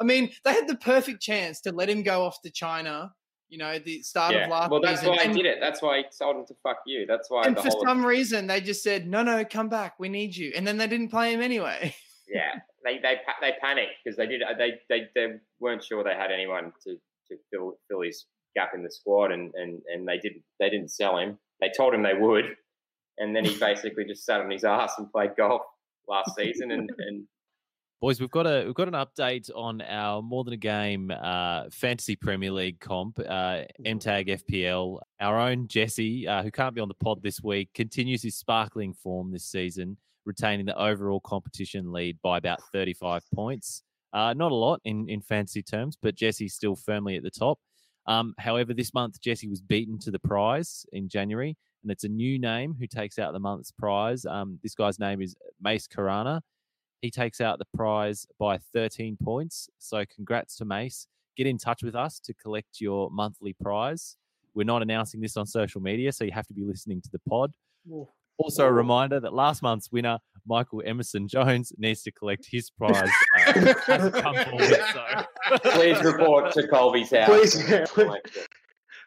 I 0.00 0.04
mean, 0.04 0.30
they 0.44 0.52
had 0.52 0.68
the 0.68 0.76
perfect 0.76 1.22
chance 1.22 1.60
to 1.62 1.72
let 1.72 1.88
him 1.88 2.02
go 2.02 2.24
off 2.24 2.40
to 2.42 2.50
China. 2.50 3.12
You 3.48 3.58
know, 3.58 3.78
the 3.78 4.02
start 4.02 4.34
yeah. 4.34 4.44
of 4.44 4.50
last 4.50 4.70
well, 4.70 4.80
that's 4.80 5.00
season. 5.00 5.14
why 5.14 5.22
I 5.22 5.26
did 5.28 5.46
it. 5.46 5.58
That's 5.60 5.80
why 5.80 5.98
he 5.98 6.04
told 6.18 6.36
him 6.36 6.46
to 6.46 6.54
fuck 6.62 6.78
you. 6.86 7.06
That's 7.06 7.30
why 7.30 7.44
and 7.44 7.56
for 7.56 7.70
some 7.84 8.04
reason, 8.04 8.46
they 8.46 8.60
just 8.60 8.82
said, 8.82 9.06
"No, 9.06 9.22
no, 9.22 9.44
come 9.44 9.68
back. 9.68 9.94
We 9.98 10.08
need 10.08 10.34
you." 10.34 10.52
And 10.56 10.66
then 10.66 10.76
they 10.76 10.88
didn't 10.88 11.10
play 11.10 11.32
him 11.32 11.40
anyway. 11.40 11.94
Yeah. 12.28 12.60
they 12.84 12.98
they 12.98 13.16
they 13.40 13.52
panicked 13.60 13.96
because 14.04 14.16
they 14.16 14.26
did 14.26 14.42
uh, 14.42 14.54
they, 14.56 14.72
they 14.88 15.08
they 15.14 15.34
weren't 15.60 15.82
sure 15.82 16.04
they 16.04 16.14
had 16.14 16.30
anyone 16.30 16.72
to, 16.84 16.96
to 17.28 17.36
fill 17.50 17.78
fill 17.88 18.02
his 18.02 18.26
gap 18.54 18.72
in 18.74 18.82
the 18.82 18.90
squad, 18.90 19.32
and, 19.32 19.52
and 19.54 19.82
and 19.92 20.06
they 20.06 20.18
didn't 20.18 20.42
they 20.60 20.70
didn't 20.70 20.90
sell 20.90 21.18
him. 21.18 21.38
They 21.60 21.70
told 21.76 21.94
him 21.94 22.02
they 22.02 22.14
would, 22.14 22.56
and 23.18 23.34
then 23.34 23.44
he 23.44 23.56
basically 23.60 24.04
just 24.04 24.24
sat 24.24 24.40
on 24.40 24.50
his 24.50 24.64
ass 24.64 24.94
and 24.98 25.10
played 25.10 25.36
golf 25.36 25.62
last 26.08 26.34
season, 26.36 26.70
and 26.70 26.90
and 26.98 27.26
Boys, 28.04 28.20
we've 28.20 28.30
got 28.30 28.46
a 28.46 28.64
we've 28.66 28.74
got 28.74 28.86
an 28.86 28.92
update 28.92 29.48
on 29.54 29.80
our 29.80 30.20
more 30.20 30.44
than 30.44 30.52
a 30.52 30.58
game 30.58 31.10
uh, 31.10 31.70
fantasy 31.70 32.16
Premier 32.16 32.50
League 32.50 32.78
comp, 32.78 33.18
uh, 33.18 33.62
MTAG 33.82 34.42
FPL. 34.44 34.98
Our 35.20 35.40
own 35.40 35.68
Jesse, 35.68 36.28
uh, 36.28 36.42
who 36.42 36.50
can't 36.50 36.74
be 36.74 36.82
on 36.82 36.88
the 36.88 36.94
pod 36.94 37.22
this 37.22 37.42
week, 37.42 37.70
continues 37.72 38.22
his 38.22 38.36
sparkling 38.36 38.92
form 38.92 39.32
this 39.32 39.46
season, 39.46 39.96
retaining 40.24 40.66
the 40.66 40.78
overall 40.78 41.20
competition 41.20 41.92
lead 41.92 42.18
by 42.22 42.38
about 42.38 42.60
35 42.72 43.22
points. 43.34 43.82
Uh, 44.12 44.32
not 44.32 44.52
a 44.52 44.54
lot 44.54 44.80
in 44.84 45.08
in 45.08 45.20
fantasy 45.20 45.62
terms, 45.62 45.98
but 46.00 46.14
Jesse's 46.14 46.54
still 46.54 46.76
firmly 46.76 47.16
at 47.16 47.22
the 47.22 47.30
top. 47.30 47.58
Um, 48.06 48.34
however, 48.38 48.74
this 48.74 48.94
month 48.94 49.20
Jesse 49.20 49.48
was 49.48 49.60
beaten 49.60 49.98
to 50.00 50.10
the 50.10 50.18
prize 50.18 50.86
in 50.92 51.08
January, 51.08 51.56
and 51.82 51.90
it's 51.90 52.04
a 52.04 52.08
new 52.08 52.38
name 52.38 52.74
who 52.78 52.86
takes 52.86 53.18
out 53.18 53.32
the 53.32 53.40
month's 53.40 53.72
prize. 53.72 54.24
Um, 54.24 54.58
this 54.62 54.74
guy's 54.74 54.98
name 54.98 55.20
is 55.20 55.34
Mace 55.60 55.88
Karana. 55.88 56.40
He 57.00 57.10
takes 57.10 57.40
out 57.40 57.58
the 57.58 57.66
prize 57.76 58.26
by 58.38 58.58
13 58.72 59.18
points. 59.22 59.68
So, 59.78 60.04
congrats 60.14 60.56
to 60.56 60.64
Mace. 60.64 61.06
Get 61.36 61.46
in 61.46 61.58
touch 61.58 61.82
with 61.82 61.94
us 61.94 62.20
to 62.20 62.34
collect 62.34 62.80
your 62.80 63.10
monthly 63.10 63.54
prize. 63.54 64.16
We're 64.54 64.64
not 64.64 64.82
announcing 64.82 65.20
this 65.20 65.36
on 65.36 65.46
social 65.46 65.80
media, 65.80 66.12
so 66.12 66.24
you 66.24 66.32
have 66.32 66.46
to 66.46 66.54
be 66.54 66.62
listening 66.62 67.02
to 67.02 67.10
the 67.10 67.18
pod. 67.28 67.52
Also, 68.36 68.66
a 68.66 68.72
reminder 68.72 69.20
that 69.20 69.32
last 69.32 69.62
month's 69.62 69.92
winner, 69.92 70.18
Michael 70.46 70.82
Emerson 70.84 71.28
Jones, 71.28 71.72
needs 71.78 72.02
to 72.02 72.12
collect 72.12 72.46
his 72.50 72.70
prize. 72.70 73.08
Uh, 73.46 73.74
hasn't 73.86 74.16
forward, 74.16 74.80
so. 74.92 75.60
please 75.70 76.02
report 76.02 76.52
to 76.52 76.66
Colby's 76.68 77.10
house. 77.10 77.28
Please, 77.28 77.54
and 77.54 77.88
collect. 77.90 78.38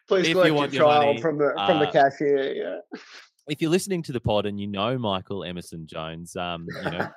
Please 0.08 0.22
If 0.22 0.28
you 0.28 0.34
collect 0.34 0.48
your 0.48 0.66
your 0.72 0.82
child 0.82 1.06
money, 1.06 1.20
from 1.20 1.38
the 1.38 1.52
from 1.66 1.78
the 1.80 1.88
uh, 1.88 1.92
cashier. 1.92 2.54
Yeah. 2.54 3.00
if 3.48 3.60
you're 3.60 3.70
listening 3.70 4.02
to 4.04 4.12
the 4.12 4.20
pod 4.20 4.46
and 4.46 4.58
you 4.58 4.66
know 4.66 4.96
Michael 4.96 5.44
Emerson 5.44 5.86
Jones, 5.86 6.34
um, 6.34 6.66
you 6.84 6.90
know, 6.90 7.08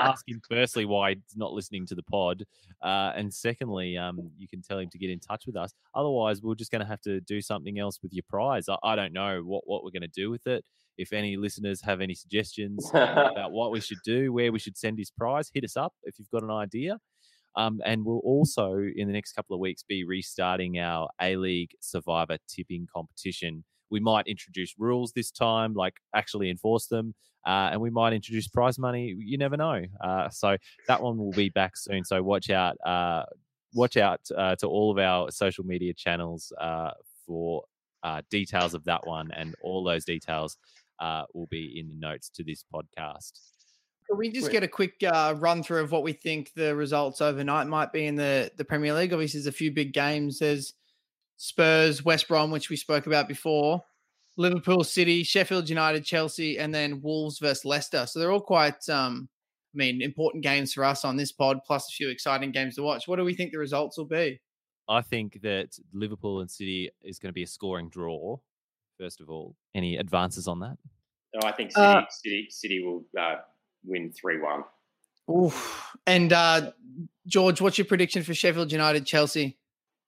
ask 0.00 0.26
him 0.26 0.40
firstly 0.48 0.86
why 0.86 1.10
he's 1.10 1.36
not 1.36 1.52
listening 1.52 1.84
to 1.86 1.94
the 1.94 2.02
pod, 2.04 2.44
uh, 2.82 3.12
and 3.14 3.32
secondly, 3.32 3.98
um, 3.98 4.30
you 4.38 4.48
can 4.48 4.62
tell 4.62 4.78
him 4.78 4.88
to 4.88 4.98
get 4.98 5.10
in 5.10 5.20
touch 5.20 5.44
with 5.46 5.56
us. 5.56 5.74
Otherwise, 5.94 6.40
we're 6.40 6.54
just 6.54 6.70
going 6.70 6.80
to 6.80 6.88
have 6.88 7.02
to 7.02 7.20
do 7.20 7.42
something 7.42 7.78
else 7.78 7.98
with 8.02 8.14
your 8.14 8.24
prize. 8.26 8.70
I, 8.70 8.76
I 8.82 8.96
don't 8.96 9.12
know 9.12 9.42
what 9.44 9.64
what 9.66 9.84
we're 9.84 9.90
going 9.90 10.00
to 10.00 10.08
do 10.08 10.30
with 10.30 10.46
it. 10.46 10.64
If 10.98 11.12
any 11.12 11.36
listeners 11.36 11.80
have 11.82 12.00
any 12.00 12.14
suggestions 12.14 12.90
about 12.92 13.52
what 13.52 13.70
we 13.70 13.80
should 13.80 13.98
do, 14.04 14.32
where 14.32 14.52
we 14.52 14.58
should 14.58 14.76
send 14.76 14.98
his 14.98 15.10
prize, 15.10 15.50
hit 15.54 15.64
us 15.64 15.76
up 15.76 15.94
if 16.02 16.18
you've 16.18 16.30
got 16.30 16.42
an 16.42 16.50
idea. 16.50 16.98
Um, 17.56 17.80
and 17.84 18.04
we'll 18.04 18.18
also, 18.18 18.74
in 18.96 19.08
the 19.08 19.12
next 19.12 19.32
couple 19.32 19.54
of 19.54 19.60
weeks, 19.60 19.82
be 19.82 20.04
restarting 20.04 20.78
our 20.78 21.08
A 21.20 21.36
League 21.36 21.72
Survivor 21.80 22.36
tipping 22.48 22.86
competition. 22.94 23.64
We 23.90 24.00
might 24.00 24.26
introduce 24.26 24.74
rules 24.78 25.12
this 25.12 25.30
time, 25.30 25.74
like 25.74 25.94
actually 26.14 26.50
enforce 26.50 26.86
them, 26.86 27.14
uh, 27.46 27.70
and 27.72 27.80
we 27.80 27.90
might 27.90 28.12
introduce 28.12 28.46
prize 28.46 28.78
money. 28.78 29.14
You 29.18 29.38
never 29.38 29.56
know. 29.56 29.82
Uh, 30.02 30.28
so 30.28 30.56
that 30.86 31.02
one 31.02 31.16
will 31.16 31.32
be 31.32 31.48
back 31.48 31.76
soon. 31.76 32.04
So 32.04 32.22
watch 32.22 32.50
out. 32.50 32.76
Uh, 32.84 33.24
watch 33.74 33.96
out 33.96 34.20
uh, 34.36 34.54
to 34.56 34.66
all 34.66 34.90
of 34.90 34.98
our 34.98 35.30
social 35.30 35.64
media 35.64 35.94
channels 35.94 36.52
uh, 36.60 36.90
for 37.26 37.64
uh, 38.02 38.22
details 38.30 38.74
of 38.74 38.84
that 38.84 39.06
one, 39.06 39.30
and 39.34 39.54
all 39.62 39.82
those 39.82 40.04
details 40.04 40.58
uh, 41.00 41.24
will 41.34 41.46
be 41.46 41.78
in 41.78 41.88
the 41.88 41.94
notes 41.94 42.28
to 42.30 42.44
this 42.44 42.64
podcast. 42.72 43.32
Can 44.08 44.16
we 44.16 44.30
just 44.30 44.50
get 44.50 44.62
a 44.62 44.68
quick 44.68 44.94
uh, 45.04 45.34
run 45.36 45.62
through 45.62 45.82
of 45.82 45.92
what 45.92 46.02
we 46.02 46.14
think 46.14 46.52
the 46.54 46.74
results 46.74 47.20
overnight 47.20 47.66
might 47.66 47.92
be 47.92 48.06
in 48.06 48.16
the, 48.16 48.50
the 48.56 48.64
Premier 48.64 48.94
League? 48.94 49.12
Obviously, 49.12 49.38
there's 49.38 49.46
a 49.46 49.52
few 49.52 49.70
big 49.70 49.92
games. 49.92 50.38
There's 50.38 50.72
Spurs, 51.36 52.04
West 52.04 52.26
Brom, 52.26 52.50
which 52.50 52.70
we 52.70 52.76
spoke 52.76 53.06
about 53.06 53.28
before, 53.28 53.82
Liverpool 54.38 54.82
City, 54.82 55.22
Sheffield 55.22 55.68
United, 55.68 56.04
Chelsea, 56.04 56.58
and 56.58 56.74
then 56.74 57.02
Wolves 57.02 57.38
versus 57.38 57.64
Leicester. 57.64 58.06
So 58.06 58.18
they're 58.18 58.32
all 58.32 58.40
quite, 58.40 58.88
um, 58.88 59.28
I 59.74 59.76
mean, 59.76 60.00
important 60.00 60.42
games 60.42 60.72
for 60.72 60.84
us 60.84 61.04
on 61.04 61.16
this 61.16 61.30
pod, 61.30 61.60
plus 61.66 61.88
a 61.88 61.92
few 61.92 62.08
exciting 62.08 62.50
games 62.50 62.76
to 62.76 62.82
watch. 62.82 63.06
What 63.06 63.16
do 63.16 63.24
we 63.24 63.34
think 63.34 63.52
the 63.52 63.58
results 63.58 63.98
will 63.98 64.06
be? 64.06 64.40
I 64.88 65.02
think 65.02 65.40
that 65.42 65.78
Liverpool 65.92 66.40
and 66.40 66.50
City 66.50 66.90
is 67.02 67.18
going 67.18 67.28
to 67.28 67.34
be 67.34 67.42
a 67.42 67.46
scoring 67.46 67.90
draw. 67.90 68.38
First 68.98 69.20
of 69.20 69.30
all, 69.30 69.54
any 69.74 69.96
advances 69.96 70.48
on 70.48 70.60
that? 70.60 70.76
No, 71.34 71.48
I 71.48 71.52
think 71.52 71.72
City 71.72 71.84
Uh, 71.86 72.02
City 72.10 72.46
City 72.50 72.82
will 72.82 73.04
uh, 73.18 73.36
win 73.84 74.12
three 74.12 74.38
one. 74.40 74.64
Oof. 75.30 75.94
And 76.06 76.32
uh, 76.32 76.72
George, 77.26 77.60
what's 77.60 77.78
your 77.78 77.84
prediction 77.84 78.22
for 78.22 78.34
Sheffield 78.34 78.72
United, 78.72 79.06
Chelsea? 79.06 79.58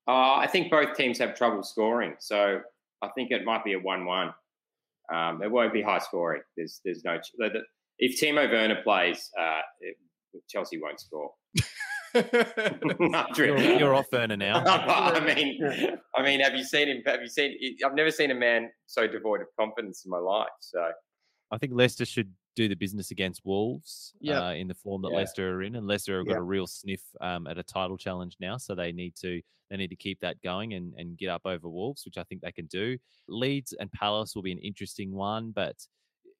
Uh, 0.07 0.33
I 0.35 0.47
think 0.47 0.71
both 0.71 0.95
teams 0.95 1.19
have 1.19 1.35
trouble 1.35 1.61
scoring, 1.63 2.15
so 2.19 2.61
I 3.01 3.07
think 3.09 3.29
it 3.31 3.45
might 3.45 3.63
be 3.63 3.73
a 3.73 3.79
one-one. 3.79 4.33
Um, 5.13 5.43
it 5.43 5.51
won't 5.51 5.73
be 5.73 5.81
high 5.81 5.99
scoring. 5.99 6.41
There's 6.57 6.81
there's 6.83 7.03
no 7.03 7.17
ch- 7.19 7.31
the- 7.37 7.49
the- 7.49 7.63
if 7.99 8.19
Timo 8.19 8.49
Werner 8.51 8.81
plays, 8.83 9.29
uh, 9.39 9.61
it, 9.79 9.95
Chelsea 10.49 10.81
won't 10.81 10.99
score. 10.99 11.31
You're, 13.37 13.57
you're 13.59 13.93
off 13.95 14.07
Werner 14.11 14.37
now. 14.37 14.63
I 14.65 15.19
mean, 15.19 15.59
I 16.15 16.23
mean, 16.23 16.39
have 16.41 16.55
you 16.55 16.63
seen 16.63 16.87
him? 16.89 17.01
Have 17.05 17.21
you 17.21 17.27
seen? 17.29 17.57
I've 17.85 17.95
never 17.95 18.11
seen 18.11 18.31
a 18.31 18.35
man 18.35 18.69
so 18.87 19.07
devoid 19.07 19.41
of 19.41 19.47
confidence 19.59 20.03
in 20.05 20.11
my 20.11 20.17
life. 20.17 20.49
So 20.59 20.91
I 21.51 21.57
think 21.57 21.73
Leicester 21.75 22.05
should 22.05 22.31
do 22.55 22.67
the 22.67 22.75
business 22.75 23.11
against 23.11 23.41
Wolves 23.45 24.13
Yep. 24.19 24.41
uh, 24.43 24.53
in 24.53 24.67
the 24.67 24.73
form 24.73 25.01
that 25.03 25.11
Yeah. 25.11 25.17
Leicester 25.19 25.55
are 25.57 25.63
in, 25.63 25.75
and 25.75 25.87
Leicester 25.87 26.17
have 26.17 26.27
got 26.27 26.33
Yep. 26.33 26.39
a 26.41 26.43
real 26.43 26.67
sniff 26.67 27.01
um, 27.21 27.47
at 27.47 27.57
a 27.57 27.63
title 27.63 27.97
challenge 27.97 28.35
now, 28.39 28.57
so 28.57 28.75
they 28.75 28.91
need 28.91 29.15
to 29.21 29.41
they 29.69 29.77
need 29.77 29.87
to 29.89 29.95
keep 29.95 30.19
that 30.19 30.41
going 30.41 30.73
and, 30.73 30.93
and 30.97 31.17
get 31.17 31.29
up 31.29 31.43
over 31.45 31.69
Wolves, 31.69 32.03
which 32.03 32.17
I 32.17 32.23
think 32.25 32.41
they 32.41 32.51
can 32.51 32.65
do. 32.65 32.97
Leeds 33.29 33.73
and 33.79 33.89
Palace 33.93 34.35
will 34.35 34.41
be 34.41 34.51
an 34.51 34.57
interesting 34.57 35.13
one, 35.13 35.51
but 35.51 35.77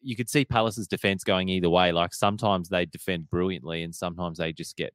you 0.02 0.18
could 0.18 0.30
see 0.30 0.44
Palace's 0.44 0.86
defense 0.88 1.24
going 1.24 1.48
either 1.48 1.70
way. 1.70 1.94
Like 1.94 2.14
sometimes 2.14 2.68
they 2.68 2.86
defend 2.86 3.30
brilliantly, 3.30 3.84
and 3.84 3.96
sometimes 3.96 4.38
they 4.40 4.52
just 4.52 4.76
get 4.76 4.94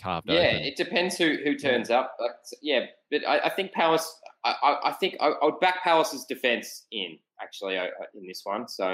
carved 0.00 0.28
yeah, 0.28 0.34
open. 0.34 0.62
it 0.62 0.76
depends 0.76 1.16
who 1.16 1.36
who 1.44 1.56
turns 1.56 1.90
up. 1.90 2.16
Like, 2.20 2.32
yeah, 2.62 2.86
but 3.10 3.26
I, 3.26 3.40
I 3.40 3.48
think 3.50 3.72
Palace. 3.72 4.12
I, 4.44 4.54
I, 4.62 4.90
I 4.90 4.92
think 4.92 5.16
I, 5.20 5.28
I 5.28 5.44
would 5.46 5.60
back 5.60 5.82
Palace's 5.82 6.24
defense 6.24 6.86
in 6.92 7.18
actually 7.42 7.76
in 7.76 8.26
this 8.26 8.40
one. 8.44 8.68
So 8.68 8.84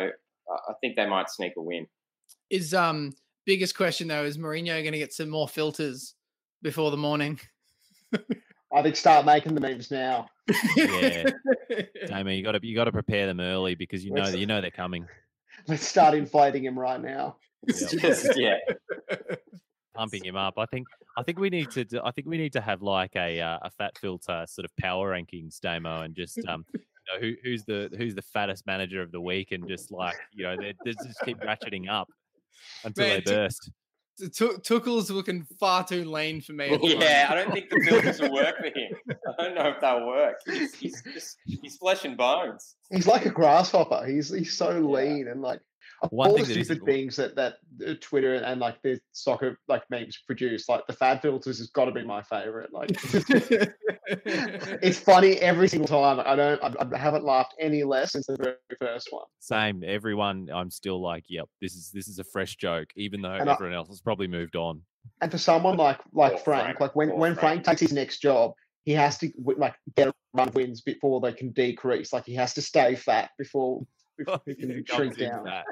I 0.50 0.72
think 0.80 0.96
they 0.96 1.06
might 1.06 1.30
sneak 1.30 1.52
a 1.56 1.62
win. 1.62 1.86
Is 2.50 2.74
um 2.74 3.12
biggest 3.46 3.76
question 3.76 4.08
though 4.08 4.24
is 4.24 4.38
Mourinho 4.38 4.80
going 4.82 4.92
to 4.92 4.98
get 4.98 5.12
some 5.12 5.28
more 5.28 5.48
filters 5.48 6.14
before 6.62 6.90
the 6.90 6.96
morning? 6.96 7.40
I 8.74 8.82
think 8.82 8.96
start 8.96 9.26
making 9.26 9.54
the 9.54 9.60
memes 9.60 9.90
now. 9.90 10.28
Yeah. 10.76 11.30
Damien, 12.06 12.36
you 12.36 12.42
got 12.42 12.52
to 12.52 12.60
you 12.66 12.74
got 12.74 12.84
to 12.84 12.92
prepare 12.92 13.26
them 13.26 13.40
early 13.40 13.74
because 13.74 14.04
you 14.04 14.12
know 14.12 14.22
Let's- 14.22 14.36
you 14.36 14.46
know 14.46 14.60
they're 14.60 14.70
coming. 14.70 15.06
Let's 15.68 15.86
start 15.86 16.14
inflating 16.14 16.64
him 16.64 16.78
right 16.78 17.00
now. 17.00 17.36
Yep. 17.68 17.90
Just, 18.00 18.36
yeah, 18.36 18.56
pumping 19.94 20.24
him 20.24 20.36
up. 20.36 20.54
I 20.58 20.66
think 20.66 20.86
I 21.16 21.22
think 21.22 21.38
we 21.38 21.50
need 21.50 21.70
to 21.72 21.84
do, 21.84 22.00
I 22.04 22.10
think 22.10 22.26
we 22.26 22.38
need 22.38 22.52
to 22.54 22.60
have 22.60 22.82
like 22.82 23.14
a 23.16 23.40
uh, 23.40 23.58
a 23.62 23.70
fat 23.70 23.96
filter 23.98 24.44
sort 24.48 24.64
of 24.64 24.76
power 24.76 25.12
rankings 25.12 25.60
demo 25.60 26.02
and 26.02 26.14
just 26.14 26.38
um 26.48 26.64
you 26.74 26.80
know 27.12 27.20
who 27.20 27.34
who's 27.42 27.64
the 27.64 27.90
who's 27.98 28.14
the 28.14 28.22
fattest 28.22 28.66
manager 28.66 29.02
of 29.02 29.12
the 29.12 29.20
week 29.20 29.52
and 29.52 29.66
just 29.68 29.90
like 29.92 30.16
you 30.32 30.44
know 30.44 30.56
they 30.56 30.74
they 30.84 30.92
just 30.92 31.20
keep 31.24 31.38
ratcheting 31.40 31.88
up 31.90 32.08
until 32.84 33.06
Man, 33.06 33.16
they 33.16 33.20
to- 33.22 33.30
burst. 33.32 33.64
T- 33.64 34.28
Tu- 34.28 34.58
Tuchel's 34.62 35.10
looking 35.10 35.42
far 35.58 35.84
too 35.84 36.04
lean 36.04 36.42
for 36.42 36.52
me. 36.52 36.66
at 36.68 36.80
the 36.82 36.88
yeah. 36.88 37.28
I 37.30 37.34
don't 37.34 37.50
think 37.50 37.70
the 37.70 37.80
filters 37.88 38.20
will 38.20 38.34
work 38.34 38.56
for 38.58 38.66
him. 38.66 38.92
I 39.38 39.42
don't 39.42 39.54
know 39.54 39.68
if 39.70 39.80
they'll 39.80 40.06
work. 40.06 40.36
He's, 40.44 40.74
he's 40.74 41.02
just 41.02 41.38
he's 41.46 41.76
flesh 41.78 42.04
and 42.04 42.14
bones. 42.16 42.76
He's 42.90 43.06
like 43.06 43.24
a 43.24 43.30
grasshopper. 43.30 44.04
He's 44.06 44.28
he's 44.28 44.54
so 44.56 44.70
Yeah. 44.72 44.80
lean 44.86 45.28
and 45.28 45.40
like 45.40 45.56
of 45.56 45.62
One 46.10 46.30
all 46.30 46.36
thing 46.36 46.44
the 46.44 46.50
stupid 46.52 46.70
isn't- 46.72 46.84
things 46.86 47.16
that 47.16 47.36
that 47.36 47.54
uh, 47.86 47.94
Twitter 48.00 48.34
and, 48.34 48.44
and 48.44 48.60
like 48.60 48.80
the 48.82 48.98
soccer 49.12 49.58
like 49.68 49.82
memes 49.90 50.18
produce. 50.26 50.68
Like 50.68 50.86
the 50.86 50.92
fad 50.92 51.22
filters 51.22 51.58
has 51.58 51.68
got 51.70 51.84
to 51.86 51.92
be 51.92 52.04
my 52.04 52.22
favorite. 52.22 52.72
Like 52.72 52.90
it's 54.08 54.98
funny 55.00 55.36
every 55.38 55.68
single 55.68 55.88
time. 55.88 56.20
I 56.24 56.36
don't. 56.36 56.62
I, 56.62 56.74
I 56.94 56.98
haven't 56.98 57.24
laughed 57.24 57.54
any 57.60 57.84
less 57.84 58.12
since 58.12 58.26
the 58.26 58.36
very 58.36 58.56
first 58.80 59.08
one. 59.10 59.24
Same, 59.40 59.82
everyone. 59.86 60.48
I'm 60.52 60.70
still 60.70 61.00
like, 61.00 61.24
yep, 61.28 61.48
this 61.60 61.74
is 61.74 61.90
this 61.92 62.08
is 62.08 62.18
a 62.18 62.24
fresh 62.24 62.56
joke, 62.56 62.88
even 62.96 63.22
though 63.22 63.32
And 63.32 63.48
I- 63.48 63.52
everyone 63.54 63.74
else 63.76 63.88
has 63.88 64.00
probably 64.00 64.26
moved 64.28 64.56
on. 64.56 64.82
And 65.20 65.30
for 65.30 65.38
someone 65.38 65.76
like 65.76 65.98
like 66.12 66.42
Frank, 66.44 66.64
Frank, 66.64 66.80
like 66.80 66.96
when 66.96 67.10
when 67.16 67.34
Frank. 67.34 67.64
Frank 67.64 67.64
takes 67.64 67.80
his 67.80 67.92
next 67.92 68.18
job, 68.18 68.52
he 68.84 68.92
has 68.92 69.18
to 69.18 69.30
like 69.56 69.74
get 69.96 70.08
a 70.08 70.14
run 70.34 70.48
of 70.48 70.54
wins 70.54 70.80
before 70.80 71.20
they 71.20 71.32
can 71.32 71.50
decrease. 71.52 72.12
Like 72.12 72.24
he 72.24 72.34
has 72.34 72.54
to 72.54 72.62
stay 72.62 72.94
fat 72.94 73.30
before, 73.38 73.84
before 74.18 74.40
he 74.46 74.54
can 74.54 74.70
It 74.70 74.88
shrink 74.88 75.18
in 75.18 75.28
down. 75.30 75.44
that. 75.44 75.64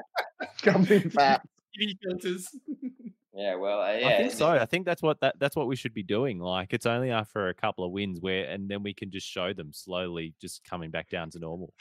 Comes 0.61 0.89
in 0.91 1.09
fat. 1.09 1.41
TV 1.79 1.95
filters. 2.03 2.47
Yeah, 3.33 3.55
well, 3.55 3.79
uh, 3.81 3.93
yeah. 3.93 4.07
I 4.09 4.17
think 4.17 4.33
so. 4.33 4.49
I 4.49 4.65
think 4.65 4.85
that's 4.85 5.01
what 5.01 5.21
that 5.21 5.35
that's 5.39 5.55
what 5.55 5.65
we 5.67 5.77
should 5.77 5.93
be 5.93 6.03
doing. 6.03 6.37
Like 6.37 6.73
it's 6.73 6.85
only 6.85 7.11
after 7.11 7.47
a 7.47 7.53
couple 7.53 7.85
of 7.85 7.91
wins 7.93 8.19
where, 8.19 8.43
and 8.49 8.67
then 8.67 8.83
we 8.83 8.93
can 8.93 9.09
just 9.09 9.25
show 9.25 9.53
them 9.53 9.71
slowly, 9.71 10.33
just 10.41 10.65
coming 10.65 10.91
back 10.91 11.09
down 11.09 11.29
to 11.29 11.39
normal. 11.39 11.73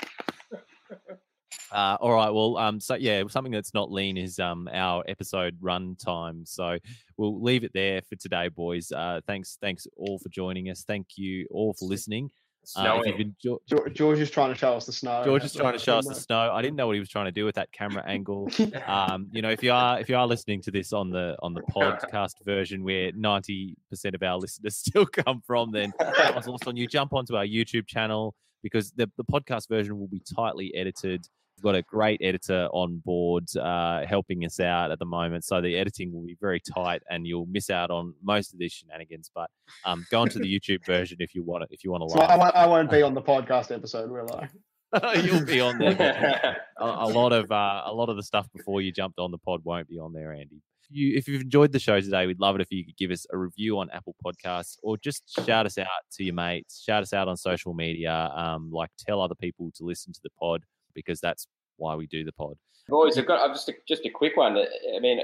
Uh, 1.73 1.97
all 2.01 2.13
right. 2.13 2.31
Well, 2.31 2.57
um, 2.57 2.79
so 2.79 2.95
yeah, 2.95 3.25
something 3.29 3.53
that's 3.53 3.75
not 3.75 3.91
lean 3.91 4.17
is 4.17 4.39
um 4.39 4.69
our 4.73 5.03
episode 5.09 5.57
run 5.61 5.97
time. 5.97 6.47
So 6.47 6.79
we'll 7.17 7.43
leave 7.43 7.65
it 7.65 7.73
there 7.75 8.01
for 8.03 8.15
today, 8.15 8.49
boys. 8.49 8.93
Uh, 8.93 9.21
thanks, 9.27 9.59
thanks 9.61 9.89
all 9.97 10.21
for 10.21 10.29
joining 10.29 10.71
us. 10.71 10.85
Thank 10.87 11.17
you 11.17 11.49
all 11.51 11.75
for 11.75 11.87
listening. 11.87 12.31
Uh, 12.77 13.01
if 13.05 13.19
you've 13.19 13.33
Snowing. 13.39 13.61
George, 13.67 13.95
George 13.95 14.19
is 14.19 14.31
trying 14.31 14.53
to 14.53 14.59
show 14.59 14.75
us 14.75 14.87
the 14.87 14.93
snow. 14.93 15.23
George 15.25 15.45
is 15.45 15.53
trying 15.53 15.73
to 15.73 15.79
show 15.79 15.99
us 15.99 16.07
the 16.07 16.15
snow. 16.15 16.53
I 16.53 16.61
didn't 16.63 16.77
know 16.77 16.87
what 16.87 16.93
he 16.93 17.01
was 17.01 17.09
trying 17.09 17.25
to 17.25 17.33
do 17.33 17.45
with 17.45 17.55
that 17.55 17.73
camera 17.73 18.05
angle. 18.07 18.51
Um, 18.87 19.29
you 19.33 19.43
know, 19.43 19.51
if 19.51 19.63
you 19.63 19.73
are 19.73 20.01
if 20.01 20.09
you 20.09 20.17
are 20.17 20.27
listening 20.27 20.63
to 20.63 20.71
this 20.71 20.93
on 20.93 21.11
the 21.11 21.37
on 21.43 21.55
the 21.55 21.63
podcast 21.63 22.35
version 22.45 22.83
where 22.83 23.11
ninety 23.13 23.77
percent 23.89 24.15
of 24.15 24.23
our 24.23 24.37
listeners 24.39 24.77
still 24.87 25.07
come 25.07 25.43
from, 25.47 25.71
then 25.71 25.93
that 25.99 26.35
was 26.35 26.47
lost 26.47 26.67
on 26.67 26.77
you. 26.77 26.87
Jump 26.87 27.13
onto 27.13 27.37
our 27.37 27.45
YouTube 27.45 27.87
channel 27.87 28.35
because 28.63 28.91
the, 28.93 29.11
the 29.17 29.25
podcast 29.25 29.69
version 29.69 29.99
will 29.99 30.09
be 30.09 30.23
tightly 30.35 30.75
edited. 30.75 31.27
Got 31.63 31.75
a 31.75 31.83
great 31.83 32.21
editor 32.23 32.69
on 32.73 33.03
board 33.05 33.45
uh, 33.57 34.07
helping 34.07 34.45
us 34.45 34.61
out 34.61 34.91
at 34.91 34.99
the 34.99 35.05
moment, 35.05 35.45
so 35.45 35.61
the 35.61 35.77
editing 35.77 36.13
will 36.13 36.25
be 36.25 36.37
very 36.41 36.61
tight, 36.61 37.03
and 37.11 37.27
you'll 37.27 37.47
miss 37.47 37.69
out 37.71 37.91
on 37.91 38.15
most 38.23 38.53
of 38.53 38.59
these 38.59 38.73
shenanigans. 38.73 39.31
But 39.35 39.51
um, 39.85 40.07
go 40.11 40.21
onto 40.21 40.39
the 40.39 40.47
YouTube 40.61 40.85
version 40.87 41.19
if 41.21 41.35
you 41.35 41.43
want 41.43 41.65
it. 41.65 41.69
If 41.73 41.85
you 41.85 41.91
want 41.91 42.09
to 42.09 42.15
So 42.15 42.21
I, 42.21 42.37
won't- 42.37 42.55
I 42.55 42.67
won't 42.67 42.91
be 42.91 43.03
on 43.03 43.15
the 43.15 43.23
podcast 43.23 43.75
episode, 43.75 44.11
will 44.11 44.31
I? 44.35 44.49
you'll 45.23 45.45
be 45.45 45.61
on 45.61 45.79
there. 45.79 46.57
a, 46.81 46.85
a 46.85 47.09
lot 47.09 47.33
of 47.33 47.51
uh, 47.53 47.83
a 47.85 47.93
lot 47.93 48.09
of 48.09 48.17
the 48.17 48.23
stuff 48.23 48.49
before 48.57 48.81
you 48.81 48.91
jumped 48.91 49.19
on 49.19 49.31
the 49.31 49.39
pod 49.39 49.61
won't 49.65 49.89
be 49.89 49.99
on 49.99 50.13
there, 50.13 50.33
Andy. 50.33 50.63
If 50.91 50.97
You, 50.97 51.17
if 51.17 51.29
you've 51.29 51.43
enjoyed 51.43 51.71
the 51.71 51.79
show 51.79 52.01
today, 52.01 52.27
we'd 52.27 52.41
love 52.41 52.57
it 52.57 52.61
if 52.61 52.73
you 52.73 52.85
could 52.85 52.97
give 52.97 53.13
us 53.13 53.25
a 53.33 53.37
review 53.39 53.79
on 53.79 53.89
Apple 53.93 54.17
Podcasts 54.25 54.77
or 54.83 54.97
just 54.97 55.23
shout 55.47 55.65
us 55.67 55.79
out 55.79 55.87
to 56.15 56.25
your 56.25 56.35
mates, 56.35 56.83
shout 56.85 57.03
us 57.05 57.13
out 57.13 57.29
on 57.29 57.37
social 57.37 57.75
media, 57.75 58.33
um, 58.35 58.71
like 58.73 58.91
tell 58.99 59.21
other 59.21 59.37
people 59.37 59.71
to 59.77 59.85
listen 59.85 60.13
to 60.13 60.21
the 60.25 60.31
pod 60.41 60.65
because 60.95 61.21
that's 61.21 61.47
why 61.77 61.95
we 61.95 62.07
do 62.07 62.25
the 62.25 62.33
pod. 62.33 62.57
Boys, 62.89 63.17
I've 63.19 63.27
got 63.27 63.41
I've 63.41 63.55
just 63.55 63.69
a, 63.69 63.75
just 63.87 64.05
a 64.05 64.11
quick 64.11 64.37
one. 64.37 64.57
I 64.57 65.01
mean, 65.01 65.21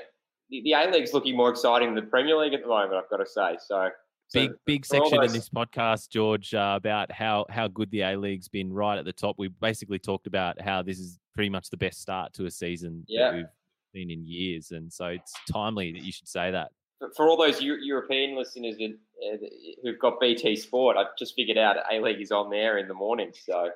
the, 0.51 0.63
the 0.63 0.73
A 0.73 0.91
League's 0.91 1.13
looking 1.13 1.37
more 1.37 1.51
exciting 1.51 1.95
than 1.95 2.05
the 2.05 2.11
Premier 2.11 2.37
League 2.37 2.55
at 2.55 2.63
the 2.63 2.69
moment. 2.69 2.95
I've 2.95 3.11
got 3.11 3.17
to 3.17 3.27
say. 3.27 3.57
So, 3.65 3.89
so 4.29 4.41
Big 4.41 4.51
big 4.65 4.87
section 4.87 5.23
in 5.23 5.33
this 5.33 5.49
podcast, 5.49 6.11
George, 6.11 6.55
uh, 6.55 6.75
about 6.77 7.11
how 7.11 7.47
how 7.51 7.67
good 7.69 7.91
the 7.91 8.03
A 8.03 8.17
League's 8.17 8.49
been 8.49 8.73
right 8.73 8.99
at 8.99 9.05
the 9.05 9.13
top. 9.13 9.37
We 9.39 9.49
basically 9.49 9.99
talked 9.99 10.27
about 10.27 10.61
how 10.61 10.83
this 10.83 10.99
is 10.99 11.19
pretty 11.35 11.51
much 11.51 11.71
the 11.71 11.77
best 11.77 12.01
start 12.01 12.33
to 12.35 12.47
a 12.47 12.51
season 12.51 13.05
Yeah. 13.09 13.31
that 13.31 13.37
we've 13.37 13.47
seen 13.95 14.11
in 14.11 14.25
years, 14.25 14.71
and 14.71 14.93
so 14.93 15.07
it's 15.07 15.33
timely 15.51 15.93
that 15.93 16.03
you 16.03 16.13
should 16.13 16.29
say 16.29 16.51
that. 16.51 16.71
for- 17.15 17.29
all 17.29 17.37
those 17.37 17.61
Eu- 17.61 17.79
European 17.83 18.37
listeners 18.37 18.77
that, 18.79 18.97
uh, 19.23 19.37
who've 19.83 19.99
got 19.99 20.19
BT 20.19 20.57
Sport, 20.57 20.97
I've 20.97 21.15
just 21.19 21.35
figured 21.35 21.59
out 21.59 21.77
A 21.93 22.01
League 22.01 22.21
is 22.23 22.33
on 22.33 22.49
there 22.49 22.79
in 22.79 22.89
the 22.89 22.95
morning. 22.95 23.33
So 23.35 23.71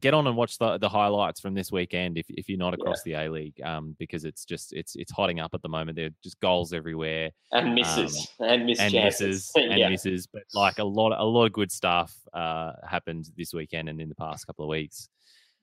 get 0.00 0.14
on 0.14 0.26
and 0.26 0.36
watch 0.36 0.58
the, 0.58 0.78
the 0.78 0.88
highlights 0.88 1.40
from 1.40 1.54
this 1.54 1.70
weekend 1.70 2.18
if, 2.18 2.26
if 2.28 2.48
you're 2.48 2.58
not 2.58 2.72
Yeah. 2.76 2.82
across 2.82 3.02
the 3.02 3.12
A 3.14 3.28
League, 3.30 3.60
um, 3.62 3.94
because 3.98 4.24
it's 4.24 4.44
just 4.44 4.72
it's 4.72 4.96
it's 4.96 5.12
hotting 5.12 5.40
up 5.40 5.52
at 5.54 5.62
the 5.62 5.68
moment. 5.68 5.96
There 5.96 6.06
are 6.06 6.14
just 6.22 6.38
goals 6.40 6.72
everywhere 6.72 7.30
and 7.52 7.74
misses 7.74 8.28
and 8.40 8.66
miss 8.66 8.80
and 8.80 8.92
misses 8.92 9.52
and 9.56 9.78
yeah. 9.78 9.88
misses, 9.88 10.26
but 10.26 10.42
like 10.54 10.78
a 10.78 10.84
lot 10.84 11.12
a 11.18 11.24
lot 11.24 11.46
of 11.46 11.52
good 11.52 11.70
stuff 11.70 12.14
uh, 12.32 12.72
happened 12.88 13.28
this 13.36 13.52
weekend 13.54 13.88
and 13.88 14.00
in 14.00 14.08
the 14.08 14.14
past 14.14 14.46
couple 14.46 14.64
of 14.64 14.68
weeks. 14.68 15.08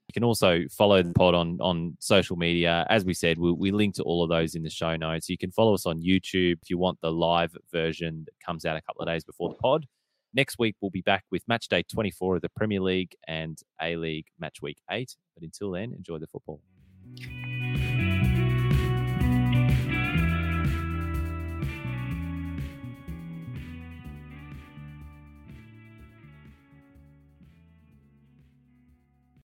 You 0.09 0.13
can 0.13 0.25
also 0.25 0.63
follow 0.69 1.01
the 1.01 1.13
pod 1.13 1.33
on 1.33 1.57
on 1.61 1.95
social 1.99 2.35
media. 2.35 2.85
As 2.89 3.05
we 3.05 3.13
said, 3.13 3.39
we, 3.39 3.53
we 3.53 3.71
link 3.71 3.95
to 3.95 4.03
all 4.03 4.21
of 4.21 4.29
those 4.29 4.53
in 4.55 4.61
the 4.61 4.69
show 4.69 4.95
notes. 4.97 5.29
You 5.29 5.37
can 5.37 5.49
follow 5.51 5.73
us 5.73 5.85
on 5.85 6.01
YouTube 6.01 6.59
if 6.61 6.69
you 6.69 6.77
want 6.77 6.99
the 7.01 7.11
live 7.11 7.55
version 7.71 8.23
that 8.25 8.33
comes 8.45 8.65
out 8.65 8.75
a 8.75 8.81
couple 8.81 9.01
of 9.01 9.07
days 9.07 9.23
before 9.23 9.49
the 9.49 9.55
pod. 9.55 9.85
Next 10.35 10.57
week, 10.57 10.75
we'll 10.81 10.89
be 10.89 11.01
back 11.01 11.25
with 11.31 11.43
match 11.47 11.67
day 11.67 11.83
24 11.83 12.37
of 12.37 12.41
the 12.41 12.49
Premier 12.49 12.79
League 12.79 13.15
and 13.27 13.57
A 13.81 13.95
League 13.95 14.25
match 14.39 14.61
week 14.61 14.77
eight. 14.89 15.15
But 15.35 15.43
until 15.43 15.71
then, 15.71 15.93
enjoy 15.93 16.17
the 16.17 16.27
football. 16.27 16.59